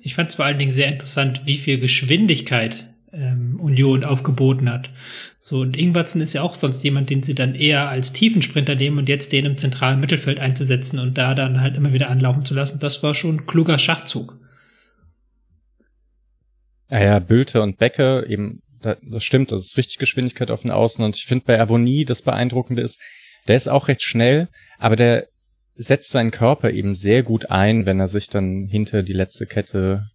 [0.00, 4.90] Ich fand es vor allen Dingen sehr interessant, wie viel Geschwindigkeit ähm, Union aufgeboten hat.
[5.40, 8.98] So, und Ingwertsen ist ja auch sonst jemand, den sie dann eher als Tiefensprinter nehmen
[8.98, 12.54] und jetzt den im zentralen Mittelfeld einzusetzen und da dann halt immer wieder anlaufen zu
[12.54, 12.80] lassen.
[12.80, 14.38] Das war schon ein kluger Schachzug.
[16.90, 21.02] Ja, ja, Bülter und Becker, eben, das stimmt, das ist richtig Geschwindigkeit auf den Außen
[21.04, 23.00] und ich finde bei Avonie das Beeindruckende ist,
[23.48, 24.48] der ist auch recht schnell,
[24.78, 25.28] aber der
[25.74, 30.08] setzt seinen Körper eben sehr gut ein, wenn er sich dann hinter die letzte Kette,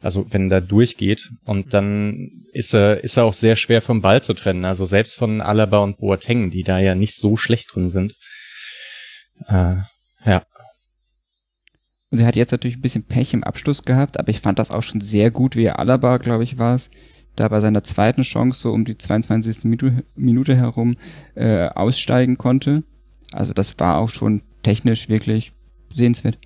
[0.00, 4.02] also wenn er da durchgeht und dann ist er, ist er auch sehr schwer vom
[4.02, 7.74] Ball zu trennen, also selbst von Alaba und Boateng, die da ja nicht so schlecht
[7.74, 8.16] drin sind.
[9.48, 9.76] Äh,
[10.24, 10.42] ja.
[12.10, 14.70] Und er hat jetzt natürlich ein bisschen Pech im Abschluss gehabt, aber ich fand das
[14.70, 16.90] auch schon sehr gut, wie er Alaba, glaube ich, war es,
[17.36, 19.64] da bei seiner zweiten Chance so um die 22.
[20.16, 20.96] Minute herum
[21.34, 22.82] äh, aussteigen konnte.
[23.32, 25.52] Also das war auch schon technisch wirklich
[25.94, 26.36] sehenswert.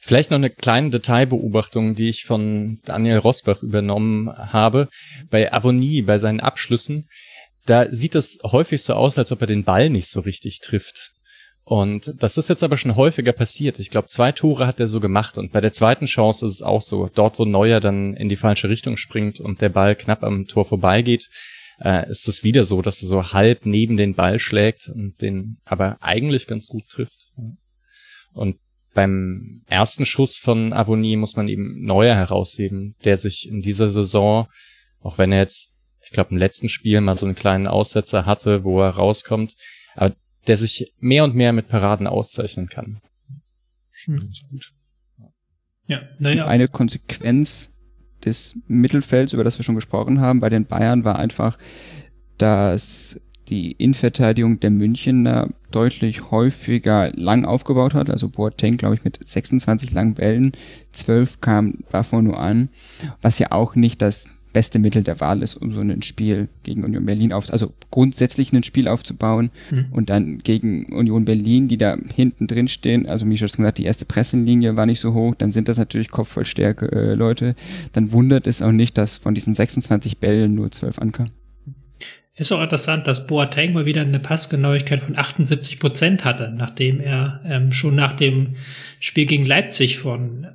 [0.00, 4.88] Vielleicht noch eine kleine Detailbeobachtung, die ich von Daniel Rosbach übernommen habe.
[5.30, 7.08] Bei Avonie, bei seinen Abschlüssen,
[7.66, 11.10] da sieht es häufig so aus, als ob er den Ball nicht so richtig trifft.
[11.64, 13.80] Und das ist jetzt aber schon häufiger passiert.
[13.80, 15.38] Ich glaube, zwei Tore hat er so gemacht.
[15.38, 17.10] Und bei der zweiten Chance ist es auch so.
[17.12, 20.64] Dort, wo Neuer dann in die falsche Richtung springt und der Ball knapp am Tor
[20.64, 21.28] vorbeigeht,
[21.80, 25.58] äh, ist es wieder so, dass er so halb neben den Ball schlägt und den
[25.64, 27.32] aber eigentlich ganz gut trifft.
[28.32, 28.58] Und
[28.94, 34.46] beim ersten Schuss von Avonie muss man eben Neuer herausheben, der sich in dieser Saison,
[35.00, 38.64] auch wenn er jetzt, ich glaube, im letzten Spiel mal so einen kleinen Aussetzer hatte,
[38.64, 39.54] wo er rauskommt,
[39.94, 40.14] aber
[40.46, 43.00] der sich mehr und mehr mit Paraden auszeichnen kann.
[44.04, 44.30] Hm.
[44.50, 44.72] Gut.
[45.86, 46.46] Ja, naja.
[46.46, 47.72] Eine Konsequenz
[48.24, 51.58] des Mittelfelds, über das wir schon gesprochen haben, bei den Bayern war einfach,
[52.38, 58.08] dass die Innenverteidigung der Münchner deutlich häufiger lang aufgebaut hat.
[58.08, 60.52] Also Boateng, glaube ich, mit 26 langen Bällen,
[60.92, 62.68] 12 kam davon nur an,
[63.20, 66.84] was ja auch nicht das beste Mittel der Wahl ist, um so ein Spiel gegen
[66.84, 69.86] Union Berlin auf, also grundsätzlich ein Spiel aufzubauen mhm.
[69.92, 73.84] und dann gegen Union Berlin, die da hinten drin stehen, also Mischa hat gesagt, die
[73.84, 77.54] erste Pressenlinie war nicht so hoch, dann sind das natürlich Kopfballstärke äh, Leute,
[77.92, 81.32] dann wundert es auch nicht, dass von diesen 26 Bällen nur 12 ankamen.
[82.40, 87.40] Ist auch interessant, dass Boateng mal wieder eine Passgenauigkeit von 78 Prozent hatte, nachdem er
[87.44, 88.56] ähm, schon nach dem
[88.98, 90.46] Spiel gegen Leipzig von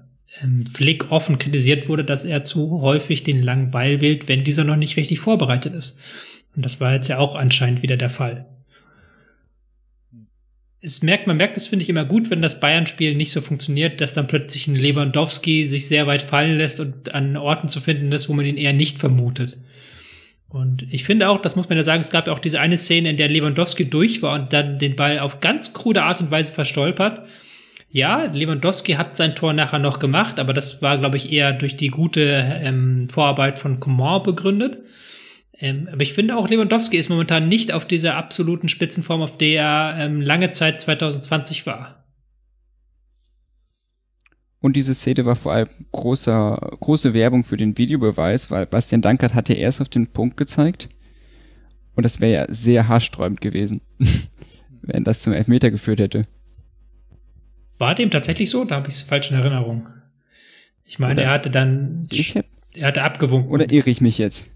[0.65, 4.75] Flick offen kritisiert wurde, dass er zu häufig den langen Ball wählt, wenn dieser noch
[4.75, 5.99] nicht richtig vorbereitet ist.
[6.55, 8.45] Und das war jetzt ja auch anscheinend wieder der Fall.
[10.81, 14.01] Es merkt, man merkt es, finde ich, immer gut, wenn das Bayern-Spiel nicht so funktioniert,
[14.01, 18.11] dass dann plötzlich ein Lewandowski sich sehr weit fallen lässt und an Orten zu finden
[18.11, 19.57] ist, wo man ihn eher nicht vermutet.
[20.47, 22.77] Und ich finde auch, das muss man ja sagen, es gab ja auch diese eine
[22.77, 26.31] Szene, in der Lewandowski durch war und dann den Ball auf ganz krude Art und
[26.31, 27.23] Weise verstolpert.
[27.87, 31.77] Ja, Lewandowski hat sein Tor nachher noch gemacht, aber das war, glaube ich, eher durch
[31.77, 32.21] die gute
[32.61, 34.79] ähm, Vorarbeit von Coman begründet.
[35.57, 39.61] Ähm, aber ich finde auch, Lewandowski ist momentan nicht auf dieser absoluten Spitzenform, auf der
[39.61, 42.05] er ähm, lange Zeit 2020 war.
[44.59, 49.35] Und diese Szene war vor allem großer, große Werbung für den Videobeweis, weil Bastian Dankert
[49.35, 50.89] hat ja erst auf den Punkt gezeigt.
[51.95, 53.81] Und das wäre ja sehr haarsträubend gewesen,
[54.81, 56.27] wenn das zum Elfmeter geführt hätte.
[57.77, 58.65] War dem tatsächlich so?
[58.65, 59.87] Da habe ich es falsch in Erinnerung.
[60.83, 63.51] Ich meine, oder er hatte dann, hab, er hatte abgewunken.
[63.51, 64.51] Oder irre ich mich jetzt?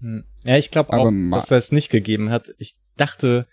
[0.00, 0.24] Hm.
[0.44, 2.50] Ja, ich glaube auch, dass er es nicht gegeben hat.
[2.58, 3.46] Ich dachte,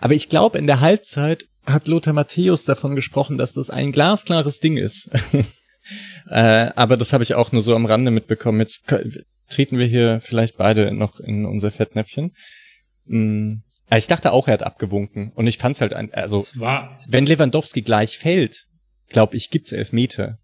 [0.00, 4.60] aber ich glaube, in der Halbzeit hat Lothar Matthäus davon gesprochen, dass das ein glasklares
[4.60, 5.10] Ding ist.
[6.28, 8.60] äh, aber das habe ich auch nur so am Rande mitbekommen.
[8.60, 8.84] Jetzt
[9.48, 12.32] treten wir hier vielleicht beide noch in unser Fettnäpfchen.
[13.06, 13.62] Hm.
[13.96, 15.32] Ich dachte auch, er hat abgewunken.
[15.34, 16.38] Und ich fand's halt, ein, also,
[17.06, 18.66] wenn Lewandowski gleich fällt,
[19.08, 20.38] glaube ich, gibt's Elfmeter.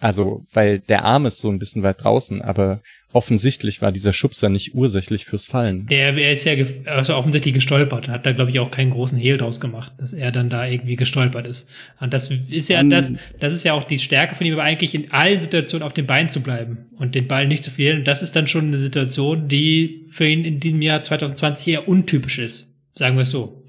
[0.00, 2.80] Also, weil der Arm ist so ein bisschen weit draußen, aber
[3.12, 5.86] offensichtlich war dieser Schubser nicht ursächlich fürs Fallen.
[5.86, 6.54] Der, er ist ja
[6.86, 10.30] also offensichtlich gestolpert, hat da glaube ich auch keinen großen Hehl draus gemacht, dass er
[10.30, 11.68] dann da irgendwie gestolpert ist.
[12.00, 14.94] Und das ist ja um, das, das ist ja auch die Stärke von ihm, eigentlich
[14.94, 17.98] in allen Situationen auf dem Bein zu bleiben und den Ball nicht zu verlieren.
[17.98, 21.88] Und das ist dann schon eine Situation, die für ihn in dem Jahr 2020 eher
[21.88, 22.77] untypisch ist.
[22.98, 23.64] Sagen wir es so.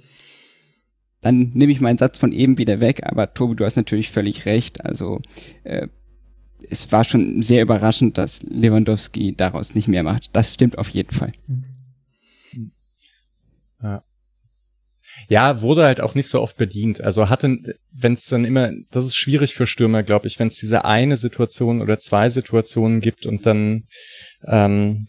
[1.22, 4.46] dann nehme ich meinen Satz von eben wieder weg, aber Tobi, du hast natürlich völlig
[4.48, 4.84] recht.
[4.84, 5.22] Also
[5.64, 5.88] äh,
[6.70, 10.36] es war schon sehr überraschend, dass Lewandowski daraus nicht mehr macht.
[10.36, 11.32] Das stimmt auf jeden Fall.
[13.84, 14.04] Ja.
[15.28, 17.02] Ja, wurde halt auch nicht so oft bedient.
[17.02, 17.58] Also hatte,
[17.92, 21.18] wenn es dann immer, das ist schwierig für Stürmer, glaube ich, wenn es diese eine
[21.18, 23.84] Situation oder zwei Situationen gibt und dann
[24.46, 25.08] ähm,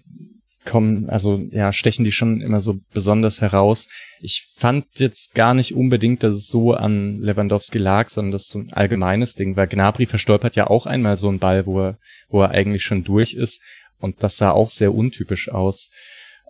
[0.65, 3.89] kommen, also ja, stechen die schon immer so besonders heraus.
[4.20, 8.51] Ich fand jetzt gar nicht unbedingt, dass es so an Lewandowski lag, sondern das ist
[8.51, 11.99] so ein allgemeines Ding, weil Gnabry verstolpert ja auch einmal so einen Ball, wo er,
[12.28, 13.62] wo er eigentlich schon durch ist
[13.99, 15.91] und das sah auch sehr untypisch aus.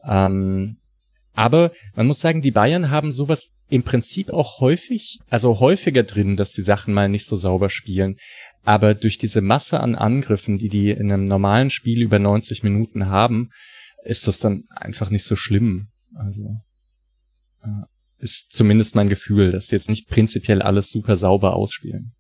[0.04, 0.76] Ähm,
[1.34, 6.36] aber man muss sagen, die Bayern haben sowas im Prinzip auch häufig, also häufiger drin,
[6.36, 8.16] dass die Sachen mal nicht so sauber spielen.
[8.64, 13.06] Aber durch diese Masse an Angriffen, die die in einem normalen Spiel über 90 Minuten
[13.06, 13.50] haben,
[14.04, 15.88] ist das dann einfach nicht so schlimm.
[16.14, 16.60] Also
[17.62, 17.84] äh,
[18.18, 22.12] ist zumindest mein Gefühl, dass sie jetzt nicht prinzipiell alles super sauber ausspielen.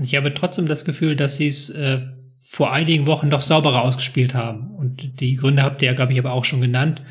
[0.00, 2.00] Ich habe trotzdem das Gefühl, dass sie es äh,
[2.40, 4.74] vor einigen Wochen doch sauberer ausgespielt haben.
[4.74, 7.02] Und die Gründe habt ihr ja, glaube ich, aber auch schon genannt.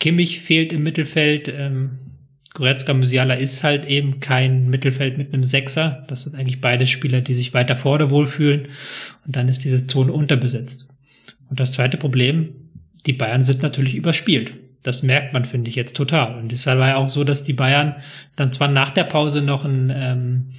[0.00, 1.48] Kimmich fehlt im Mittelfeld.
[1.48, 1.98] Ähm,
[2.54, 6.04] Goretzka Musiala ist halt eben kein Mittelfeld mit einem Sechser.
[6.08, 8.68] Das sind eigentlich beide Spieler, die sich weiter vorne wohlfühlen.
[9.26, 10.88] Und dann ist diese Zone unterbesetzt.
[11.48, 12.61] Und das zweite Problem,
[13.06, 14.54] die Bayern sind natürlich überspielt.
[14.82, 16.38] Das merkt man, finde ich, jetzt total.
[16.38, 17.96] Und es war ja auch so, dass die Bayern
[18.34, 20.52] dann zwar nach der Pause noch ein, ähm,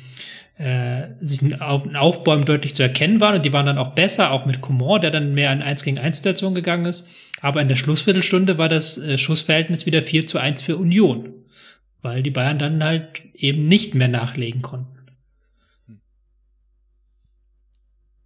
[0.57, 3.95] äh, sich ein, Auf ein Aufbäumen deutlich zu erkennen waren und die waren dann auch
[3.95, 7.07] besser, auch mit Coman, der dann mehr in 1 gegen 1 Situation gegangen ist.
[7.41, 11.33] Aber in der Schlussviertelstunde war das äh, Schussverhältnis wieder 4 zu 1 für Union,
[12.01, 14.93] weil die Bayern dann halt eben nicht mehr nachlegen konnten.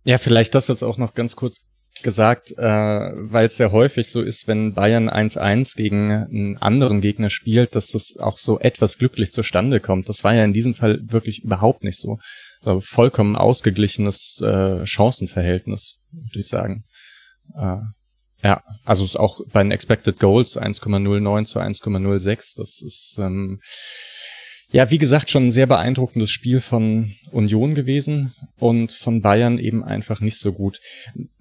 [0.04, 1.67] Ja, vielleicht das jetzt auch noch ganz kurz
[2.04, 7.30] gesagt, äh, weil es ja häufig so ist, wenn Bayern 1-1 gegen einen anderen Gegner
[7.30, 10.10] spielt, dass das auch so etwas glücklich zustande kommt.
[10.10, 12.20] Das war ja in diesem Fall wirklich überhaupt nicht so.
[12.62, 16.84] Also vollkommen ausgeglichenes äh, Chancenverhältnis, würde ich sagen.
[17.56, 17.78] Äh,
[18.44, 22.58] ja, also es ist auch bei den Expected Goals 1,09 zu 1,06.
[22.58, 23.60] Das ist ähm,
[24.70, 29.84] ja, wie gesagt, schon ein sehr beeindruckendes Spiel von Union gewesen und von Bayern eben
[29.84, 30.80] einfach nicht so gut.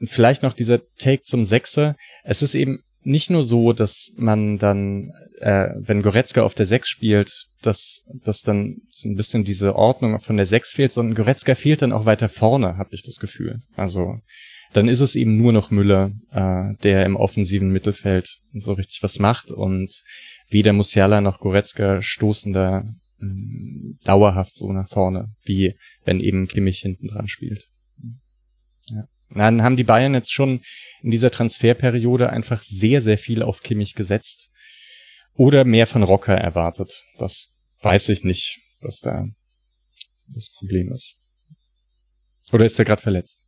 [0.03, 1.97] Vielleicht noch dieser Take zum Sechser.
[2.23, 6.89] Es ist eben nicht nur so, dass man dann, äh, wenn Goretzka auf der Sechs
[6.89, 11.55] spielt, dass, dass dann so ein bisschen diese Ordnung von der Sechs fehlt, sondern Goretzka
[11.55, 13.61] fehlt dann auch weiter vorne, habe ich das Gefühl.
[13.77, 14.19] Also
[14.73, 19.19] dann ist es eben nur noch Müller, äh, der im offensiven Mittelfeld so richtig was
[19.19, 19.91] macht und
[20.49, 22.85] weder Musiala noch Goretzka stoßen da
[24.05, 25.75] dauerhaft so nach vorne, wie
[26.05, 27.69] wenn eben Kimmich hinten dran spielt.
[28.89, 29.09] Ja.
[29.31, 30.61] Dann haben die Bayern jetzt schon
[31.03, 34.51] in dieser Transferperiode einfach sehr, sehr viel auf Kimmich gesetzt.
[35.35, 37.05] Oder mehr von Rocker erwartet.
[37.19, 39.27] Das weiß ich nicht, was da
[40.35, 41.21] das Problem ist.
[42.53, 43.43] Oder ist er gerade verletzt?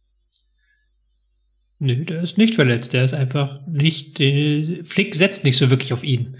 [1.78, 2.92] Nö, der ist nicht verletzt.
[2.92, 6.36] Der ist einfach nicht, äh, Flick setzt nicht so wirklich auf ihn.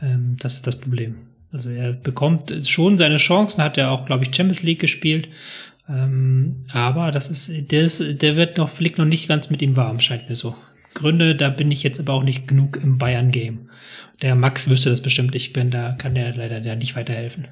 [0.00, 1.35] Ähm, das ist das Problem.
[1.52, 5.28] Also er bekommt schon seine Chancen, hat er auch, glaube ich, Champions League gespielt.
[5.88, 9.76] Ähm, aber das ist, der, ist, der wird noch, Flick noch nicht ganz mit ihm
[9.76, 10.56] warm, scheint mir so.
[10.94, 13.70] Gründe, da bin ich jetzt aber auch nicht genug im Bayern-Game.
[14.22, 17.48] Der Max wüsste das bestimmt, ich bin da, kann der leider der nicht weiterhelfen.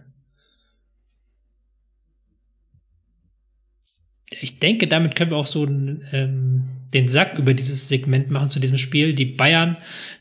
[4.40, 8.60] Ich denke, damit können wir auch so ähm, den Sack über dieses Segment machen zu
[8.60, 9.14] diesem Spiel.
[9.14, 9.76] Die Bayern,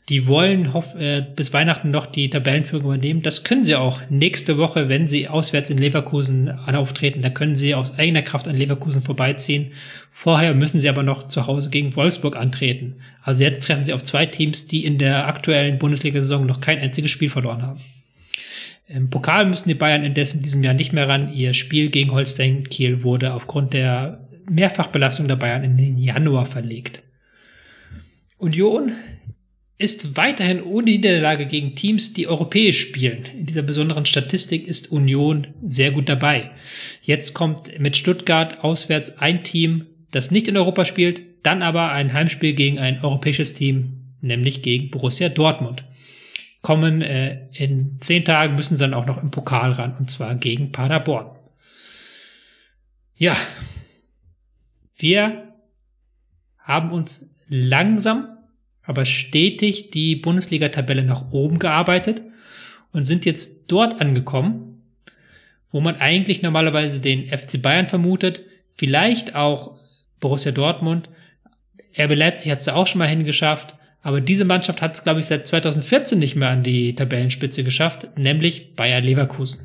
[0.08, 3.22] die wollen hoff, äh, bis Weihnachten noch die Tabellenführung übernehmen.
[3.22, 7.22] Das können sie auch nächste Woche, wenn sie auswärts in Leverkusen auftreten.
[7.22, 9.72] Da können sie aus eigener Kraft an Leverkusen vorbeiziehen.
[10.10, 12.96] Vorher müssen sie aber noch zu Hause gegen Wolfsburg antreten.
[13.22, 17.10] Also jetzt treffen sie auf zwei Teams, die in der aktuellen Bundesliga-Saison noch kein einziges
[17.10, 17.80] Spiel verloren haben.
[18.86, 21.32] Im Pokal müssen die Bayern indes in diesem Jahr nicht mehr ran.
[21.32, 27.02] Ihr Spiel gegen Holstein Kiel wurde aufgrund der Mehrfachbelastung der Bayern in den Januar verlegt.
[28.36, 28.92] Union
[29.78, 33.24] ist weiterhin ohne Niederlage gegen Teams, die europäisch spielen.
[33.36, 36.50] In dieser besonderen Statistik ist Union sehr gut dabei.
[37.02, 42.12] Jetzt kommt mit Stuttgart auswärts ein Team, das nicht in Europa spielt, dann aber ein
[42.12, 45.84] Heimspiel gegen ein europäisches Team, nämlich gegen Borussia Dortmund
[46.64, 50.72] kommen äh, in zehn Tagen, müssen dann auch noch im Pokal ran, und zwar gegen
[50.72, 51.26] Paderborn.
[53.16, 53.36] Ja,
[54.96, 55.52] wir
[56.58, 58.38] haben uns langsam,
[58.82, 62.22] aber stetig die Bundesliga-Tabelle nach oben gearbeitet
[62.92, 64.82] und sind jetzt dort angekommen,
[65.70, 69.78] wo man eigentlich normalerweise den FC Bayern vermutet, vielleicht auch
[70.18, 71.10] Borussia Dortmund.
[71.98, 73.76] RB Leipzig hat es da auch schon mal hingeschafft.
[74.04, 78.06] Aber diese Mannschaft hat es, glaube ich, seit 2014 nicht mehr an die Tabellenspitze geschafft,
[78.18, 79.62] nämlich Bayer Leverkusen.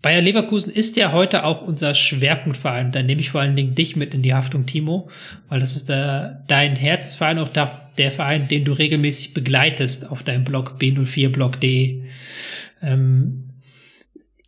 [0.00, 2.90] Bayer Leverkusen ist ja heute auch unser Schwerpunktverein.
[2.90, 5.10] Da nehme ich vor allen Dingen dich mit in die Haftung, Timo,
[5.50, 10.44] weil das ist der, dein Herzensverein, auch der Verein, den du regelmäßig begleitest auf deinem
[10.44, 12.04] Blog b04blog.de.
[12.80, 13.51] Ähm,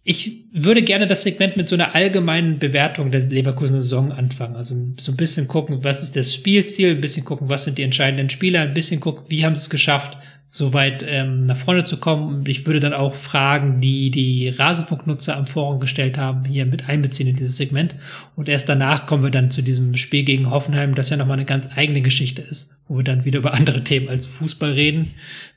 [0.06, 4.54] ich würde gerne das Segment mit so einer allgemeinen Bewertung der Leverkusener Saison anfangen.
[4.54, 7.82] Also so ein bisschen gucken, was ist der Spielstil, ein bisschen gucken, was sind die
[7.82, 10.18] entscheidenden Spieler, ein bisschen gucken, wie haben sie es geschafft,
[10.50, 12.44] so weit ähm, nach vorne zu kommen.
[12.46, 17.28] Ich würde dann auch Fragen, die die Rasenfunknutzer am Forum gestellt haben, hier mit einbeziehen
[17.28, 17.94] in dieses Segment.
[18.36, 21.46] Und erst danach kommen wir dann zu diesem Spiel gegen Hoffenheim, das ja nochmal eine
[21.46, 25.08] ganz eigene Geschichte ist, wo wir dann wieder über andere Themen als Fußball reden,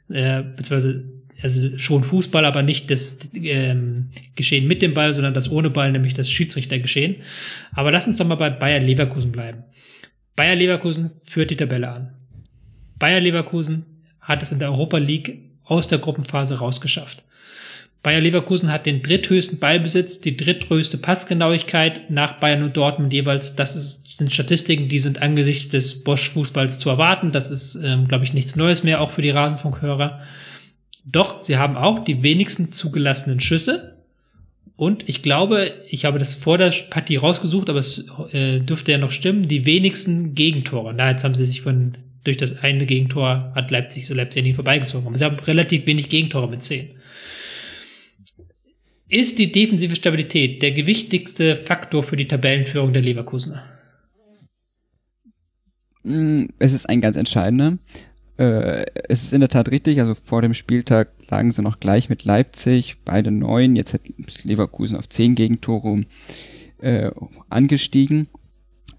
[0.10, 5.52] äh, beziehungsweise also schon Fußball, aber nicht das ähm, Geschehen mit dem Ball, sondern das
[5.52, 7.18] ohne Ball, nämlich das Schiedsrichtergeschehen.
[7.74, 9.64] Aber lass uns doch mal bei Bayer Leverkusen bleiben.
[10.36, 12.14] Bayer Leverkusen führt die Tabelle an.
[13.00, 13.86] Bayer Leverkusen
[14.20, 17.24] hat es in der Europa League aus der Gruppenphase rausgeschafft.
[18.04, 23.56] Bayer Leverkusen hat den dritthöchsten Ballbesitz, die drittgrößte Passgenauigkeit nach Bayern und Dortmund jeweils.
[23.56, 27.32] Das ist, sind Statistiken, die sind angesichts des Bosch-Fußballs zu erwarten.
[27.32, 30.22] Das ist, ähm, glaube ich, nichts Neues mehr, auch für die Rasenfunkhörer.
[31.10, 34.04] Doch, sie haben auch die wenigsten zugelassenen Schüsse.
[34.76, 38.98] Und ich glaube, ich habe das vor der Partie rausgesucht, aber es äh, dürfte ja
[38.98, 40.94] noch stimmen, die wenigsten Gegentore.
[40.94, 44.48] Na, jetzt haben sie sich von durch das eine Gegentor hat Leipzig, so Leipzig ja
[44.50, 45.08] nie vorbeigezogen.
[45.08, 46.90] Aber sie haben relativ wenig Gegentore mit zehn.
[49.08, 53.64] Ist die defensive Stabilität der gewichtigste Faktor für die Tabellenführung der Leverkusener?
[56.04, 57.78] Mm, es ist ein ganz entscheidender.
[58.38, 62.10] Äh, es ist in der Tat richtig, also vor dem Spieltag lagen sie noch gleich
[62.10, 64.02] mit Leipzig, beide neun, jetzt hat
[64.44, 66.02] Leverkusen auf zehn Gegentore
[66.80, 67.12] äh,
[67.50, 68.30] angestiegen.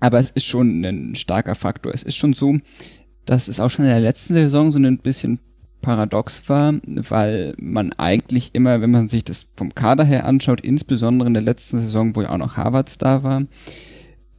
[0.00, 1.92] Aber es ist schon ein starker Faktor.
[1.92, 2.58] Es ist schon so,
[3.24, 5.40] dass es auch schon in der letzten Saison so ein bisschen
[5.80, 11.28] paradox war, weil man eigentlich immer, wenn man sich das vom Kader her anschaut, insbesondere
[11.28, 13.42] in der letzten Saison, wo ja auch noch Harvards da war,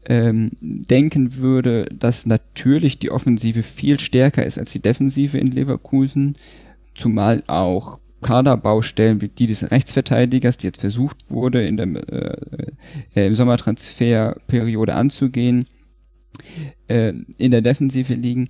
[0.10, 6.36] ähm, denken würde, dass natürlich die Offensive viel stärker ist als die Defensive in Leverkusen,
[6.95, 12.72] zumal auch Kaderbaustellen wie die des Rechtsverteidigers, die jetzt versucht wurde, in der äh,
[13.15, 15.68] äh, im Sommertransferperiode anzugehen,
[16.88, 18.49] äh, in der Defensive liegen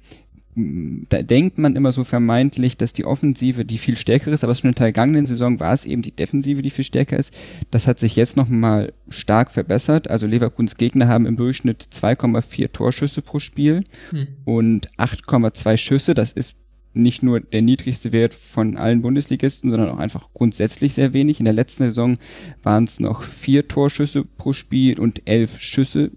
[0.56, 4.70] da denkt man immer so vermeintlich, dass die Offensive die viel stärker ist, aber schon
[4.70, 7.34] in der vergangenen Saison war es eben die Defensive, die viel stärker ist.
[7.72, 10.10] Das hat sich jetzt nochmal stark verbessert.
[10.10, 14.28] Also Leverkusens Gegner haben im Durchschnitt 2,4 Torschüsse pro Spiel hm.
[14.44, 16.14] und 8,2 Schüsse.
[16.16, 16.56] Das ist
[16.94, 21.40] nicht nur der niedrigste Wert von allen Bundesligisten, sondern auch einfach grundsätzlich sehr wenig.
[21.40, 22.18] In der letzten Saison
[22.64, 26.12] waren es noch vier Torschüsse pro Spiel und elf Schüsse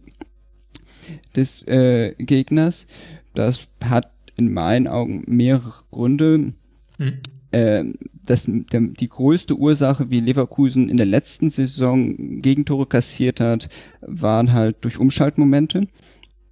[1.37, 2.87] des äh, Gegners.
[3.35, 6.55] Das hat in meinen Augen mehrere Gründe.
[6.99, 7.19] Mhm.
[7.51, 7.85] Äh,
[8.25, 13.69] das, der, die größte Ursache, wie Leverkusen in der letzten Saison Gegentore kassiert hat,
[14.01, 15.89] waren halt durch Umschaltmomente.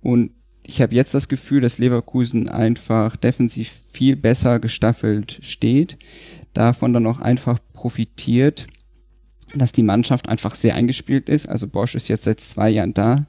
[0.03, 0.33] Und
[0.67, 5.99] ich habe jetzt das Gefühl, dass Leverkusen einfach defensiv viel besser gestaffelt steht,
[6.53, 8.67] davon dann auch einfach profitiert,
[9.55, 11.49] dass die Mannschaft einfach sehr eingespielt ist.
[11.49, 13.27] Also Bosch ist jetzt seit zwei Jahren da.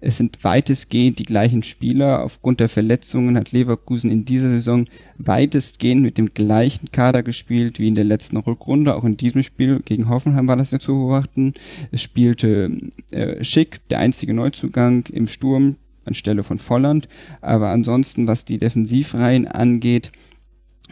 [0.00, 2.24] Es sind weitestgehend die gleichen Spieler.
[2.24, 4.86] Aufgrund der Verletzungen hat Leverkusen in dieser Saison
[5.18, 8.94] weitestgehend mit dem gleichen Kader gespielt wie in der letzten Rückrunde.
[8.96, 11.54] Auch in diesem Spiel gegen Hoffenheim war das ja zu beobachten.
[11.90, 12.70] Es spielte
[13.10, 17.08] äh, Schick, der einzige Neuzugang im Sturm anstelle von Volland.
[17.42, 20.12] Aber ansonsten, was die Defensivreihen angeht,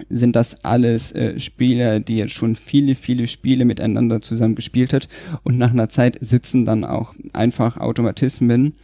[0.08, 5.08] sind das alles äh, Spieler, die jetzt schon viele, viele Spiele miteinander zusammen gespielt hat
[5.42, 8.74] und nach einer Zeit sitzen dann auch einfach Automatismen,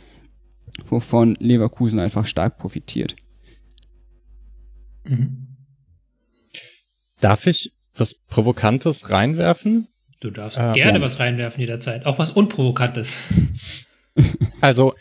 [0.87, 3.15] wovon Leverkusen einfach stark profitiert.
[5.05, 5.57] Mhm.
[7.21, 9.87] Darf ich was Provokantes reinwerfen?
[10.21, 11.05] Du darfst äh, gerne ja.
[11.05, 13.19] was reinwerfen jederzeit, auch was Unprovokantes.
[14.61, 14.95] Also,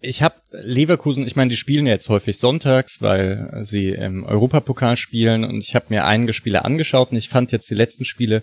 [0.00, 4.96] ich habe Leverkusen, ich meine, die spielen ja jetzt häufig sonntags, weil sie im Europapokal
[4.96, 8.42] spielen und ich habe mir einige Spiele angeschaut und ich fand jetzt die letzten Spiele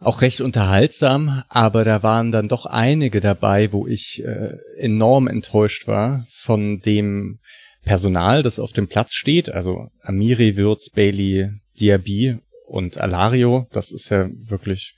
[0.00, 5.86] auch recht unterhaltsam, aber da waren dann doch einige dabei, wo ich äh, enorm enttäuscht
[5.86, 7.38] war von dem
[7.84, 9.50] Personal, das auf dem Platz steht.
[9.50, 13.66] Also Amiri, Würz, Bailey, Diaby und Alario.
[13.72, 14.96] Das ist ja wirklich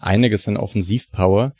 [0.00, 1.54] einiges an Offensivpower.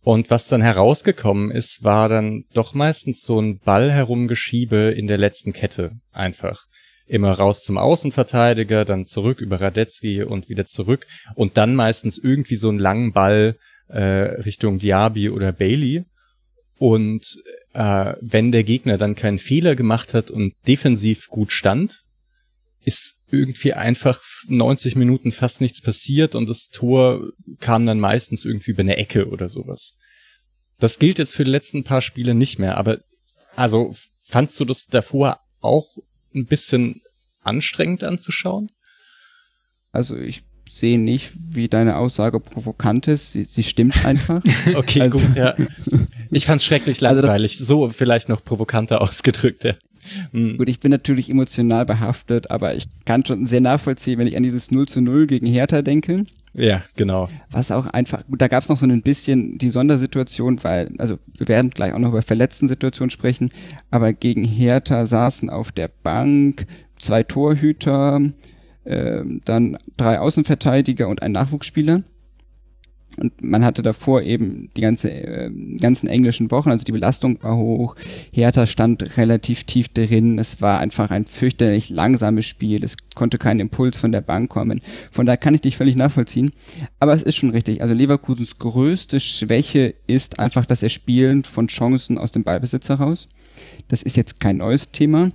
[0.00, 5.18] Und was dann herausgekommen ist, war dann doch meistens so ein Ball herumgeschiebe in der
[5.18, 6.66] letzten Kette einfach
[7.08, 12.56] immer raus zum Außenverteidiger, dann zurück über Radetzky und wieder zurück und dann meistens irgendwie
[12.56, 13.56] so einen langen Ball
[13.88, 16.04] äh, Richtung Diaby oder Bailey.
[16.76, 22.02] Und äh, wenn der Gegner dann keinen Fehler gemacht hat und defensiv gut stand,
[22.84, 28.70] ist irgendwie einfach 90 Minuten fast nichts passiert und das Tor kam dann meistens irgendwie
[28.70, 29.94] über eine Ecke oder sowas.
[30.78, 32.98] Das gilt jetzt für die letzten paar Spiele nicht mehr, aber
[33.56, 33.94] also
[34.28, 35.88] fandst du das davor auch
[36.38, 37.00] ein bisschen
[37.42, 38.70] anstrengend anzuschauen?
[39.92, 43.32] Also ich sehe nicht, wie deine Aussage provokant ist.
[43.32, 44.42] Sie, sie stimmt einfach.
[44.74, 45.54] okay, also, gut, ja.
[46.30, 47.58] Ich fand's schrecklich langweilig.
[47.60, 49.74] Also so vielleicht noch provokanter ausgedrückt, ja.
[50.32, 50.58] Mhm.
[50.58, 54.42] Gut, ich bin natürlich emotional behaftet, aber ich kann schon sehr nachvollziehen, wenn ich an
[54.42, 56.24] dieses 0 zu 0 gegen Hertha denke.
[56.54, 57.28] Ja, genau.
[57.50, 61.48] Was auch einfach, da gab es noch so ein bisschen die Sondersituation, weil, also wir
[61.48, 63.50] werden gleich auch noch über verletzten Situationen sprechen,
[63.90, 66.66] aber gegen Hertha saßen auf der Bank
[66.98, 68.20] zwei Torhüter,
[68.84, 72.02] äh, dann drei Außenverteidiger und ein Nachwuchsspieler.
[73.20, 75.50] Und man hatte davor eben die ganze, äh,
[75.80, 77.96] ganzen englischen Wochen, also die Belastung war hoch,
[78.32, 83.60] Hertha stand relativ tief drin, es war einfach ein fürchterlich langsames Spiel, es konnte kein
[83.60, 84.80] Impuls von der Bank kommen.
[85.10, 86.52] Von daher kann ich dich völlig nachvollziehen.
[87.00, 92.18] Aber es ist schon richtig, also Leverkusens größte Schwäche ist einfach das Erspielen von Chancen
[92.18, 93.28] aus dem Ballbesitz heraus.
[93.88, 95.30] Das ist jetzt kein neues Thema.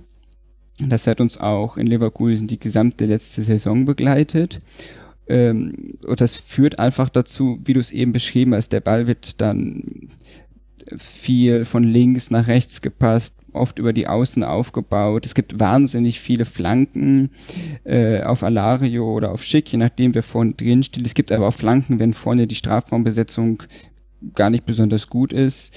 [0.78, 4.60] Das hat uns auch in Leverkusen die gesamte letzte Saison begleitet.
[5.26, 9.40] Ähm, und das führt einfach dazu, wie du es eben beschrieben hast, der Ball wird
[9.40, 10.08] dann
[10.96, 15.24] viel von links nach rechts gepasst, oft über die Außen aufgebaut.
[15.24, 17.30] Es gibt wahnsinnig viele Flanken
[17.84, 21.06] äh, auf Alario oder auf Schick, je nachdem wer vorne drin steht.
[21.06, 23.62] Es gibt aber auch Flanken, wenn vorne die Strafraumbesetzung
[24.34, 25.74] gar nicht besonders gut ist,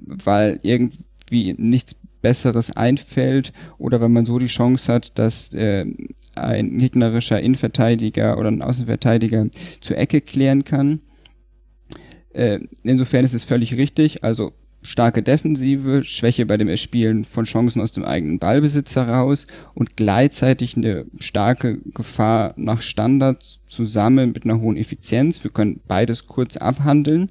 [0.00, 5.86] weil irgendwie nichts Besseres einfällt oder wenn man so die Chance hat, dass äh,
[6.42, 9.46] ein gegnerischer Innenverteidiger oder ein Außenverteidiger
[9.80, 11.00] zur Ecke klären kann.
[12.32, 14.24] Äh, insofern ist es völlig richtig.
[14.24, 14.52] Also
[14.82, 20.76] starke Defensive, Schwäche bei dem Erspielen von Chancen aus dem eigenen Ballbesitz heraus und gleichzeitig
[20.76, 25.42] eine starke Gefahr nach Standards zusammen mit einer hohen Effizienz.
[25.44, 27.30] Wir können beides kurz abhandeln.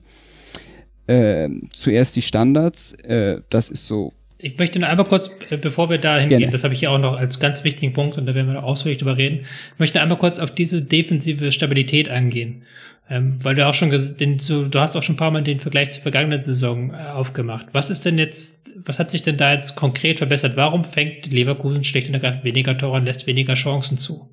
[1.07, 5.89] Äh, zuerst die Standards, äh, das ist so ich möchte nur einmal kurz, äh, bevor
[5.89, 8.35] wir da hingehen, das habe ich ja auch noch als ganz wichtigen Punkt und da
[8.35, 9.45] werden wir ausführlich drüber reden,
[9.77, 12.63] möchte einmal kurz auf diese defensive Stabilität eingehen.
[13.09, 15.89] Ähm, weil du auch schon, den, du hast auch schon ein paar Mal den Vergleich
[15.89, 17.65] zur vergangenen Saison äh, aufgemacht.
[17.73, 20.55] Was ist denn jetzt, was hat sich denn da jetzt konkret verbessert?
[20.55, 24.29] Warum fängt Leverkusen schlecht und ergreifend weniger Tore und lässt weniger Chancen zu?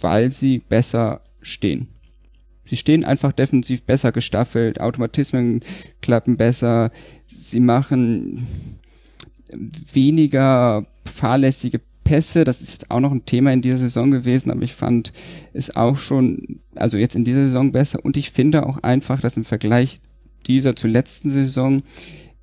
[0.00, 1.88] Weil sie besser stehen.
[2.68, 5.60] Sie stehen einfach defensiv besser gestaffelt, Automatismen
[6.02, 6.90] klappen besser,
[7.26, 8.46] sie machen
[9.92, 14.62] weniger fahrlässige Pässe, das ist jetzt auch noch ein Thema in dieser Saison gewesen, aber
[14.62, 15.12] ich fand
[15.52, 19.36] es auch schon, also jetzt in dieser Saison besser und ich finde auch einfach, dass
[19.36, 19.98] im Vergleich
[20.46, 21.82] dieser zur letzten Saison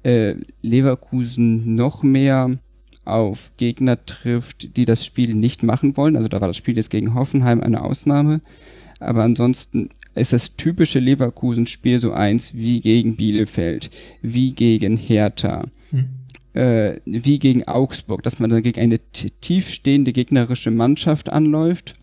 [0.03, 2.51] äh, Leverkusen noch mehr
[3.05, 6.15] auf Gegner trifft, die das Spiel nicht machen wollen.
[6.15, 8.41] Also da war das Spiel jetzt gegen Hoffenheim eine Ausnahme.
[8.99, 13.89] Aber ansonsten ist das typische Leverkusen-Spiel so eins wie gegen Bielefeld,
[14.21, 16.05] wie gegen Hertha, hm.
[16.53, 21.95] äh, wie gegen Augsburg, dass man dann gegen eine tiefstehende gegnerische Mannschaft anläuft,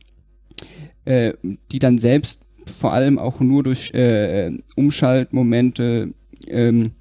[1.05, 1.33] äh,
[1.71, 6.15] die dann selbst vor allem auch nur durch äh, Umschaltmomente
[6.47, 6.93] ähm,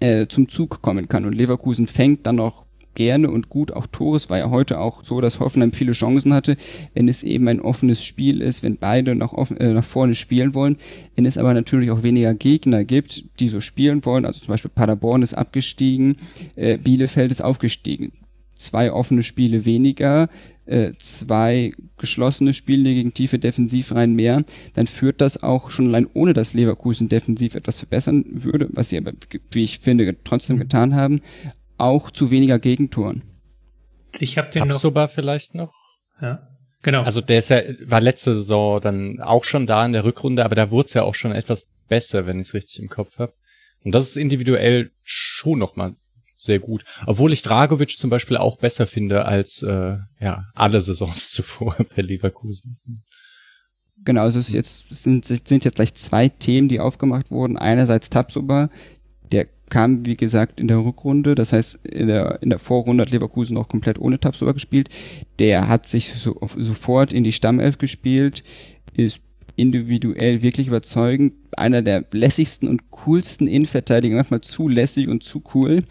[0.00, 1.24] äh, zum Zug kommen kann.
[1.24, 2.63] Und Leverkusen fängt dann noch
[2.94, 4.30] gerne und gut auch Tores.
[4.30, 6.56] War ja heute auch so, dass Hoffenheim viele Chancen hatte,
[6.94, 10.54] wenn es eben ein offenes Spiel ist, wenn beide nach, offen, äh, nach vorne spielen
[10.54, 10.76] wollen.
[11.16, 14.70] Wenn es aber natürlich auch weniger Gegner gibt, die so spielen wollen, also zum Beispiel
[14.74, 16.16] Paderborn ist abgestiegen,
[16.56, 18.12] äh, Bielefeld ist aufgestiegen.
[18.56, 20.28] Zwei offene Spiele weniger,
[20.66, 24.44] äh, zwei geschlossene Spiele gegen tiefe Defensivreihen mehr,
[24.74, 28.98] dann führt das auch schon allein ohne dass Leverkusen defensiv etwas verbessern würde, was sie
[28.98, 29.12] aber,
[29.50, 31.20] wie ich finde, trotzdem getan haben,
[31.78, 33.22] auch zu weniger Gegentoren.
[34.18, 35.10] Ich habe den Tabsoba noch.
[35.10, 35.74] vielleicht noch.
[36.20, 36.48] Ja.
[36.82, 37.02] Genau.
[37.02, 40.54] Also der ist ja, war letzte Saison dann auch schon da in der Rückrunde, aber
[40.54, 43.32] da wurde es ja auch schon etwas besser, wenn ich es richtig im Kopf habe.
[43.84, 45.94] Und das ist individuell schon nochmal
[46.36, 46.84] sehr gut.
[47.06, 52.02] Obwohl ich Dragovic zum Beispiel auch besser finde als äh, ja alle Saisons zuvor bei
[52.02, 52.78] Leverkusen.
[54.04, 57.56] Genau, also es jetzt, sind, sind jetzt gleich zwei Themen, die aufgemacht wurden.
[57.56, 58.68] Einerseits Tabsoba,
[59.70, 61.34] kam, wie gesagt, in der Rückrunde.
[61.34, 64.88] Das heißt, in der, in der Vorrunde hat Leverkusen noch komplett ohne Tabsoba gespielt.
[65.38, 68.44] Der hat sich so, sofort in die Stammelf gespielt,
[68.94, 69.20] ist
[69.56, 71.34] individuell wirklich überzeugend.
[71.56, 75.84] Einer der lässigsten und coolsten Innenverteidiger, manchmal zu lässig und zu cool.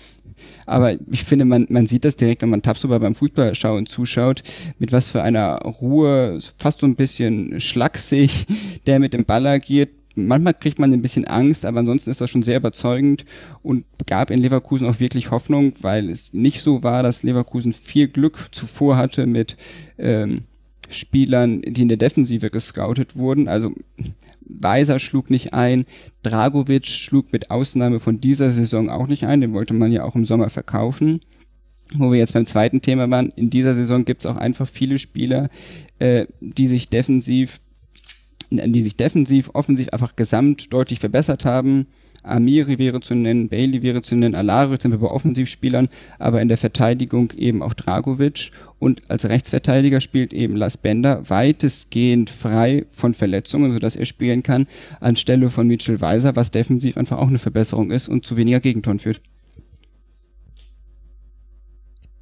[0.66, 4.44] Aber ich finde, man, man sieht das direkt, wenn man Tabsoba beim Fußballschauen zuschaut,
[4.80, 8.46] mit was für einer Ruhe, fast so ein bisschen schlaksig,
[8.86, 12.30] der mit dem Ball agiert, manchmal kriegt man ein bisschen Angst, aber ansonsten ist das
[12.30, 13.26] schon sehr überzeugend
[13.62, 18.08] und gab in Leverkusen auch wirklich Hoffnung, weil es nicht so war, dass Leverkusen viel
[18.08, 19.58] Glück zuvor hatte mit
[19.98, 20.42] ähm,
[20.90, 23.48] Spielern, die in der Defensive gescoutet wurden.
[23.48, 23.74] Also
[24.42, 25.86] Weiser schlug nicht ein,
[26.22, 30.16] Dragovic schlug mit Ausnahme von dieser Saison auch nicht ein, den wollte man ja auch
[30.16, 31.20] im Sommer verkaufen.
[31.96, 34.98] Wo wir jetzt beim zweiten Thema waren, in dieser Saison gibt es auch einfach viele
[34.98, 35.50] Spieler,
[36.00, 37.60] äh, die sich defensiv,
[38.58, 41.88] die sich defensiv, offensiv einfach gesamt deutlich verbessert haben.
[42.24, 45.90] Amiri wäre zu nennen, Bailey wäre zu nennen, Alari sind wir bei Offensivspielern,
[46.20, 52.30] aber in der Verteidigung eben auch Dragovic und als Rechtsverteidiger spielt eben Las Bender weitestgehend
[52.30, 54.68] frei von Verletzungen, sodass er spielen kann,
[55.02, 59.00] anstelle von Mitchell Weiser, was defensiv einfach auch eine Verbesserung ist und zu weniger Gegentoren
[59.00, 59.22] führt.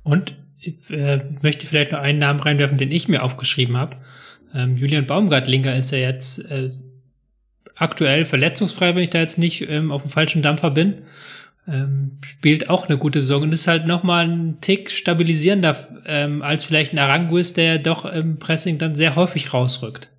[0.04, 3.98] Und ich äh, möchte vielleicht noch einen Namen reinwerfen, den ich mir aufgeschrieben habe.
[4.54, 6.72] Ähm, Julian Baumgartlinger ist ja jetzt äh,
[7.76, 11.04] aktuell verletzungsfrei, wenn ich da jetzt nicht ähm, auf dem falschen Dampfer bin.
[11.68, 16.66] Ähm, spielt auch eine gute Saison und ist halt nochmal ein Tick stabilisierender ähm, als
[16.66, 20.10] vielleicht ein Aranguis, der doch im Pressing dann sehr häufig rausrückt.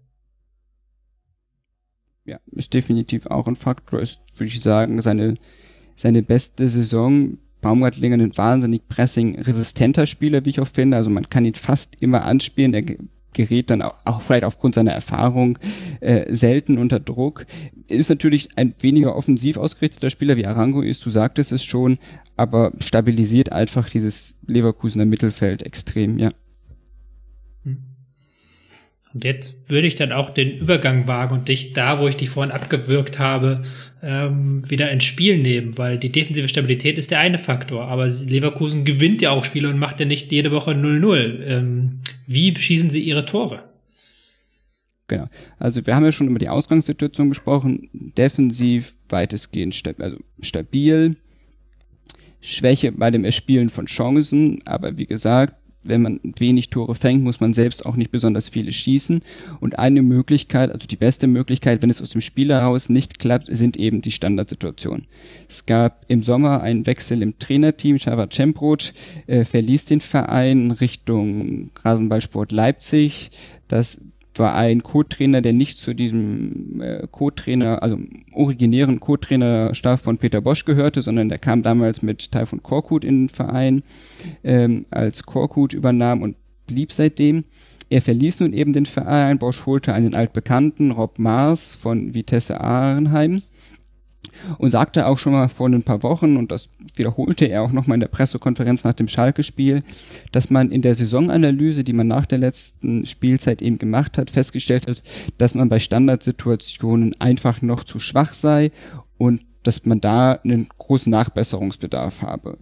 [2.25, 4.01] Ja, ist definitiv auch ein Faktor.
[4.01, 5.35] Ist, würde ich sagen, seine,
[5.97, 7.39] seine beste Saison.
[7.61, 10.97] Baumgartlinger ein wahnsinnig pressing-resistenter Spieler, wie ich auch finde.
[10.97, 12.75] Also man kann ihn fast immer anspielen.
[12.75, 12.83] Er
[13.33, 15.59] gerät dann auch, auch vielleicht aufgrund seiner Erfahrung
[16.01, 17.47] äh, selten unter Druck.
[17.89, 21.99] Ist natürlich ein weniger offensiv ausgerichteter Spieler wie Arango ist, du sagtest es schon,
[22.37, 26.31] aber stabilisiert einfach dieses Leverkusener Mittelfeld extrem, ja.
[29.15, 32.31] Und jetzt würde ich dann auch den Übergang wagen und dich da, wo ich dich
[32.31, 33.63] vorhin abgewürgt habe,
[34.03, 38.85] ähm, wieder ins Spiel nehmen, weil die defensive Stabilität ist der eine Faktor, aber Leverkusen
[38.85, 41.43] gewinnt ja auch Spiele und macht ja nicht jede Woche 0-0.
[41.45, 43.63] Ähm, wie schießen sie ihre Tore?
[45.09, 45.29] Genau.
[45.59, 47.91] Also wir haben ja schon über die Ausgangssituation gesprochen.
[47.93, 51.17] Defensiv weitestgehend sta also stabil.
[52.41, 57.41] Schwäche bei dem Erspielen von Chancen, aber wie gesagt, wenn man wenig Tore fängt, muss
[57.41, 59.21] man selbst auch nicht besonders viele schießen.
[59.61, 63.49] Und eine Möglichkeit, also die beste Möglichkeit, wenn es aus dem Spiel heraus nicht klappt,
[63.51, 65.07] sind eben die Standardsituationen.
[65.49, 67.99] Es gab im Sommer einen Wechsel im Trainerteam.
[67.99, 68.95] Shava Cembrot
[69.27, 73.31] äh, verließ den Verein Richtung Rasenballsport Leipzig.
[73.69, 74.01] Das
[74.39, 77.99] war ein Co-Trainer, der nicht zu diesem äh, Co-Trainer, also
[78.33, 83.29] originären Co-Trainer-Stab von Peter Bosch gehörte, sondern der kam damals mit Taifun Korkut in den
[83.29, 83.83] Verein,
[84.45, 86.37] ähm, als Korkut übernahm und
[86.67, 87.45] blieb seitdem.
[87.91, 93.43] Er verließ nun eben den Verein, Bosch holte einen altbekannten, Rob Mars von Vitesse Ahrenheim
[94.59, 97.97] und sagte auch schon mal vor ein paar Wochen, und das wiederholte er auch nochmal
[97.97, 99.83] in der Pressekonferenz nach dem Schalke-Spiel,
[100.33, 104.87] dass man in der Saisonanalyse, die man nach der letzten Spielzeit eben gemacht hat, festgestellt
[104.89, 105.03] hat,
[105.39, 108.73] dass man bei Standardsituationen einfach noch zu schwach sei
[109.19, 112.59] und dass man da einen großen Nachbesserungsbedarf habe.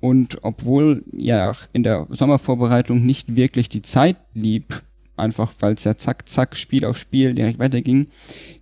[0.00, 4.82] Und obwohl ja in der Sommervorbereitung nicht wirklich die Zeit blieb,
[5.16, 8.06] einfach weil es ja zack, zack, Spiel auf Spiel direkt weiterging,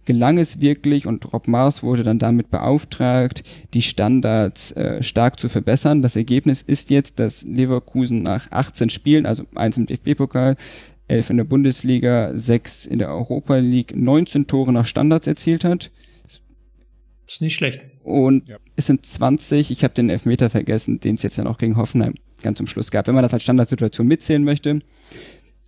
[0.04, 5.48] gelang es wirklich und Rob Mars wurde dann damit beauftragt, die Standards äh, stark zu
[5.48, 6.02] verbessern.
[6.02, 10.56] Das Ergebnis ist jetzt, dass Leverkusen nach 18 Spielen, also eins im DFB-Pokal,
[11.08, 15.90] 11 in der Bundesliga, 6 in der Europa League, 19 Tore nach Standards erzielt hat.
[17.26, 17.80] Ist nicht schlecht.
[18.02, 18.56] Und ja.
[18.76, 22.14] es sind 20, ich habe den Elfmeter vergessen, den es jetzt ja noch gegen Hoffenheim
[22.42, 23.06] ganz zum Schluss gab.
[23.06, 24.80] Wenn man das als Standardsituation mitzählen möchte,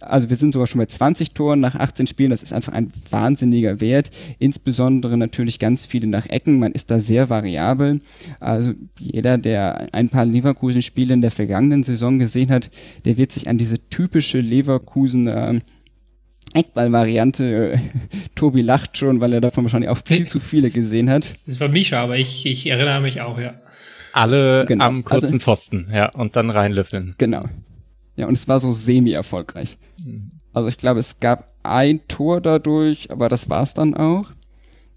[0.01, 2.31] also wir sind sogar schon bei 20 Toren nach 18 Spielen.
[2.31, 4.11] Das ist einfach ein wahnsinniger Wert.
[4.39, 6.59] Insbesondere natürlich ganz viele nach Ecken.
[6.59, 7.99] Man ist da sehr variabel.
[8.41, 12.71] Also jeder, der ein paar Leverkusen-Spiele in der vergangenen Saison gesehen hat,
[13.05, 15.61] der wird sich an diese typische Leverkusener
[16.55, 17.73] Eckball-Variante.
[17.73, 17.79] Äh,
[18.35, 21.35] Tobi lacht schon, weil er davon wahrscheinlich auch viel zu viele gesehen hat.
[21.47, 23.55] Das war Misha, aber ich, ich erinnere mich auch, ja.
[24.13, 24.85] Alle genau.
[24.85, 27.15] am kurzen also, Pfosten, ja, und dann reinlüfteln.
[27.19, 27.45] Genau.
[28.17, 29.79] Ja, und es war so semi-erfolgreich.
[30.05, 30.33] Mhm.
[30.53, 34.33] Also ich glaube, es gab ein Tor dadurch, aber das war's dann auch.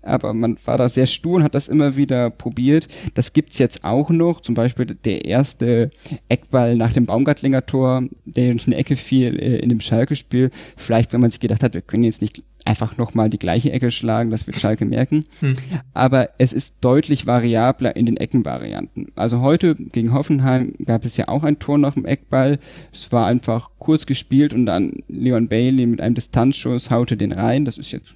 [0.03, 2.87] Aber man war da sehr stur und hat das immer wieder probiert.
[3.15, 4.41] Das gibt's jetzt auch noch.
[4.41, 5.89] Zum Beispiel der erste
[6.29, 10.51] Eckball nach dem Baumgartlinger Tor, der in eine Ecke fiel äh, in dem Schalke-Spiel.
[10.77, 13.89] Vielleicht, wenn man sich gedacht hat, wir können jetzt nicht einfach nochmal die gleiche Ecke
[13.89, 15.25] schlagen, das wird Schalke merken.
[15.39, 15.53] Hm.
[15.93, 19.11] Aber es ist deutlich variabler in den Eckenvarianten.
[19.15, 22.59] Also heute gegen Hoffenheim gab es ja auch ein Tor nach dem Eckball.
[22.91, 27.65] Es war einfach kurz gespielt und dann Leon Bailey mit einem Distanzschuss haute den rein.
[27.65, 28.15] Das ist jetzt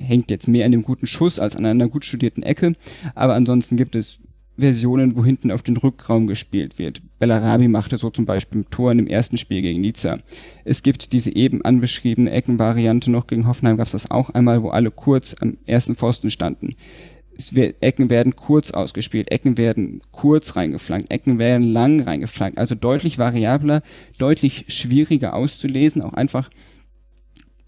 [0.00, 2.72] hängt jetzt mehr an dem guten Schuss als an einer gut studierten Ecke.
[3.14, 4.20] Aber ansonsten gibt es
[4.58, 7.00] Versionen, wo hinten auf den Rückraum gespielt wird.
[7.18, 10.18] Bellarabi machte so zum Beispiel im ersten Spiel gegen Nizza.
[10.64, 14.70] Es gibt diese eben anbeschriebene Eckenvariante noch gegen Hoffenheim, gab es das auch einmal, wo
[14.70, 16.74] alle kurz am ersten Pfosten standen.
[17.52, 22.58] Wird, Ecken werden kurz ausgespielt, Ecken werden kurz reingeflankt, Ecken werden lang reingeflankt.
[22.58, 23.82] Also deutlich variabler,
[24.18, 26.50] deutlich schwieriger auszulesen, auch einfach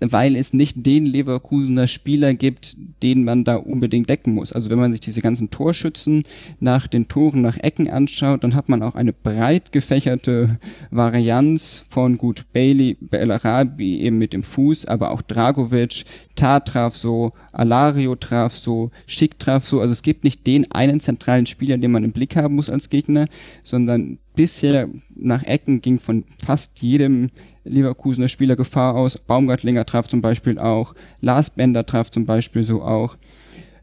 [0.01, 4.53] weil es nicht den Leverkusener Spieler gibt, den man da unbedingt decken muss.
[4.53, 6.25] Also wenn man sich diese ganzen Torschützen
[6.59, 10.59] nach den Toren, nach Ecken anschaut, dann hat man auch eine breit gefächerte
[10.91, 16.05] Varianz von gut Bailey, Bellarabi eben mit dem Fuß, aber auch Dragovic,
[16.35, 19.81] Tar traf so, Alario traf so, Schick traf so.
[19.81, 22.89] Also es gibt nicht den einen zentralen Spieler, den man im Blick haben muss als
[22.89, 23.27] Gegner,
[23.63, 27.29] sondern bisher nach Ecken ging von fast jedem
[27.65, 29.19] Leverkusener Spieler Gefahr aus.
[29.19, 33.17] Baumgartlinger traf zum Beispiel auch, Lars Bender traf zum Beispiel so auch,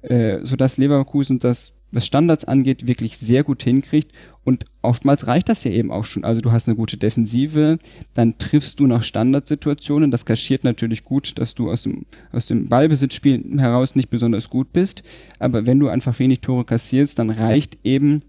[0.01, 4.11] äh, sodass Leverkusen das, was Standards angeht, wirklich sehr gut hinkriegt.
[4.43, 6.23] Und oftmals reicht das ja eben auch schon.
[6.23, 7.79] Also du hast eine gute Defensive,
[8.13, 12.67] dann triffst du nach Standardsituationen, das kaschiert natürlich gut, dass du aus dem, aus dem
[12.67, 15.03] Ballbesitzspiel heraus nicht besonders gut bist,
[15.39, 18.21] aber wenn du einfach wenig Tore kassierst, dann reicht eben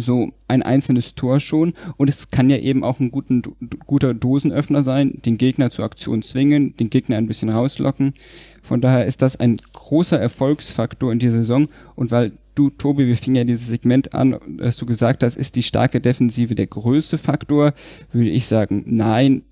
[0.00, 3.42] so ein einzelnes Tor schon und es kann ja eben auch ein guten,
[3.86, 8.14] guter Dosenöffner sein, den Gegner zur Aktion zwingen, den Gegner ein bisschen rauslocken.
[8.62, 13.16] Von daher ist das ein großer Erfolgsfaktor in dieser Saison und weil du, Tobi, wir
[13.16, 17.18] fingen ja dieses Segment an, dass du gesagt hast, ist die starke Defensive der größte
[17.18, 17.72] Faktor,
[18.12, 19.42] würde ich sagen, nein,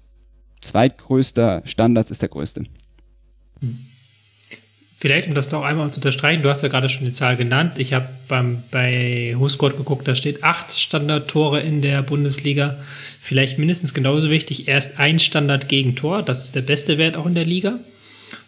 [0.60, 2.64] zweitgrößter Standards ist der größte.
[3.60, 3.78] Hm.
[4.98, 7.72] Vielleicht, um das noch einmal zu unterstreichen, du hast ja gerade schon die Zahl genannt.
[7.76, 8.08] Ich habe
[8.70, 12.78] bei Husgott geguckt, da steht acht Standardtore in der Bundesliga.
[13.20, 16.22] Vielleicht mindestens genauso wichtig, erst ein Standard gegen Tor.
[16.22, 17.78] Das ist der beste Wert auch in der Liga.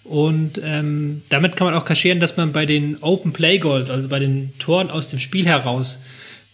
[0.05, 4.09] Und ähm, damit kann man auch kaschieren, dass man bei den Open Play Goals, also
[4.09, 6.01] bei den Toren aus dem Spiel heraus,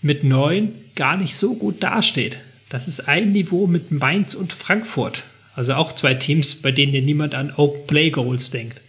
[0.03, 2.39] mit neun gar nicht so gut dasteht.
[2.69, 5.23] Das ist ein Niveau mit Mainz und Frankfurt.
[5.55, 8.81] Also auch zwei Teams, bei denen ja niemand an Open Play Goals denkt.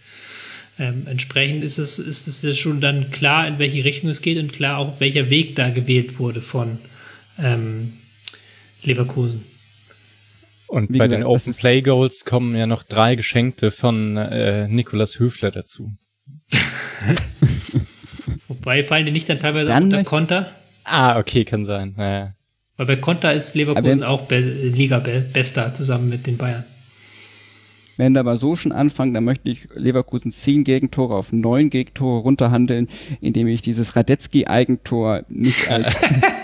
[0.78, 4.38] Ähm, entsprechend ist es, ist es ja schon dann klar, in welche Richtung es geht
[4.38, 6.78] und klar auch, welcher Weg da gewählt wurde von
[7.38, 7.94] ähm,
[8.82, 9.44] Leverkusen.
[10.66, 14.68] Und Wie bei gesagt, den Open Play Goals kommen ja noch drei Geschenkte von äh,
[14.68, 15.92] Nikolas Höfler dazu.
[18.48, 20.52] Wobei fallen die nicht dann teilweise dann unter Konter?
[20.84, 21.94] Ah, okay, kann sein.
[21.96, 22.34] Naja.
[22.76, 26.64] Weil bei Konter ist Leverkusen auch Be Liga-Bester zusammen mit den Bayern.
[27.96, 32.20] Wenn wir aber so schon anfangen, dann möchte ich Leverkusen 10 Gegentore auf 9 Gegentore
[32.20, 32.88] runterhandeln,
[33.20, 35.86] indem ich dieses Radetzky-Eigentor nicht als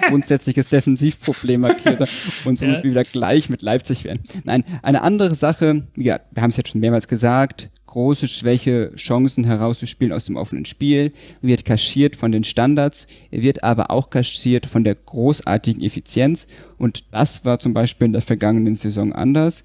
[0.08, 2.06] grundsätzliches Defensivproblem markiere
[2.44, 2.84] und somit ja.
[2.84, 4.20] wieder gleich mit Leipzig werden.
[4.44, 9.44] Nein, eine andere Sache, ja, wir haben es jetzt schon mehrmals gesagt, große Schwäche, Chancen
[9.44, 11.12] herauszuspielen aus dem offenen Spiel,
[11.42, 16.46] wird kaschiert von den Standards, wird aber auch kaschiert von der großartigen Effizienz
[16.78, 19.62] und das war zum Beispiel in der vergangenen Saison anders.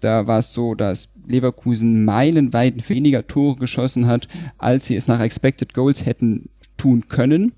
[0.00, 4.28] Da war es so, dass Leverkusen meilenweit weniger Tore geschossen hat,
[4.58, 7.52] als sie es nach Expected Goals hätten tun können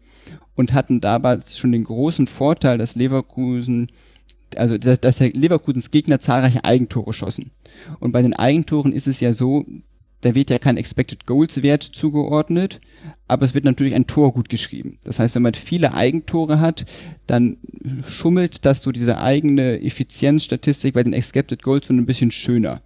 [0.55, 3.89] und hatten dabei schon den großen Vorteil, dass Leverkusen
[4.57, 7.51] also dass, dass der Leverkusens Gegner zahlreiche Eigentore schossen.
[8.01, 9.65] Und bei den Eigentoren ist es ja so,
[10.23, 12.81] da wird ja kein Expected Goals Wert zugeordnet,
[13.27, 14.99] aber es wird natürlich ein Tor gut geschrieben.
[15.05, 16.85] Das heißt, wenn man viele Eigentore hat,
[17.27, 17.57] dann
[18.07, 22.83] schummelt das so diese eigene Effizienzstatistik bei den Expected Goals so ein bisschen schöner.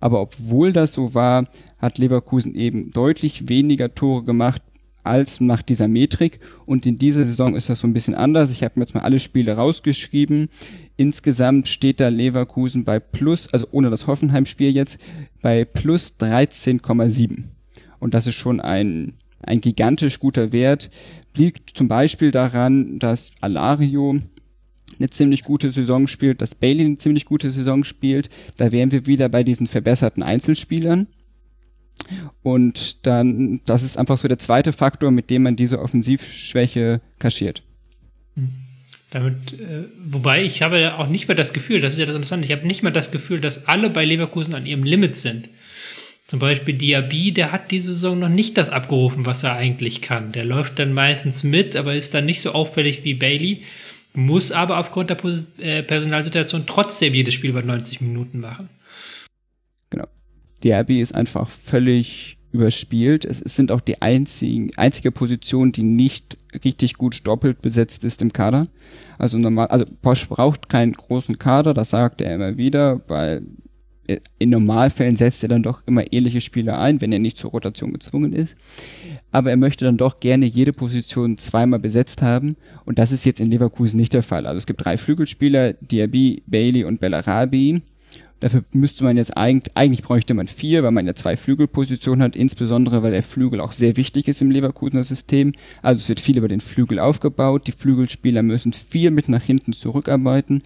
[0.00, 1.44] Aber obwohl das so war,
[1.78, 4.62] hat Leverkusen eben deutlich weniger Tore gemacht
[5.06, 6.40] als nach dieser Metrik.
[6.66, 8.50] Und in dieser Saison ist das so ein bisschen anders.
[8.50, 10.48] Ich habe mir jetzt mal alle Spiele rausgeschrieben.
[10.96, 14.98] Insgesamt steht da Leverkusen bei plus, also ohne das Hoffenheim-Spiel jetzt,
[15.42, 17.44] bei plus 13,7.
[17.98, 20.90] Und das ist schon ein, ein gigantisch guter Wert.
[21.34, 24.20] Liegt zum Beispiel daran, dass Alario
[24.98, 28.28] eine ziemlich gute Saison spielt, dass Bailey eine ziemlich gute Saison spielt.
[28.56, 31.06] Da wären wir wieder bei diesen verbesserten Einzelspielern.
[32.42, 37.62] Und dann, das ist einfach so der zweite Faktor, mit dem man diese Offensivschwäche kaschiert.
[38.34, 38.50] Hm.
[39.10, 42.16] Damit, äh, wobei ich habe ja auch nicht mehr das Gefühl, das ist ja das
[42.16, 45.48] Interessante, ich habe nicht mehr das Gefühl, dass alle bei Leverkusen an ihrem Limit sind.
[46.26, 50.32] Zum Beispiel Diaby, der hat diese Saison noch nicht das abgerufen, was er eigentlich kann.
[50.32, 53.62] Der läuft dann meistens mit, aber ist dann nicht so auffällig wie Bailey
[54.16, 55.18] muss aber aufgrund der
[55.58, 58.70] äh, Personalsituation trotzdem jedes Spiel über 90 Minuten machen.
[59.90, 60.06] Genau.
[60.64, 63.26] Diaby ist einfach völlig überspielt.
[63.26, 68.32] Es, sind auch die einzigen, einzige Position, die nicht richtig gut doppelt besetzt ist im
[68.32, 68.66] Kader.
[69.18, 73.42] Also normal, also Bosch braucht keinen großen Kader, das sagt er immer wieder, weil
[74.38, 77.92] in Normalfällen setzt er dann doch immer ähnliche Spieler ein, wenn er nicht zur Rotation
[77.92, 78.56] gezwungen ist.
[79.32, 82.56] Aber er möchte dann doch gerne jede Position zweimal besetzt haben.
[82.84, 84.46] Und das ist jetzt in Leverkusen nicht der Fall.
[84.46, 87.82] Also es gibt drei Flügelspieler, Diaby, Bailey und Bellarabi.
[88.40, 92.36] Dafür müsste man jetzt eigentlich, eigentlich bräuchte man vier, weil man ja zwei Flügelpositionen hat,
[92.36, 95.52] insbesondere weil der Flügel auch sehr wichtig ist im Leverkusener System.
[95.80, 97.66] Also es wird viel über den Flügel aufgebaut.
[97.66, 100.62] Die Flügelspieler müssen viel mit nach hinten zurückarbeiten.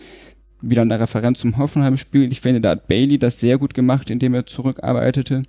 [0.63, 2.31] Wieder eine Referenz zum Hoffenheim-Spiel.
[2.31, 5.43] Ich finde, da hat Bailey das sehr gut gemacht, indem er zurückarbeitete.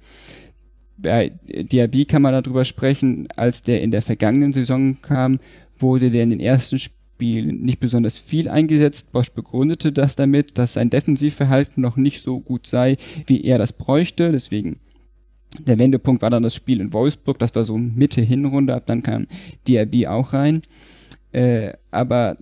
[0.98, 5.40] Bei Diaby kann man darüber sprechen, als der in der vergangenen Saison kam,
[5.78, 9.12] wurde der in den ersten Spielen Spiel nicht besonders viel eingesetzt.
[9.12, 12.98] Bosch begründete das damit, dass sein Defensivverhalten noch nicht so gut sei,
[13.28, 14.32] wie er das bräuchte.
[14.32, 14.80] Deswegen
[15.60, 17.38] der Wendepunkt war dann das Spiel in Wolfsburg.
[17.38, 18.74] Das war so Mitte Hinrunde.
[18.74, 19.28] Ab dann kam
[19.68, 20.64] DRB auch rein.
[21.32, 22.38] Äh, aber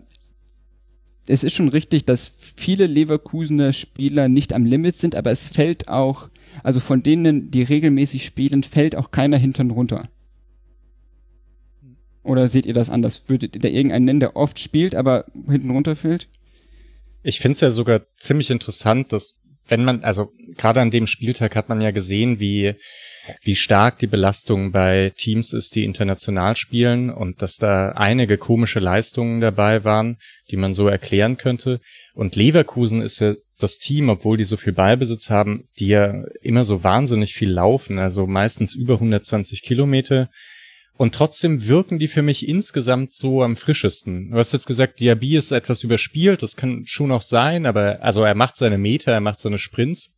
[1.28, 5.88] es ist schon richtig, dass viele Leverkusener Spieler nicht am Limit sind, aber es fällt
[5.88, 6.30] auch,
[6.64, 10.10] also von denen, die regelmäßig spielen, fällt auch keiner hinten runter.
[12.24, 13.24] Oder seht ihr das anders?
[13.28, 16.28] Würdet ihr da irgendeinen nennen, der oft spielt, aber hinten runterfällt?
[17.24, 21.56] Ich finde es ja sogar ziemlich interessant, dass wenn man, also gerade an dem Spieltag
[21.56, 22.76] hat man ja gesehen, wie,
[23.42, 28.80] wie stark die Belastung bei Teams ist, die international spielen und dass da einige komische
[28.80, 30.18] Leistungen dabei waren,
[30.50, 31.80] die man so erklären könnte.
[32.14, 36.66] Und Leverkusen ist ja das Team, obwohl die so viel Ballbesitz haben, die ja immer
[36.66, 40.30] so wahnsinnig viel laufen, also meistens über 120 Kilometer
[40.98, 44.32] und trotzdem wirken die für mich insgesamt so am frischesten.
[44.32, 48.22] Du hast jetzt gesagt, Diaby ist etwas überspielt, das kann schon auch sein, aber also
[48.24, 50.16] er macht seine Meter, er macht seine Sprints,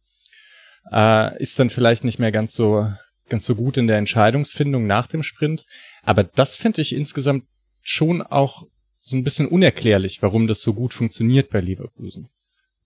[0.92, 2.88] äh, ist dann vielleicht nicht mehr ganz so
[3.30, 5.66] ganz so gut in der Entscheidungsfindung nach dem Sprint.
[6.04, 7.46] Aber das finde ich insgesamt
[7.82, 8.68] schon auch
[9.04, 12.30] so ein bisschen unerklärlich, warum das so gut funktioniert bei Leverkusen.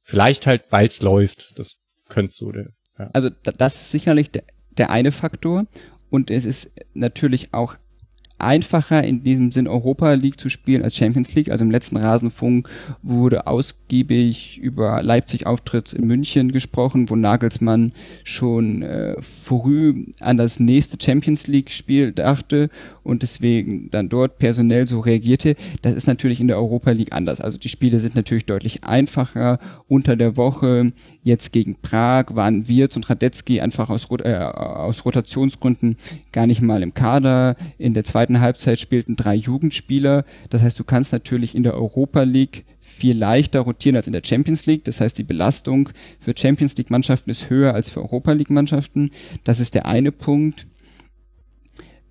[0.02, 1.60] Vielleicht halt, weil es läuft.
[1.60, 1.76] Das
[2.08, 2.70] könnte so der.
[2.98, 3.10] Ja.
[3.12, 4.46] Also das ist sicherlich der,
[4.78, 5.68] der eine Faktor.
[6.10, 7.76] Und es ist natürlich auch
[8.38, 11.50] einfacher in diesem Sinn Europa League zu spielen als Champions League.
[11.50, 12.70] Also im letzten Rasenfunk
[13.02, 17.94] wurde ausgiebig über Leipzig Auftritts in München gesprochen, wo Nagelsmann
[18.24, 22.70] schon äh, früh an das nächste Champions League Spiel dachte
[23.04, 25.56] und deswegen dann dort personell so reagierte.
[25.82, 27.40] Das ist natürlich in der Europa League anders.
[27.40, 29.60] Also die Spiele sind natürlich deutlich einfacher.
[29.88, 30.92] Unter der Woche,
[31.24, 35.96] jetzt gegen Prag, waren Wirtz und Radetzky einfach aus, äh, aus Rotationsgründen
[36.32, 37.56] gar nicht mal im Kader.
[37.78, 40.26] In der zweiten Halbzeit spielten drei Jugendspieler.
[40.50, 44.22] Das heißt, du kannst natürlich in der Europa League viel leichter rotieren als in der
[44.24, 44.84] Champions League.
[44.86, 45.90] Das heißt, die Belastung
[46.20, 49.12] für Champions League Mannschaften ist höher als für Europa League Mannschaften.
[49.44, 50.68] Das ist der eine Punkt.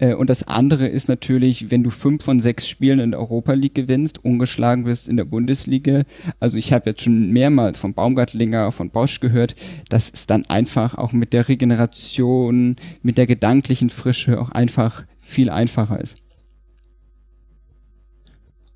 [0.05, 3.53] Äh, und das andere ist natürlich, wenn du fünf von sechs Spielen in der Europa
[3.55, 6.03] League gewinnst, ungeschlagen wirst in der Bundesliga.
[6.41, 9.57] Also ich habe jetzt schon mehrmals von Baumgartlinger, von Bosch gehört,
[9.89, 15.49] dass es dann einfach auch mit der Regeneration, mit der gedanklichen Frische auch einfach viel
[15.49, 16.23] einfacher ist.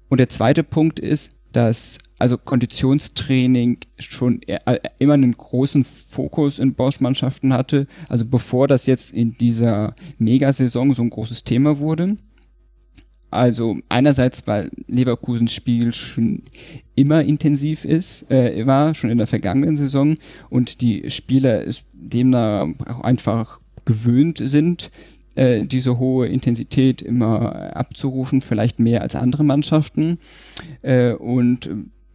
[0.08, 6.74] Und der zweite Punkt ist, dass also Konditionstraining schon äh, immer einen großen Fokus in
[6.74, 7.86] Bosch-Mannschaften hatte.
[8.08, 12.16] Also bevor das jetzt in dieser Megasaison so ein großes Thema wurde.
[13.30, 16.44] Also einerseits, weil Leverkusens Spiel schon
[16.94, 20.16] immer intensiv ist, äh, war, schon in der vergangenen Saison
[20.48, 24.90] und die Spieler es demnach auch einfach gewöhnt sind,
[25.34, 30.18] äh, diese hohe Intensität immer abzurufen, vielleicht mehr als andere Mannschaften.
[30.80, 31.70] Äh, und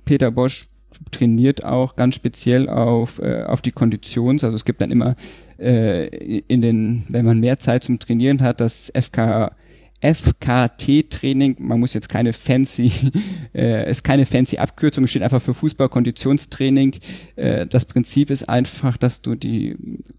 [0.05, 0.67] Peter Bosch
[1.11, 4.43] trainiert auch ganz speziell auf, äh, auf die Konditions.
[4.43, 5.15] Also es gibt dann immer
[5.59, 9.55] äh, in den, wenn man mehr Zeit zum Trainieren hat, das FK
[10.03, 12.91] FKT-Training, man muss jetzt keine fancy,
[13.55, 16.97] äh, ist keine fancy Abkürzung, steht einfach für Fußball-Konditionstraining.
[17.37, 19.77] Äh, das Prinzip ist einfach, dass du die,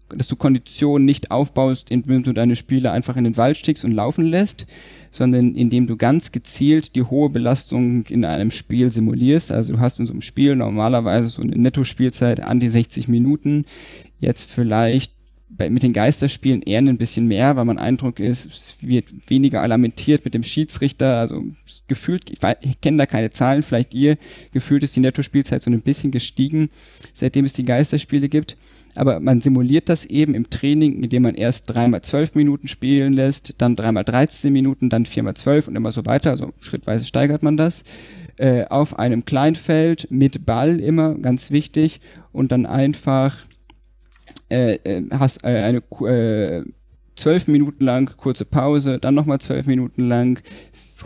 [0.09, 3.91] dass du Konditionen nicht aufbaust, indem du deine Spiele einfach in den Wald stickst und
[3.91, 4.65] laufen lässt,
[5.11, 9.51] sondern indem du ganz gezielt die hohe Belastung in einem Spiel simulierst.
[9.51, 13.65] Also du hast in so einem Spiel normalerweise so eine Netto-Spielzeit an die 60 Minuten.
[14.19, 15.14] Jetzt vielleicht
[15.49, 19.61] bei, mit den Geisterspielen eher ein bisschen mehr, weil man Eindruck ist, es wird weniger
[19.61, 21.19] alarmentiert mit dem Schiedsrichter.
[21.19, 21.43] Also
[21.87, 24.17] gefühlt, ich, ich kenne da keine Zahlen, vielleicht ihr,
[24.51, 26.69] gefühlt ist die Netto-Spielzeit so ein bisschen gestiegen,
[27.13, 28.57] seitdem es die Geisterspiele gibt.
[28.95, 33.55] Aber man simuliert das eben im Training, indem man erst dreimal zwölf Minuten spielen lässt,
[33.57, 36.31] dann dreimal 13 Minuten, dann viermal zwölf und immer so weiter.
[36.31, 37.83] Also schrittweise steigert man das.
[38.37, 41.99] Äh, auf einem Kleinfeld mit Ball immer, ganz wichtig.
[42.31, 43.45] Und dann einfach
[44.49, 45.77] äh, äh, hast äh, eine
[46.07, 46.63] äh,
[47.15, 50.39] zwölf Minuten lang, kurze Pause, dann nochmal zwölf Minuten lang,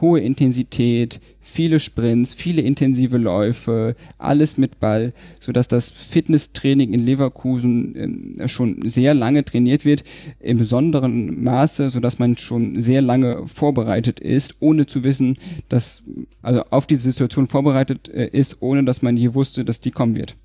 [0.01, 8.39] hohe Intensität, viele Sprints, viele intensive Läufe, alles mit Ball, sodass das Fitnesstraining in Leverkusen
[8.39, 10.03] äh, schon sehr lange trainiert wird,
[10.39, 15.37] im besonderen Maße, sodass man schon sehr lange vorbereitet ist, ohne zu wissen,
[15.69, 16.03] dass,
[16.41, 20.15] also auf diese Situation vorbereitet äh, ist, ohne dass man je wusste, dass die kommen
[20.15, 20.35] wird.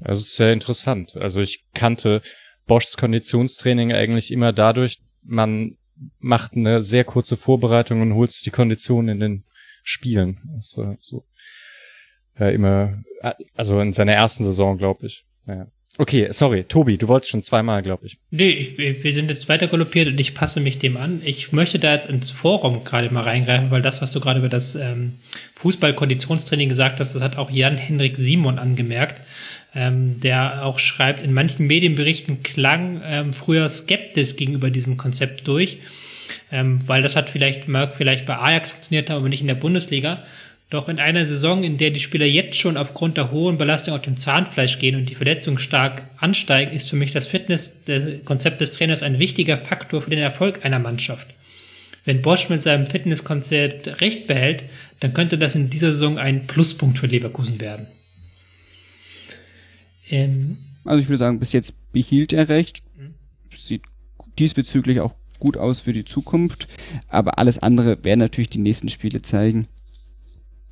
[0.00, 1.16] Das ist sehr interessant.
[1.16, 2.20] Also ich kannte
[2.66, 5.76] Boschs Konditionstraining eigentlich immer dadurch, man
[6.18, 9.44] macht eine sehr kurze Vorbereitung und holt sich die Kondition in den
[9.82, 10.40] Spielen.
[10.54, 11.24] Also, so.
[12.38, 13.02] Ja, immer,
[13.54, 15.24] also in seiner ersten Saison, glaube ich.
[15.46, 15.68] Naja.
[15.98, 18.18] Okay, sorry, Tobi, du wolltest schon zweimal, glaube ich.
[18.30, 21.22] Nee, ich, wir sind jetzt weiter galoppiert und ich passe mich dem an.
[21.24, 24.50] Ich möchte da jetzt ins Forum gerade mal reingreifen, weil das, was du gerade über
[24.50, 25.14] das ähm,
[25.54, 29.22] Fußball-Konditionstraining gesagt hast, das hat auch Jan-Henrik Simon angemerkt
[29.76, 35.78] ähm, der auch schreibt, in manchen Medienberichten klang ähm, früher skeptisch gegenüber diesem Konzept durch,
[36.50, 39.54] ähm, weil das hat vielleicht, mag vielleicht bei Ajax funktioniert haben, aber nicht in der
[39.54, 40.24] Bundesliga.
[40.70, 44.02] Doch in einer Saison, in der die Spieler jetzt schon aufgrund der hohen Belastung auf
[44.02, 49.04] dem Zahnfleisch gehen und die Verletzungen stark ansteigen, ist für mich das Fitnesskonzept des Trainers
[49.04, 51.28] ein wichtiger Faktor für den Erfolg einer Mannschaft.
[52.04, 54.64] Wenn Bosch mit seinem Fitnesskonzept recht behält,
[55.00, 57.86] dann könnte das in dieser Saison ein Pluspunkt für Leverkusen werden.
[60.08, 62.82] Ähm, also ich würde sagen, bis jetzt behielt er recht.
[62.96, 63.14] Mhm.
[63.52, 63.82] Sieht
[64.38, 66.68] diesbezüglich auch gut aus für die Zukunft.
[67.08, 69.68] Aber alles andere werden natürlich die nächsten Spiele zeigen.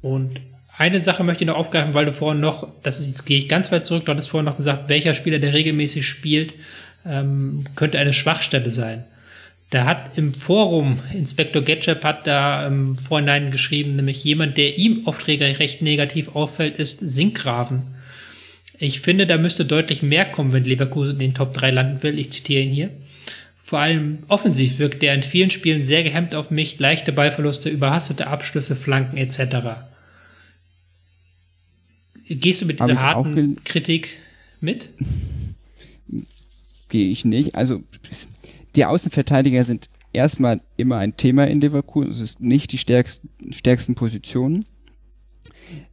[0.02, 0.40] Und
[0.77, 3.48] eine Sache möchte ich noch aufgreifen, weil du vorhin noch, das ist jetzt gehe ich
[3.48, 6.55] ganz weit zurück, du hattest vorhin noch gesagt, welcher Spieler, der regelmäßig spielt,
[7.06, 9.05] ähm, könnte eine Schwachstelle sein.
[9.70, 15.02] Da hat im Forum Inspektor Getchup hat da im Vorhinein geschrieben, nämlich jemand, der ihm
[15.06, 17.82] oft recht negativ auffällt, ist Sinkgraven.
[18.79, 22.19] Ich finde, da müsste deutlich mehr kommen, wenn Leverkusen in den Top 3 landen will.
[22.19, 22.91] Ich zitiere ihn hier.
[23.57, 28.27] Vor allem offensiv wirkt er in vielen Spielen sehr gehemmt auf mich, leichte Ballverluste, überhastete
[28.27, 29.87] Abschlüsse, Flanken etc.
[32.29, 34.19] Gehst du mit dieser harten Kritik
[34.61, 34.91] mit?
[36.91, 37.55] Gehe ich nicht.
[37.55, 37.83] Also
[38.77, 42.11] die Außenverteidiger sind erstmal immer ein Thema in Leverkusen.
[42.11, 44.65] Es ist nicht die stärksten, stärksten Positionen.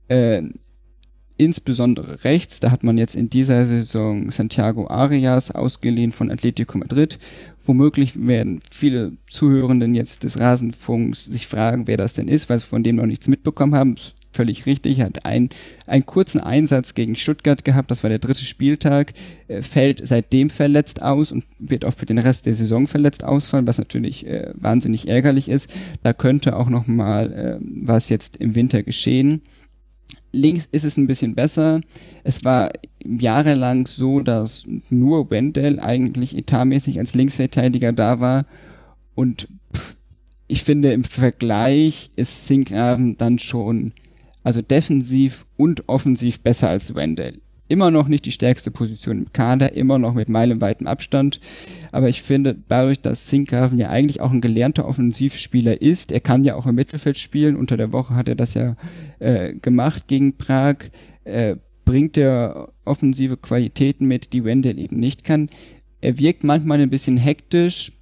[0.08, 0.44] Äh,
[1.42, 2.60] insbesondere rechts.
[2.60, 7.18] Da hat man jetzt in dieser Saison Santiago Arias ausgeliehen von Atletico Madrid.
[7.66, 12.68] Womöglich werden viele Zuhörenden jetzt des Rasenfunks sich fragen, wer das denn ist, weil sie
[12.68, 13.96] von dem noch nichts mitbekommen haben.
[14.34, 15.50] Völlig richtig, er hat einen,
[15.88, 19.14] einen kurzen Einsatz gegen Stuttgart gehabt, das war der dritte Spieltag,
[19.60, 23.78] fällt seitdem verletzt aus und wird auch für den Rest der Saison verletzt ausfallen, was
[23.78, 25.70] natürlich äh, wahnsinnig ärgerlich ist.
[26.02, 29.42] Da könnte auch noch mal äh, was jetzt im Winter geschehen.
[30.32, 31.82] Links ist es ein bisschen besser.
[32.24, 32.72] Es war
[33.04, 38.46] jahrelang so, dass nur Wendell eigentlich etatmäßig als Linksverteidiger da war.
[39.16, 39.48] Und
[40.48, 43.94] ich finde, im Vergleich ist Sinkgraven dann schon,
[44.44, 47.40] also defensiv und offensiv besser als Wendell
[47.72, 51.40] immer noch nicht die stärkste Position im Kader, immer noch mit meilenweitem Abstand.
[51.94, 56.44] Aber ich finde, dadurch, dass Sinkgraven ja eigentlich auch ein gelernter Offensivspieler ist, er kann
[56.44, 57.56] ja auch im Mittelfeld spielen.
[57.56, 58.76] Unter der Woche hat er das ja
[59.20, 60.76] äh, gemacht gegen Prag.
[61.24, 65.50] Äh, bringt er offensive Qualitäten mit, die Wendell eben nicht kann.
[66.02, 67.94] Er wirkt manchmal ein bisschen hektisch,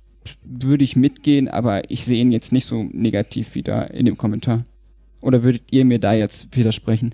[0.44, 4.64] würde ich mitgehen, aber ich sehe ihn jetzt nicht so negativ wieder in dem Kommentar.
[5.22, 7.14] Oder würdet ihr mir da jetzt widersprechen?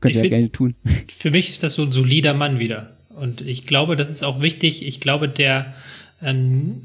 [0.00, 0.74] Könnt ihr ja gerne tun.
[1.08, 2.96] Für mich ist das so ein solider Mann wieder.
[3.14, 4.86] Und ich glaube, das ist auch wichtig.
[4.86, 5.74] Ich glaube, der,
[6.22, 6.82] ähm,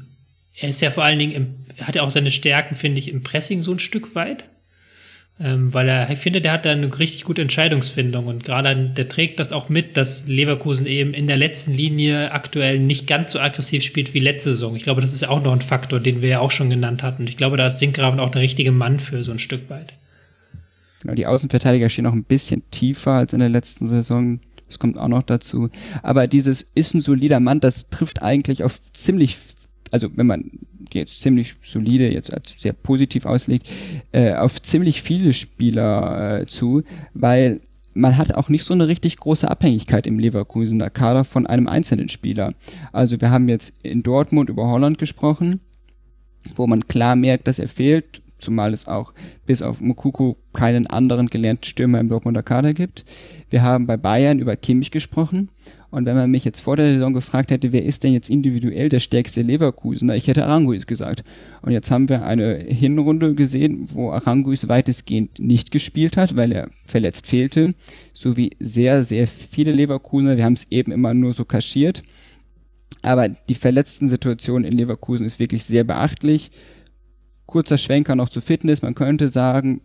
[0.56, 3.22] er ist ja vor allen Dingen, im, hat ja auch seine Stärken, finde ich, im
[3.22, 4.48] Pressing so ein Stück weit.
[5.40, 9.08] Ähm, weil er, ich finde, der hat da eine richtig gute Entscheidungsfindung und gerade der
[9.08, 13.40] trägt das auch mit, dass Leverkusen eben in der letzten Linie aktuell nicht ganz so
[13.40, 14.76] aggressiv spielt wie letzte Saison.
[14.76, 17.02] Ich glaube, das ist ja auch noch ein Faktor, den wir ja auch schon genannt
[17.02, 17.22] hatten.
[17.22, 19.94] Und ich glaube, da ist Sinkgraven auch der richtige Mann für so ein Stück weit.
[21.02, 24.38] Genau, die Außenverteidiger stehen noch ein bisschen tiefer als in der letzten Saison.
[24.68, 25.68] Das kommt auch noch dazu.
[26.02, 29.36] Aber dieses ist ein solider Mann, das trifft eigentlich auf ziemlich,
[29.90, 30.50] also wenn man
[30.92, 33.68] jetzt ziemlich solide, jetzt als sehr positiv auslegt,
[34.12, 36.84] äh, auf ziemlich viele Spieler äh, zu,
[37.14, 37.60] weil
[37.94, 42.08] man hat auch nicht so eine richtig große Abhängigkeit im Leverkusener Kader von einem einzelnen
[42.08, 42.54] Spieler.
[42.92, 45.60] Also wir haben jetzt in Dortmund über Holland gesprochen,
[46.54, 49.14] wo man klar merkt, dass er fehlt zumal es auch
[49.46, 53.04] bis auf Mukuku keinen anderen gelernten Stürmer im Dortmunder Kader gibt.
[53.50, 55.48] Wir haben bei Bayern über Kimmich gesprochen.
[55.90, 58.88] Und wenn man mich jetzt vor der Saison gefragt hätte, wer ist denn jetzt individuell
[58.88, 61.22] der stärkste Leverkusener, ich hätte Aranguis gesagt.
[61.60, 66.70] Und jetzt haben wir eine Hinrunde gesehen, wo Aranguis weitestgehend nicht gespielt hat, weil er
[66.86, 67.72] verletzt fehlte,
[68.14, 70.38] sowie sehr, sehr viele Leverkusener.
[70.38, 72.02] Wir haben es eben immer nur so kaschiert.
[73.02, 76.50] Aber die verletzten Situation in Leverkusen ist wirklich sehr beachtlich.
[77.52, 78.80] Kurzer Schwenker noch zur Fitness.
[78.80, 79.82] Man könnte sagen,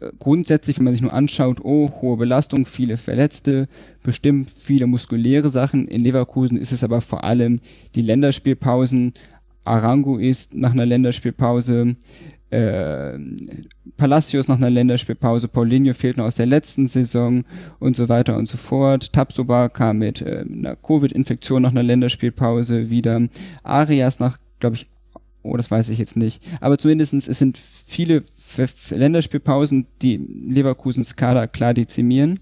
[0.00, 3.68] äh, grundsätzlich, wenn man sich nur anschaut, oh, hohe Belastung, viele Verletzte,
[4.02, 5.86] bestimmt viele muskuläre Sachen.
[5.86, 7.60] In Leverkusen ist es aber vor allem
[7.94, 9.12] die Länderspielpausen.
[9.62, 11.94] Arango ist nach einer Länderspielpause,
[12.50, 13.16] äh,
[13.96, 17.44] Palacios nach einer Länderspielpause, Paulinho fehlt noch aus der letzten Saison
[17.78, 19.12] und so weiter und so fort.
[19.12, 23.28] Tapsoba kam mit äh, einer Covid-Infektion nach einer Länderspielpause wieder.
[23.62, 24.88] Arias nach, glaube ich,
[25.42, 26.42] oh, das weiß ich jetzt nicht.
[26.60, 28.24] Aber zumindest es sind viele
[28.90, 32.40] Länderspielpausen, die Leverkusens Kader klar dezimieren.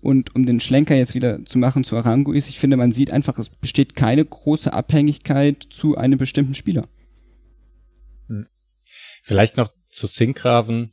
[0.00, 3.12] Und um den Schlenker jetzt wieder zu machen zu Arango ist, ich finde, man sieht
[3.12, 6.86] einfach, es besteht keine große Abhängigkeit zu einem bestimmten Spieler.
[9.22, 10.92] Vielleicht noch zu Sinkgraven.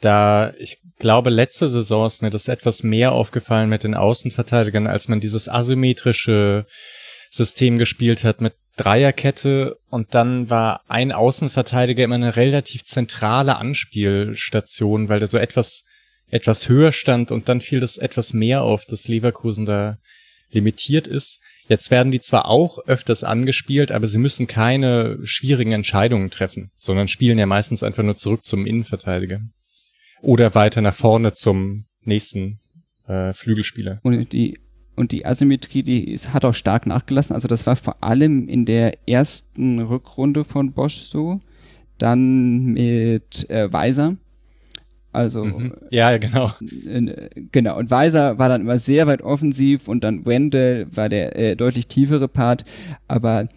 [0.00, 5.06] Da, ich glaube, letzte Saison ist mir das etwas mehr aufgefallen mit den Außenverteidigern, als
[5.06, 6.66] man dieses asymmetrische
[7.30, 15.08] System gespielt hat mit Dreierkette und dann war ein Außenverteidiger immer eine relativ zentrale Anspielstation,
[15.08, 15.84] weil der so etwas,
[16.30, 19.98] etwas höher stand und dann fiel das etwas mehr auf, dass Leverkusen da
[20.50, 21.40] limitiert ist.
[21.68, 27.06] Jetzt werden die zwar auch öfters angespielt, aber sie müssen keine schwierigen Entscheidungen treffen, sondern
[27.06, 29.40] spielen ja meistens einfach nur zurück zum Innenverteidiger.
[30.22, 32.60] Oder weiter nach vorne zum nächsten
[33.06, 34.00] äh, Flügelspieler.
[34.02, 34.58] Und die,
[35.00, 37.34] und die Asymmetrie, die ist, hat auch stark nachgelassen.
[37.34, 41.40] Also das war vor allem in der ersten Rückrunde von Bosch so.
[41.98, 44.16] Dann mit äh, Weiser
[45.12, 45.74] also mhm.
[45.90, 46.50] ja, genau.
[46.86, 47.78] Äh, genau.
[47.78, 51.88] Und Weiser war dann immer sehr weit offensiv und dann Wendell war der äh, deutlich
[51.88, 52.64] tiefere Part.
[53.08, 53.48] Aber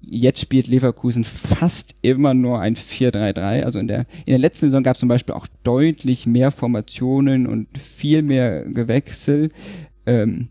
[0.00, 3.62] jetzt spielt Leverkusen fast immer nur ein 4-3-3.
[3.62, 7.46] Also in der, in der letzten Saison gab es zum Beispiel auch deutlich mehr Formationen
[7.46, 9.50] und viel mehr Gewechsel.
[10.04, 10.48] Ähm,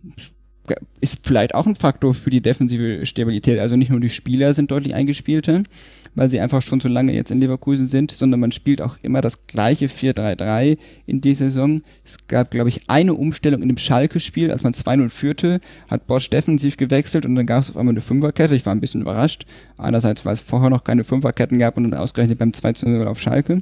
[0.99, 3.59] ist vielleicht auch ein Faktor für die defensive Stabilität.
[3.59, 5.63] Also nicht nur die Spieler sind deutlich eingespielter,
[6.15, 9.21] weil sie einfach schon so lange jetzt in Leverkusen sind, sondern man spielt auch immer
[9.21, 11.81] das gleiche 4-3-3 in dieser Saison.
[12.03, 16.29] Es gab, glaube ich, eine Umstellung in dem Schalke-Spiel, als man 2-0 führte, hat Bosch
[16.29, 18.55] defensiv gewechselt und dann gab es auf einmal eine Fünferkette.
[18.55, 19.45] Ich war ein bisschen überrascht.
[19.77, 23.61] Einerseits, weil es vorher noch keine Fünferketten gab und dann ausgerechnet beim 2-0 auf Schalke.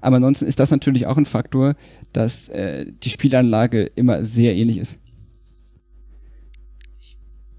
[0.00, 1.76] Aber ansonsten ist das natürlich auch ein Faktor,
[2.12, 4.98] dass äh, die Spielanlage immer sehr ähnlich ist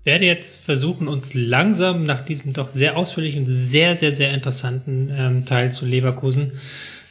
[0.07, 5.45] werde jetzt versuchen, uns langsam nach diesem doch sehr ausführlichen, sehr, sehr, sehr interessanten ähm,
[5.45, 6.53] Teil zu Leverkusen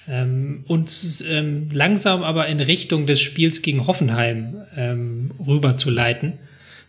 [0.09, 6.35] ähm, uns ähm, langsam aber in Richtung des Spiels gegen Hoffenheim ähm, rüberzuleiten.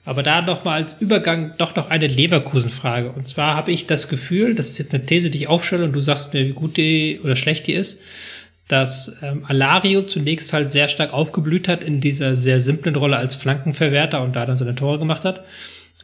[0.05, 3.11] Aber da noch mal als Übergang doch noch eine Leverkusen-Frage.
[3.11, 5.93] Und zwar habe ich das Gefühl, das ist jetzt eine These, die ich aufstelle und
[5.93, 8.01] du sagst mir, wie gut die oder schlecht die ist,
[8.69, 13.35] dass ähm, Alario zunächst halt sehr stark aufgeblüht hat in dieser sehr simplen Rolle als
[13.35, 15.43] Flankenverwerter und da dann seine Tore gemacht hat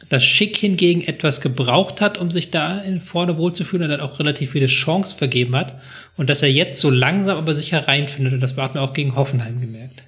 [0.08, 4.18] dass Schick hingegen etwas gebraucht hat, um sich da in vorne wohlzufühlen und dann auch
[4.18, 5.78] relativ viele Chancen vergeben hat.
[6.16, 8.34] Und dass er jetzt so langsam aber sicher reinfindet.
[8.34, 10.04] Und das hat man auch gegen Hoffenheim gemerkt.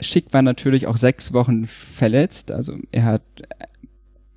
[0.00, 2.50] Schick war natürlich auch sechs Wochen verletzt.
[2.50, 3.22] Also er hat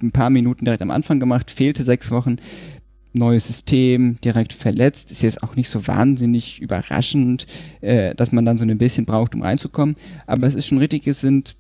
[0.02, 2.38] ein paar Minuten direkt am Anfang gemacht, fehlte sechs Wochen.
[3.14, 5.12] Neues System, direkt verletzt.
[5.12, 7.48] Ist jetzt auch nicht so wahnsinnig überraschend,
[7.80, 9.96] äh, dass man dann so ein bisschen braucht, um reinzukommen.
[10.28, 11.56] Aber es ist schon richtig, es sind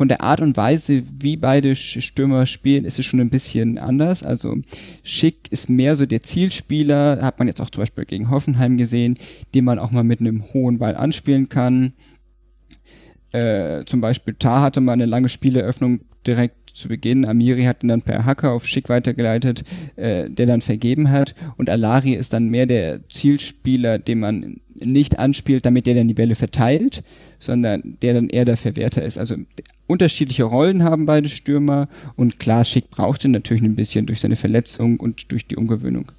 [0.00, 4.22] von der Art und Weise, wie beide Stürmer spielen, ist es schon ein bisschen anders.
[4.22, 4.56] Also
[5.02, 9.18] Schick ist mehr so der Zielspieler, hat man jetzt auch zum Beispiel gegen Hoffenheim gesehen,
[9.54, 11.92] den man auch mal mit einem hohen Ball anspielen kann.
[13.32, 17.24] Äh, zum Beispiel Tar hatte mal eine lange Spieleröffnung direkt zu Beginn.
[17.24, 19.62] Amiri hat ihn dann per Hacker auf Schick weitergeleitet,
[19.96, 21.34] äh, der dann vergeben hat.
[21.56, 26.14] Und Alari ist dann mehr der Zielspieler, den man nicht anspielt, damit der dann die
[26.14, 27.02] Bälle verteilt,
[27.38, 29.18] sondern der dann eher der Verwerter ist.
[29.18, 29.36] Also
[29.86, 34.98] unterschiedliche Rollen haben beide Stürmer und klar, Schick brauchte natürlich ein bisschen durch seine Verletzung
[34.98, 36.10] und durch die Umgewöhnung.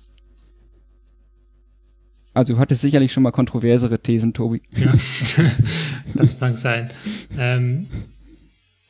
[2.33, 4.61] Also du hattest sicherlich schon mal kontroversere Thesen, Tobi.
[4.75, 4.93] Ja,
[6.13, 6.91] das mag sein.
[7.37, 7.87] Ähm,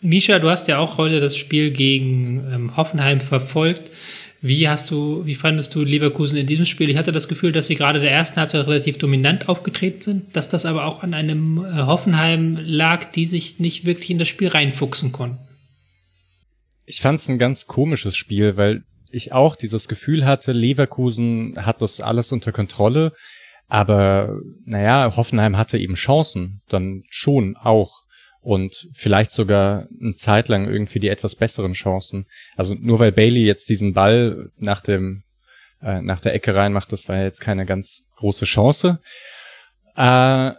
[0.02, 3.92] Misha, du hast ja auch heute das Spiel gegen ähm, Hoffenheim verfolgt.
[4.42, 6.90] Wie hast du, wie fandest du Leverkusen in diesem Spiel?
[6.90, 10.50] Ich hatte das Gefühl, dass sie gerade der ersten Halbzeit relativ dominant aufgetreten sind, dass
[10.50, 14.48] das aber auch an einem äh, Hoffenheim lag, die sich nicht wirklich in das Spiel
[14.48, 15.38] reinfuchsen konnten.
[16.88, 21.84] Ich fand es ein ganz komisches Spiel, weil ich auch dieses Gefühl hatte, Leverkusen hat
[21.84, 23.14] das alles unter Kontrolle,
[23.68, 28.02] aber naja, Hoffenheim hatte eben Chancen, dann schon auch
[28.42, 32.26] und vielleicht sogar eine Zeit lang irgendwie die etwas besseren Chancen.
[32.56, 35.24] Also nur weil Bailey jetzt diesen Ball nach dem
[35.82, 39.00] äh, nach der Ecke reinmacht, das war ja jetzt keine ganz große Chance.
[39.96, 40.52] Äh,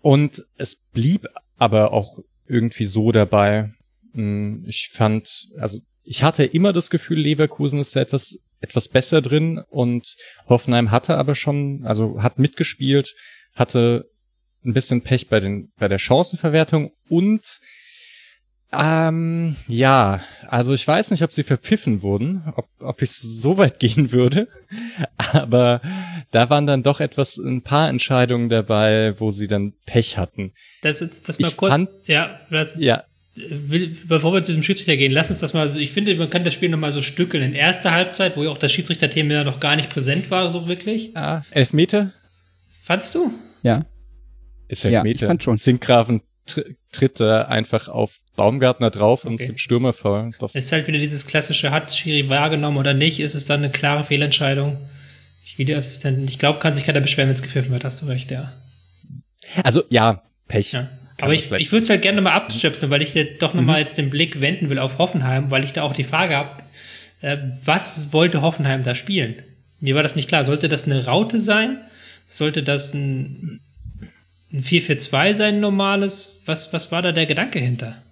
[0.00, 1.26] und es blieb
[1.56, 3.70] aber auch irgendwie so dabei,
[4.16, 9.20] Mm, ich fand, also ich hatte immer das Gefühl, Leverkusen ist da etwas, etwas besser
[9.20, 10.16] drin und
[10.48, 13.14] Hoffenheim hatte aber schon, also hat mitgespielt,
[13.54, 14.10] hatte
[14.66, 17.42] ein bisschen Pech bei den, bei der Chancenverwertung und
[18.72, 23.78] ähm, ja, also ich weiß nicht, ob sie verpfiffen wurden, ob, ob ich so weit
[23.78, 24.48] gehen würde,
[25.16, 25.80] aber
[26.32, 30.52] da waren dann doch etwas, ein paar Entscheidungen dabei, wo sie dann Pech hatten.
[30.82, 33.04] Das ist, das mal ich kurz, fand, ja, das, ja.
[33.36, 36.30] Will, bevor wir zu diesem Schiedsrichter gehen, lass uns das mal so, ich finde, man
[36.30, 37.42] kann das Spiel nochmal so stückeln.
[37.42, 41.14] In erster Halbzeit, wo ja auch das Schiedsrichterthema noch gar nicht präsent war, so wirklich.
[41.14, 42.12] Ah, Elfmeter?
[42.82, 43.30] Fandst du?
[43.62, 43.84] Ja.
[44.68, 45.06] Ist Elfmeter.
[45.06, 45.56] Ja, ich fand schon.
[45.56, 46.22] Sinkgrafen
[46.92, 49.28] tritt da einfach auf Baumgartner drauf okay.
[49.28, 50.30] und es gibt Stürmerfall.
[50.38, 53.70] Das ist halt wieder dieses klassische, hat Schiri wahrgenommen oder nicht, ist es dann eine
[53.70, 54.78] klare Fehlentscheidung.
[55.44, 58.30] Ich Videoassistenten, ich glaube, kann sich keiner beschweren, wenn es gepfiffen wird, hast du recht,
[58.30, 58.52] ja.
[59.62, 60.72] Also, ja, Pech.
[60.72, 60.90] Ja.
[61.20, 63.80] Aber ich, ich würde es halt gerne mal abstöpseln, weil ich doch nochmal mhm.
[63.80, 66.62] jetzt den Blick wenden will auf Hoffenheim, weil ich da auch die Frage habe,
[67.22, 69.42] äh, was wollte Hoffenheim da spielen?
[69.80, 70.44] Mir war das nicht klar.
[70.44, 71.80] Sollte das eine Raute sein?
[72.26, 73.60] Sollte das ein
[74.56, 76.40] ein 4-4-2 sein normales?
[76.46, 78.02] Was, was war da der Gedanke hinter?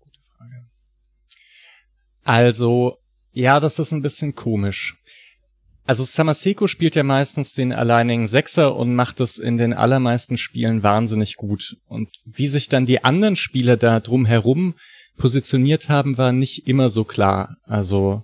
[0.00, 0.66] Gute Frage.
[2.22, 2.98] Also,
[3.32, 4.96] ja, das ist ein bisschen komisch.
[5.84, 10.84] Also Samaseko spielt ja meistens den alleinigen Sechser und macht es in den allermeisten Spielen
[10.84, 11.78] wahnsinnig gut.
[11.86, 14.74] Und wie sich dann die anderen Spieler da drumherum
[15.18, 17.56] positioniert haben, war nicht immer so klar.
[17.64, 18.22] Also,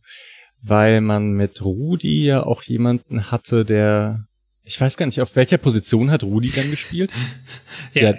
[0.63, 4.27] weil man mit Rudi ja auch jemanden hatte, der
[4.67, 7.13] ich weiß gar nicht, auf welcher Position hat Rudi dann gespielt?
[7.95, 8.13] ja.
[8.13, 8.19] Der,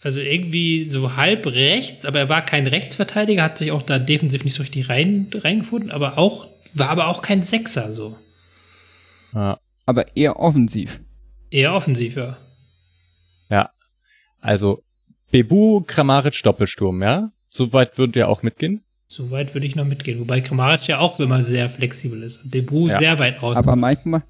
[0.00, 4.44] also irgendwie so halb rechts, aber er war kein Rechtsverteidiger, hat sich auch da defensiv
[4.44, 8.16] nicht so richtig rein, reingefunden, aber auch, war aber auch kein Sechser so.
[9.34, 9.58] Ja.
[9.86, 11.00] Aber eher offensiv.
[11.50, 12.38] Eher offensiv, ja.
[13.50, 13.70] Ja.
[14.40, 14.84] Also,
[15.30, 17.32] Bebu, Kramaric, Doppelsturm, ja?
[17.48, 18.84] Soweit würdet ihr auch mitgehen?
[19.08, 22.88] Soweit würde ich noch mitgehen, wobei Kramaric ja auch immer sehr flexibel ist und Bebu
[22.88, 22.98] ja.
[22.98, 23.62] sehr weit außen.
[23.62, 24.22] Aber manchmal,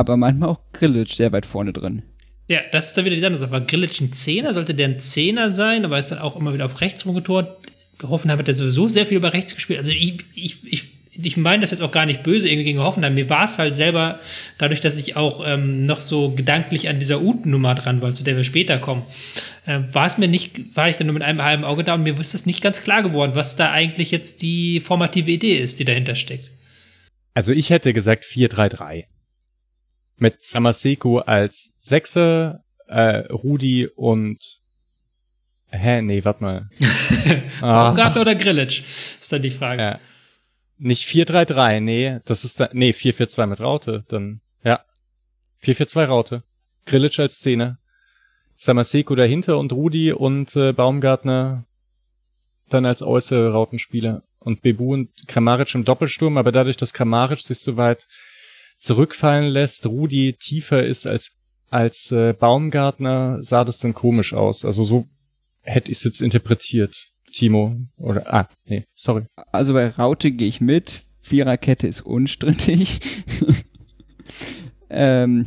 [0.00, 2.02] aber manchmal auch Grillitsch sehr weit vorne drin.
[2.48, 3.52] Ja, das ist dann wieder die andere Sache.
[3.52, 4.52] War Grillitsch ein Zehner?
[4.52, 5.84] Sollte der ein Zehner sein?
[5.84, 7.56] Aber ist dann auch immer wieder auf rechts rumgetort.
[8.02, 9.78] Hoffenheim hat ja sowieso sehr viel über rechts gespielt.
[9.78, 10.82] Also ich, ich, ich,
[11.12, 13.14] ich meine das jetzt auch gar nicht böse irgendwie gegen Hoffenheim.
[13.14, 14.18] Mir war es halt selber,
[14.58, 18.36] dadurch, dass ich auch ähm, noch so gedanklich an dieser Uten-Nummer dran war, zu der
[18.36, 19.02] wir später kommen,
[19.66, 22.02] äh, war es mir nicht, war ich dann nur mit einem halben Auge da und
[22.02, 25.78] mir ist das nicht ganz klar geworden, was da eigentlich jetzt die formative Idee ist,
[25.78, 26.50] die dahinter steckt.
[27.34, 29.04] Also ich hätte gesagt 4-3-3
[30.20, 34.60] mit Samaseko als Sechser, äh, Rudi und
[35.72, 36.68] Hä, nee, warte mal.
[37.60, 38.20] Baumgartner ah.
[38.20, 38.82] oder Grillitsch?
[39.20, 39.82] Ist dann die Frage.
[39.82, 40.00] Ja.
[40.78, 44.80] Nicht 4-3-3, nee, das ist da, nee, 4-4-2 mit Raute, dann, ja.
[45.62, 46.42] 4-4-2 Raute.
[46.86, 47.78] Grillitsch als Szene.
[48.56, 51.64] Samaseko dahinter und Rudi und äh, Baumgartner
[52.68, 54.22] dann als äußere Rautenspieler.
[54.38, 58.08] Und Bebu und Kramaric im Doppelsturm, aber dadurch, dass Kramaric sich so weit
[58.80, 61.36] zurückfallen lässt, Rudi tiefer ist als
[61.70, 64.64] als äh, Baumgartner, sah das dann komisch aus.
[64.64, 65.06] Also so
[65.62, 66.96] hätte ich es jetzt interpretiert.
[67.32, 69.24] Timo oder ah nee, sorry.
[69.52, 71.02] Also bei Raute gehe ich mit.
[71.20, 73.00] Viererkette ist unstrittig.
[74.90, 75.46] ähm,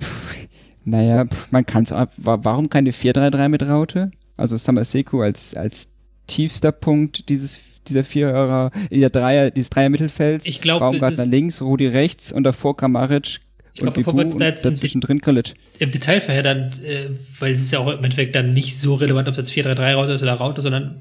[0.00, 0.46] pff,
[0.84, 1.90] naja, pff, man kann es.
[1.90, 4.12] Warum keine 4-3-3 mit Raute?
[4.36, 5.96] Also Samaseko als als
[6.28, 10.46] tiefster Punkt dieses dieser Vierer, dieser Dreier, dieses Dreier-Mittelfelds.
[10.46, 13.40] Ich glaube, Baumgartner links, Rudi rechts und davor Kramaric
[13.76, 15.52] ich glaube, bevor wir uns da jetzt dazwischen drin Krilic.
[15.78, 19.28] Im Detail verheddern, äh, weil es ist ja auch im Endeffekt dann nicht so relevant,
[19.28, 20.96] ob es jetzt 4-3-3 ist oder Raute, sondern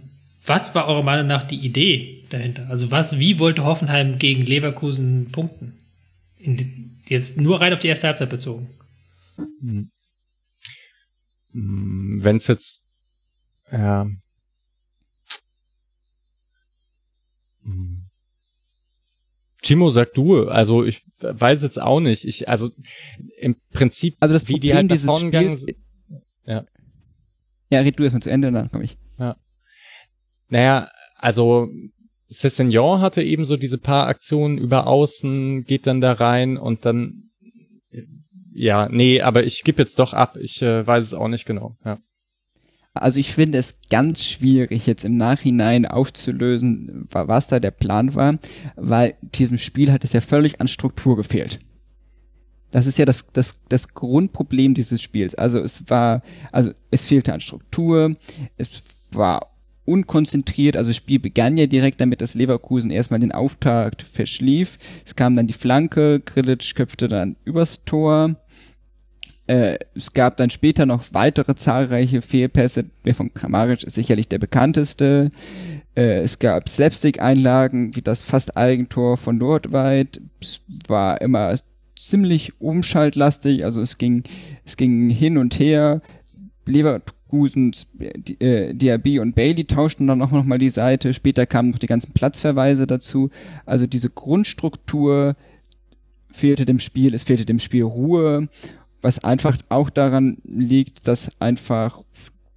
[0.45, 2.68] was war eurer Meinung nach die Idee dahinter?
[2.70, 5.74] Also was, wie wollte Hoffenheim gegen Leverkusen punkten?
[6.38, 8.68] In, jetzt nur rein auf die erste Halbzeit bezogen.
[9.38, 9.90] Hm.
[11.53, 12.84] hm Wenn es jetzt,
[13.72, 14.06] ja,
[19.62, 22.26] Timo, sag du, also ich weiß jetzt auch nicht.
[22.26, 22.70] Ich, also
[23.40, 25.66] im Prinzip, also das wie Problem die halt dieses Spiels,
[26.46, 26.66] ja.
[27.72, 28.98] Ja, red du erstmal zu Ende, dann komme ich.
[29.18, 29.38] Ja.
[30.50, 31.68] Naja, also
[32.32, 37.26] Cessignon hatte eben so diese paar Aktionen über außen, geht dann da rein und dann
[38.58, 40.38] ja, nee, aber ich gebe jetzt doch ab.
[40.38, 41.76] Ich äh, weiß es auch nicht genau.
[41.84, 42.00] Ja.
[42.96, 48.40] Also ich finde es ganz schwierig, jetzt im Nachhinein aufzulösen, was da der Plan war,
[48.78, 51.60] weil diesem Spiel hat es ja völlig an Struktur gefehlt.
[52.72, 55.36] Das ist ja das, das, das Grundproblem dieses Spiels.
[55.36, 58.16] Also es war, also es fehlte an Struktur,
[58.58, 59.52] es war
[59.86, 64.80] unkonzentriert, also das Spiel begann ja direkt damit, dass Leverkusen erstmal den Auftakt verschlief.
[65.06, 68.36] Es kam dann die Flanke, Grilic köpfte dann übers Tor
[69.48, 72.86] Äh, es gab dann später noch weitere zahlreiche Fehlpässe.
[73.06, 75.30] Der von Kramaric ist sicherlich der bekannteste.
[75.96, 80.20] Äh, es gab Slapstick-Einlagen, wie das fast Eigentor von Nordweit.
[80.42, 81.58] Es war immer
[81.98, 84.24] ziemlich umschaltlastig, also es ging,
[84.66, 86.02] es ging hin und her.
[86.66, 87.86] Leverkusens,
[88.40, 91.14] äh, Diaby und Bailey tauschten dann auch noch mal die Seite.
[91.14, 93.30] Später kamen noch die ganzen Platzverweise dazu.
[93.68, 95.36] Also diese Grundstruktur
[96.32, 98.50] fehlte dem Spiel, es fehlte dem Spiel Ruhe,
[99.06, 102.02] was einfach auch daran liegt, dass einfach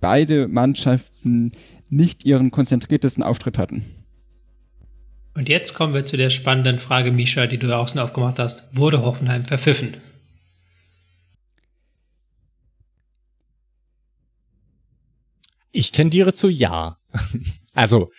[0.01, 1.53] beide Mannschaften
[1.91, 3.85] nicht ihren konzentriertesten Auftritt hatten.
[5.35, 8.75] Und jetzt kommen wir zu der spannenden Frage, Misha, die du außen aufgemacht hast.
[8.75, 9.99] Wurde Hoffenheim verpfiffen?
[15.71, 16.97] Ich tendiere zu ja.
[17.75, 18.11] also,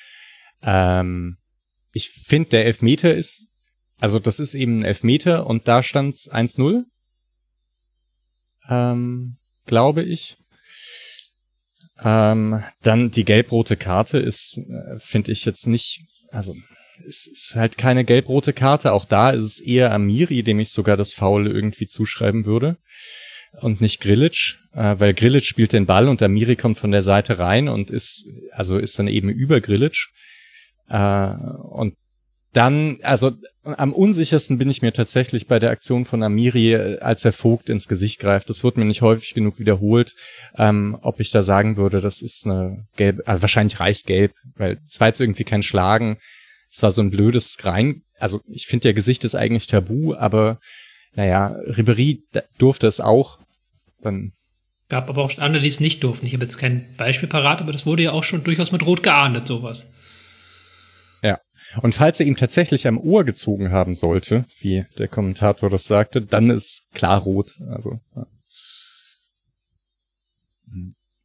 [0.61, 1.37] ähm,
[1.93, 3.47] ich finde, der Elfmeter ist,
[3.99, 6.83] also das ist eben ein Elfmeter und da stand's 1-0.
[8.69, 10.37] Ähm, glaube ich.
[12.01, 16.01] Ähm, dann die gelb-rote Karte ist, äh, finde ich jetzt nicht,
[16.31, 16.55] also
[17.07, 18.93] es ist halt keine gelb-rote Karte.
[18.93, 22.77] Auch da ist es eher Amiri, dem ich sogar das Foul irgendwie zuschreiben würde.
[23.61, 27.39] Und nicht Grilic, äh, weil Grilic spielt den Ball und Amiri kommt von der Seite
[27.39, 29.97] rein und ist, also ist dann eben über Grilic.
[30.87, 31.33] Äh,
[31.71, 31.95] und
[32.53, 33.31] dann, also
[33.63, 37.69] am unsichersten bin ich mir tatsächlich bei der Aktion von Amiri, äh, als er Vogt
[37.69, 38.49] ins Gesicht greift.
[38.49, 40.15] Das wurde mir nicht häufig genug wiederholt,
[40.57, 44.79] ähm, ob ich da sagen würde, das ist eine gelbe, also wahrscheinlich reicht gelb, weil
[44.85, 46.17] es war jetzt irgendwie kein Schlagen.
[46.71, 50.59] Es war so ein blödes rein, also ich finde ja Gesicht ist eigentlich tabu, aber
[51.13, 52.23] naja, Ribery
[52.57, 53.39] durfte es auch.
[54.01, 54.31] Dann
[54.89, 56.25] Gab aber auch andere, die es nicht durften.
[56.25, 59.03] Ich habe jetzt kein Beispiel parat, aber das wurde ja auch schon durchaus mit Rot
[59.03, 59.87] geahndet, sowas.
[61.81, 66.21] Und falls er ihm tatsächlich am Ohr gezogen haben sollte, wie der Kommentator das sagte,
[66.21, 67.59] dann ist klar rot.
[67.69, 67.99] Also.
[68.15, 68.25] Ja.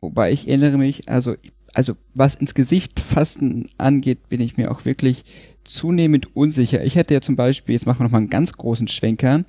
[0.01, 1.35] Wobei ich erinnere mich, also,
[1.73, 5.25] also was ins Gesicht fassen angeht, bin ich mir auch wirklich
[5.65, 6.85] zunehmend unsicher.
[6.85, 9.45] Ich hätte ja zum Beispiel, jetzt machen wir nochmal einen ganz großen Schwenker.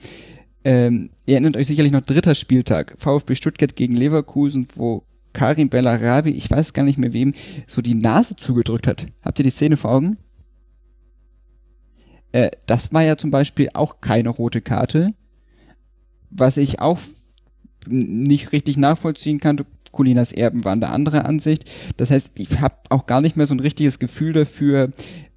[0.63, 5.03] Ähm, ihr erinnert euch sicherlich noch dritter Spieltag, VfB Stuttgart gegen Leverkusen, wo
[5.33, 7.33] Karim Bellarabi, ich weiß gar nicht mehr wem,
[7.67, 9.07] so die Nase zugedrückt hat.
[9.21, 10.17] Habt ihr die Szene vor Augen?
[12.35, 15.13] Äh, das war ja zum Beispiel auch keine rote Karte.
[16.31, 16.99] Was ich auch
[17.87, 19.57] nicht richtig nachvollziehen kann.
[19.91, 21.71] Colinas Erben waren da andere Ansicht.
[21.95, 24.91] Das heißt, ich habe auch gar nicht mehr so ein richtiges Gefühl dafür,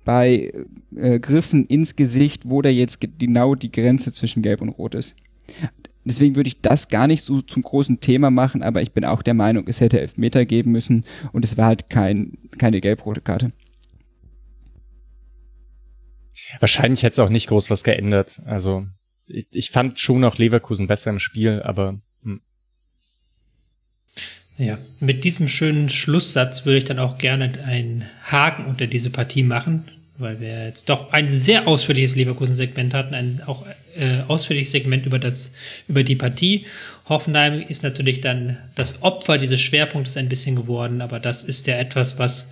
[0.04, 0.52] bei
[0.96, 5.14] äh, Griffen ins Gesicht, wo da jetzt genau die Grenze zwischen Gelb und Rot ist.
[6.04, 9.22] Deswegen würde ich das gar nicht so zum großen Thema machen, aber ich bin auch
[9.22, 13.52] der Meinung, es hätte Elfmeter geben müssen und es war halt kein, keine gelb-rote Karte.
[16.60, 18.40] Wahrscheinlich hätte es auch nicht groß was geändert.
[18.44, 18.86] Also
[19.26, 22.40] ich, ich fand schon auch Leverkusen besser im Spiel, aber hm.
[24.56, 29.42] ja, mit diesem schönen Schlusssatz würde ich dann auch gerne einen Haken unter diese Partie
[29.42, 33.64] machen weil wir jetzt doch ein sehr ausführliches Leverkusen-Segment hatten, ein auch
[33.96, 35.54] äh, ausführliches Segment über das
[35.86, 36.66] über die Partie.
[37.08, 41.76] Hoffenheim ist natürlich dann das Opfer dieses Schwerpunktes ein bisschen geworden, aber das ist ja
[41.76, 42.50] etwas, was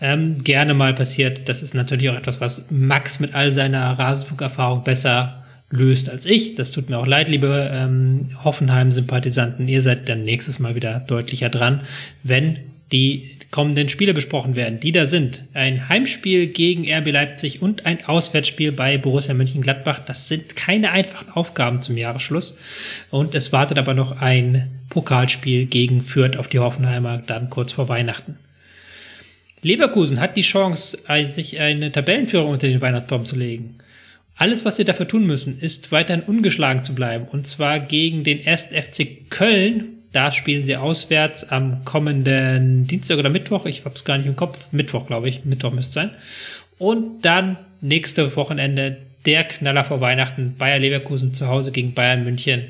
[0.00, 1.48] ähm, gerne mal passiert.
[1.48, 6.54] Das ist natürlich auch etwas, was Max mit all seiner Rasenfunkerfahrung besser löst als ich.
[6.54, 9.66] Das tut mir auch leid, liebe ähm, Hoffenheim-Sympathisanten.
[9.68, 11.80] Ihr seid dann nächstes Mal wieder deutlicher dran,
[12.22, 12.58] wenn
[12.92, 15.44] die kommenden Spiele besprochen werden, die da sind.
[15.54, 20.00] Ein Heimspiel gegen RB Leipzig und ein Auswärtsspiel bei Borussia Mönchengladbach.
[20.00, 22.58] Das sind keine einfachen Aufgaben zum Jahresschluss.
[23.10, 27.88] Und es wartet aber noch ein Pokalspiel gegen Fürth auf die Hoffenheimer dann kurz vor
[27.88, 28.38] Weihnachten.
[29.62, 33.78] Leverkusen hat die Chance, sich eine Tabellenführung unter den Weihnachtsbaum zu legen.
[34.36, 37.26] Alles, was sie dafür tun müssen, ist weiterhin ungeschlagen zu bleiben.
[37.26, 38.66] Und zwar gegen den 1.
[38.66, 43.66] FC Köln, da spielen sie auswärts am kommenden Dienstag oder Mittwoch.
[43.66, 44.72] Ich habe es gar nicht im Kopf.
[44.72, 45.44] Mittwoch, glaube ich.
[45.44, 46.10] Mittwoch müsste sein.
[46.78, 50.54] Und dann nächste Wochenende der Knaller vor Weihnachten.
[50.56, 52.64] Bayer Leverkusen zu Hause gegen Bayern München.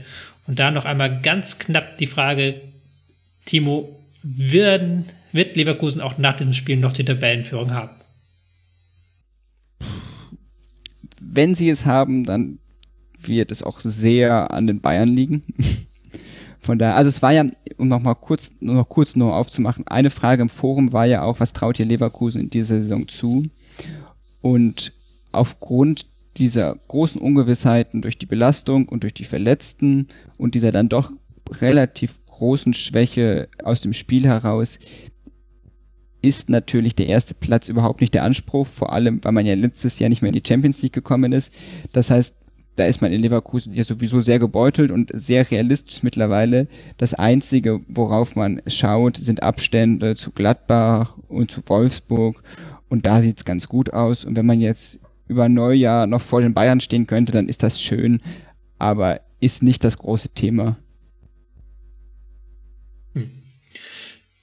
[0.49, 2.63] Und da noch einmal ganz knapp die Frage,
[3.45, 7.95] Timo, werden, wird Leverkusen auch nach diesem Spiel noch die Tabellenführung haben?
[11.21, 12.59] Wenn sie es haben, dann
[13.21, 15.43] wird es auch sehr an den Bayern liegen.
[16.67, 19.87] Von daher, also es war ja, um noch mal kurz, nur noch kurz nur aufzumachen,
[19.87, 23.45] eine Frage im Forum war ja auch, was traut ihr Leverkusen in dieser Saison zu?
[24.41, 24.93] Und
[25.31, 26.07] aufgrund
[26.37, 31.13] dieser großen Ungewissheiten durch die Belastung und durch die Verletzten und dieser dann doch
[31.49, 34.81] relativ großen Schwäche aus dem Spiel heraus
[36.21, 40.01] ist natürlich der erste Platz überhaupt nicht der Anspruch, vor allem weil man ja letztes
[40.01, 41.53] Jahr nicht mehr in die Champions League gekommen ist.
[41.93, 42.35] Das heißt,
[42.77, 46.69] da ist man in Leverkusen ja sowieso sehr gebeutelt und sehr realistisch mittlerweile.
[46.99, 52.43] Das Einzige, worauf man schaut, sind Abstände zu Gladbach und zu Wolfsburg.
[52.89, 54.25] Und da sieht's ganz gut aus.
[54.25, 57.81] Und wenn man jetzt über Neujahr noch vor den Bayern stehen könnte, dann ist das
[57.81, 58.21] schön,
[58.79, 60.77] aber ist nicht das große Thema.
[63.15, 63.31] Hm.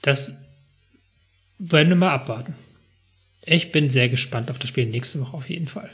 [0.02, 0.38] Das
[1.60, 2.56] werden wir mal abwarten.
[3.46, 5.90] Ich bin sehr gespannt auf das Spiel nächste Woche auf jeden Fall.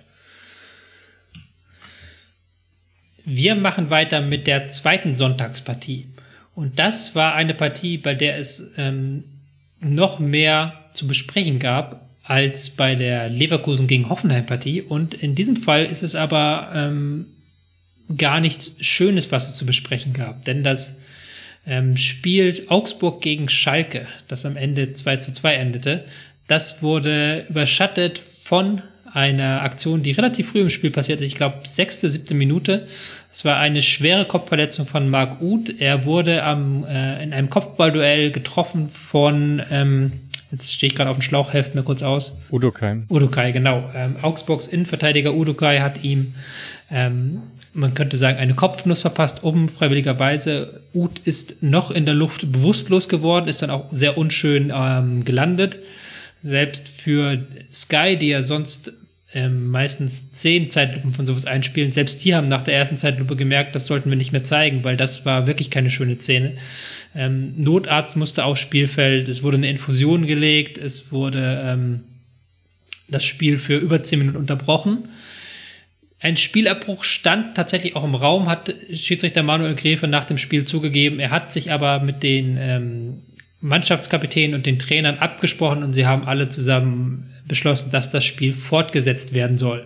[3.31, 6.07] Wir machen weiter mit der zweiten Sonntagspartie.
[6.55, 9.23] Und das war eine Partie, bei der es ähm,
[9.79, 14.81] noch mehr zu besprechen gab als bei der Leverkusen gegen Hoffenheim-Partie.
[14.81, 17.27] Und in diesem Fall ist es aber ähm,
[18.17, 20.43] gar nichts Schönes, was es zu besprechen gab.
[20.45, 20.99] Denn das
[21.67, 26.05] ähm, Spiel Augsburg gegen Schalke, das am Ende 2 zu 2 endete,
[26.47, 28.81] das wurde überschattet von
[29.13, 32.87] einer Aktion, die relativ früh im Spiel passierte, ich glaube sechste, siebte Minute.
[33.31, 35.69] Es war eine schwere Kopfverletzung von Marc Uth.
[35.79, 40.11] Er wurde am, äh, in einem Kopfballduell getroffen von, ähm,
[40.51, 42.39] jetzt stehe ich gerade auf dem Schlauch, helft mir kurz aus.
[42.51, 43.03] Udokai.
[43.09, 43.89] Udokai, genau.
[43.95, 46.33] Ähm, Augsburgs Innenverteidiger Udokai hat ihm,
[46.91, 47.41] ähm,
[47.73, 50.81] man könnte sagen, eine Kopfnuss verpasst, unfreiwilligerweise.
[50.93, 55.79] Uth ist noch in der Luft bewusstlos geworden, ist dann auch sehr unschön ähm, gelandet
[56.39, 58.93] selbst für Sky, die ja sonst
[59.33, 63.75] ähm, meistens zehn Zeitlupen von sowas einspielen, selbst die haben nach der ersten Zeitlupe gemerkt,
[63.75, 66.53] das sollten wir nicht mehr zeigen, weil das war wirklich keine schöne Szene.
[67.15, 72.03] Ähm, Notarzt musste aufs Spielfeld, es wurde eine Infusion gelegt, es wurde ähm,
[73.07, 75.09] das Spiel für über zehn Minuten unterbrochen.
[76.21, 81.19] Ein Spielabbruch stand tatsächlich auch im Raum, hat Schiedsrichter Manuel Gräfe nach dem Spiel zugegeben.
[81.19, 83.21] Er hat sich aber mit den ähm,
[83.61, 89.33] Mannschaftskapitän und den Trainern abgesprochen und sie haben alle zusammen beschlossen, dass das Spiel fortgesetzt
[89.33, 89.85] werden soll.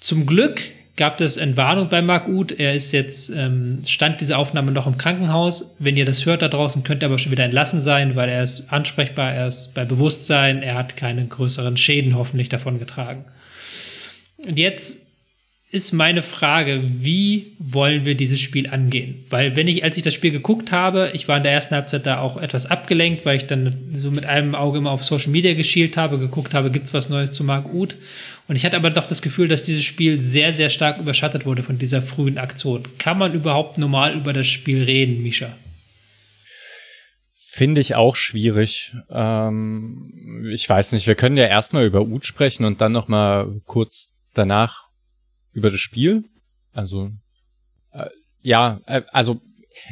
[0.00, 0.60] Zum Glück
[0.96, 2.52] gab es Entwarnung bei Marc Uth.
[2.52, 5.74] Er ist jetzt, ähm, stand diese Aufnahme noch im Krankenhaus.
[5.78, 8.42] Wenn ihr das hört da draußen, könnt ihr aber schon wieder entlassen sein, weil er
[8.42, 13.24] ist ansprechbar, er ist bei Bewusstsein, er hat keine größeren Schäden hoffentlich davon getragen.
[14.38, 15.07] Und jetzt
[15.70, 19.26] ist meine Frage, wie wollen wir dieses Spiel angehen?
[19.28, 22.06] Weil wenn ich, als ich das Spiel geguckt habe, ich war in der ersten Halbzeit
[22.06, 25.52] da auch etwas abgelenkt, weil ich dann so mit einem Auge immer auf Social Media
[25.52, 27.96] geschielt habe, geguckt habe, gibt's was Neues zu Marc Uth?
[28.48, 31.62] Und ich hatte aber doch das Gefühl, dass dieses Spiel sehr, sehr stark überschattet wurde
[31.62, 32.84] von dieser frühen Aktion.
[32.98, 35.54] Kann man überhaupt normal über das Spiel reden, Misha?
[37.30, 38.94] Finde ich auch schwierig.
[39.10, 44.14] Ähm, ich weiß nicht, wir können ja erstmal über Uth sprechen und dann nochmal kurz
[44.32, 44.87] danach
[45.52, 46.24] über das Spiel.
[46.72, 47.10] Also
[47.92, 48.08] äh,
[48.42, 49.40] ja, äh, also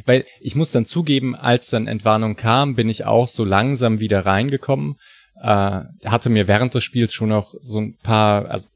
[0.04, 4.26] weil ich muss dann zugeben, als dann Entwarnung kam, bin ich auch so langsam wieder
[4.26, 4.96] reingekommen.
[5.40, 8.66] Äh, hatte mir während des Spiels schon noch so ein paar, also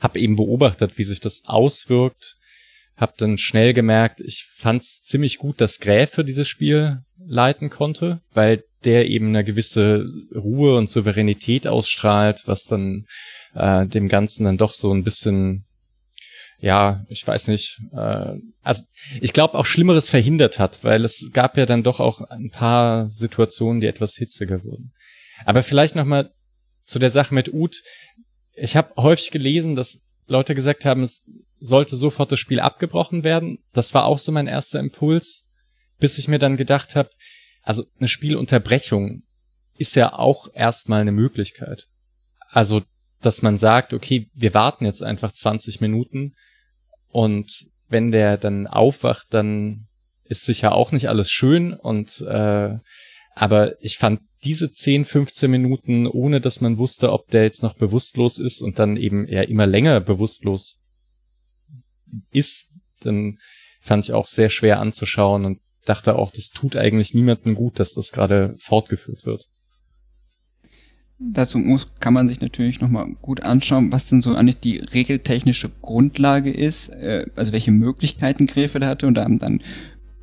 [0.00, 2.36] habe eben beobachtet, wie sich das auswirkt.
[2.96, 8.64] Hab dann schnell gemerkt, ich fand's ziemlich gut, dass Gräfe dieses Spiel leiten konnte, weil
[8.84, 13.04] der eben eine gewisse Ruhe und Souveränität ausstrahlt, was dann
[13.54, 15.66] äh, dem Ganzen dann doch so ein bisschen
[16.58, 18.84] ja, ich weiß nicht, äh, also
[19.20, 23.10] ich glaube auch Schlimmeres verhindert hat, weil es gab ja dann doch auch ein paar
[23.10, 24.92] Situationen, die etwas hitziger wurden.
[25.44, 26.30] Aber vielleicht nochmal
[26.82, 27.82] zu der Sache mit Uth.
[28.54, 31.24] Ich habe häufig gelesen, dass Leute gesagt haben, es
[31.58, 33.58] sollte sofort das Spiel abgebrochen werden.
[33.72, 35.48] Das war auch so mein erster Impuls,
[35.98, 37.10] bis ich mir dann gedacht habe,
[37.62, 39.24] also eine Spielunterbrechung
[39.76, 41.88] ist ja auch erstmal eine Möglichkeit.
[42.48, 42.82] Also,
[43.20, 46.34] dass man sagt, okay, wir warten jetzt einfach 20 Minuten
[47.10, 49.86] und wenn der dann aufwacht, dann
[50.24, 52.78] ist sicher auch nicht alles schön und äh,
[53.34, 57.74] aber ich fand diese 10, 15 Minuten, ohne dass man wusste, ob der jetzt noch
[57.74, 60.80] bewusstlos ist und dann eben eher immer länger bewusstlos
[62.30, 62.70] ist,
[63.00, 63.38] dann
[63.80, 67.94] fand ich auch sehr schwer anzuschauen und dachte auch, das tut eigentlich niemandem gut, dass
[67.94, 69.46] das gerade fortgeführt wird.
[71.18, 75.70] Dazu muss, kann man sich natürlich nochmal gut anschauen, was denn so eigentlich die regeltechnische
[75.80, 79.06] Grundlage ist, äh, also welche Möglichkeiten Gräfe da hatte.
[79.06, 79.60] Und da haben dann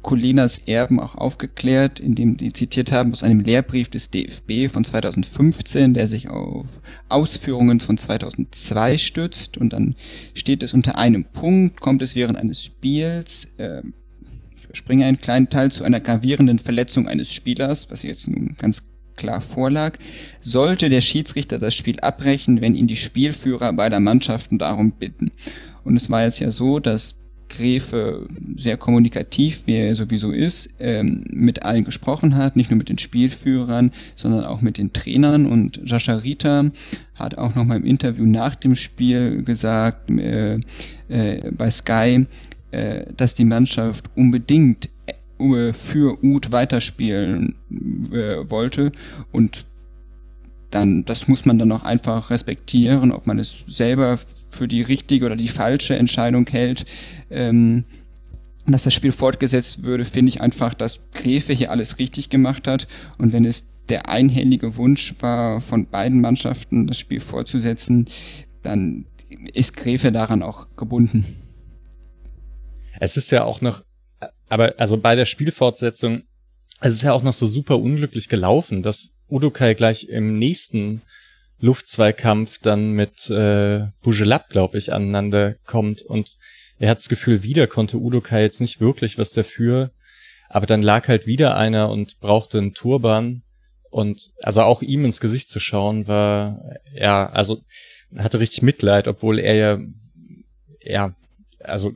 [0.03, 5.95] Colinas Erben auch aufgeklärt, indem sie zitiert haben aus einem Lehrbrief des DFB von 2015,
[5.95, 6.67] der sich auf
[7.09, 9.57] Ausführungen von 2002 stützt.
[9.57, 9.95] Und dann
[10.35, 13.81] steht es unter einem Punkt, kommt es während eines Spiels, äh,
[14.55, 18.83] ich überspringe einen kleinen Teil, zu einer gravierenden Verletzung eines Spielers, was jetzt nun ganz
[19.15, 19.97] klar vorlag,
[20.41, 25.31] sollte der Schiedsrichter das Spiel abbrechen, wenn ihn die Spielführer beider Mannschaften darum bitten.
[25.83, 27.19] Und es war jetzt ja so, dass
[27.49, 32.89] Gräfe sehr kommunikativ, wie er sowieso ist, ähm, mit allen gesprochen hat, nicht nur mit
[32.89, 35.45] den Spielführern, sondern auch mit den Trainern.
[35.45, 36.71] Und Jascha Rita
[37.15, 40.59] hat auch noch mal im Interview nach dem Spiel gesagt äh,
[41.09, 42.25] äh, bei Sky,
[42.71, 44.89] äh, dass die Mannschaft unbedingt
[45.39, 47.55] für Uth weiterspielen
[48.11, 48.91] äh, wollte
[49.31, 49.65] und
[50.73, 54.17] dann, das muss man dann auch einfach respektieren, ob man es selber
[54.49, 56.85] für die richtige oder die falsche Entscheidung hält.
[57.29, 57.83] Ähm,
[58.65, 62.87] dass das Spiel fortgesetzt würde, finde ich einfach, dass Gräfe hier alles richtig gemacht hat.
[63.17, 68.05] Und wenn es der einhellige Wunsch war, von beiden Mannschaften das Spiel fortzusetzen,
[68.61, 69.05] dann
[69.53, 71.25] ist Gräfe daran auch gebunden.
[72.99, 73.83] Es ist ja auch noch,
[74.53, 76.21] aber also bei der Spielfortsetzung,
[76.79, 81.01] es ist ja auch noch so super unglücklich gelaufen, dass Udokai gleich im nächsten
[81.59, 86.03] Luftzweikampf dann mit äh, Bujelab, glaube ich, aneinander kommt.
[86.03, 86.37] Und
[86.77, 89.89] er hat das Gefühl, wieder konnte Udokai jetzt nicht wirklich was dafür,
[90.49, 93.41] aber dann lag halt wieder einer und brauchte einen Turban.
[93.89, 96.61] Und also auch ihm ins Gesicht zu schauen war,
[96.93, 97.63] ja, also
[98.15, 99.77] hatte richtig Mitleid, obwohl er ja,
[100.79, 101.15] ja,
[101.59, 101.95] also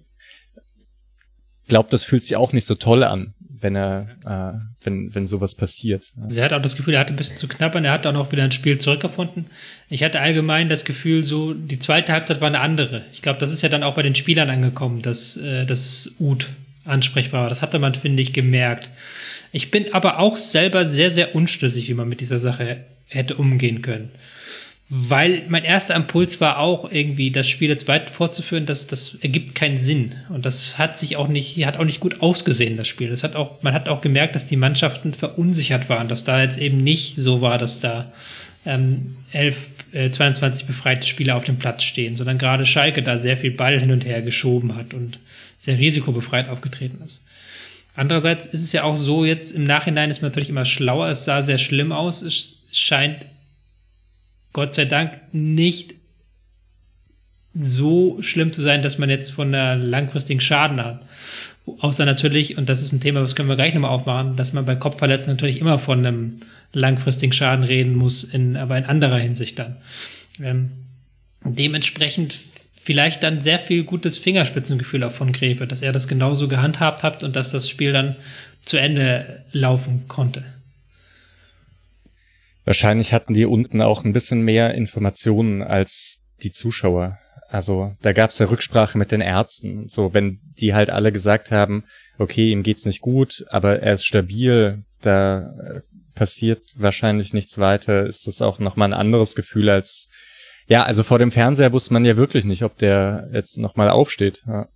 [1.68, 5.56] glaubt, das fühlt sich auch nicht so toll an, wenn er, äh, wenn, wenn sowas
[5.56, 6.06] passiert.
[6.22, 8.06] Also er hat auch das Gefühl, er hatte ein bisschen zu knapp und er hat
[8.06, 9.48] dann auch wieder ein Spiel zurückgefunden.
[9.90, 13.04] Ich hatte allgemein das Gefühl, so, die zweite Halbzeit war eine andere.
[13.12, 16.48] Ich glaube, das ist ja dann auch bei den Spielern angekommen, dass, äh, dass Uth
[16.86, 17.50] ansprechbar war.
[17.50, 18.90] Das hatte man, finde ich, gemerkt.
[19.52, 23.82] Ich bin aber auch selber sehr, sehr unschlüssig, wie man mit dieser Sache hätte umgehen
[23.82, 24.12] können.
[24.90, 29.54] Weil mein erster Impuls war auch irgendwie, das Spiel jetzt weiter fortzuführen, das, das ergibt
[29.54, 30.14] keinen Sinn.
[30.30, 33.10] Und das hat sich auch nicht, hat auch nicht gut ausgesehen, das Spiel.
[33.10, 36.58] Das hat auch, man hat auch gemerkt, dass die Mannschaften verunsichert waren, dass da jetzt
[36.58, 38.14] eben nicht so war, dass da
[38.66, 43.36] ähm, elf, äh, 22 befreite Spieler auf dem Platz stehen, sondern gerade Schalke da sehr
[43.36, 45.20] viel Ball hin und her geschoben hat und
[45.58, 47.26] sehr risikobefreit aufgetreten ist.
[47.94, 51.26] Andererseits ist es ja auch so, jetzt im Nachhinein ist man natürlich immer schlauer, es
[51.26, 53.18] sah sehr schlimm aus, es scheint
[54.54, 55.96] Gott sei Dank nicht
[57.54, 61.02] so schlimm zu sein, dass man jetzt von einer langfristigen Schaden hat.
[61.80, 64.66] Außer natürlich, und das ist ein Thema, was können wir gleich nochmal aufmachen, dass man
[64.66, 66.40] bei Kopfverletzungen natürlich immer von einem
[66.72, 69.78] langfristigen Schaden reden muss, in, aber in anderer Hinsicht dann.
[70.42, 70.72] Ähm,
[71.44, 72.38] dementsprechend
[72.76, 77.24] vielleicht dann sehr viel gutes Fingerspitzengefühl auch von Gräfe, dass er das genauso gehandhabt hat
[77.24, 78.16] und dass das Spiel dann
[78.64, 80.44] zu Ende laufen konnte.
[82.68, 87.18] Wahrscheinlich hatten die unten auch ein bisschen mehr Informationen als die Zuschauer.
[87.48, 89.88] Also da gab es ja Rücksprache mit den Ärzten.
[89.88, 91.86] So, wenn die halt alle gesagt haben,
[92.18, 95.82] okay, ihm geht's nicht gut, aber er ist stabil, da äh,
[96.14, 100.10] passiert wahrscheinlich nichts weiter, ist das auch nochmal ein anderes Gefühl als,
[100.68, 104.44] ja, also vor dem Fernseher wusste man ja wirklich nicht, ob der jetzt nochmal aufsteht.
[104.46, 104.68] Ja.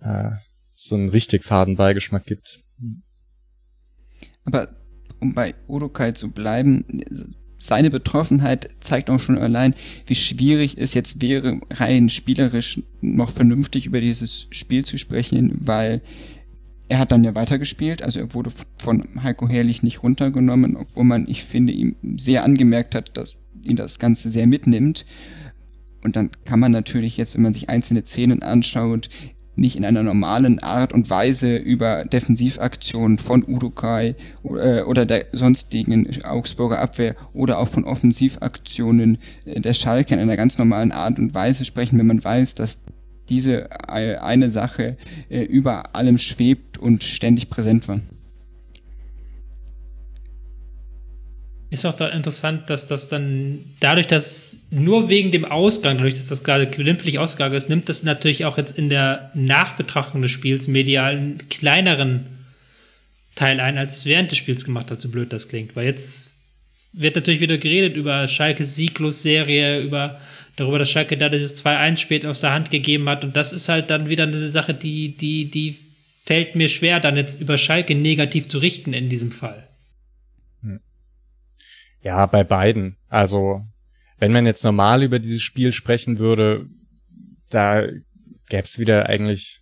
[0.00, 0.36] Äh,
[0.72, 2.62] so einen richtig faden Beigeschmack gibt.
[4.46, 4.74] Aber
[5.20, 6.84] um bei Udokai zu bleiben,
[7.58, 9.74] seine Betroffenheit zeigt auch schon allein,
[10.06, 16.02] wie schwierig es jetzt wäre, rein spielerisch noch vernünftig über dieses Spiel zu sprechen, weil
[16.88, 21.26] er hat dann ja weitergespielt, also er wurde von Heiko Herrlich nicht runtergenommen, obwohl man,
[21.26, 25.04] ich finde, ihm sehr angemerkt hat, dass ihn das Ganze sehr mitnimmt.
[26.04, 29.08] Und dann kann man natürlich jetzt, wenn man sich einzelne Szenen anschaut,
[29.56, 36.08] nicht in einer normalen Art und Weise über Defensivaktionen von Urukai äh, oder der sonstigen
[36.24, 41.64] Augsburger Abwehr oder auch von Offensivaktionen der Schalke in einer ganz normalen Art und Weise
[41.64, 42.82] sprechen, wenn man weiß, dass
[43.28, 44.96] diese äh, eine Sache
[45.28, 47.98] äh, über allem schwebt und ständig präsent war.
[51.76, 56.28] Ist auch da interessant, dass das dann dadurch, dass nur wegen dem Ausgang, dadurch, dass
[56.28, 60.68] das gerade glimpflich ausgegangen ist, nimmt das natürlich auch jetzt in der Nachbetrachtung des Spiels
[60.68, 62.24] medial einen kleineren
[63.34, 65.76] Teil ein, als es während des Spiels gemacht hat, so blöd das klingt.
[65.76, 66.36] Weil jetzt
[66.94, 70.18] wird natürlich wieder geredet über Schalkes Sieglos-Serie, über
[70.56, 73.22] darüber, dass Schalke da dieses 2-1 spät aus der Hand gegeben hat.
[73.22, 75.76] Und das ist halt dann wieder eine Sache, die, die, die
[76.24, 79.62] fällt mir schwer, dann jetzt über Schalke negativ zu richten in diesem Fall.
[82.06, 82.98] Ja, bei beiden.
[83.08, 83.62] Also,
[84.20, 86.66] wenn man jetzt normal über dieses Spiel sprechen würde,
[87.50, 87.82] da
[88.48, 89.58] gäbe es wieder eigentlich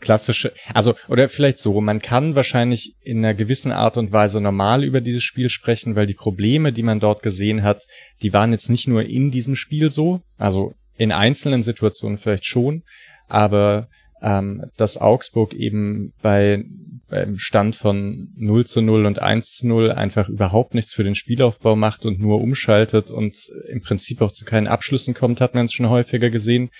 [0.00, 4.84] klassische, also, oder vielleicht so, man kann wahrscheinlich in einer gewissen Art und Weise normal
[4.84, 7.84] über dieses Spiel sprechen, weil die Probleme, die man dort gesehen hat,
[8.22, 12.84] die waren jetzt nicht nur in diesem Spiel so, also in einzelnen Situationen vielleicht schon,
[13.28, 13.90] aber
[14.22, 16.64] ähm, dass Augsburg eben bei
[17.12, 21.14] beim Stand von 0 zu 0 und 1 zu 0 einfach überhaupt nichts für den
[21.14, 23.36] Spielaufbau macht und nur umschaltet und
[23.68, 26.70] im Prinzip auch zu keinen Abschlüssen kommt, hat man es schon häufiger gesehen.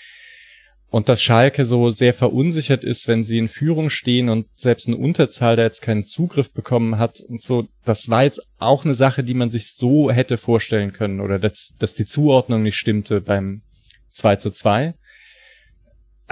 [0.89, 4.97] und dass Schalke so sehr verunsichert ist, wenn sie in Führung stehen und selbst eine
[4.97, 9.23] Unterzahl da jetzt keinen Zugriff bekommen hat und so, das war jetzt auch eine Sache,
[9.23, 13.61] die man sich so hätte vorstellen können oder dass, dass die Zuordnung nicht stimmte beim
[14.09, 14.95] 2 zu 2.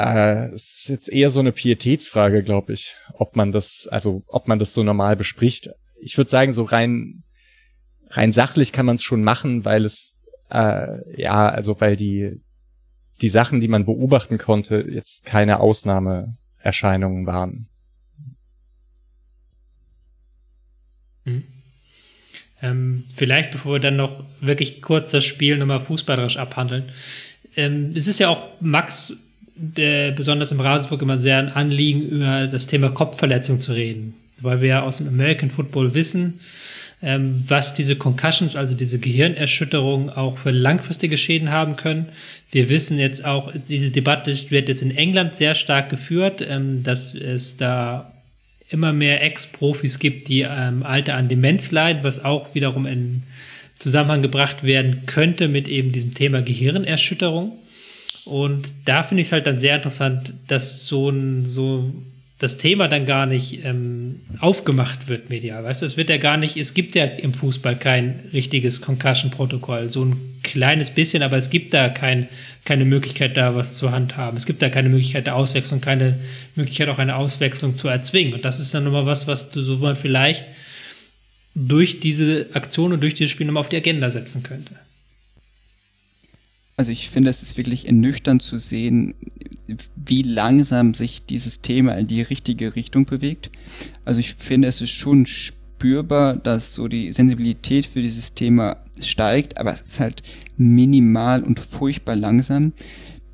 [0.02, 4.48] Äh, es ist jetzt eher so eine Pietätsfrage, glaube ich, ob man das, also ob
[4.48, 5.70] man das so normal bespricht.
[6.00, 7.24] Ich würde sagen, so rein,
[8.10, 12.42] rein sachlich kann man es schon machen, weil es, äh, ja, also weil die,
[13.22, 17.70] die Sachen, die man beobachten konnte, jetzt keine Ausnahmeerscheinungen waren.
[21.26, 21.44] Hm.
[22.64, 26.92] Ähm, vielleicht, bevor wir dann noch wirklich kurz das Spiel nochmal fußballerisch abhandeln.
[27.56, 29.16] Ähm, es ist ja auch Max
[29.76, 34.14] äh, besonders im Rasenfunk immer sehr ein Anliegen, über das Thema Kopfverletzung zu reden.
[34.42, 36.40] Weil wir ja aus dem American Football wissen,
[37.04, 42.08] ähm, was diese Concussions, also diese Gehirnerschütterungen auch für langfristige Schäden haben können.
[42.52, 47.16] Wir wissen jetzt auch, diese Debatte wird jetzt in England sehr stark geführt, ähm, dass
[47.16, 48.12] es da
[48.70, 53.24] immer mehr Ex-Profis gibt, die ähm, Alter an Demenz leiden, was auch wiederum in
[53.80, 57.58] Zusammenhang gebracht werden könnte mit eben diesem Thema Gehirnerschütterung.
[58.26, 61.92] Und da finde ich es halt dann sehr interessant, dass so ein, so
[62.42, 65.64] das Thema dann gar nicht ähm, aufgemacht wird medial.
[65.64, 69.92] Weißt du, es wird ja gar nicht, es gibt ja im Fußball kein richtiges Concussion-Protokoll.
[69.92, 72.28] So ein kleines bisschen, aber es gibt da kein,
[72.66, 74.38] keine Möglichkeit, da was zur Hand haben.
[74.38, 76.18] Es gibt da keine Möglichkeit der Auswechslung, keine
[76.56, 78.34] Möglichkeit, auch eine Auswechslung zu erzwingen.
[78.34, 80.46] Und das ist dann nochmal was, was du so man vielleicht
[81.54, 84.74] durch diese Aktion und durch dieses Spiel nochmal auf die Agenda setzen könnte.
[86.78, 89.14] Also ich finde, es ist wirklich ernüchternd zu sehen,
[89.96, 93.52] wie langsam sich dieses Thema in die richtige Richtung bewegt.
[94.06, 99.58] Also ich finde, es ist schon spürbar, dass so die Sensibilität für dieses Thema steigt,
[99.58, 100.24] aber es ist halt
[100.58, 102.74] minimal und furchtbar langsam.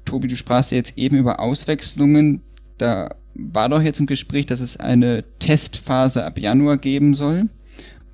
[0.06, 2.42] Tobi, du sprachst ja jetzt eben über Auswechslungen.
[2.78, 7.50] Da war doch jetzt im Gespräch, dass es eine Testphase ab Januar geben soll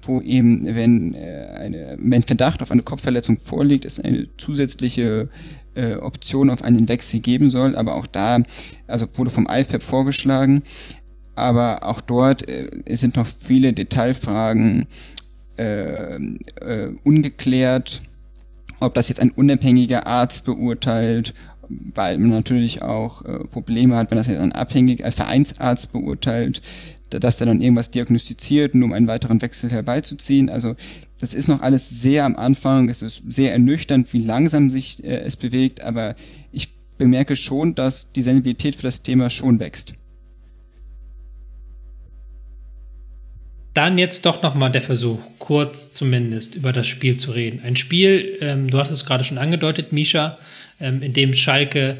[0.05, 5.29] wo eben, wenn, äh, eine, wenn Verdacht auf eine Kopfverletzung vorliegt, es eine zusätzliche
[5.75, 7.75] äh, Option auf einen Wechsel geben soll.
[7.75, 8.39] Aber auch da,
[8.87, 10.63] also wurde vom IFAB vorgeschlagen,
[11.35, 14.85] aber auch dort äh, sind noch viele Detailfragen
[15.57, 18.03] äh, äh, ungeklärt,
[18.79, 21.33] ob das jetzt ein unabhängiger Arzt beurteilt,
[21.69, 26.61] weil man natürlich auch äh, Probleme hat, wenn das jetzt ein abhängiger Vereinsarzt beurteilt,
[27.19, 30.49] dass er dann irgendwas diagnostiziert, nur um einen weiteren Wechsel herbeizuziehen.
[30.49, 30.75] Also
[31.19, 32.89] das ist noch alles sehr am Anfang.
[32.89, 36.15] Es ist sehr ernüchternd, wie langsam sich äh, es bewegt, aber
[36.51, 39.93] ich bemerke schon, dass die Sensibilität für das Thema schon wächst.
[43.73, 47.59] Dann jetzt doch nochmal der Versuch, kurz zumindest über das Spiel zu reden.
[47.63, 50.37] Ein Spiel, ähm, du hast es gerade schon angedeutet, Misha,
[50.79, 51.97] ähm, in dem Schalke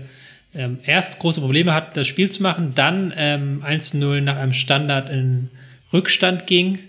[0.55, 5.09] ähm, erst große Probleme hat, das Spiel zu machen, dann ähm, 1-0 nach einem Standard
[5.09, 5.49] in
[5.91, 6.79] Rückstand ging,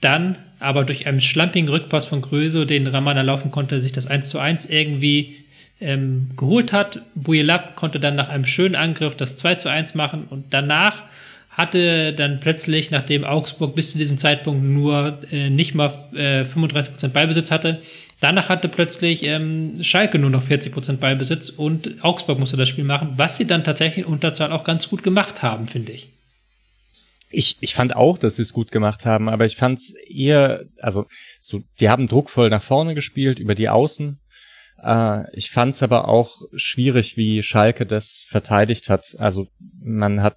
[0.00, 4.34] dann aber durch einen schlampigen Rückpass von Gröse, den Ramana laufen konnte, sich das 1
[4.36, 5.36] 1 irgendwie
[5.80, 7.02] ähm, geholt hat.
[7.14, 11.02] Bouilap konnte dann nach einem schönen Angriff das 2 1 machen und danach
[11.52, 17.08] hatte dann plötzlich, nachdem Augsburg bis zu diesem Zeitpunkt nur äh, nicht mal äh, 35%
[17.08, 17.82] Ballbesitz hatte,
[18.20, 23.12] danach hatte plötzlich ähm, Schalke nur noch 40% Ballbesitz und Augsburg musste das Spiel machen,
[23.16, 26.08] was sie dann tatsächlich in Unterzahl auch ganz gut gemacht haben, finde ich.
[27.30, 30.64] Ich, ich fand auch, dass sie es gut gemacht haben, aber ich fand es eher,
[30.80, 31.06] also
[31.42, 34.20] so, die haben druckvoll nach vorne gespielt, über die Außen.
[34.82, 39.16] Äh, ich fand es aber auch schwierig, wie Schalke das verteidigt hat.
[39.18, 39.48] Also
[39.82, 40.36] man hat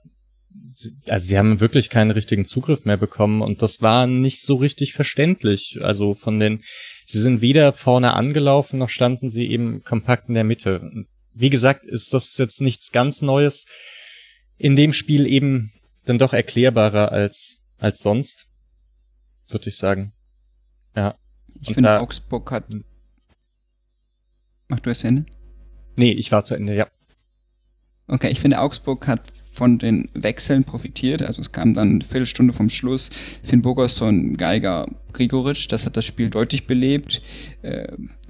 [1.10, 4.94] also sie haben wirklich keinen richtigen Zugriff mehr bekommen und das war nicht so richtig
[4.94, 5.80] verständlich.
[5.82, 6.64] Also von den,
[7.06, 11.06] sie sind weder vorne angelaufen, noch standen sie eben kompakt in der Mitte.
[11.34, 13.66] Wie gesagt, ist das jetzt nichts ganz Neues.
[14.58, 15.72] In dem Spiel eben
[16.06, 18.48] dann doch erklärbarer als, als sonst,
[19.50, 20.14] würde ich sagen.
[20.96, 21.16] Ja.
[21.62, 22.66] Ich und finde, da, Augsburg hat.
[24.68, 25.26] Mach du es Ende?
[25.96, 26.88] Nee, ich war zu Ende, ja.
[28.08, 29.22] Okay, ich finde, Augsburg hat
[29.56, 31.22] von den Wechseln profitiert.
[31.22, 33.10] Also es kam dann eine Viertelstunde vom Schluss
[33.42, 35.70] Finn Bogerson, Geiger, Grigoric.
[35.70, 37.22] Das hat das Spiel deutlich belebt.
[37.62, 37.88] Äh,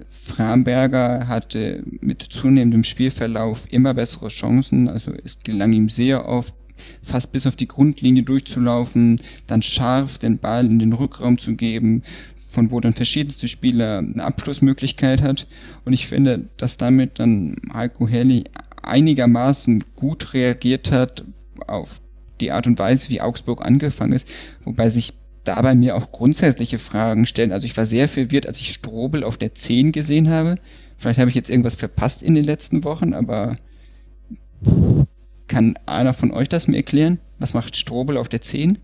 [0.08, 4.88] Framberger hatte mit zunehmendem Spielverlauf immer bessere Chancen.
[4.88, 6.54] Also es gelang ihm sehr oft,
[7.02, 12.04] fast bis auf die Grundlinie durchzulaufen, dann scharf den Ball in den Rückraum zu geben,
[12.50, 15.48] von wo dann verschiedenste Spieler eine Abschlussmöglichkeit hat.
[15.86, 18.45] Und ich finde, dass damit dann Heiko Herrlich
[18.88, 21.23] einigermaßen gut reagiert hat
[21.67, 22.01] auf
[22.41, 24.30] die Art und Weise, wie Augsburg angefangen ist,
[24.64, 27.51] wobei sich dabei mir auch grundsätzliche Fragen stellen.
[27.51, 30.55] Also ich war sehr verwirrt, als ich Strobel auf der 10 gesehen habe.
[30.97, 33.57] Vielleicht habe ich jetzt irgendwas verpasst in den letzten Wochen, aber
[35.47, 37.19] Kann einer von euch das mir erklären?
[37.39, 38.80] Was macht Strobel auf der 10?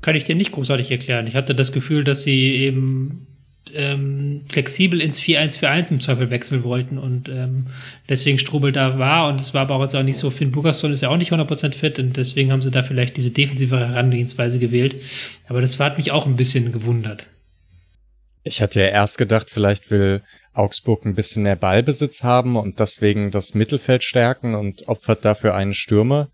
[0.00, 1.26] Kann ich dir nicht großartig erklären.
[1.26, 3.26] Ich hatte das Gefühl, dass sie eben
[3.74, 7.66] ähm, flexibel ins 4-1-4-1 im Zweifel wechseln wollten und ähm,
[8.08, 10.92] deswegen Strobel da war und es war aber auch jetzt auch nicht so, Finn Bugasson
[10.92, 14.58] ist ja auch nicht 100% fit und deswegen haben sie da vielleicht diese defensive Herangehensweise
[14.58, 14.96] gewählt.
[15.48, 17.26] Aber das hat mich auch ein bisschen gewundert.
[18.44, 20.22] Ich hatte ja erst gedacht, vielleicht will
[20.54, 25.74] Augsburg ein bisschen mehr Ballbesitz haben und deswegen das Mittelfeld stärken und opfert dafür einen
[25.74, 26.28] Stürmer.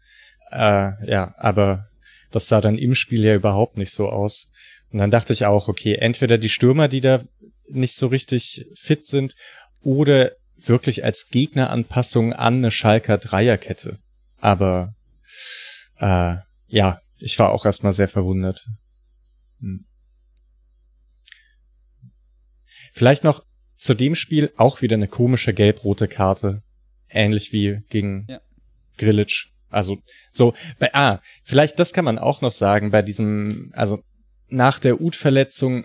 [0.50, 1.88] Äh, ja, aber
[2.30, 4.48] das sah dann im Spiel ja überhaupt nicht so aus.
[4.94, 7.24] Und dann dachte ich auch, okay, entweder die Stürmer, die da
[7.66, 9.34] nicht so richtig fit sind,
[9.80, 13.98] oder wirklich als Gegneranpassung an eine Schalker Dreierkette.
[14.36, 14.94] Aber
[15.98, 16.36] äh,
[16.68, 18.68] ja, ich war auch erstmal sehr verwundert.
[19.58, 19.84] Hm.
[22.92, 23.44] Vielleicht noch
[23.76, 26.62] zu dem Spiel auch wieder eine komische gelb-rote Karte.
[27.08, 28.40] Ähnlich wie gegen ja.
[28.96, 29.48] Grillitsch.
[29.70, 29.98] Also
[30.30, 34.04] so, bei, ah, vielleicht das kann man auch noch sagen bei diesem, also
[34.48, 35.84] nach der Ut-Verletzung,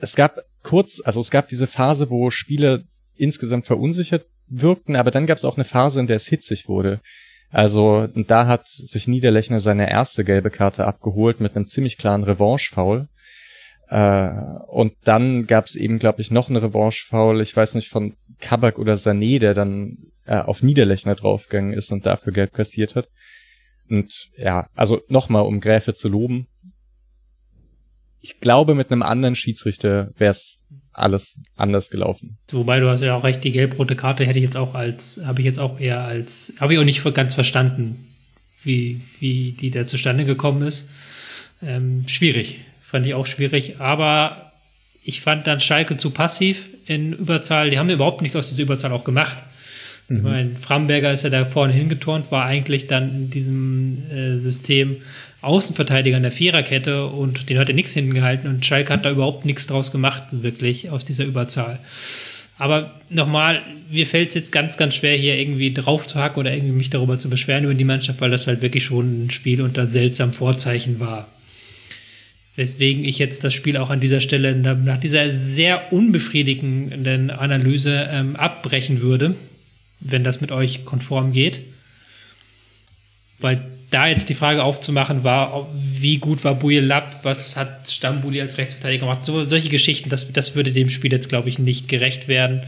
[0.00, 2.80] es gab kurz, also es gab diese Phase, wo Spieler
[3.16, 7.00] insgesamt verunsichert wirkten, aber dann gab es auch eine Phase, in der es hitzig wurde.
[7.50, 13.08] Also da hat sich Niederlechner seine erste gelbe Karte abgeholt mit einem ziemlich klaren Revanche-Foul.
[13.88, 14.30] Äh,
[14.66, 18.78] und dann gab es eben, glaube ich, noch eine Revanche-Foul, ich weiß nicht, von Kabak
[18.78, 23.10] oder Sané, der dann äh, auf Niederlechner draufgegangen ist und dafür Gelb kassiert hat.
[23.88, 26.48] Und ja, also nochmal, um Gräfe zu loben.
[28.24, 30.62] Ich glaube, mit einem anderen Schiedsrichter wäre es
[30.94, 32.38] alles anders gelaufen.
[32.50, 35.42] Wobei du hast ja auch recht, die gelb-rote Karte hätte ich jetzt auch als, habe
[35.42, 38.14] ich jetzt auch eher als, habe ich auch nicht ganz verstanden,
[38.62, 40.88] wie, wie die da zustande gekommen ist.
[41.62, 44.52] Ähm, schwierig, fand ich auch schwierig, aber
[45.02, 47.68] ich fand dann Schalke zu passiv in Überzahl.
[47.68, 49.36] Die haben überhaupt nichts aus dieser Überzahl auch gemacht.
[50.08, 50.16] Mhm.
[50.16, 55.02] Ich meine, Framberger ist ja da vorne hingeturnt, war eigentlich dann in diesem äh, System
[55.44, 59.44] Außenverteidiger in der Viererkette und den hat er nichts hingehalten und Schalke hat da überhaupt
[59.44, 61.78] nichts draus gemacht, wirklich aus dieser Überzahl.
[62.56, 66.54] Aber nochmal, mir fällt es jetzt ganz, ganz schwer, hier irgendwie drauf zu hacken oder
[66.54, 69.60] irgendwie mich darüber zu beschweren über die Mannschaft, weil das halt wirklich schon ein Spiel
[69.60, 71.28] unter seltsamen Vorzeichen war.
[72.56, 78.36] Weswegen ich jetzt das Spiel auch an dieser Stelle nach dieser sehr unbefriedigenden Analyse ähm,
[78.36, 79.34] abbrechen würde
[80.04, 81.60] wenn das mit euch konform geht.
[83.40, 88.58] Weil da jetzt die Frage aufzumachen war, wie gut war Lapp, was hat Stambuli als
[88.58, 92.26] Rechtsverteidiger gemacht, so, solche Geschichten, das, das würde dem Spiel jetzt, glaube ich, nicht gerecht
[92.26, 92.62] werden.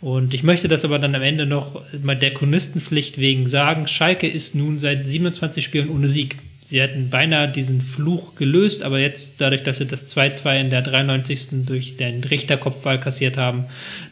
[0.00, 4.28] Und ich möchte das aber dann am Ende noch mal der Chronistenpflicht wegen sagen, Schalke
[4.28, 6.36] ist nun seit 27 Spielen ohne Sieg.
[6.64, 10.82] Sie hätten beinahe diesen Fluch gelöst, aber jetzt, dadurch, dass sie das 2-2 in der
[10.82, 11.66] 93.
[11.66, 13.64] durch den Richterkopfball kassiert haben,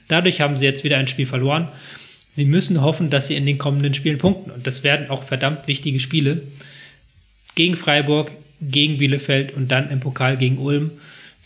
[0.08, 1.68] dadurch haben sie jetzt wieder ein Spiel verloren.
[2.38, 4.52] Sie müssen hoffen, dass sie in den kommenden Spielen punkten.
[4.52, 6.42] Und das werden auch verdammt wichtige Spiele.
[7.56, 10.92] Gegen Freiburg, gegen Bielefeld und dann im Pokal gegen Ulm.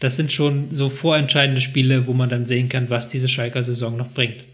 [0.00, 3.96] Das sind schon so vorentscheidende Spiele, wo man dann sehen kann, was diese Schalker Saison
[3.96, 4.44] noch bringt.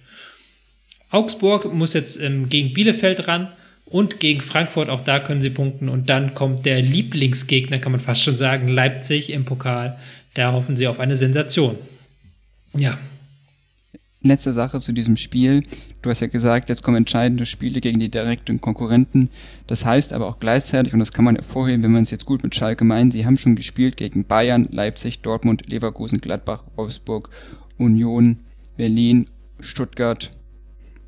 [1.11, 3.49] Augsburg muss jetzt ähm, gegen Bielefeld ran
[3.85, 5.89] und gegen Frankfurt, auch da können sie punkten.
[5.89, 9.99] Und dann kommt der Lieblingsgegner, kann man fast schon sagen, Leipzig im Pokal.
[10.35, 11.75] Da hoffen sie auf eine Sensation.
[12.77, 12.97] Ja,
[14.21, 15.63] letzte Sache zu diesem Spiel.
[16.03, 19.31] Du hast ja gesagt, jetzt kommen entscheidende Spiele gegen die direkten Konkurrenten.
[19.67, 22.43] Das heißt aber auch gleichzeitig, und das kann man hervorheben, wenn man es jetzt gut
[22.43, 27.31] mit Schalke meint, sie haben schon gespielt gegen Bayern, Leipzig, Dortmund, Leverkusen, Gladbach, Wolfsburg,
[27.79, 28.39] Union,
[28.77, 29.27] Berlin,
[29.61, 30.31] Stuttgart.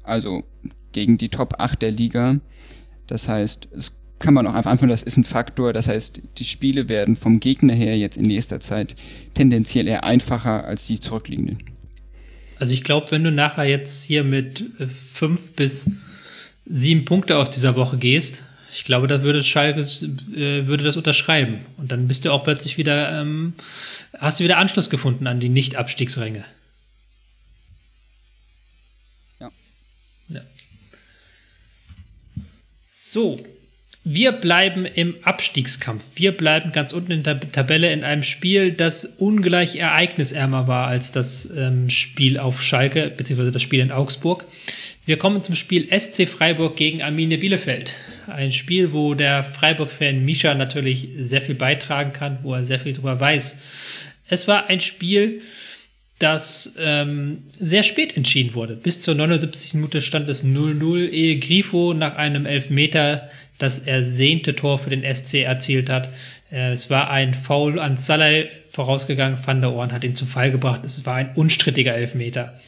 [0.03, 0.45] Also
[0.93, 2.41] gegen die Top 8 der Liga.
[3.07, 5.73] Das heißt, es kann man auch einfach anfangen, das ist ein Faktor.
[5.73, 8.95] Das heißt, die Spiele werden vom Gegner her jetzt in nächster Zeit
[9.35, 11.59] tendenziell eher einfacher als die zurückliegenden.
[12.61, 15.91] Also ich glaube, wenn du nachher jetzt hier mit äh, fünf bis
[16.67, 21.65] sieben Punkte aus dieser Woche gehst, ich glaube, da würde Schalke äh, würde das unterschreiben.
[21.79, 23.55] Und dann bist du auch plötzlich wieder, ähm,
[24.19, 26.45] hast du wieder Anschluss gefunden an die Nicht-Abstiegsränge.
[29.41, 29.51] Ja.
[30.29, 30.43] ja.
[32.87, 33.39] So,
[34.03, 36.13] wir bleiben im Abstiegskampf.
[36.15, 41.13] Wir bleiben ganz unten in der Tabelle in einem Spiel, das ungleich ereignisärmer war als
[41.13, 44.47] das ähm, Spiel auf Schalke, beziehungsweise das Spiel in Augsburg.
[45.05, 47.95] Wir kommen zum Spiel SC Freiburg gegen Arminia Bielefeld.
[48.27, 52.93] Ein Spiel, wo der Freiburg-Fan Misha natürlich sehr viel beitragen kann, wo er sehr viel
[52.95, 53.59] darüber weiß.
[54.29, 55.43] Es war ein Spiel,
[56.19, 58.77] das ähm, sehr spät entschieden wurde.
[58.77, 59.75] Bis zur 79.
[59.75, 63.31] Minute stand es 0-0, ehe Grifo nach einem Elfmeter
[63.61, 66.11] das ersehnte Tor für den SC erzielt hat.
[66.51, 69.39] Äh, es war ein Foul an Salai vorausgegangen.
[69.45, 70.81] Van der Ohren hat ihn zu Fall gebracht.
[70.85, 72.59] Es war ein unstrittiger Elfmeter.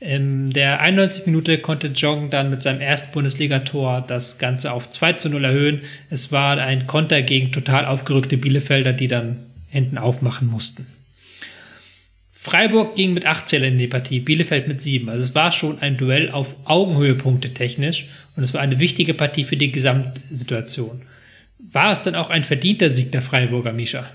[0.00, 5.14] In der 91 Minute konnte Jong dann mit seinem ersten Bundesligator das Ganze auf 2
[5.14, 5.80] zu 0 erhöhen.
[6.08, 9.38] Es war ein Konter gegen total aufgerückte Bielefelder, die dann
[9.70, 10.86] hinten aufmachen mussten.
[12.30, 15.08] Freiburg ging mit 8 Zählern in die Partie, Bielefeld mit 7.
[15.08, 18.06] Also es war schon ein Duell auf Augenhöhepunkte technisch
[18.38, 21.02] und es war eine wichtige Partie für die Gesamtsituation.
[21.58, 24.08] War es dann auch ein verdienter Sieg der Freiburger, Misha?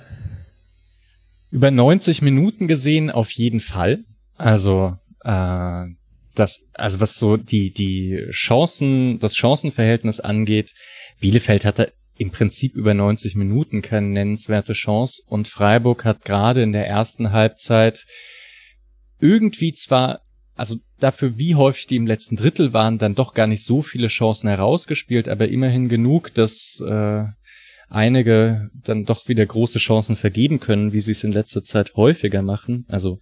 [1.51, 4.05] Über 90 Minuten gesehen auf jeden Fall.
[4.37, 4.95] Also
[5.25, 5.87] äh,
[6.35, 10.73] das, also was so die die Chancen, das Chancenverhältnis angeht,
[11.19, 16.71] Bielefeld hatte im Prinzip über 90 Minuten keine nennenswerte Chance und Freiburg hat gerade in
[16.71, 18.05] der ersten Halbzeit
[19.19, 20.21] irgendwie zwar,
[20.55, 24.07] also dafür wie häufig die im letzten Drittel waren, dann doch gar nicht so viele
[24.07, 27.23] Chancen herausgespielt, aber immerhin genug, dass äh,
[27.89, 32.41] einige dann doch wieder große Chancen vergeben können, wie sie es in letzter Zeit häufiger
[32.41, 32.85] machen.
[32.87, 33.19] Also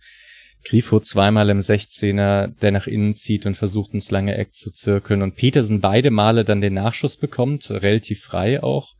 [0.63, 5.21] Grifo zweimal im 16er, der nach innen zieht und versucht ins lange Eck zu zirkeln
[5.21, 8.93] und Petersen beide Male dann den Nachschuss bekommt, relativ frei auch.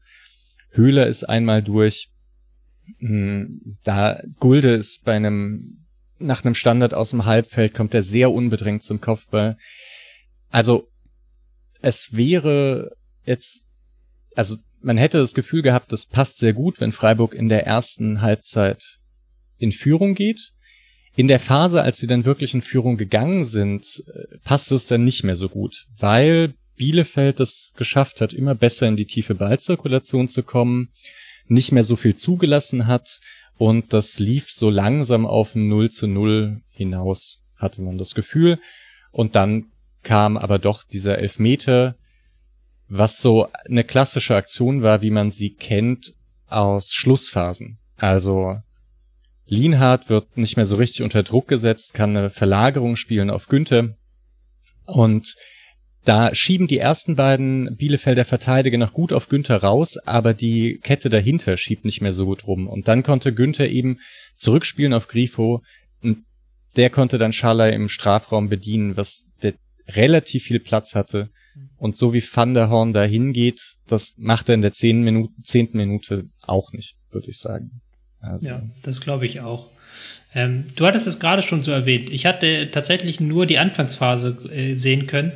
[0.72, 2.10] Höhler ist einmal durch.
[3.00, 5.81] Hm, da Gulde ist bei einem,
[6.22, 9.58] nach einem Standard aus dem Halbfeld kommt er sehr unbedrängt zum Kopfball.
[10.50, 10.88] Also,
[11.82, 13.66] es wäre jetzt,
[14.36, 18.22] also man hätte das Gefühl gehabt, das passt sehr gut, wenn Freiburg in der ersten
[18.22, 19.00] Halbzeit
[19.58, 20.54] in Führung geht
[21.16, 25.04] in der Phase, als sie dann wirklich in Führung gegangen sind, äh, passte es dann
[25.04, 30.28] nicht mehr so gut, weil Bielefeld es geschafft hat, immer besser in die tiefe Ballzirkulation
[30.28, 30.90] zu kommen,
[31.48, 33.20] nicht mehr so viel zugelassen hat
[33.62, 38.58] und das lief so langsam auf ein 0 zu 0 hinaus, hatte man das Gefühl.
[39.12, 39.68] Und dann
[40.02, 41.96] kam aber doch dieser Elfmeter,
[42.88, 46.16] was so eine klassische Aktion war, wie man sie kennt
[46.48, 47.78] aus Schlussphasen.
[47.98, 48.58] Also
[49.46, 53.96] Lienhardt wird nicht mehr so richtig unter Druck gesetzt, kann eine Verlagerung spielen auf Günther.
[54.88, 55.36] Und
[56.04, 61.10] da schieben die ersten beiden Bielefelder Verteidiger noch gut auf Günther raus, aber die Kette
[61.10, 62.68] dahinter schiebt nicht mehr so gut rum.
[62.68, 64.00] Und dann konnte Günther eben
[64.36, 65.62] zurückspielen auf Grifo.
[66.02, 66.24] Und
[66.76, 69.54] der konnte dann Schalay im Strafraum bedienen, was der
[69.88, 71.30] relativ viel Platz hatte.
[71.78, 75.34] Und so wie Van der Horn da hingeht, das macht er in der zehnten Minute,
[75.44, 77.82] zehnten Minute auch nicht, würde ich sagen.
[78.20, 78.46] Also.
[78.46, 79.71] Ja, das glaube ich auch.
[80.34, 82.10] Ähm, du hattest es gerade schon so erwähnt.
[82.10, 85.34] Ich hatte tatsächlich nur die Anfangsphase äh, sehen können.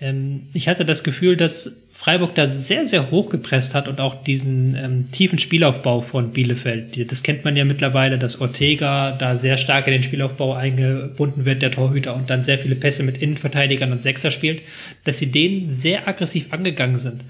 [0.00, 4.22] Ähm, ich hatte das Gefühl, dass Freiburg da sehr, sehr hoch gepresst hat und auch
[4.22, 7.10] diesen ähm, tiefen Spielaufbau von Bielefeld.
[7.10, 11.62] Das kennt man ja mittlerweile, dass Ortega da sehr stark in den Spielaufbau eingebunden wird,
[11.62, 14.62] der Torhüter, und dann sehr viele Pässe mit Innenverteidigern und Sechser spielt,
[15.04, 17.24] dass sie den sehr aggressiv angegangen sind.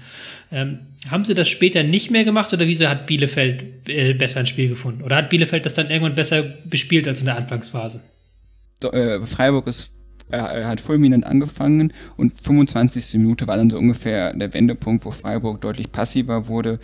[0.51, 4.45] Ähm, haben sie das später nicht mehr gemacht oder wieso hat Bielefeld äh, besser ein
[4.45, 5.03] Spiel gefunden?
[5.03, 8.01] Oder hat Bielefeld das dann irgendwann besser bespielt als in der Anfangsphase?
[8.83, 9.91] Äh, Freiburg ist
[10.29, 13.19] er hat fulminant angefangen und 25.
[13.19, 16.79] Minute war dann so ungefähr der Wendepunkt, wo Freiburg deutlich passiver wurde,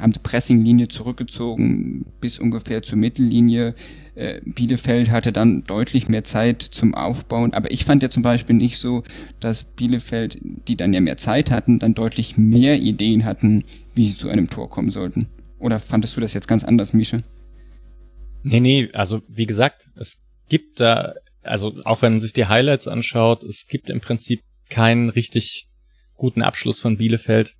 [0.00, 3.74] haben die Pressinglinie zurückgezogen bis ungefähr zur Mittellinie.
[4.14, 8.56] Äh, Bielefeld hatte dann deutlich mehr Zeit zum Aufbauen, aber ich fand ja zum Beispiel
[8.56, 9.02] nicht so,
[9.40, 13.64] dass Bielefeld, die dann ja mehr Zeit hatten, dann deutlich mehr Ideen hatten,
[13.94, 15.26] wie sie zu einem Tor kommen sollten.
[15.58, 17.22] Oder fandest du das jetzt ganz anders, Mische?
[18.44, 21.14] Nee, nee, also wie gesagt, es gibt da
[21.44, 25.68] also auch wenn man sich die Highlights anschaut, es gibt im Prinzip keinen richtig
[26.14, 27.54] guten Abschluss von Bielefeld.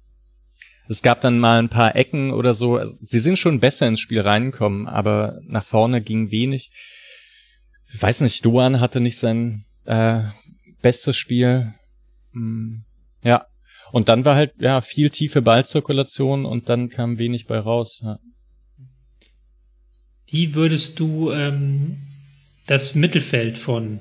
[0.88, 2.76] Es gab dann mal ein paar Ecken oder so.
[2.76, 6.70] Also, sie sind schon besser ins Spiel reingekommen, aber nach vorne ging wenig.
[7.92, 10.22] Ich weiß nicht, Duan hatte nicht sein äh,
[10.82, 11.72] bestes Spiel.
[12.32, 12.84] Hm,
[13.22, 13.46] ja.
[13.92, 18.00] Und dann war halt ja viel tiefe Ballzirkulation und dann kam wenig bei raus.
[18.02, 18.18] Ja.
[20.26, 21.98] Wie würdest du ähm,
[22.66, 24.00] das Mittelfeld von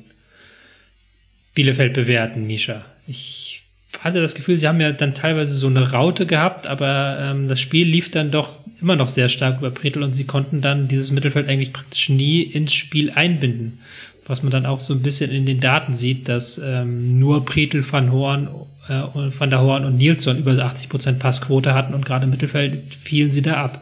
[1.54, 2.86] Bielefeld bewerten, Misha.
[3.08, 3.64] Ich
[4.00, 7.60] hatte das Gefühl, sie haben ja dann teilweise so eine Raute gehabt, aber ähm, das
[7.60, 11.12] Spiel lief dann doch immer noch sehr stark über Pretel und sie konnten dann dieses
[11.12, 13.80] Mittelfeld eigentlich praktisch nie ins Spiel einbinden.
[14.26, 17.84] Was man dann auch so ein bisschen in den Daten sieht, dass ähm, nur Pretel,
[17.90, 18.48] Van Horn,
[18.88, 23.32] äh, Van der Horn und Nilsson über 80% Passquote hatten und gerade im Mittelfeld fielen
[23.32, 23.82] sie da ab.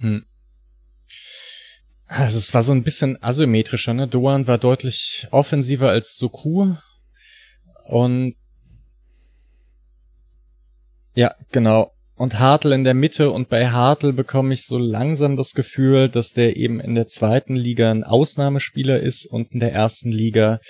[0.00, 0.24] Hm.
[2.14, 4.06] Also es war so ein bisschen asymmetrischer, ne?
[4.06, 6.74] Doan war deutlich offensiver als Soku.
[7.88, 8.34] Und
[11.14, 11.92] ja, genau.
[12.14, 16.34] Und Hartl in der Mitte und bei Hartl bekomme ich so langsam das Gefühl, dass
[16.34, 20.60] der eben in der zweiten Liga ein Ausnahmespieler ist und in der ersten Liga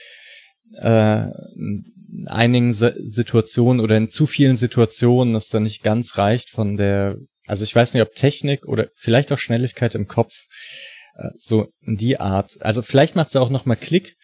[0.79, 1.25] äh,
[1.57, 7.17] in einigen Situationen oder in zu vielen Situationen es dann nicht ganz reicht von der,
[7.49, 10.33] also ich weiß nicht, ob Technik oder vielleicht auch Schnelligkeit im Kopf
[11.37, 12.57] so in die Art.
[12.61, 14.17] Also vielleicht macht es auch noch mal Klick,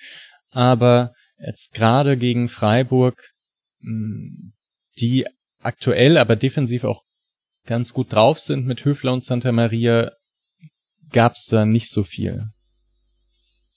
[0.51, 3.31] aber jetzt gerade gegen Freiburg,
[3.81, 4.53] hm,
[5.01, 5.27] die
[5.61, 7.03] aktuell aber defensiv auch
[7.67, 10.13] ganz gut drauf sind mit Höfler und Santa Maria,
[11.11, 12.47] gab's da nicht so viel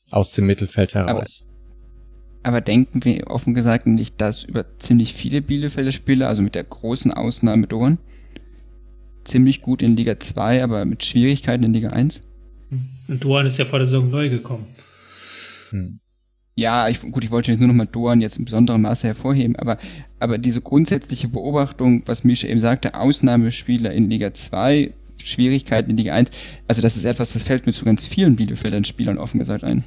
[0.10, 1.46] aus dem Mittelfeld heraus.
[2.44, 6.56] Aber, aber denken wir offen gesagt nicht, dass über ziemlich viele Bielefelder Spieler, also mit
[6.56, 8.00] der großen Ausnahme Dorn,
[9.24, 12.24] ziemlich gut in Liga 2, aber mit Schwierigkeiten in Liga 1?
[13.08, 14.66] Und Dorn ist ja vor der Saison neu gekommen.
[15.72, 16.00] Hm.
[16.56, 19.78] Ja, ich, gut, ich wollte nur noch mal Dorn jetzt in besonderem Maße hervorheben, aber,
[20.20, 26.14] aber diese grundsätzliche Beobachtung, was Mischa eben sagte, Ausnahmespieler in Liga 2, Schwierigkeiten in Liga
[26.14, 26.32] 1,
[26.68, 29.84] also das ist etwas, das fällt mir zu ganz vielen Bielefeldern Spielern offen gesagt ein.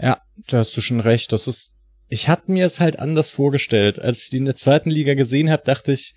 [0.00, 1.32] Ja, da hast du schon recht.
[1.32, 1.76] Das ist,
[2.08, 4.00] ich hatte mir es halt anders vorgestellt.
[4.00, 6.14] Als ich die in der zweiten Liga gesehen habe, dachte ich,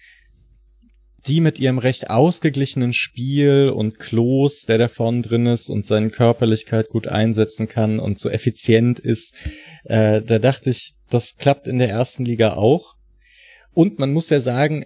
[1.27, 6.11] die mit ihrem recht ausgeglichenen Spiel und Klos, der da vorne drin ist und seine
[6.11, 9.33] Körperlichkeit gut einsetzen kann und so effizient ist,
[9.85, 12.95] äh, da dachte ich, das klappt in der ersten Liga auch.
[13.73, 14.85] Und man muss ja sagen,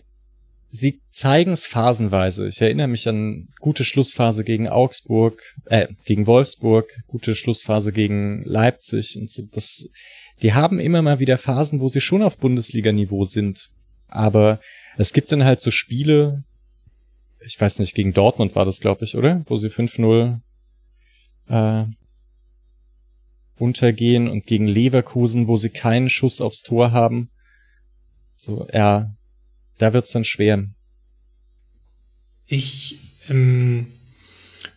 [0.71, 2.47] sie zeigen es phasenweise.
[2.47, 9.17] Ich erinnere mich an gute Schlussphase gegen Augsburg, äh, gegen Wolfsburg, gute Schlussphase gegen Leipzig
[9.19, 9.43] und so.
[9.51, 9.89] Das,
[10.41, 13.69] die haben immer mal wieder Phasen, wo sie schon auf Bundesliga-Niveau sind.
[14.07, 14.59] Aber
[14.99, 16.43] es gibt dann halt so Spiele,
[17.39, 19.43] ich weiß nicht, gegen Dortmund war das, glaube ich, oder?
[19.45, 20.41] Wo sie 5-0
[21.47, 21.85] äh,
[23.57, 27.29] untergehen und gegen Leverkusen, wo sie keinen Schuss aufs Tor haben.
[28.35, 29.15] So, ja,
[29.77, 30.67] da wird's dann schwer.
[32.45, 33.93] Ich ähm,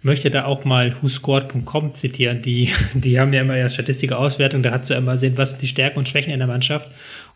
[0.03, 2.43] möchte da auch mal whoscored.com zitieren.
[2.43, 5.51] Die, die haben ja immer ja Statistik Auswertung, da hat sie ja immer sehen, was
[5.51, 6.89] sind die Stärken und Schwächen in der Mannschaft.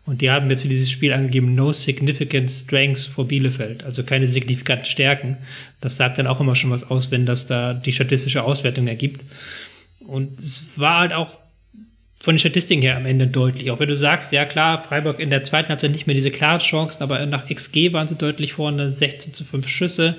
[0.05, 4.27] Und die haben jetzt für dieses Spiel angegeben, no significant strengths for Bielefeld, also keine
[4.27, 5.37] signifikanten Stärken.
[5.81, 9.25] Das sagt dann auch immer schon was aus, wenn das da die statistische Auswertung ergibt.
[9.99, 11.37] Und es war halt auch
[12.19, 13.69] von den Statistiken her am Ende deutlich.
[13.69, 16.59] Auch wenn du sagst, ja klar, Freiburg in der zweiten Halbzeit nicht mehr diese klaren
[16.59, 20.15] Chancen, aber nach XG waren sie deutlich vorne, 16 zu 5 Schüsse.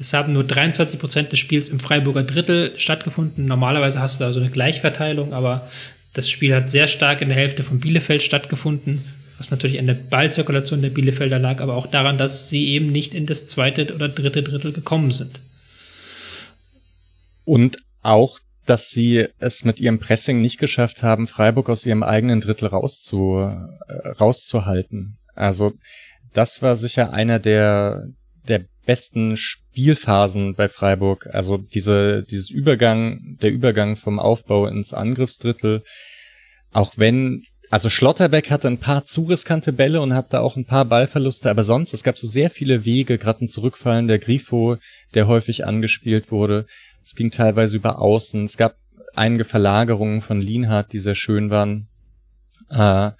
[0.00, 3.44] Es haben nur 23 Prozent des Spiels im Freiburger Drittel stattgefunden.
[3.44, 5.68] Normalerweise hast du da so eine Gleichverteilung, aber
[6.14, 9.04] das Spiel hat sehr stark in der Hälfte von Bielefeld stattgefunden,
[9.36, 13.12] was natürlich an der Ballzirkulation der Bielefelder lag, aber auch daran, dass sie eben nicht
[13.12, 15.42] in das zweite oder dritte Drittel gekommen sind.
[17.44, 22.40] Und auch dass sie es mit ihrem Pressing nicht geschafft haben, Freiburg aus ihrem eigenen
[22.40, 25.18] Drittel rauszu, äh, rauszuhalten.
[25.34, 25.72] Also
[26.34, 28.06] das war sicher einer der,
[28.46, 31.28] der besten Spielphasen bei Freiburg.
[31.32, 35.84] Also diese, dieses Übergang, der Übergang vom Aufbau ins Angriffsdrittel.
[36.72, 40.86] Auch wenn, also Schlotterbeck hatte ein paar zu riskante Bälle und hatte auch ein paar
[40.86, 44.76] Ballverluste, aber sonst, es gab so sehr viele Wege, gerade ein Zurückfallen der Grifo,
[45.14, 46.66] der häufig angespielt wurde.
[47.04, 48.44] Es ging teilweise über Außen.
[48.44, 48.74] Es gab
[49.14, 51.86] einige Verlagerungen von Lienhardt, die sehr schön waren.
[52.70, 53.12] Äh,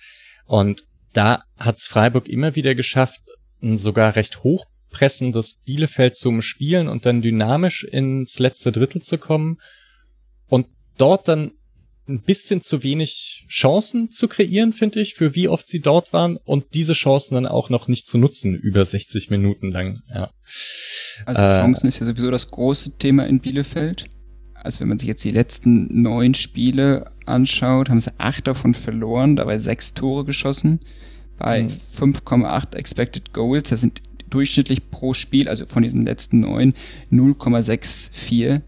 [0.47, 0.83] und
[1.13, 3.21] da hat's Freiburg immer wieder geschafft,
[3.63, 4.43] ein sogar recht
[4.91, 9.59] hochpressendes Bielefeld zu umspielen und dann dynamisch ins letzte Drittel zu kommen
[10.49, 10.67] und
[10.99, 11.53] dort dann
[12.09, 16.39] ein bisschen zu wenig Chancen zu kreieren, finde ich, für wie oft sie dort waren
[16.39, 20.03] und diese Chancen dann auch noch nicht zu nutzen über 60 Minuten lang.
[20.13, 20.31] Ja.
[21.25, 24.07] Also Chancen äh, ist ja sowieso das große Thema in Bielefeld.
[24.55, 29.37] Also wenn man sich jetzt die letzten neun Spiele anschaut, haben sie acht davon verloren,
[29.37, 30.81] dabei sechs Tore geschossen,
[31.39, 31.69] bei mhm.
[31.69, 33.71] 5,8 Expected Goals.
[33.71, 36.75] Das sind durchschnittlich pro Spiel, also von diesen letzten neun,
[37.13, 38.63] 0,64.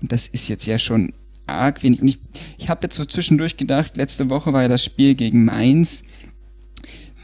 [0.00, 1.12] Und das ist jetzt ja schon
[1.46, 2.02] arg wenig.
[2.02, 2.18] Und ich,
[2.58, 6.04] ich habe jetzt so zwischendurch gedacht, letzte Woche war ja das Spiel gegen Mainz,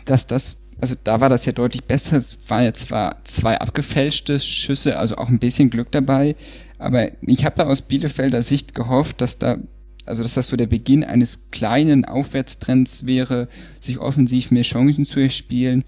[0.05, 2.17] dass das, also da war das ja deutlich besser.
[2.17, 6.37] Es waren ja zwar zwei abgefälschte Schüsse, also auch ein bisschen Glück dabei,
[6.79, 9.59] aber ich habe da aus Bielefelder Sicht gehofft, dass da,
[10.07, 13.49] also dass das so der Beginn eines kleinen Aufwärtstrends wäre,
[13.81, 15.85] sich offensiv mehr Chancen zu erspielen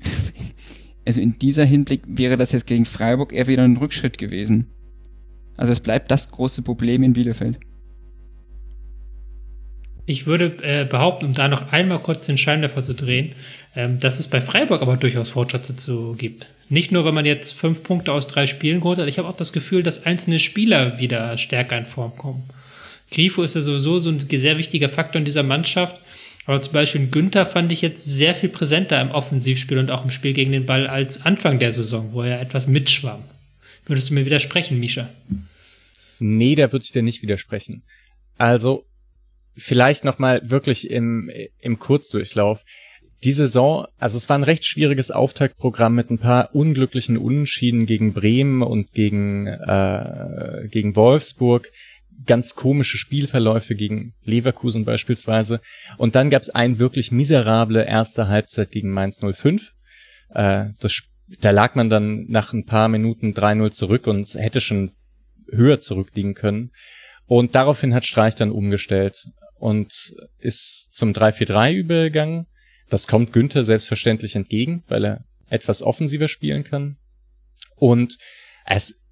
[1.06, 4.66] also in dieser Hinblick wäre das jetzt gegen Freiburg eher wieder ein Rückschritt gewesen.
[5.56, 7.58] Also es bleibt das große Problem in Bielefeld.
[10.08, 13.34] Ich würde äh, behaupten, um da noch einmal kurz den Scheinwerfer zu drehen,
[13.74, 16.46] ähm, dass es bei Freiburg aber durchaus Fortschritte zu gibt.
[16.68, 19.36] Nicht nur, wenn man jetzt fünf Punkte aus drei Spielen geholt hat, ich habe auch
[19.36, 22.44] das Gefühl, dass einzelne Spieler wieder stärker in Form kommen.
[23.10, 26.00] Grifo ist ja sowieso so ein sehr wichtiger Faktor in dieser Mannschaft.
[26.46, 30.10] Aber zum Beispiel Günther fand ich jetzt sehr viel präsenter im Offensivspiel und auch im
[30.10, 33.24] Spiel gegen den Ball als Anfang der Saison, wo er etwas mitschwamm.
[33.84, 35.08] Würdest du mir widersprechen, Misha?
[36.18, 37.82] Nee, da würde ich dir nicht widersprechen.
[38.38, 38.84] Also,
[39.56, 42.64] vielleicht nochmal wirklich im, im Kurzdurchlauf.
[43.24, 48.12] Die Saison, also es war ein recht schwieriges Auftaktprogramm mit ein paar unglücklichen Unentschieden gegen
[48.12, 51.72] Bremen und gegen, äh, gegen Wolfsburg.
[52.24, 55.60] Ganz komische Spielverläufe gegen Leverkusen beispielsweise.
[55.98, 59.72] Und dann gab es ein wirklich miserable erste Halbzeit gegen Mainz 05.
[60.30, 61.02] Äh, das,
[61.40, 64.92] da lag man dann nach ein paar Minuten 3-0 zurück und hätte schon
[65.50, 66.70] höher zurückliegen können.
[67.26, 69.26] Und daraufhin hat Streich dann umgestellt
[69.58, 72.46] und ist zum 3-4-3 übergegangen.
[72.88, 76.98] Das kommt Günther selbstverständlich entgegen, weil er etwas offensiver spielen kann.
[77.76, 78.16] Und
[78.64, 79.05] es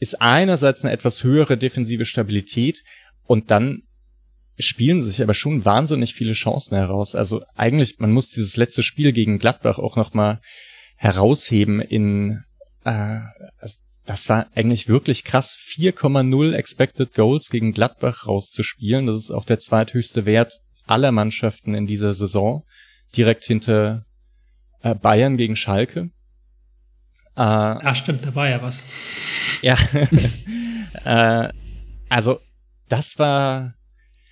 [0.00, 2.82] ist einerseits eine etwas höhere defensive Stabilität
[3.26, 3.82] und dann
[4.58, 7.14] spielen sich aber schon wahnsinnig viele Chancen heraus.
[7.14, 10.40] Also eigentlich, man muss dieses letzte Spiel gegen Gladbach auch nochmal
[10.96, 12.42] herausheben in,
[12.84, 13.20] äh,
[13.58, 19.06] also das war eigentlich wirklich krass, 4,0 Expected Goals gegen Gladbach rauszuspielen.
[19.06, 22.64] Das ist auch der zweithöchste Wert aller Mannschaften in dieser Saison,
[23.16, 24.04] direkt hinter
[24.82, 26.10] äh, Bayern gegen Schalke.
[27.36, 28.84] Äh, Ach stimmt, da war ja was.
[29.62, 29.76] Ja.
[31.04, 31.48] äh,
[32.08, 32.40] also,
[32.88, 33.74] das war,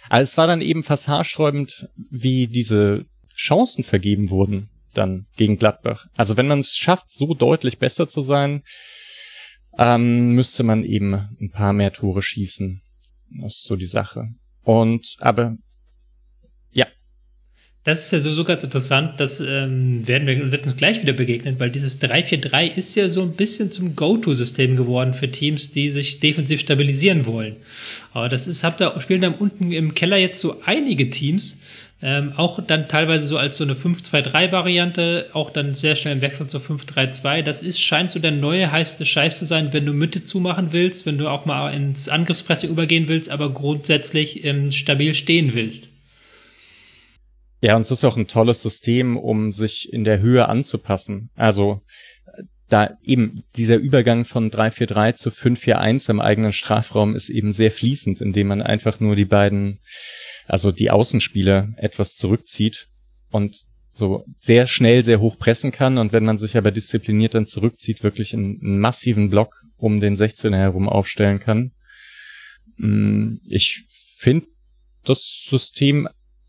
[0.09, 6.07] also es war dann eben fast haarsträubend, wie diese Chancen vergeben wurden dann gegen Gladbach.
[6.17, 8.63] Also wenn man es schafft, so deutlich besser zu sein,
[9.79, 12.83] ähm, müsste man eben ein paar mehr Tore schießen.
[13.41, 14.35] Das ist so die Sache.
[14.65, 15.57] Und aber
[17.85, 21.59] das ist ja so, so ganz interessant, das ähm, werden wir uns gleich wieder begegnen,
[21.59, 26.21] weil dieses 3-4-3 ist ja so ein bisschen zum Go-To-System geworden für Teams, die sich
[26.21, 27.57] defensiv stabilisieren wollen.
[28.13, 31.61] Aber das ist, habt ihr, spielen da unten im Keller jetzt so einige Teams,
[32.01, 36.47] ähm, auch dann teilweise so als so eine 5-2-3-Variante, auch dann sehr schnell im Wechsel
[36.47, 37.43] zur 5-3-2.
[37.43, 41.07] Das ist, scheint so der neue heiße Scheiß zu sein, wenn du Mitte zumachen willst,
[41.07, 45.89] wenn du auch mal ins Angriffspresse übergehen willst, aber grundsätzlich ähm, stabil stehen willst.
[47.61, 51.31] Ja, und es ist auch ein tolles System, um sich in der Höhe anzupassen.
[51.35, 51.83] Also
[52.69, 58.21] da eben dieser Übergang von 3-4-3 zu 5-4-1 im eigenen Strafraum ist eben sehr fließend,
[58.21, 59.81] indem man einfach nur die beiden,
[60.47, 62.89] also die Außenspieler etwas zurückzieht
[63.31, 67.47] und so sehr schnell sehr hoch pressen kann und wenn man sich aber diszipliniert dann
[67.47, 71.73] zurückzieht, wirklich einen, massiven Block um den 16er herum aufstellen kann.
[72.77, 73.85] Mm, ich
[74.19, 74.47] finde
[75.05, 76.09] das System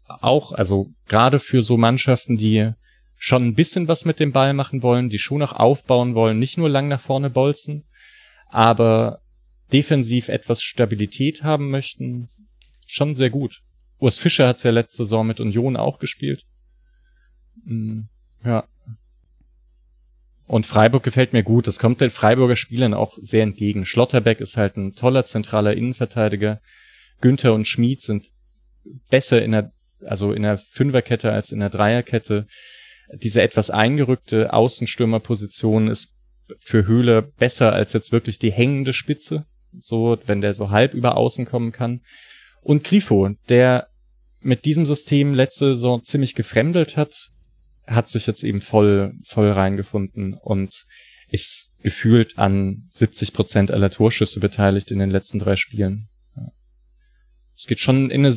[0.09, 2.71] auch, also gerade für so Mannschaften, die
[3.15, 6.57] schon ein bisschen was mit dem Ball machen wollen, die schon noch aufbauen wollen, nicht
[6.57, 7.85] nur lang nach vorne bolzen,
[8.47, 9.21] aber
[9.71, 12.29] defensiv etwas Stabilität haben möchten,
[12.85, 13.61] schon sehr gut.
[13.99, 16.45] Urs Fischer hat's ja letzte Saison mit Union auch gespielt.
[17.65, 18.03] Mm,
[18.43, 18.65] ja.
[20.47, 21.67] Und Freiburg gefällt mir gut.
[21.67, 23.85] Das kommt den Freiburger Spielern auch sehr entgegen.
[23.85, 26.61] Schlotterbeck ist halt ein toller zentraler Innenverteidiger.
[27.21, 28.31] Günther und Schmid sind
[29.09, 29.71] besser in der
[30.05, 32.47] also in der Fünferkette als in der Dreierkette.
[33.13, 36.13] Diese etwas eingerückte Außenstürmerposition ist
[36.57, 39.45] für Höhle besser als jetzt wirklich die hängende Spitze,
[39.77, 42.01] so wenn der so halb über außen kommen kann.
[42.61, 43.87] Und Grifo, der
[44.41, 47.29] mit diesem System letzte Saison ziemlich gefremdelt hat,
[47.85, 50.85] hat sich jetzt eben voll voll reingefunden und
[51.29, 56.09] ist gefühlt an 70 Prozent aller Torschüsse beteiligt in den letzten drei Spielen.
[57.55, 58.35] Es geht schon in eine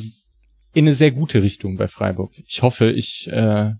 [0.73, 2.33] in eine sehr gute Richtung bei Freiburg.
[2.47, 3.73] Ich hoffe, ich äh,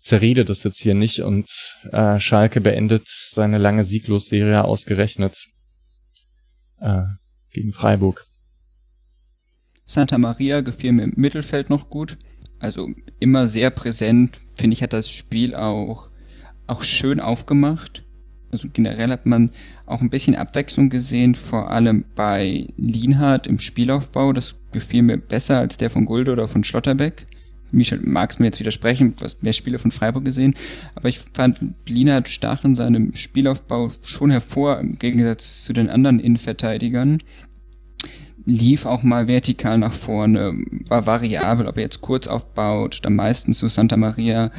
[0.00, 1.48] zerrede das jetzt hier nicht und
[1.92, 5.46] äh, Schalke beendet seine lange Sieglosserie ausgerechnet
[6.80, 7.02] äh,
[7.50, 8.26] gegen Freiburg.
[9.84, 12.18] Santa Maria gefiel mir im Mittelfeld noch gut.
[12.58, 14.38] Also immer sehr präsent.
[14.54, 16.10] Finde ich, hat das Spiel auch,
[16.66, 18.04] auch schön aufgemacht.
[18.50, 19.50] Also generell hat man
[19.86, 24.32] auch ein bisschen Abwechslung gesehen, vor allem bei Lienhardt im Spielaufbau.
[24.32, 27.26] Das gefiel mir besser als der von Gulde oder von Schlotterbeck.
[27.70, 30.54] Michel mag es mir jetzt widersprechen, du hast mehr Spiele von Freiburg gesehen,
[30.94, 36.18] aber ich fand Lienhardt stach in seinem Spielaufbau schon hervor, im Gegensatz zu den anderen
[36.18, 37.22] Innenverteidigern.
[38.46, 43.58] Lief auch mal vertikal nach vorne, war variabel, ob er jetzt kurz aufbaut, dann meistens
[43.58, 44.50] zu Santa Maria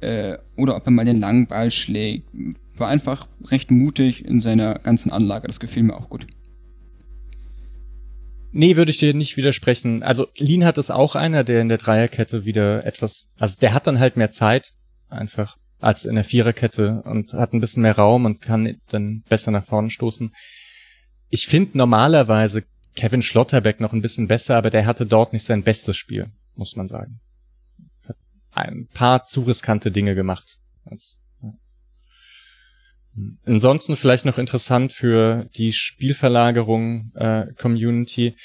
[0.00, 2.28] äh, oder ob er mal den langen Ball schlägt
[2.76, 5.46] war einfach recht mutig in seiner ganzen Anlage.
[5.46, 6.26] Das gefiel mir auch gut.
[8.52, 10.02] Nee, würde ich dir nicht widersprechen.
[10.02, 13.86] Also Lean hat es auch einer, der in der Dreierkette wieder etwas, also der hat
[13.86, 14.72] dann halt mehr Zeit
[15.08, 19.50] einfach als in der Viererkette und hat ein bisschen mehr Raum und kann dann besser
[19.50, 20.34] nach vorne stoßen.
[21.28, 22.64] Ich finde normalerweise
[22.96, 26.76] Kevin Schlotterbeck noch ein bisschen besser, aber der hatte dort nicht sein bestes Spiel, muss
[26.76, 27.20] man sagen.
[28.06, 28.16] Hat
[28.50, 30.58] ein paar zu riskante Dinge gemacht.
[30.84, 31.19] Also
[33.44, 38.36] Ansonsten vielleicht noch interessant für die Spielverlagerung äh, Community.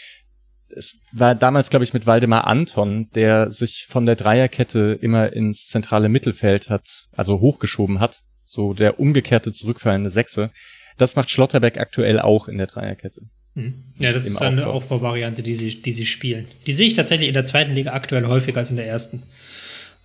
[0.69, 5.67] Es war damals, glaube ich, mit Waldemar Anton, der sich von der Dreierkette immer ins
[5.67, 8.21] zentrale Mittelfeld hat, also hochgeschoben hat.
[8.43, 10.51] So der umgekehrte zurückfallende Sechse.
[10.97, 13.21] Das macht Schlotterbeck aktuell auch in der Dreierkette.
[13.55, 13.83] Hm.
[13.99, 16.47] Ja, das ist eine Aufbauvariante, die sie, die sie spielen.
[16.67, 19.23] Die sehe ich tatsächlich in der zweiten Liga aktuell häufiger als in der ersten.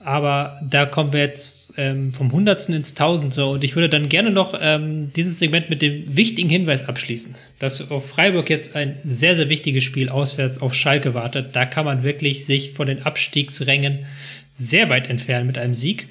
[0.02, 4.30] Aber da kommen wir jetzt ähm, vom Hundertsten ins Tausendste und ich würde dann gerne
[4.30, 9.36] noch ähm, dieses Segment mit dem wichtigen Hinweis abschließen, dass auf Freiburg jetzt ein sehr,
[9.36, 11.54] sehr wichtiges Spiel auswärts auf Schalke wartet.
[11.54, 14.06] Da kann man wirklich sich von den Abstiegsrängen
[14.54, 16.08] sehr weit entfernen mit einem Sieg.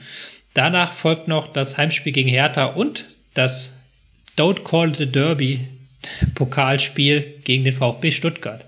[0.53, 3.76] Danach folgt noch das Heimspiel gegen Hertha und das
[4.38, 5.61] Don't Call a Derby
[6.35, 8.66] Pokalspiel gegen den VfB Stuttgart.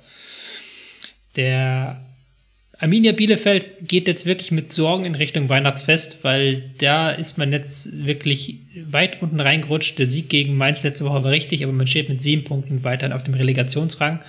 [1.35, 2.01] Der
[2.81, 8.07] Arminia Bielefeld geht jetzt wirklich mit Sorgen in Richtung Weihnachtsfest, weil da ist man jetzt
[8.07, 8.57] wirklich
[8.89, 9.99] weit unten reingerutscht.
[9.99, 13.13] Der Sieg gegen Mainz letzte Woche war richtig, aber man steht mit sieben Punkten weiterhin
[13.13, 14.23] auf dem Relegationsrang.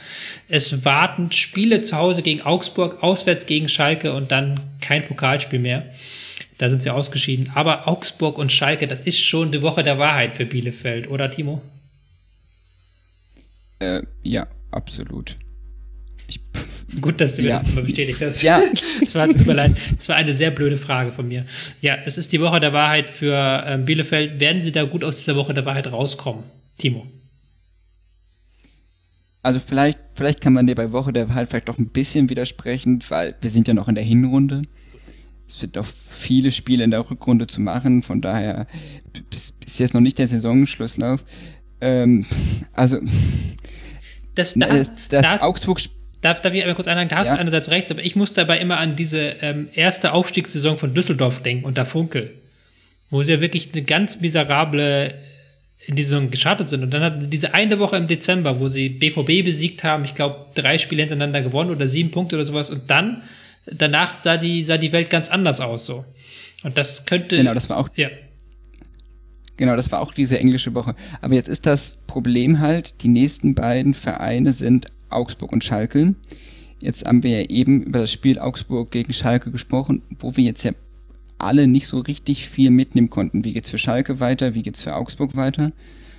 [0.51, 5.87] Es warten Spiele zu Hause gegen Augsburg, auswärts gegen Schalke und dann kein Pokalspiel mehr.
[6.59, 7.51] Da sind sie ausgeschieden.
[7.55, 11.63] Aber Augsburg und Schalke, das ist schon die Woche der Wahrheit für Bielefeld, oder Timo?
[13.79, 15.37] Äh, ja, absolut.
[16.29, 16.39] Ich
[17.01, 17.59] Gut, dass du mir ja.
[17.59, 18.43] das mal bestätigt hast.
[18.43, 18.61] Ja.
[19.01, 19.73] Es war, tut mir leid.
[19.99, 21.45] Es war eine sehr blöde Frage von mir.
[21.81, 24.41] Ja, es ist die Woche der Wahrheit für ähm, Bielefeld.
[24.41, 26.45] Werden sie da gut aus dieser Woche der Wahrheit rauskommen?
[26.79, 27.07] Timo.
[29.43, 33.01] Also vielleicht, vielleicht kann man dir bei Woche der Wahrheit vielleicht doch ein bisschen widersprechen,
[33.09, 34.63] weil wir sind ja noch in der Hinrunde.
[35.49, 38.67] Es sind doch viele Spiele in der Rückrunde zu machen, von daher
[39.31, 41.25] bis, bis jetzt noch nicht der Saisonschlusslauf.
[41.81, 42.25] Ähm,
[42.73, 43.01] also
[44.35, 47.11] das, das, das, das Augsburg-Spiel Darf, darf ich einmal kurz einhaken?
[47.11, 47.35] Da hast ja.
[47.35, 51.43] du einerseits rechts, aber ich muss dabei immer an diese ähm, erste Aufstiegssaison von Düsseldorf
[51.43, 52.31] denken unter Funkel,
[53.11, 55.15] wo sie ja wirklich eine ganz miserable
[55.87, 56.85] in die Saison gestartet sind.
[56.85, 60.15] Und dann hatten sie diese eine Woche im Dezember, wo sie BVB besiegt haben, ich
[60.15, 62.71] glaube, drei Spiele hintereinander gewonnen oder sieben Punkte oder sowas.
[62.71, 63.23] Und dann,
[63.67, 66.05] danach sah die, sah die Welt ganz anders aus so.
[66.63, 67.37] Und das könnte.
[67.37, 67.89] Genau, das war auch.
[67.97, 68.09] Ja.
[69.57, 70.95] Genau, das war auch diese englische Woche.
[71.21, 76.15] Aber jetzt ist das Problem halt, die nächsten beiden Vereine sind Augsburg und Schalke.
[76.83, 80.65] Jetzt haben wir ja eben über das Spiel Augsburg gegen Schalke gesprochen, wo wir jetzt
[80.65, 80.73] ja
[81.39, 83.45] alle nicht so richtig viel mitnehmen konnten.
[83.45, 84.55] Wie geht's für Schalke weiter?
[84.55, 85.73] Wie geht's für Augsburg weiter?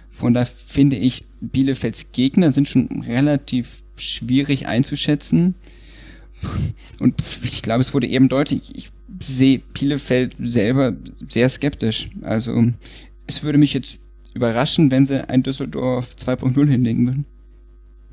[0.09, 5.55] Von da finde ich, Bielefelds Gegner sind schon relativ schwierig einzuschätzen.
[6.99, 12.09] Und ich glaube, es wurde eben deutlich, ich sehe Bielefeld selber sehr skeptisch.
[12.21, 12.71] Also
[13.27, 13.99] es würde mich jetzt
[14.33, 17.25] überraschen, wenn sie ein Düsseldorf 2.0 hinlegen würden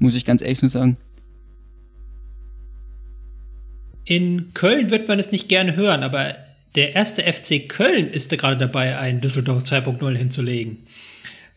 [0.00, 0.96] muss ich ganz ehrlich so sagen.
[4.04, 6.34] In Köln wird man es nicht gerne hören, aber
[6.74, 10.78] der erste FC Köln ist da gerade dabei, einen Düsseldorf 2.0 hinzulegen.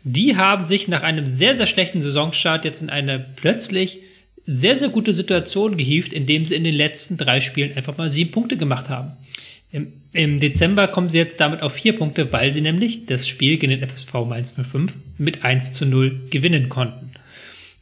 [0.04, 4.02] Die haben sich nach einem sehr, sehr schlechten Saisonstart jetzt in eine plötzlich
[4.46, 8.32] sehr, sehr gute Situation gehievt, indem sie in den letzten drei Spielen einfach mal sieben
[8.32, 9.14] Punkte gemacht haben.
[9.72, 13.58] Im, Im, Dezember kommen sie jetzt damit auf vier Punkte, weil sie nämlich das Spiel
[13.58, 17.13] gegen den FSV Mainz 05 mit 1 zu 0 gewinnen konnten.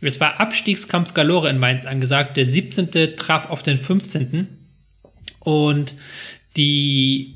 [0.02, 2.36] Es war Abstiegskampf Galore in Mainz angesagt.
[2.36, 3.16] Der 17.
[3.16, 4.48] traf auf den 15.
[5.40, 5.96] Und
[6.58, 7.36] die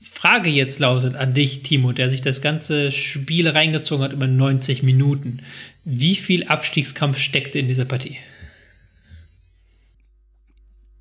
[0.00, 4.82] Frage jetzt lautet an dich, Timo, der sich das ganze Spiel reingezogen hat über 90
[4.82, 5.40] Minuten.
[5.84, 8.16] Wie viel Abstiegskampf steckte in dieser Partie?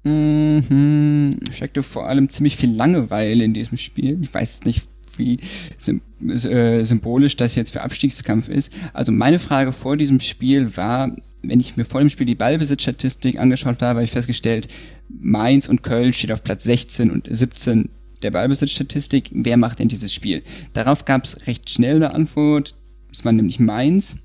[0.04, 4.22] Mhm, steckte vor allem ziemlich viel Langeweile in diesem Spiel.
[4.22, 5.40] Ich weiß es nicht, wie
[5.88, 8.72] äh, symbolisch das jetzt für Abstiegskampf ist.
[8.94, 13.40] Also meine Frage vor diesem Spiel war, wenn ich mir vor dem Spiel die Ballbesitzstatistik
[13.40, 14.68] angeschaut habe, habe ich festgestellt,
[15.10, 17.90] Mainz und Köln steht auf Platz 16 und 17
[18.24, 19.30] der Ballbesitzstatistik.
[19.34, 20.44] Wer macht denn dieses Spiel?
[20.74, 22.76] Darauf gab es recht schnell eine Antwort.
[23.12, 24.18] Es war nämlich Mainz,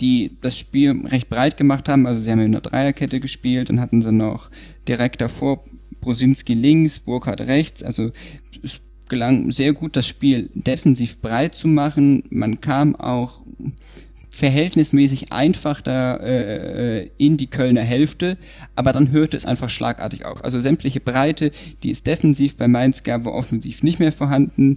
[0.00, 2.06] die das Spiel recht breit gemacht haben.
[2.06, 4.50] Also sie haben in einer Dreierkette gespielt, dann hatten sie noch
[4.88, 5.62] direkt davor
[6.00, 7.82] Brosinski links, Burkhardt rechts.
[7.82, 8.10] Also
[8.62, 12.24] es gelang sehr gut, das Spiel defensiv breit zu machen.
[12.30, 13.42] Man kam auch
[14.30, 18.38] verhältnismäßig einfach da äh, in die Kölner Hälfte,
[18.74, 20.42] aber dann hörte es einfach schlagartig auf.
[20.42, 21.50] Also sämtliche Breite,
[21.82, 24.76] die es defensiv bei Mainz gab, war offensiv nicht mehr vorhanden,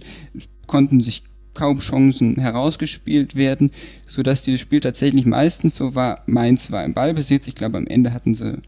[0.66, 1.22] konnten sich
[1.54, 3.70] kaum Chancen herausgespielt werden,
[4.06, 8.12] sodass dieses Spiel tatsächlich meistens so war, Mainz war im Ballbesitz, ich glaube am Ende
[8.12, 8.60] hatten sie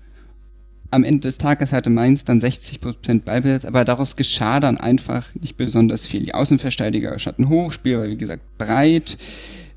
[0.90, 5.56] am Ende des Tages hatte Mainz dann 60% Ballbesitz, aber daraus geschah dann einfach nicht
[5.56, 6.22] besonders viel.
[6.22, 9.18] Die Außenverteidiger schatten hoch, Spiel war wie gesagt breit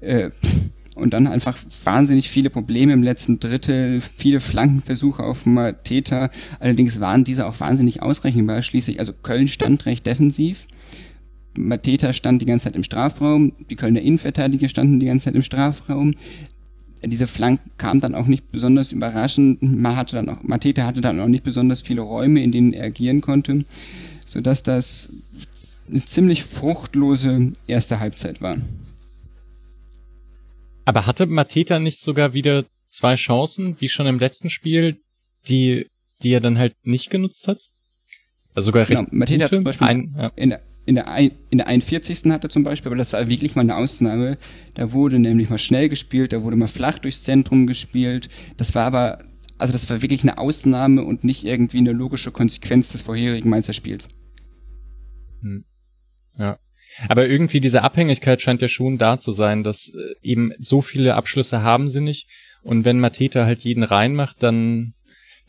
[0.01, 0.29] äh,
[0.95, 6.29] und dann einfach wahnsinnig viele Probleme im letzten Drittel, viele Flankenversuche auf Mateta,
[6.59, 8.61] allerdings waren diese auch wahnsinnig ausrechenbar.
[8.61, 10.67] Schließlich, also Köln stand recht defensiv.
[11.57, 15.41] Mateta stand die ganze Zeit im Strafraum, die Kölner Innenverteidiger standen die ganze Zeit im
[15.41, 16.13] Strafraum
[17.03, 19.61] diese Flanken kam dann auch nicht besonders überraschend.
[19.61, 22.85] Man hatte dann auch, Matete hatte dann auch nicht besonders viele Räume, in denen er
[22.85, 23.63] agieren konnte,
[24.25, 25.09] sodass das
[25.89, 28.57] eine ziemlich fruchtlose erste Halbzeit war.
[30.85, 34.97] Aber hatte Mateta nicht sogar wieder zwei Chancen, wie schon im letzten Spiel,
[35.47, 35.87] die,
[36.21, 37.61] die er dann halt nicht genutzt hat.
[38.55, 39.55] Also sogar recht genau, Mateta gute.
[39.57, 40.31] zum Beispiel Ein, ja.
[40.35, 42.31] in, der, in, der ein, in der 41.
[42.31, 44.39] hatte zum Beispiel, aber das war wirklich mal eine Ausnahme.
[44.73, 48.27] Da wurde nämlich mal schnell gespielt, da wurde mal flach durchs Zentrum gespielt.
[48.57, 49.19] Das war aber,
[49.59, 54.07] also das war wirklich eine Ausnahme und nicht irgendwie eine logische Konsequenz des vorherigen Meisterspiels.
[55.41, 55.63] Hm.
[56.39, 56.57] Ja.
[57.07, 61.13] Aber irgendwie diese Abhängigkeit scheint ja schon da zu sein, dass äh, eben so viele
[61.13, 62.27] Abschlüsse haben sie nicht.
[62.63, 64.95] Und wenn Mateta halt jeden reinmacht, dann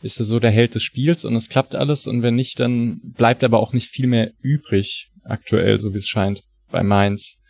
[0.03, 2.05] ist er so der Held des Spiels und es klappt alles.
[2.05, 6.07] Und wenn nicht, dann bleibt aber auch nicht viel mehr übrig, aktuell, so wie es
[6.07, 7.41] scheint, bei Mainz.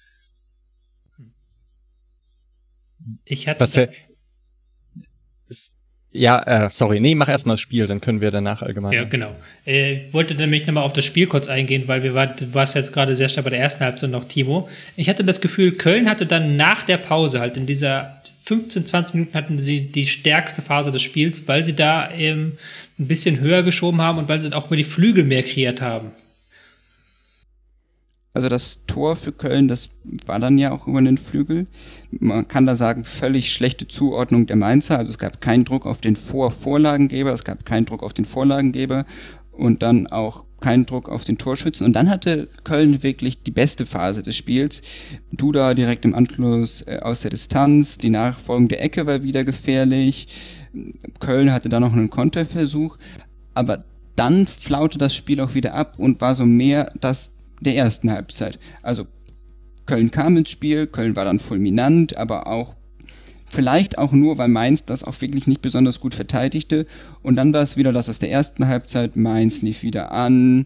[3.25, 3.77] Ich hatte Was
[6.13, 8.91] ja, äh, sorry, nee, mach erstmal das Spiel, dann können wir danach allgemein.
[8.91, 9.33] Ja, genau.
[9.65, 12.75] Äh, Ich wollte nämlich nochmal auf das Spiel kurz eingehen, weil wir war, du warst
[12.75, 14.67] jetzt gerade sehr stark bei der ersten Halbzeit noch, Timo.
[14.97, 19.13] Ich hatte das Gefühl, Köln hatte dann nach der Pause halt in dieser 15, 20
[19.13, 22.57] Minuten hatten sie die stärkste Phase des Spiels, weil sie da eben
[22.99, 26.11] ein bisschen höher geschoben haben und weil sie auch über die Flügel mehr kreiert haben.
[28.33, 29.89] Also das Tor für Köln, das
[30.25, 31.67] war dann ja auch über den Flügel.
[32.11, 34.97] Man kann da sagen, völlig schlechte Zuordnung der Mainzer.
[34.97, 39.05] Also es gab keinen Druck auf den Vor-Vorlagengeber, es gab keinen Druck auf den Vorlagengeber
[39.51, 41.85] und dann auch keinen Druck auf den Torschützen.
[41.85, 44.81] Und dann hatte Köln wirklich die beste Phase des Spiels.
[45.31, 50.27] Duda direkt im Anschluss äh, aus der Distanz, die nachfolgende Ecke war wieder gefährlich.
[51.19, 52.97] Köln hatte da noch einen Konterversuch,
[53.53, 53.83] aber
[54.15, 58.59] dann flaute das Spiel auch wieder ab und war so mehr das der ersten Halbzeit.
[58.81, 59.07] Also
[59.85, 62.75] Köln kam ins Spiel, Köln war dann fulminant, aber auch
[63.45, 66.85] vielleicht auch nur, weil Mainz das auch wirklich nicht besonders gut verteidigte.
[67.21, 70.65] Und dann war es wieder das aus der ersten Halbzeit, Mainz lief wieder an.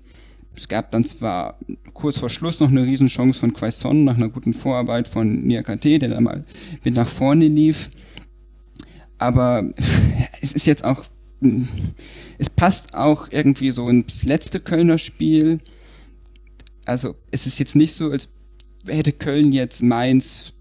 [0.56, 1.59] Es gab dann zwar
[1.93, 6.09] kurz vor Schluss noch eine Riesenchance von Quaison nach einer guten Vorarbeit von Niakate, der
[6.09, 6.45] da mal
[6.83, 7.90] mit nach vorne lief.
[9.17, 9.64] Aber
[10.41, 11.03] es ist jetzt auch,
[12.38, 15.59] es passt auch irgendwie so ins letzte Kölner Spiel
[16.85, 18.30] also es ist jetzt nicht so, als
[18.88, 20.53] hätte Köln jetzt Mainz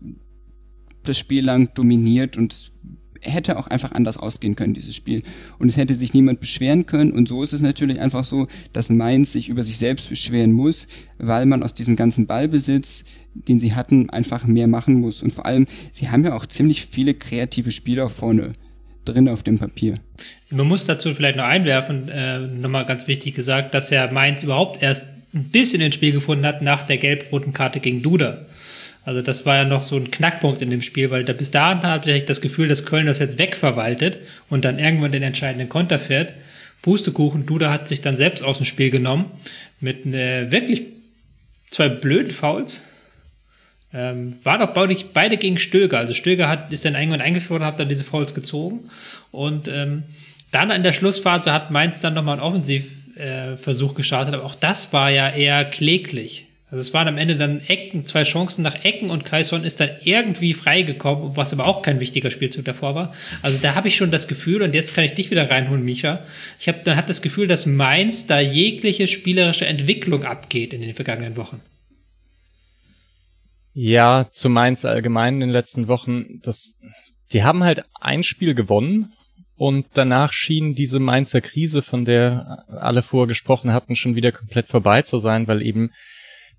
[1.04, 2.72] das Spiel lang dominiert und
[3.20, 5.22] hätte auch einfach anders ausgehen können, dieses Spiel.
[5.58, 7.12] Und es hätte sich niemand beschweren können.
[7.12, 10.88] Und so ist es natürlich einfach so, dass Mainz sich über sich selbst beschweren muss,
[11.18, 13.04] weil man aus diesem ganzen Ballbesitz,
[13.34, 15.22] den sie hatten, einfach mehr machen muss.
[15.22, 18.52] Und vor allem, sie haben ja auch ziemlich viele kreative Spieler vorne
[19.04, 19.94] drin auf dem Papier.
[20.50, 24.82] Man muss dazu vielleicht noch einwerfen, äh, nochmal ganz wichtig gesagt, dass ja Mainz überhaupt
[24.82, 28.46] erst ein bisschen ins Spiel gefunden hat nach der gelb-roten Karte gegen Duda.
[29.04, 31.82] Also das war ja noch so ein Knackpunkt in dem Spiel, weil da bis dahin
[31.82, 35.98] hatte ich das Gefühl, dass Köln das jetzt wegverwaltet und dann irgendwann den entscheidenden Konter
[35.98, 36.32] fährt.
[36.80, 39.30] Pustekuchen, Duda hat sich dann selbst aus dem Spiel genommen
[39.80, 40.86] mit äh, wirklich
[41.70, 42.90] zwei blöden Fouls.
[43.92, 45.98] Ähm, war doch beide, beide gegen Stöger.
[45.98, 48.90] Also Stöger hat, ist dann irgendwann eingeschworen, hat dann diese Fouls gezogen.
[49.30, 50.04] Und ähm,
[50.50, 53.54] dann in der Schlussphase hat Mainz dann nochmal einen Offensivversuch äh,
[53.94, 56.48] gestartet, aber auch das war ja eher kläglich.
[56.74, 59.90] Also es waren am Ende dann Ecken, zwei Chancen nach Ecken und Kaison ist dann
[60.02, 63.14] irgendwie freigekommen, was aber auch kein wichtiger Spielzug davor war.
[63.42, 66.24] Also da habe ich schon das Gefühl, und jetzt kann ich dich wieder reinholen, Micha.
[66.58, 70.94] Ich habe dann hat das Gefühl, dass Mainz da jegliche spielerische Entwicklung abgeht in den
[70.94, 71.60] vergangenen Wochen.
[73.72, 76.80] Ja, zu Mainz allgemein in den letzten Wochen, das,
[77.32, 79.12] die haben halt ein Spiel gewonnen
[79.56, 84.68] und danach schien diese Mainzer Krise, von der alle vorher gesprochen hatten, schon wieder komplett
[84.68, 85.90] vorbei zu sein, weil eben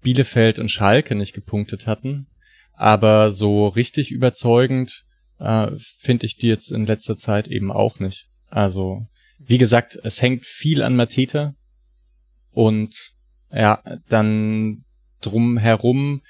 [0.01, 2.27] Bielefeld und Schalke nicht gepunktet hatten.
[2.73, 5.05] Aber so richtig überzeugend
[5.39, 8.27] äh, finde ich die jetzt in letzter Zeit eben auch nicht.
[8.49, 9.07] Also,
[9.39, 11.55] wie gesagt, es hängt viel an Mateta
[12.51, 13.11] und
[13.51, 14.85] ja, dann
[15.21, 16.21] drum herum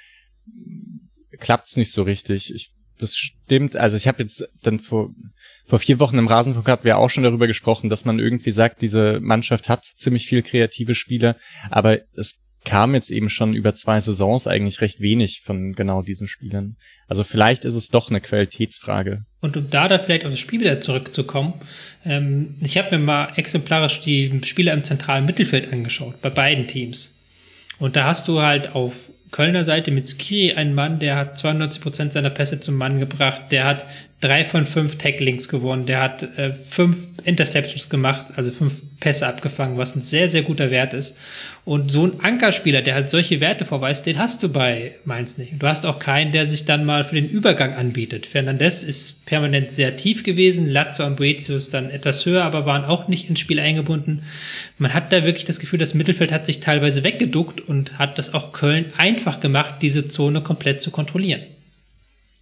[1.39, 2.53] klappt's nicht so richtig.
[2.53, 3.75] Ich, das stimmt.
[3.75, 5.11] Also ich habe jetzt dann vor
[5.65, 8.81] vor vier Wochen im Rasenfunk hatten wir auch schon darüber gesprochen, dass man irgendwie sagt,
[8.81, 11.35] diese Mannschaft hat ziemlich viel kreative Spieler,
[11.69, 16.27] aber es kam jetzt eben schon über zwei Saisons eigentlich recht wenig von genau diesen
[16.27, 16.75] Spielern.
[17.07, 19.23] Also vielleicht ist es doch eine Qualitätsfrage.
[19.39, 21.53] Und um da da vielleicht auf das Spiel wieder zurückzukommen,
[22.03, 27.19] ähm, ich habe mir mal exemplarisch die Spieler im zentralen Mittelfeld angeschaut, bei beiden Teams.
[27.77, 31.81] Und da hast du halt auf Kölner Seite mit Skiri einen Mann, der hat 92
[31.81, 33.85] Prozent seiner Pässe zum Mann gebracht, der hat
[34.21, 39.77] drei von fünf Tacklings gewonnen, der hat äh, fünf Interceptions gemacht, also fünf Pässe abgefangen,
[39.77, 41.17] was ein sehr, sehr guter Wert ist.
[41.65, 45.53] Und so ein Ankerspieler, der halt solche Werte vorweist, den hast du bei Mainz nicht.
[45.59, 48.25] Du hast auch keinen, der sich dann mal für den Übergang anbietet.
[48.25, 53.07] Fernandez ist permanent sehr tief gewesen, Latzo und Boetius dann etwas höher, aber waren auch
[53.07, 54.23] nicht ins Spiel eingebunden.
[54.77, 58.33] Man hat da wirklich das Gefühl, das Mittelfeld hat sich teilweise weggeduckt und hat das
[58.33, 61.41] auch Köln einfach gemacht, diese Zone komplett zu kontrollieren.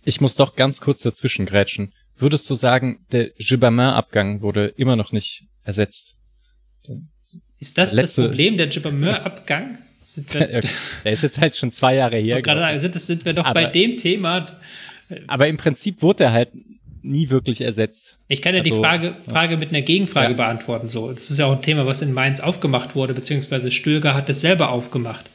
[0.05, 1.93] Ich muss doch ganz kurz dazwischen grätschen.
[2.15, 6.15] würdest du sagen, der Gibbermin-Abgang wurde immer noch nicht ersetzt?
[7.59, 9.77] Ist das Letzte, das Problem, der Gibbermin-Abgang?
[10.33, 10.63] der
[11.05, 12.41] ist jetzt halt schon zwei Jahre her.
[12.41, 14.59] Gerade sagen, sind, sind wir doch aber, bei dem Thema.
[15.27, 16.49] Aber im Prinzip wurde er halt
[17.03, 18.17] nie wirklich ersetzt.
[18.27, 20.37] Ich kann ja also, die Frage, Frage mit einer Gegenfrage ja.
[20.37, 20.89] beantworten.
[20.89, 24.29] So, das ist ja auch ein Thema, was in Mainz aufgemacht wurde, beziehungsweise Stöger hat
[24.29, 25.29] es selber aufgemacht.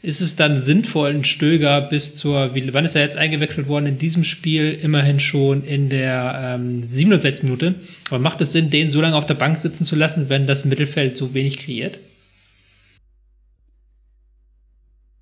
[0.00, 3.86] Ist es dann sinnvoll, einen Stöger bis zur, wie, wann ist er jetzt eingewechselt worden
[3.86, 4.72] in diesem Spiel?
[4.72, 7.74] Immerhin schon in der ähm, 67 Minute.
[8.08, 10.64] Aber macht es Sinn, den so lange auf der Bank sitzen zu lassen, wenn das
[10.64, 11.98] Mittelfeld so wenig kreiert?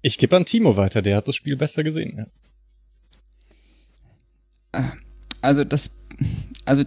[0.02, 2.28] Ich gebe an Timo weiter, der hat das Spiel besser gesehen.
[4.72, 4.92] Ja.
[5.40, 5.90] Also das,
[6.66, 6.84] also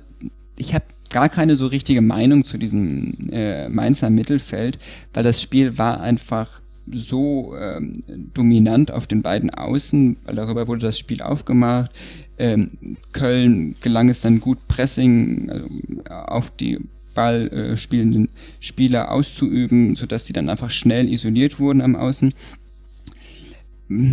[0.57, 4.77] ich habe gar keine so richtige Meinung zu diesem äh, Mainzer Mittelfeld,
[5.13, 6.61] weil das Spiel war einfach
[6.91, 7.93] so ähm,
[8.33, 11.91] dominant auf den beiden Außen, weil darüber wurde das Spiel aufgemacht.
[12.37, 12.71] Ähm,
[13.13, 15.67] Köln gelang es dann gut, Pressing also
[16.09, 16.79] auf die
[17.15, 22.33] Ballspielenden äh, Spieler auszuüben, sodass sie dann einfach schnell isoliert wurden am Außen.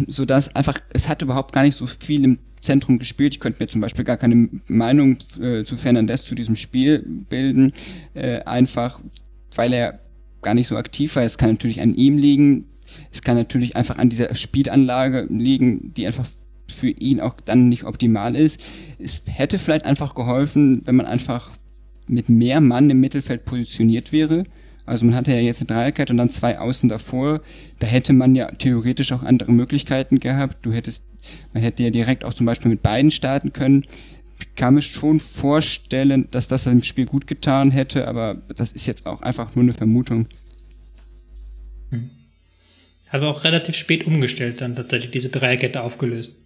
[0.06, 3.34] Sodass einfach, es hat überhaupt gar nicht so viel im Zentrum gespielt.
[3.34, 7.72] Ich könnte mir zum Beispiel gar keine Meinung äh, zu Fernandes zu diesem Spiel bilden.
[8.14, 9.00] Äh, einfach,
[9.54, 10.00] weil er
[10.46, 11.24] gar nicht so aktiv war.
[11.24, 12.66] Es kann natürlich an ihm liegen.
[13.10, 16.24] Es kann natürlich einfach an dieser Spielanlage liegen, die einfach
[16.72, 18.60] für ihn auch dann nicht optimal ist.
[19.00, 21.50] Es hätte vielleicht einfach geholfen, wenn man einfach
[22.06, 24.44] mit mehr Mann im Mittelfeld positioniert wäre.
[24.84, 27.40] Also man hatte ja jetzt eine Dreierkette und dann zwei Außen davor.
[27.80, 30.58] Da hätte man ja theoretisch auch andere Möglichkeiten gehabt.
[30.62, 31.08] Du hättest,
[31.54, 33.84] man hätte ja direkt auch zum Beispiel mit beiden starten können
[34.56, 39.06] kann mir schon vorstellen, dass das im Spiel gut getan hätte, aber das ist jetzt
[39.06, 40.26] auch einfach nur eine Vermutung.
[41.90, 42.10] Hm.
[43.08, 46.38] Hat aber auch relativ spät umgestellt, dann tatsächlich diese Dreierkette aufgelöst.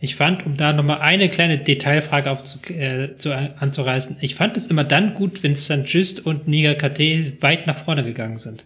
[0.00, 4.66] Ich fand, um da nochmal eine kleine Detailfrage aufzu, äh, zu, anzureißen, ich fand es
[4.66, 5.84] immer dann gut, wenn St.
[5.86, 8.64] Just und Niger KT weit nach vorne gegangen sind.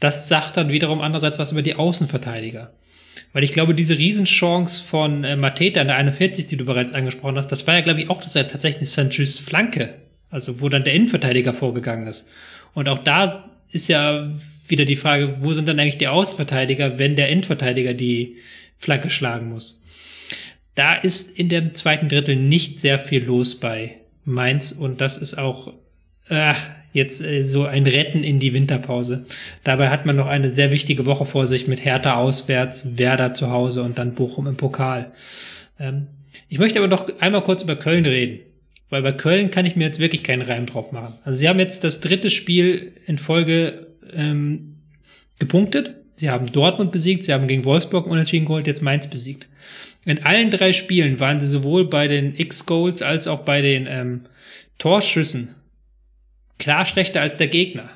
[0.00, 2.72] Das sagt dann wiederum andererseits was über die Außenverteidiger.
[3.34, 7.36] Weil ich glaube, diese Riesenchance von äh, Mateta in der 41, die du bereits angesprochen
[7.36, 8.96] hast, das war ja, glaube ich, auch das ja tatsächlich.
[9.10, 9.94] Just Flanke.
[10.30, 12.28] Also, wo dann der Innenverteidiger vorgegangen ist.
[12.74, 14.32] Und auch da ist ja
[14.68, 18.36] wieder die Frage, wo sind dann eigentlich die Außenverteidiger, wenn der Innenverteidiger die
[18.78, 19.82] Flanke schlagen muss?
[20.76, 25.34] Da ist in dem zweiten Drittel nicht sehr viel los bei Mainz und das ist
[25.34, 25.74] auch,
[26.28, 26.54] äh,
[26.94, 29.26] jetzt äh, so ein Retten in die Winterpause.
[29.64, 33.50] Dabei hat man noch eine sehr wichtige Woche vor sich mit Hertha auswärts, Werder zu
[33.50, 35.12] Hause und dann Bochum im Pokal.
[35.78, 36.06] Ähm,
[36.48, 38.40] ich möchte aber noch einmal kurz über Köln reden,
[38.88, 41.14] weil bei Köln kann ich mir jetzt wirklich keinen Reim drauf machen.
[41.24, 44.76] Also sie haben jetzt das dritte Spiel in Folge ähm,
[45.38, 45.96] gepunktet.
[46.14, 49.48] Sie haben Dortmund besiegt, sie haben gegen Wolfsburg unentschieden geholt, jetzt Mainz besiegt.
[50.04, 54.20] In allen drei Spielen waren sie sowohl bei den X-Goals als auch bei den ähm,
[54.78, 55.56] Torschüssen
[56.58, 57.90] klar schlechter als der Gegner.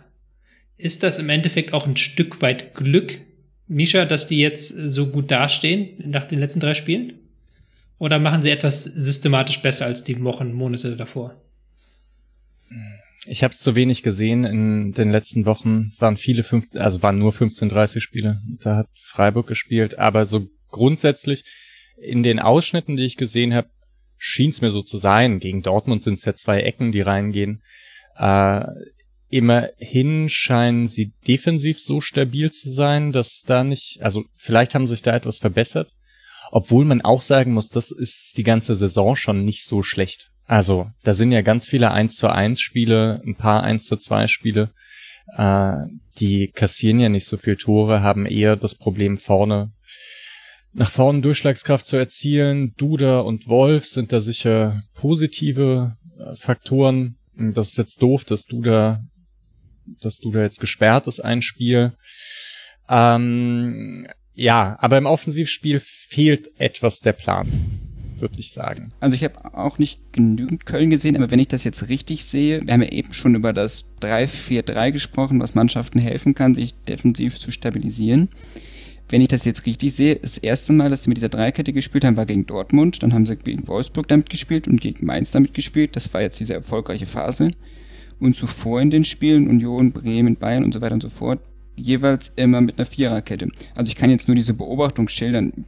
[0.77, 3.19] Ist das im Endeffekt auch ein Stück weit Glück,
[3.67, 7.15] Misha, dass die jetzt so gut dastehen nach den letzten drei Spielen?
[7.99, 11.43] Oder machen sie etwas systematisch besser als die Wochen, Monate davor?
[13.27, 15.93] Ich habe es zu wenig gesehen in den letzten Wochen.
[15.99, 18.41] Waren viele fünf, also waren nur 15:30 Spiele.
[18.63, 21.45] Da hat Freiburg gespielt, aber so grundsätzlich
[22.01, 23.69] in den Ausschnitten, die ich gesehen habe,
[24.17, 25.41] schien es mir so zu sein.
[25.41, 27.63] Gegen Dortmund sind es ja zwei Ecken, die reingehen.
[28.19, 28.65] Äh,
[29.31, 35.03] immerhin scheinen sie defensiv so stabil zu sein, dass da nicht, also vielleicht haben sich
[35.03, 35.93] da etwas verbessert,
[36.51, 40.31] obwohl man auch sagen muss, das ist die ganze Saison schon nicht so schlecht.
[40.47, 44.29] Also, da sind ja ganz viele 1 zu 1 Spiele, ein paar 1 zu 2
[44.29, 44.71] Spiele.
[45.37, 45.75] Äh,
[46.21, 49.73] die kassieren ja nicht so viel Tore, haben eher das Problem vorne
[50.73, 52.75] nach vorne Durchschlagskraft zu erzielen.
[52.77, 57.17] Duda und Wolf sind da sicher positive äh, Faktoren.
[57.39, 59.03] Das ist jetzt doof, dass du da,
[60.03, 61.93] dass du da jetzt gesperrt ist, ein Spiel.
[62.89, 67.49] Ähm, ja, aber im Offensivspiel fehlt etwas der Plan,
[68.19, 68.93] würde ich sagen.
[68.99, 72.61] Also ich habe auch nicht genügend Köln gesehen, aber wenn ich das jetzt richtig sehe,
[72.63, 77.39] wir haben ja eben schon über das 3-4-3 gesprochen, was Mannschaften helfen kann, sich defensiv
[77.39, 78.31] zu stabilisieren.
[79.11, 82.05] Wenn ich das jetzt richtig sehe, das erste Mal, dass sie mit dieser Dreikette gespielt
[82.05, 83.03] haben, war gegen Dortmund.
[83.03, 85.97] Dann haben sie gegen Wolfsburg damit gespielt und gegen Mainz damit gespielt.
[85.97, 87.51] Das war jetzt diese erfolgreiche Phase.
[88.21, 91.41] Und zuvor in den Spielen Union, Bremen, Bayern und so weiter und so fort,
[91.77, 93.49] jeweils immer mit einer Viererkette.
[93.77, 95.65] Also ich kann jetzt nur diese Beobachtung schildern.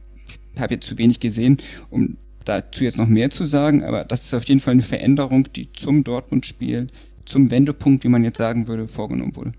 [0.53, 1.57] Ich habe jetzt zu wenig gesehen,
[1.89, 5.51] um dazu jetzt noch mehr zu sagen, aber das ist auf jeden Fall eine Veränderung,
[5.53, 6.87] die zum Dortmund-Spiel,
[7.25, 9.53] zum Wendepunkt, wie man jetzt sagen würde, vorgenommen wurde.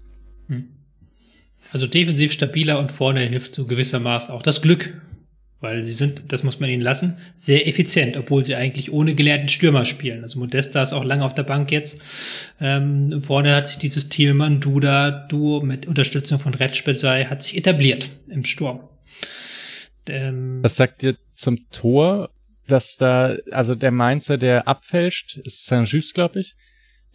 [1.73, 4.93] Also defensiv stabiler und vorne hilft so gewissermaßen auch das Glück.
[5.63, 9.49] weil sie sind, das muss man ihnen lassen, sehr effizient, obwohl sie eigentlich ohne gelernten
[9.49, 10.23] Stürmer spielen.
[10.23, 12.03] Also Modesta ist auch lange auf der Bank jetzt.
[12.61, 18.81] Ähm, vorne hat sich dieses Thielmann-Duda-Duo mit Unterstützung von Retschbezei hat sich etabliert im Sturm.
[20.09, 22.31] Ähm, Was sagt ihr zum Tor,
[22.67, 26.55] dass da, also der Mainzer, der abfälscht, ist Saint-Just, glaube ich,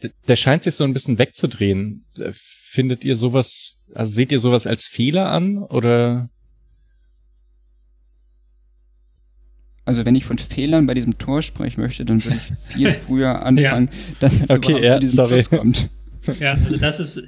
[0.02, 2.06] der, der scheint sich so ein bisschen wegzudrehen.
[2.32, 6.30] Findet ihr sowas, also seht ihr sowas als Fehler an oder
[9.88, 13.46] Also wenn ich von Fehlern bei diesem Tor sprechen möchte, dann würde ich viel früher
[13.46, 14.16] anfangen, ja.
[14.20, 15.38] dass es okay, ja, zu diesem sorry.
[15.38, 15.90] Schuss kommt.
[16.42, 17.24] Ja, also das ist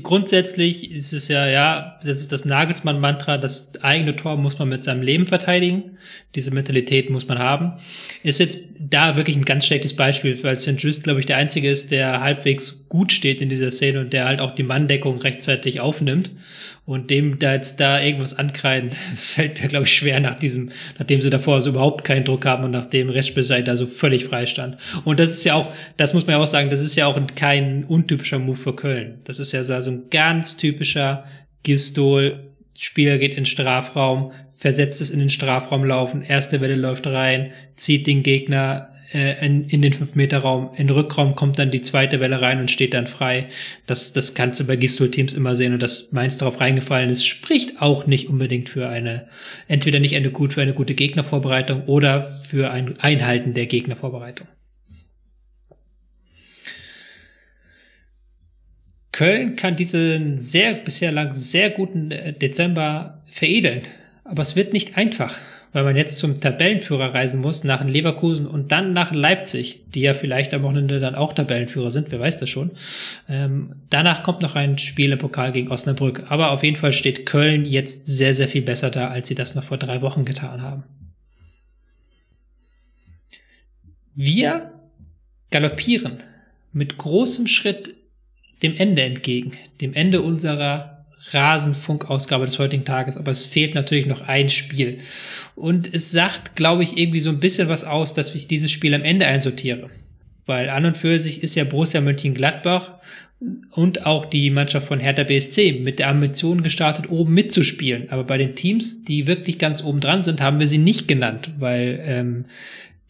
[0.00, 4.82] grundsätzlich ist es ja, ja, das ist das Nagelsmann-Mantra, das eigene Tor muss man mit
[4.84, 5.98] seinem Leben verteidigen.
[6.34, 7.74] Diese Mentalität muss man haben.
[8.22, 10.78] Ist jetzt da wirklich ein ganz schlechtes Beispiel, weil St.
[10.78, 14.24] Just, glaube ich, der Einzige ist, der halbwegs gut steht in dieser Szene und der
[14.24, 16.30] halt auch die Manndeckung rechtzeitig aufnimmt.
[16.84, 20.70] Und dem da jetzt da irgendwas ankreiden, das fällt mir, glaube ich, schwer nach diesem,
[20.98, 24.46] nachdem sie davor so überhaupt keinen Druck haben und nachdem Reschbesei da so völlig frei
[24.46, 24.76] stand.
[25.04, 27.20] Und das ist ja auch, das muss man ja auch sagen, das ist ja auch
[27.36, 29.20] kein untypischer Move für Köln.
[29.24, 31.24] Das ist ja so ein ganz typischer
[31.62, 37.06] Gistol, Spieler geht in den Strafraum, versetzt es in den Strafraum laufen, erste Welle läuft
[37.06, 41.80] rein, zieht den Gegner äh, in, in den 5-Meter-Raum, in den Rückraum kommt dann die
[41.80, 43.48] zweite Welle rein und steht dann frei.
[43.86, 47.80] Das, das kannst du bei Gistol-Teams immer sehen und dass Mainz darauf reingefallen ist, spricht
[47.80, 49.28] auch nicht unbedingt für eine,
[49.68, 54.48] entweder nicht eine gut für eine gute Gegnervorbereitung oder für ein Einhalten der Gegnervorbereitung.
[59.12, 63.82] Köln kann diesen sehr, bisher lang sehr guten äh, Dezember veredeln.
[64.24, 65.36] Aber es wird nicht einfach,
[65.72, 70.14] weil man jetzt zum Tabellenführer reisen muss, nach Leverkusen und dann nach Leipzig, die ja
[70.14, 72.72] vielleicht am Wochenende dann auch Tabellenführer sind, wer weiß das schon.
[73.28, 76.24] Ähm, danach kommt noch ein Spiel im Pokal gegen Osnabrück.
[76.30, 79.54] Aber auf jeden Fall steht Köln jetzt sehr, sehr viel besser da, als sie das
[79.54, 80.84] noch vor drei Wochen getan haben.
[84.14, 84.72] Wir
[85.50, 86.18] galoppieren
[86.72, 87.94] mit großem Schritt
[88.62, 90.91] dem Ende entgegen, dem Ende unserer
[91.30, 94.98] Rasenfunkausgabe des heutigen Tages, aber es fehlt natürlich noch ein Spiel.
[95.54, 98.94] Und es sagt, glaube ich, irgendwie so ein bisschen was aus, dass ich dieses Spiel
[98.94, 99.90] am Ende einsortiere.
[100.46, 102.94] Weil an und für sich ist ja Borussia Mönchengladbach
[103.70, 108.10] und auch die Mannschaft von Hertha BSC mit der Ambition gestartet, oben mitzuspielen.
[108.10, 111.50] Aber bei den Teams, die wirklich ganz oben dran sind, haben wir sie nicht genannt,
[111.58, 112.44] weil ähm,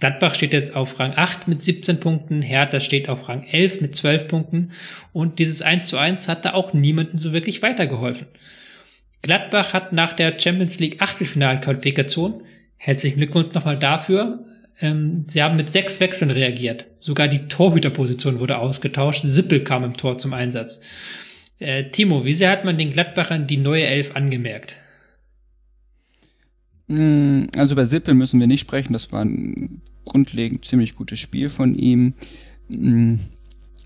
[0.03, 3.95] Gladbach steht jetzt auf Rang 8 mit 17 Punkten, Hertha steht auf Rang 11 mit
[3.95, 4.73] 12 Punkten
[5.13, 8.27] und dieses 1 zu 1 hat da auch niemanden so wirklich weitergeholfen.
[9.23, 12.43] Gladbach hat nach der Champions League Achtelfinalqualifikation,
[12.79, 14.45] herzlichen Glückwunsch nochmal dafür,
[14.81, 16.87] ähm, sie haben mit sechs Wechseln reagiert.
[16.99, 20.81] Sogar die Torhüterposition wurde ausgetauscht, Sippel kam im Tor zum Einsatz.
[21.61, 24.79] Äh, Timo, wie sehr hat man den Gladbachern die neue Elf angemerkt?
[26.89, 31.49] Hm, also über Sippel müssen wir nicht sprechen, das war ein grundlegend ziemlich gutes Spiel
[31.49, 32.15] von ihm.
[32.71, 33.21] Hm,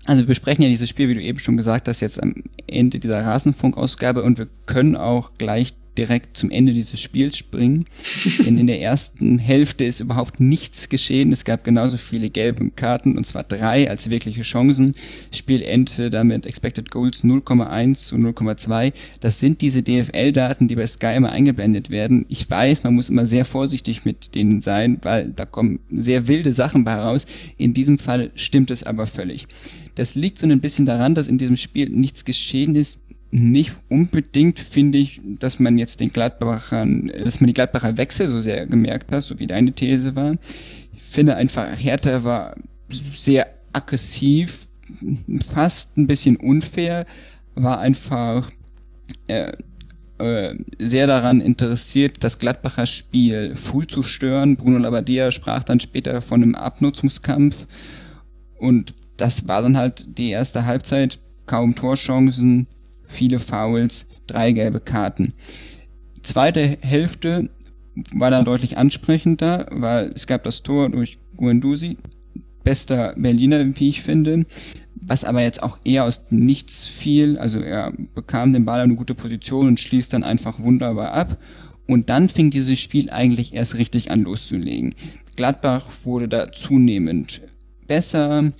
[0.05, 2.99] also wir besprechen ja dieses Spiel, wie du eben schon gesagt hast, jetzt am Ende
[2.99, 7.85] dieser Rasenfunkausgabe und wir können auch gleich direkt zum Ende dieses Spiels springen.
[8.45, 11.31] Denn in der ersten Hälfte ist überhaupt nichts geschehen.
[11.31, 14.95] Es gab genauso viele gelbe Karten, und zwar drei als wirkliche Chancen.
[15.31, 18.93] Spiel endete damit Expected Goals 0,1 zu 0,2.
[19.19, 22.25] Das sind diese DFL-Daten, die bei Sky immer eingeblendet werden.
[22.29, 26.51] Ich weiß, man muss immer sehr vorsichtig mit denen sein, weil da kommen sehr wilde
[26.51, 27.25] Sachen bei raus.
[27.57, 29.47] In diesem Fall stimmt es aber völlig.
[29.95, 32.99] Das liegt so ein bisschen daran, dass in diesem Spiel nichts geschehen ist,
[33.31, 38.41] nicht unbedingt finde ich, dass man jetzt den Gladbachern, dass man die Gladbacher Wechsel so
[38.41, 40.35] sehr gemerkt hat, so wie deine These war.
[40.95, 42.55] Ich finde einfach, Hertha war
[42.89, 44.67] sehr aggressiv,
[45.51, 47.05] fast ein bisschen unfair,
[47.55, 48.49] war einfach
[49.27, 49.51] äh,
[50.19, 54.55] äh, sehr daran interessiert, das Gladbacher Spiel full zu stören.
[54.55, 57.67] Bruno Labbadia sprach dann später von einem Abnutzungskampf
[58.57, 62.67] und das war dann halt die erste Halbzeit, kaum Torchancen,
[63.07, 65.33] viele Fouls, drei gelbe Karten.
[66.21, 67.49] Zweite Hälfte
[68.13, 71.97] war dann deutlich ansprechender, weil es gab das Tor durch Guendouzi,
[72.63, 74.45] bester Berliner, wie ich finde,
[74.95, 77.37] was aber jetzt auch eher aus nichts fiel.
[77.37, 81.37] Also er bekam den Ball in eine gute Position und schließt dann einfach wunderbar ab.
[81.87, 84.93] Und dann fing dieses Spiel eigentlich erst richtig an loszulegen.
[85.37, 87.41] Gladbach wurde da zunehmend
[87.87, 88.51] besser,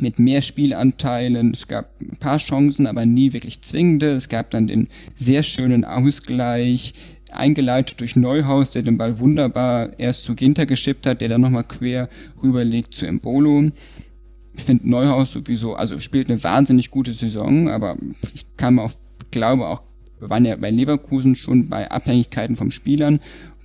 [0.00, 1.52] mit mehr Spielanteilen.
[1.52, 4.12] Es gab ein paar Chancen, aber nie wirklich zwingende.
[4.12, 6.94] Es gab dann den sehr schönen Ausgleich,
[7.32, 11.64] eingeleitet durch Neuhaus, der den Ball wunderbar erst zu Ginter geschippt hat, der dann nochmal
[11.64, 12.08] quer
[12.42, 13.66] rüberlegt zu Embolo.
[14.54, 17.96] Ich finde Neuhaus sowieso, also spielt eine wahnsinnig gute Saison, aber
[18.34, 18.98] ich kann mir auf,
[19.30, 19.82] glaube auch,
[20.18, 23.20] wir waren ja bei Leverkusen schon bei Abhängigkeiten vom Spielern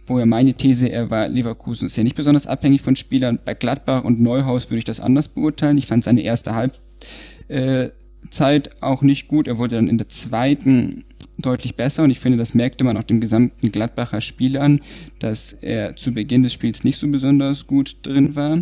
[0.05, 3.39] vorher meine These, er war Leverkusen ist ja nicht besonders abhängig von Spielern.
[3.43, 5.77] Bei Gladbach und Neuhaus würde ich das anders beurteilen.
[5.77, 9.47] Ich fand seine erste Halbzeit äh, auch nicht gut.
[9.47, 11.05] Er wurde dann in der zweiten
[11.37, 14.81] deutlich besser und ich finde, das merkte man auch dem gesamten Gladbacher Spiel an,
[15.19, 18.61] dass er zu Beginn des Spiels nicht so besonders gut drin war.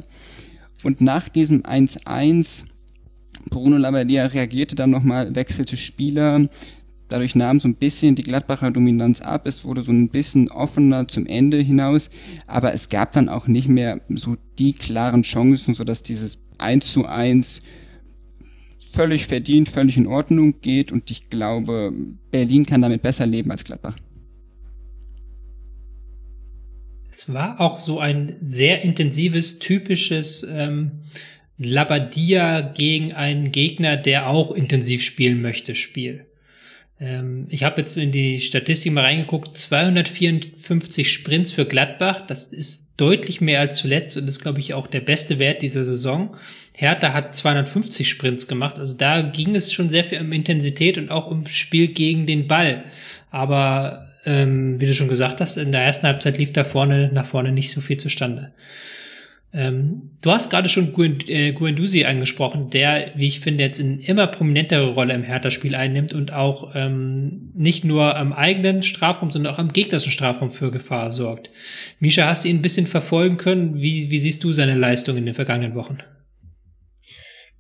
[0.84, 2.66] Und nach diesem 1-1
[3.50, 6.50] Bruno Labbadia reagierte dann nochmal, wechselte Spieler,
[7.10, 9.46] Dadurch nahm so ein bisschen die Gladbacher Dominanz ab.
[9.46, 12.10] Es wurde so ein bisschen offener zum Ende hinaus.
[12.48, 17.06] Aber es gab dann auch nicht mehr so die klaren Chancen, sodass dieses 1 zu
[17.06, 17.62] 1
[18.94, 20.92] völlig verdient, völlig in Ordnung geht.
[20.92, 21.94] Und ich glaube,
[22.32, 23.96] Berlin kann damit besser leben als Gladbach.
[27.10, 31.04] Es war auch so ein sehr intensives, typisches ähm,
[31.60, 36.26] Labadia gegen einen Gegner, der auch intensiv spielen möchte, Spiel.
[37.04, 42.94] Ähm, ich habe jetzt in die Statistik mal reingeguckt, 254 Sprints für Gladbach, das ist
[42.98, 46.36] deutlich mehr als zuletzt und ist, glaube ich, auch der beste Wert dieser Saison.
[46.76, 51.12] Hertha hat 250 Sprints gemacht, also da ging es schon sehr viel um Intensität und
[51.12, 52.86] auch um Spiel gegen den Ball.
[53.32, 57.26] Aber ähm, wie du schon gesagt hast, in der ersten Halbzeit lief da vorne nach
[57.26, 58.54] vorne nicht so viel zustande.
[59.56, 64.26] Ähm, du hast gerade schon Guendouzi äh, angesprochen, der, wie ich finde, jetzt eine immer
[64.26, 69.60] prominentere Rolle im Hertha-Spiel einnimmt und auch ähm, nicht nur am eigenen Strafraum, sondern auch
[69.60, 71.52] am gegnerischen Strafraum für Gefahr sorgt.
[72.00, 73.76] Misha, hast du ihn ein bisschen verfolgen können?
[73.76, 76.00] Wie, wie siehst du seine Leistung in den vergangenen Wochen?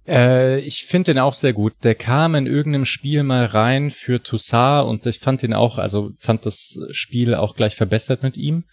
[0.08, 1.74] Äh, ich finde den auch sehr gut.
[1.84, 6.10] Der kam in irgendeinem Spiel mal rein für Toussaint und ich fand den auch, also
[6.18, 8.64] fand das Spiel auch gleich verbessert mit ihm.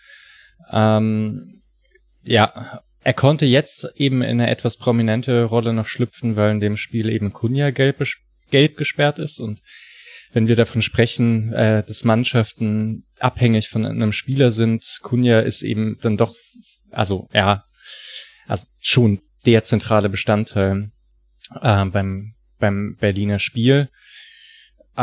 [0.73, 1.61] Ähm,
[2.23, 6.77] ja, er konnte jetzt eben in eine etwas prominente Rolle noch schlüpfen, weil in dem
[6.77, 8.07] Spiel eben Kunja gelb,
[8.53, 9.61] gelb gesperrt ist und
[10.33, 15.99] wenn wir davon sprechen, äh, dass Mannschaften abhängig von einem Spieler sind, Kunja ist eben
[16.03, 16.37] dann doch,
[16.93, 17.65] also ja,
[18.47, 20.93] also schon der zentrale Bestandteil
[21.61, 23.89] äh, beim beim Berliner Spiel.
[24.97, 25.03] Äh,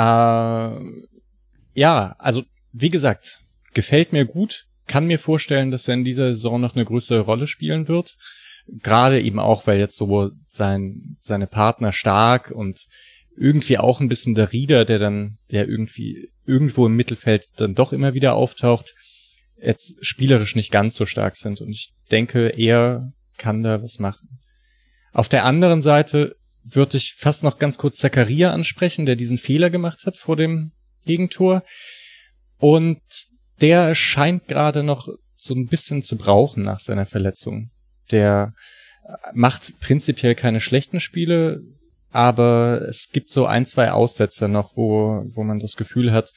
[1.74, 3.42] ja, also wie gesagt,
[3.74, 7.48] gefällt mir gut kann mir vorstellen, dass er in dieser Saison noch eine größere Rolle
[7.48, 8.16] spielen wird.
[8.68, 12.80] Gerade eben auch, weil jetzt so sein, seine Partner stark und
[13.38, 17.94] irgendwie auch ein bisschen der Rieder, der dann, der irgendwie irgendwo im Mittelfeld dann doch
[17.94, 18.94] immer wieder auftaucht,
[19.62, 21.62] jetzt spielerisch nicht ganz so stark sind.
[21.62, 24.40] Und ich denke, er kann da was machen.
[25.14, 29.70] Auf der anderen Seite würde ich fast noch ganz kurz Zakaria ansprechen, der diesen Fehler
[29.70, 30.72] gemacht hat vor dem
[31.06, 31.64] Gegentor.
[32.58, 33.02] Und
[33.62, 37.70] der scheint gerade noch so ein bisschen zu brauchen nach seiner Verletzung.
[38.12, 38.54] Der
[39.34, 41.62] macht prinzipiell keine schlechten Spiele,
[42.12, 46.34] aber es gibt so ein, zwei Aussetzer noch, wo, wo man das Gefühl hat,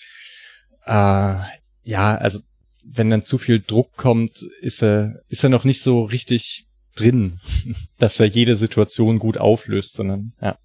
[0.84, 1.34] äh,
[1.82, 2.40] ja, also
[2.84, 6.66] wenn dann zu viel Druck kommt, ist er, ist er noch nicht so richtig
[6.97, 7.40] drin,
[7.99, 10.58] dass er jede Situation gut auflöst, sondern ja,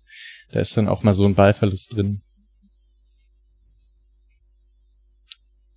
[0.52, 2.22] da ist dann auch mal so ein Ballverlust drin.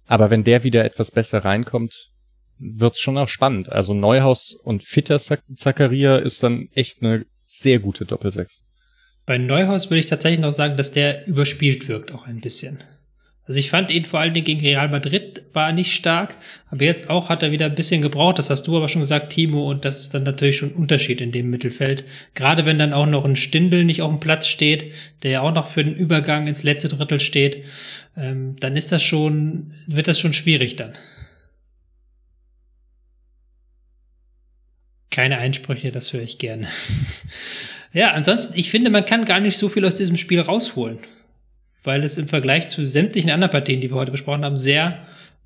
[0.09, 2.11] Aber wenn der wieder etwas besser reinkommt,
[2.59, 3.71] wird's schon auch spannend.
[3.71, 8.65] Also Neuhaus und Fitter Zakaria ist dann echt eine sehr gute Doppelsechs.
[9.27, 12.83] Bei Neuhaus würde ich tatsächlich noch sagen, dass der überspielt wirkt auch ein bisschen.
[13.49, 16.37] Also ich fand ihn vor allen Dingen gegen Real Madrid war nicht stark,
[16.71, 18.39] aber jetzt auch hat er wieder ein bisschen gebraucht.
[18.39, 21.23] Das hast du aber schon gesagt, Timo, und das ist dann natürlich schon ein Unterschied
[21.23, 22.05] in dem Mittelfeld.
[22.35, 25.55] Gerade wenn dann auch noch ein Stindel nicht auf dem Platz steht, der ja auch
[25.55, 27.65] noch für den Übergang ins letzte Drittel steht,
[28.19, 30.93] ähm, dann ist das schon, wird das schon schwierig dann.
[35.11, 36.69] Keine Einsprüche, das höre ich gerne.
[37.95, 40.99] ja, ansonsten, ich finde, man kann gar nicht so viel aus diesem Spiel rausholen
[41.85, 44.99] weil es im Vergleich zu sämtlichen anderen Partien, die wir heute besprochen haben, sehr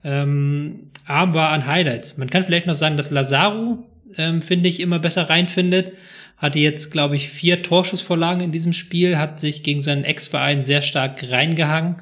[0.05, 2.19] ähm, arm war an Highlights.
[2.19, 3.87] Man kann vielleicht noch sagen, dass Lazaro,
[4.17, 5.93] ähm, finde ich, immer besser reinfindet.
[6.37, 10.83] Hatte jetzt, glaube ich, vier Torschussvorlagen in diesem Spiel, hat sich gegen seinen Ex-Verein sehr
[10.83, 11.97] stark reingehangen.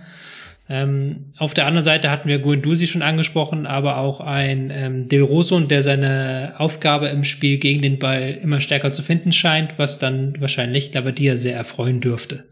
[0.70, 5.22] Ähm, auf der anderen Seite hatten wir Guendouzi schon angesprochen, aber auch ein ähm, Del
[5.22, 9.98] Rosso, der seine Aufgabe im Spiel gegen den Ball immer stärker zu finden scheint, was
[9.98, 12.44] dann wahrscheinlich Labadia sehr erfreuen dürfte.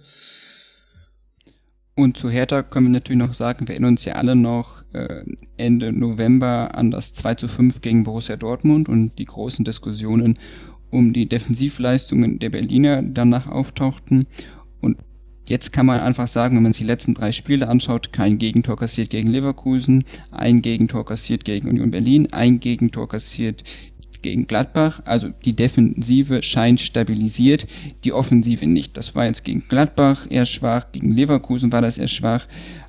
[1.99, 5.25] Und zu Hertha können wir natürlich noch sagen, wir erinnern uns ja alle noch äh,
[5.57, 10.39] Ende November an das 2 zu 5 gegen Borussia Dortmund und die großen Diskussionen
[10.91, 14.28] um die Defensivleistungen der Berliner danach auftauchten.
[14.81, 14.99] Und
[15.47, 18.77] jetzt kann man einfach sagen, wenn man sich die letzten drei Spiele anschaut, kein Gegentor
[18.77, 23.65] kassiert gegen Leverkusen, ein Gegentor kassiert gegen Union Berlin, ein Gegentor kassiert
[24.22, 25.00] gegen Gladbach.
[25.05, 27.66] Also die Defensive scheint stabilisiert,
[28.05, 28.97] die Offensive nicht.
[28.97, 32.47] Das war jetzt gegen Gladbach eher schwach, gegen Leverkusen war das eher schwach.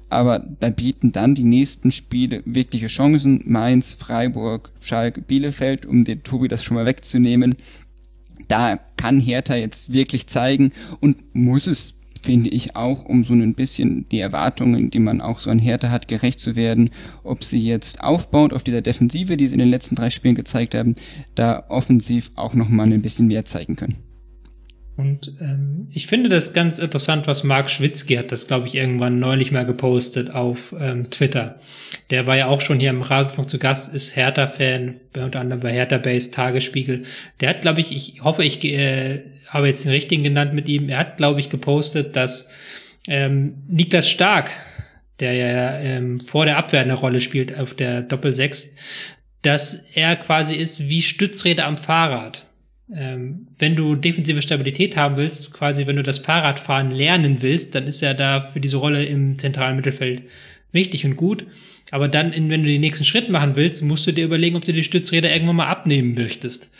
[0.09, 3.43] aber da bieten dann die nächsten Spiele wirkliche Chancen.
[3.45, 7.55] Mainz, Freiburg, Schalke, Bielefeld, um den Tobi das schon mal wegzunehmen.
[8.47, 13.53] Da kann Hertha jetzt wirklich zeigen und muss es finde ich auch, um so ein
[13.55, 16.89] bisschen die Erwartungen, die man auch so an Hertha hat, gerecht zu werden,
[17.23, 20.75] ob sie jetzt aufbaut auf dieser Defensive, die sie in den letzten drei Spielen gezeigt
[20.75, 20.95] haben,
[21.35, 23.97] da offensiv auch nochmal ein bisschen mehr zeigen können.
[24.99, 29.17] Und ähm, ich finde das ganz interessant, was Marc Schwitzky hat, das glaube ich irgendwann
[29.17, 31.55] neulich mal gepostet auf ähm, Twitter.
[32.09, 35.71] Der war ja auch schon hier im Rasenfunk zu Gast, ist Hertha-Fan, unter anderem bei
[35.71, 37.03] Hertha Base Tagesspiegel.
[37.39, 40.89] Der hat, glaube ich, ich hoffe, ich äh, habe jetzt den richtigen genannt mit ihm.
[40.89, 42.49] Er hat, glaube ich, gepostet, dass
[43.07, 44.51] ähm, Niklas Stark,
[45.19, 48.75] der ja ähm, vor der Abwehr eine Rolle spielt auf der Doppel-6,
[49.41, 52.45] dass er quasi ist wie Stützräder am Fahrrad.
[52.93, 57.85] Ähm, wenn du defensive Stabilität haben willst, quasi wenn du das Fahrradfahren lernen willst, dann
[57.85, 60.23] ist er da für diese Rolle im zentralen Mittelfeld
[60.71, 61.45] wichtig und gut.
[61.91, 64.73] Aber dann, wenn du den nächsten Schritt machen willst, musst du dir überlegen, ob du
[64.73, 66.71] die Stützräder irgendwann mal abnehmen möchtest.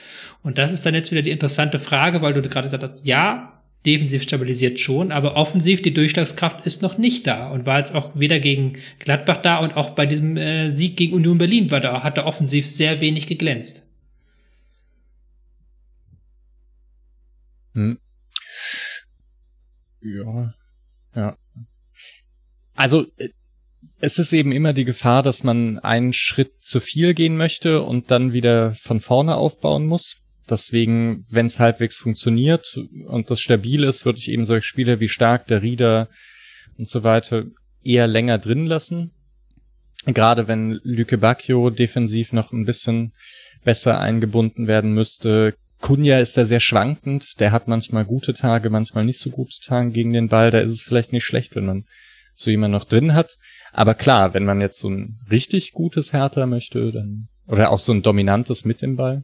[0.41, 3.59] Und das ist dann jetzt wieder die interessante Frage, weil du gerade gesagt hast, ja,
[3.85, 8.17] defensiv stabilisiert schon, aber offensiv die Durchschlagskraft ist noch nicht da und war jetzt auch
[8.19, 12.03] weder gegen Gladbach da und auch bei diesem äh, Sieg gegen Union Berlin war da,
[12.03, 13.85] hat er offensiv sehr wenig geglänzt.
[17.73, 17.99] Hm.
[20.01, 20.53] Ja,
[21.15, 21.37] ja.
[22.75, 23.29] Also äh,
[24.01, 28.11] es ist eben immer die Gefahr, dass man einen Schritt zu viel gehen möchte und
[28.11, 30.18] dann wieder von vorne aufbauen muss.
[30.49, 35.09] Deswegen, wenn es halbwegs funktioniert und das stabil ist, würde ich eben solche Spieler wie
[35.09, 36.09] Stark, der Rieder
[36.77, 37.45] und so weiter
[37.83, 39.11] eher länger drin lassen.
[40.05, 43.13] Gerade wenn Lüke Bacchio defensiv noch ein bisschen
[43.63, 45.55] besser eingebunden werden müsste.
[45.81, 47.39] Kunja ist da sehr schwankend.
[47.39, 50.51] Der hat manchmal gute Tage, manchmal nicht so gute Tage gegen den Ball.
[50.51, 51.85] Da ist es vielleicht nicht schlecht, wenn man
[52.33, 53.37] so jemand noch drin hat.
[53.71, 57.91] Aber klar, wenn man jetzt so ein richtig gutes Härter möchte, dann, oder auch so
[57.91, 59.23] ein dominantes mit dem Ball,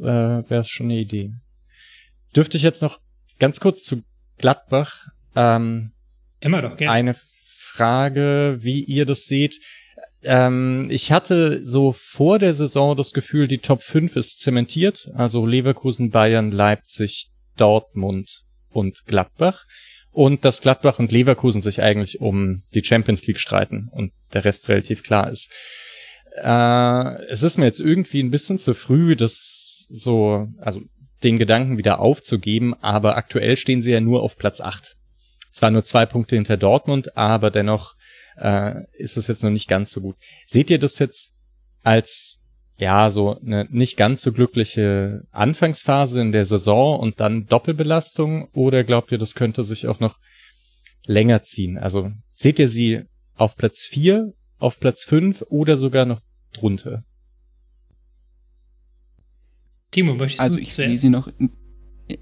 [0.00, 0.04] äh,
[0.48, 1.32] wäre es schon eine Idee.
[2.34, 3.00] Dürfte ich jetzt noch
[3.38, 4.02] ganz kurz zu
[4.38, 5.92] Gladbach, ähm,
[6.40, 6.92] Immer doch, gerne.
[6.92, 9.58] Eine Frage, wie ihr das seht.
[10.22, 15.10] Ähm, ich hatte so vor der Saison das Gefühl, die Top 5 ist zementiert.
[15.14, 19.64] Also Leverkusen, Bayern, Leipzig, Dortmund und Gladbach
[20.10, 24.68] und dass Gladbach und Leverkusen sich eigentlich um die Champions League streiten und der Rest
[24.68, 25.50] relativ klar ist.
[26.36, 30.80] Äh, es ist mir jetzt irgendwie ein bisschen zu früh, das so, also
[31.22, 34.96] den Gedanken wieder aufzugeben, aber aktuell stehen sie ja nur auf Platz 8.
[35.52, 37.94] Zwar nur zwei Punkte hinter Dortmund, aber dennoch
[38.36, 40.16] äh, ist es jetzt noch nicht ganz so gut.
[40.44, 41.32] Seht ihr das jetzt
[41.82, 42.40] als
[42.78, 48.84] ja, so eine nicht ganz so glückliche Anfangsphase in der Saison und dann Doppelbelastung oder
[48.84, 50.18] glaubt ihr, das könnte sich auch noch
[51.06, 51.78] länger ziehen?
[51.78, 56.20] Also seht ihr sie auf Platz 4, auf Platz 5 oder sogar noch
[56.52, 57.04] drunter?
[59.90, 61.50] Timo, möchtest also du ich sehe sie noch, in,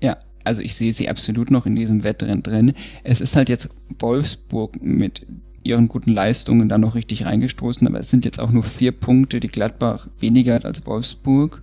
[0.01, 2.75] ja, also ich sehe sie absolut noch in diesem Wettrennen drin.
[3.03, 5.27] Es ist halt jetzt Wolfsburg mit
[5.63, 9.41] ihren guten Leistungen dann noch richtig reingestoßen, aber es sind jetzt auch nur vier Punkte,
[9.41, 11.63] die Gladbach weniger hat als Wolfsburg.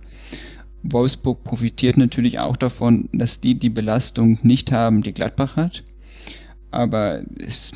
[0.82, 5.84] Wolfsburg profitiert natürlich auch davon, dass die die Belastung nicht haben, die Gladbach hat.
[6.72, 7.72] Aber es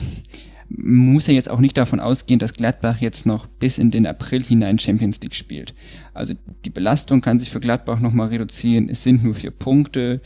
[0.68, 4.42] muss ja jetzt auch nicht davon ausgehen, dass Gladbach jetzt noch bis in den April
[4.42, 5.74] hinein Champions League spielt.
[6.14, 8.88] Also die Belastung kann sich für Gladbach nochmal reduzieren.
[8.88, 10.20] Es sind nur vier Punkte.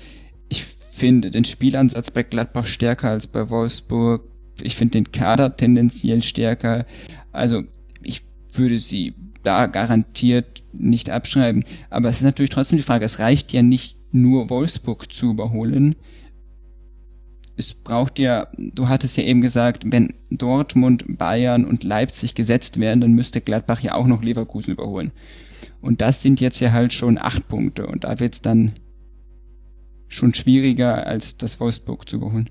[0.48, 4.24] Ich finde den Spielansatz bei Gladbach stärker als bei Wolfsburg.
[4.62, 6.86] Ich finde den Kader tendenziell stärker.
[7.32, 7.62] Also
[8.02, 11.64] ich würde sie da garantiert nicht abschreiben.
[11.88, 15.96] Aber es ist natürlich trotzdem die Frage, es reicht ja nicht nur Wolfsburg zu überholen.
[17.60, 23.00] Es braucht ja, du hattest ja eben gesagt, wenn Dortmund, Bayern und Leipzig gesetzt werden,
[23.00, 25.12] dann müsste Gladbach ja auch noch Leverkusen überholen.
[25.80, 27.86] Und das sind jetzt ja halt schon acht Punkte.
[27.86, 28.72] Und da wird es dann
[30.08, 32.50] schon schwieriger, als das Wolfsburg zu überholen.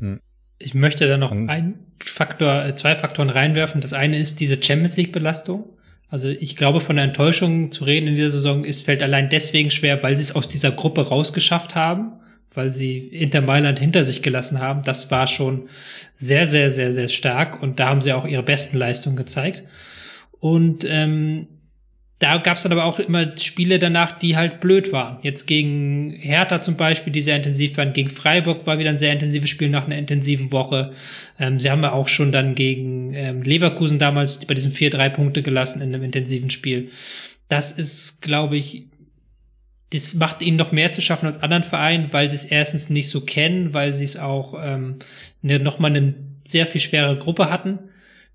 [0.00, 0.20] Hm.
[0.58, 3.80] Ich möchte da noch ein Faktor, äh, zwei Faktoren reinwerfen.
[3.80, 5.76] Das eine ist diese Champions League Belastung.
[6.08, 9.70] Also ich glaube, von der Enttäuschung zu reden in dieser Saison ist, fällt allein deswegen
[9.70, 12.12] schwer, weil sie es aus dieser Gruppe rausgeschafft haben,
[12.54, 14.82] weil sie Inter Mailand hinter sich gelassen haben.
[14.82, 15.68] Das war schon
[16.14, 19.62] sehr, sehr, sehr, sehr stark und da haben sie auch ihre besten Leistungen gezeigt.
[20.40, 21.46] Und ähm,
[22.20, 25.18] da gab es dann aber auch immer Spiele danach, die halt blöd waren.
[25.22, 27.94] Jetzt gegen Hertha zum Beispiel, die sehr intensiv waren.
[27.94, 30.92] Gegen Freiburg war wieder ein sehr intensives Spiel nach einer intensiven Woche.
[31.38, 35.08] Ähm, sie haben ja auch schon dann gegen ähm, Leverkusen damals bei diesen vier, drei
[35.08, 36.90] Punkte gelassen in einem intensiven Spiel.
[37.48, 38.88] Das ist, glaube ich,
[39.90, 43.10] das macht ihnen noch mehr zu schaffen als anderen Vereinen, weil sie es erstens nicht
[43.10, 44.96] so kennen, weil sie es auch ähm,
[45.42, 47.78] ne, nochmal einen sehr viel schwere Gruppe hatten.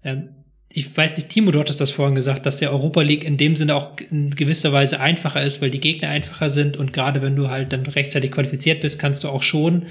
[0.03, 0.29] Ähm,
[0.71, 3.55] ich weiß nicht, Timo, du hattest das vorhin gesagt, dass der Europa League in dem
[3.55, 7.37] Sinne auch in gewisser Weise einfacher ist, weil die Gegner einfacher sind und gerade wenn
[7.37, 9.85] du halt dann rechtzeitig qualifiziert bist, kannst du auch schon.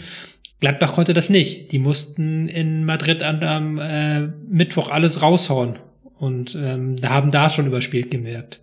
[0.60, 1.72] Gladbach konnte das nicht.
[1.72, 5.78] Die mussten in Madrid am äh, Mittwoch alles raushauen
[6.24, 8.60] und ähm, da haben da schon überspielt gemerkt.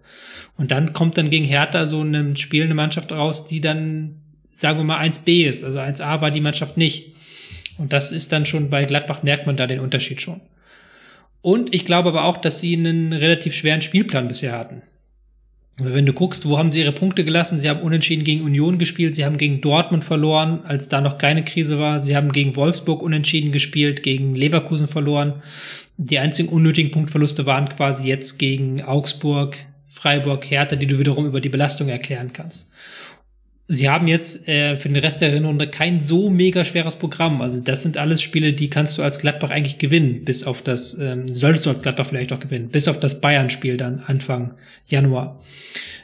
[0.57, 2.33] Und dann kommt dann gegen Hertha so eine
[2.73, 5.63] Mannschaft raus, die dann, sagen wir mal, 1b ist.
[5.63, 7.13] Also 1a war die Mannschaft nicht.
[7.77, 10.41] Und das ist dann schon bei Gladbach merkt man da den Unterschied schon.
[11.41, 14.81] Und ich glaube aber auch, dass sie einen relativ schweren Spielplan bisher hatten.
[15.79, 17.57] Wenn du guckst, wo haben sie ihre Punkte gelassen?
[17.57, 21.43] Sie haben unentschieden gegen Union gespielt, sie haben gegen Dortmund verloren, als da noch keine
[21.43, 22.01] Krise war.
[22.01, 25.41] Sie haben gegen Wolfsburg unentschieden gespielt, gegen Leverkusen verloren.
[25.97, 31.41] Die einzigen unnötigen Punktverluste waren quasi jetzt gegen Augsburg, Freiburg, Hertha, die du wiederum über
[31.41, 32.71] die Belastung erklären kannst
[33.71, 37.41] sie haben jetzt äh, für den Rest der Runde kein so mega schweres Programm.
[37.41, 40.99] Also das sind alles Spiele, die kannst du als Gladbach eigentlich gewinnen, bis auf das,
[40.99, 44.55] ähm, solltest du als Gladbach vielleicht auch gewinnen, bis auf das Bayern-Spiel dann Anfang
[44.87, 45.39] Januar.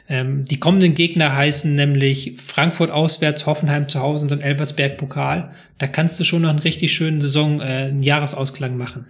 [0.08, 5.52] Ähm, die kommenden Gegner heißen nämlich Frankfurt auswärts, Hoffenheim zu Hause und dann Elversberg Pokal.
[5.76, 9.06] Da kannst du schon noch einen richtig schönen Saison, äh, einen Jahresausklang machen.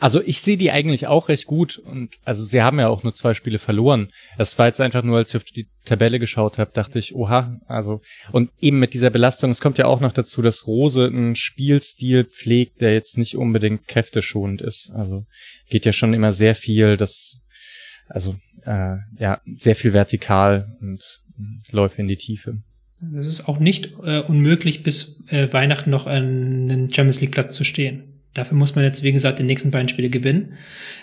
[0.00, 3.14] Also ich sehe die eigentlich auch recht gut und also sie haben ja auch nur
[3.14, 4.08] zwei Spiele verloren.
[4.36, 7.58] Es war jetzt einfach nur, als ich auf die Tabelle geschaut habe, dachte ich, oha,
[7.66, 8.00] also
[8.32, 12.24] und eben mit dieser Belastung, es kommt ja auch noch dazu, dass Rose einen Spielstil
[12.24, 14.90] pflegt, der jetzt nicht unbedingt kräfteschonend ist.
[14.94, 15.26] Also
[15.68, 17.40] geht ja schon immer sehr viel, das
[18.08, 21.20] also äh, ja sehr viel vertikal und
[21.70, 22.58] Läufe in die Tiefe.
[23.16, 27.62] Es ist auch nicht äh, unmöglich, bis äh, Weihnachten noch einen Champions League Platz zu
[27.62, 28.17] stehen.
[28.38, 30.54] Dafür muss man jetzt, wie gesagt, die nächsten beiden Spiele gewinnen.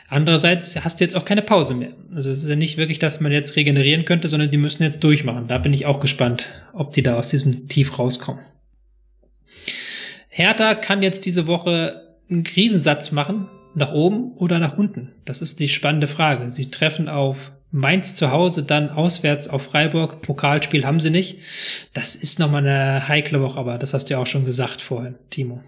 [0.07, 1.91] Andererseits hast du jetzt auch keine Pause mehr.
[2.13, 5.03] Also es ist ja nicht wirklich, dass man jetzt regenerieren könnte, sondern die müssen jetzt
[5.03, 5.49] durchmachen.
[5.49, 8.41] Da bin ich auch gespannt, ob die da aus diesem Tief rauskommen.
[10.29, 15.11] Hertha kann jetzt diese Woche einen Krisensatz machen, nach oben oder nach unten.
[15.25, 16.47] Das ist die spannende Frage.
[16.47, 20.21] Sie treffen auf Mainz zu Hause, dann auswärts auf Freiburg.
[20.21, 21.39] Pokalspiel haben sie nicht.
[21.93, 25.15] Das ist nochmal eine heikle Woche, aber das hast du ja auch schon gesagt vorhin,
[25.29, 25.61] Timo.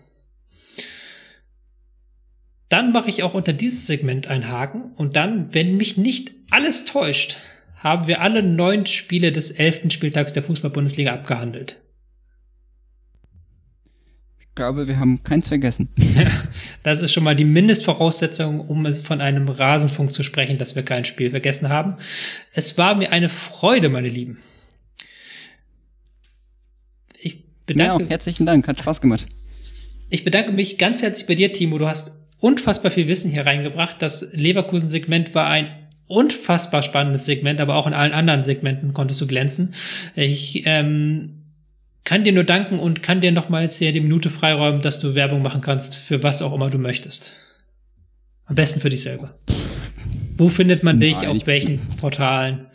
[2.70, 6.86] Dann mache ich auch unter dieses Segment einen Haken und dann, wenn mich nicht alles
[6.86, 7.38] täuscht,
[7.78, 11.82] haben wir alle neun Spiele des elften Spieltags der Fußball-Bundesliga abgehandelt.
[14.40, 15.90] Ich glaube, wir haben keins vergessen.
[16.84, 20.84] das ist schon mal die Mindestvoraussetzung, um es von einem Rasenfunk zu sprechen, dass wir
[20.84, 21.96] kein Spiel vergessen haben.
[22.52, 24.40] Es war mir eine Freude, meine Lieben.
[27.20, 29.28] Ich bedanke ja, herzlichen Dank, hat Spaß gemacht.
[30.10, 31.78] Ich bedanke mich ganz herzlich bei dir, Timo.
[31.78, 34.02] Du hast unfassbar viel Wissen hier reingebracht.
[34.02, 35.70] Das Leverkusen-Segment war ein
[36.08, 39.74] unfassbar spannendes Segment, aber auch in allen anderen Segmenten konntest du glänzen.
[40.16, 41.44] Ich ähm,
[42.04, 45.42] kann dir nur danken und kann dir nochmals hier die Minute freiräumen, dass du Werbung
[45.42, 47.36] machen kannst für was auch immer du möchtest.
[48.46, 49.38] Am besten für dich selber.
[50.38, 51.22] Wo findet man dich?
[51.22, 52.68] Nein, auf welchen Portalen?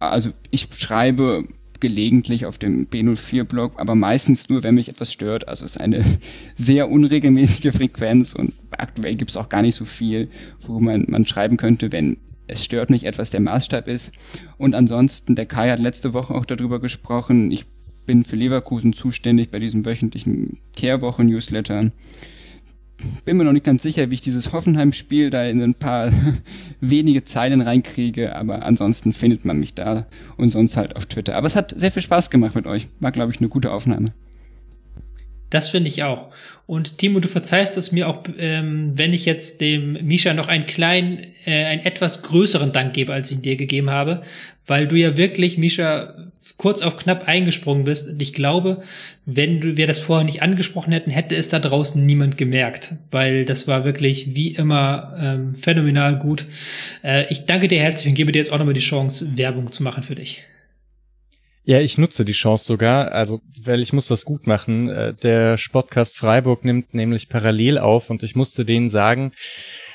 [0.00, 1.44] Also ich schreibe
[1.80, 5.48] gelegentlich auf dem B04-Blog, aber meistens nur, wenn mich etwas stört.
[5.48, 6.04] Also es ist eine
[6.56, 10.28] sehr unregelmäßige Frequenz und aktuell gibt es auch gar nicht so viel,
[10.60, 14.12] wo man, man schreiben könnte, wenn es stört mich etwas der Maßstab ist.
[14.56, 17.66] Und ansonsten, der Kai hat letzte Woche auch darüber gesprochen, ich
[18.06, 21.90] bin für Leverkusen zuständig bei diesem wöchentlichen Kehrwochen-Newsletter
[23.24, 26.10] bin mir noch nicht ganz sicher, wie ich dieses Hoffenheim-Spiel da in ein paar
[26.80, 31.36] wenige Zeilen reinkriege, aber ansonsten findet man mich da und sonst halt auf Twitter.
[31.36, 32.88] Aber es hat sehr viel Spaß gemacht mit euch.
[33.00, 34.12] War, glaube ich, eine gute Aufnahme.
[35.50, 36.30] Das finde ich auch.
[36.66, 40.66] Und Timo, du verzeihst es mir auch, ähm, wenn ich jetzt dem Misha noch einen
[40.66, 44.22] kleinen, äh, einen etwas größeren Dank gebe, als ich ihn dir gegeben habe,
[44.66, 46.25] weil du ja wirklich, Misha,
[46.56, 48.08] kurz auf knapp eingesprungen bist.
[48.08, 48.82] Und ich glaube,
[49.24, 53.44] wenn du, wir das vorher nicht angesprochen hätten, hätte es da draußen niemand gemerkt, weil
[53.44, 56.46] das war wirklich wie immer ähm, phänomenal gut.
[57.02, 59.82] Äh, ich danke dir herzlich und gebe dir jetzt auch nochmal die Chance, Werbung zu
[59.82, 60.42] machen für dich.
[61.68, 64.88] Ja, ich nutze die Chance sogar, also weil ich muss was gut machen.
[64.88, 69.32] Äh, der Sportcast Freiburg nimmt nämlich parallel auf und ich musste denen sagen,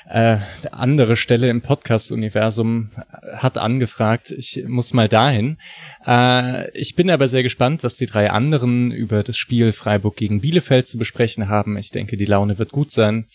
[0.09, 0.38] äh,
[0.71, 2.91] andere Stelle im Podcast-Universum
[3.33, 5.57] hat angefragt, ich muss mal dahin.
[6.05, 10.41] Äh, ich bin aber sehr gespannt, was die drei anderen über das Spiel Freiburg gegen
[10.41, 11.77] Bielefeld zu besprechen haben.
[11.77, 13.27] Ich denke, die Laune wird gut sein.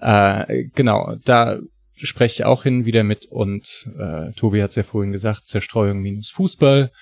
[0.00, 1.58] Äh, genau, da
[1.94, 6.00] spreche ich auch hin wieder mit und äh, Tobi hat es ja vorhin gesagt, Zerstreuung
[6.00, 6.92] minus Fußball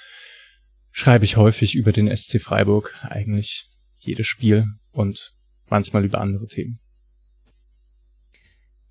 [0.91, 3.69] schreibe ich häufig über den SC Freiburg, eigentlich
[3.99, 5.35] jedes Spiel und
[5.69, 6.81] manchmal über andere Themen.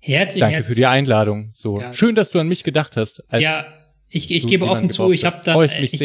[0.06, 0.68] Herzlich, Danke herzlich.
[0.68, 1.50] für die Einladung.
[1.52, 1.92] So ja.
[1.92, 3.24] schön, dass du an mich gedacht hast.
[3.36, 3.66] ja,
[4.08, 6.00] ich, ich gebe offen zu, ich habe da, ich, ich,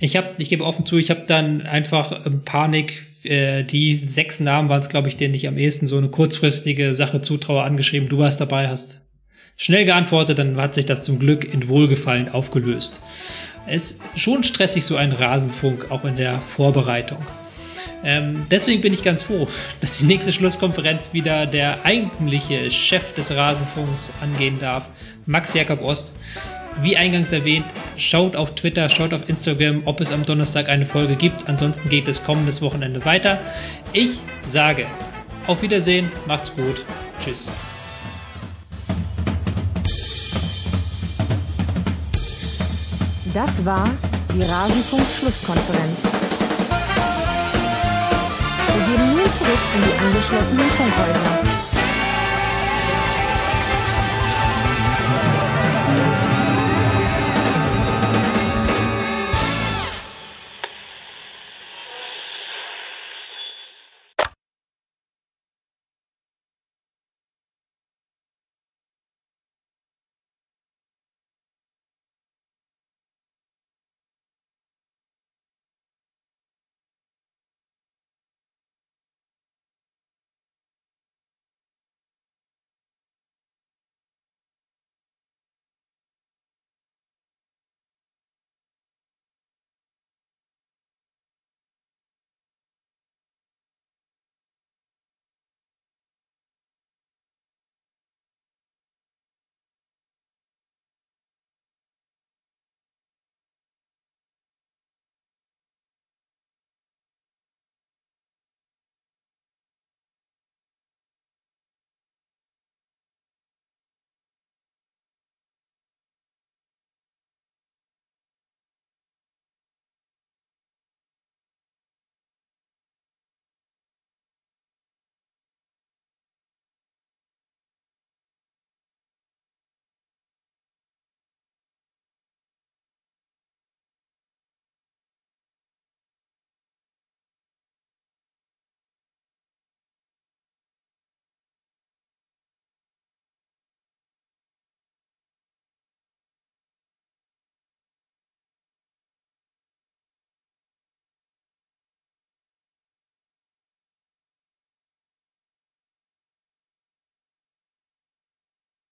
[0.00, 3.00] Ich habe, ich gebe offen zu, ich habe dann einfach ähm, Panik.
[3.22, 6.92] Äh, die sechs Namen waren es, glaube ich, denen ich am ehesten so eine kurzfristige
[6.92, 8.08] Sache zutraue angeschrieben.
[8.08, 9.02] Du warst dabei, hast
[9.56, 13.02] schnell geantwortet, dann hat sich das zum Glück in Wohlgefallen aufgelöst.
[13.68, 17.24] Es ist schon stressig, so ein Rasenfunk, auch in der Vorbereitung.
[18.06, 19.48] Ähm, deswegen bin ich ganz froh,
[19.80, 24.88] dass die nächste Schlusskonferenz wieder der eigentliche Chef des Rasenfunks angehen darf,
[25.26, 26.14] Max Jakob Ost.
[26.82, 27.64] Wie eingangs erwähnt,
[27.96, 31.48] schaut auf Twitter, schaut auf Instagram, ob es am Donnerstag eine Folge gibt.
[31.48, 33.40] Ansonsten geht es kommendes Wochenende weiter.
[33.92, 34.86] Ich sage
[35.48, 36.84] auf Wiedersehen, macht's gut,
[37.24, 37.50] tschüss.
[43.34, 43.90] Das war
[44.32, 46.25] die Rasenfunk-Schlusskonferenz.
[49.30, 51.55] Zurück in die angeschlossenen Funkhäuser.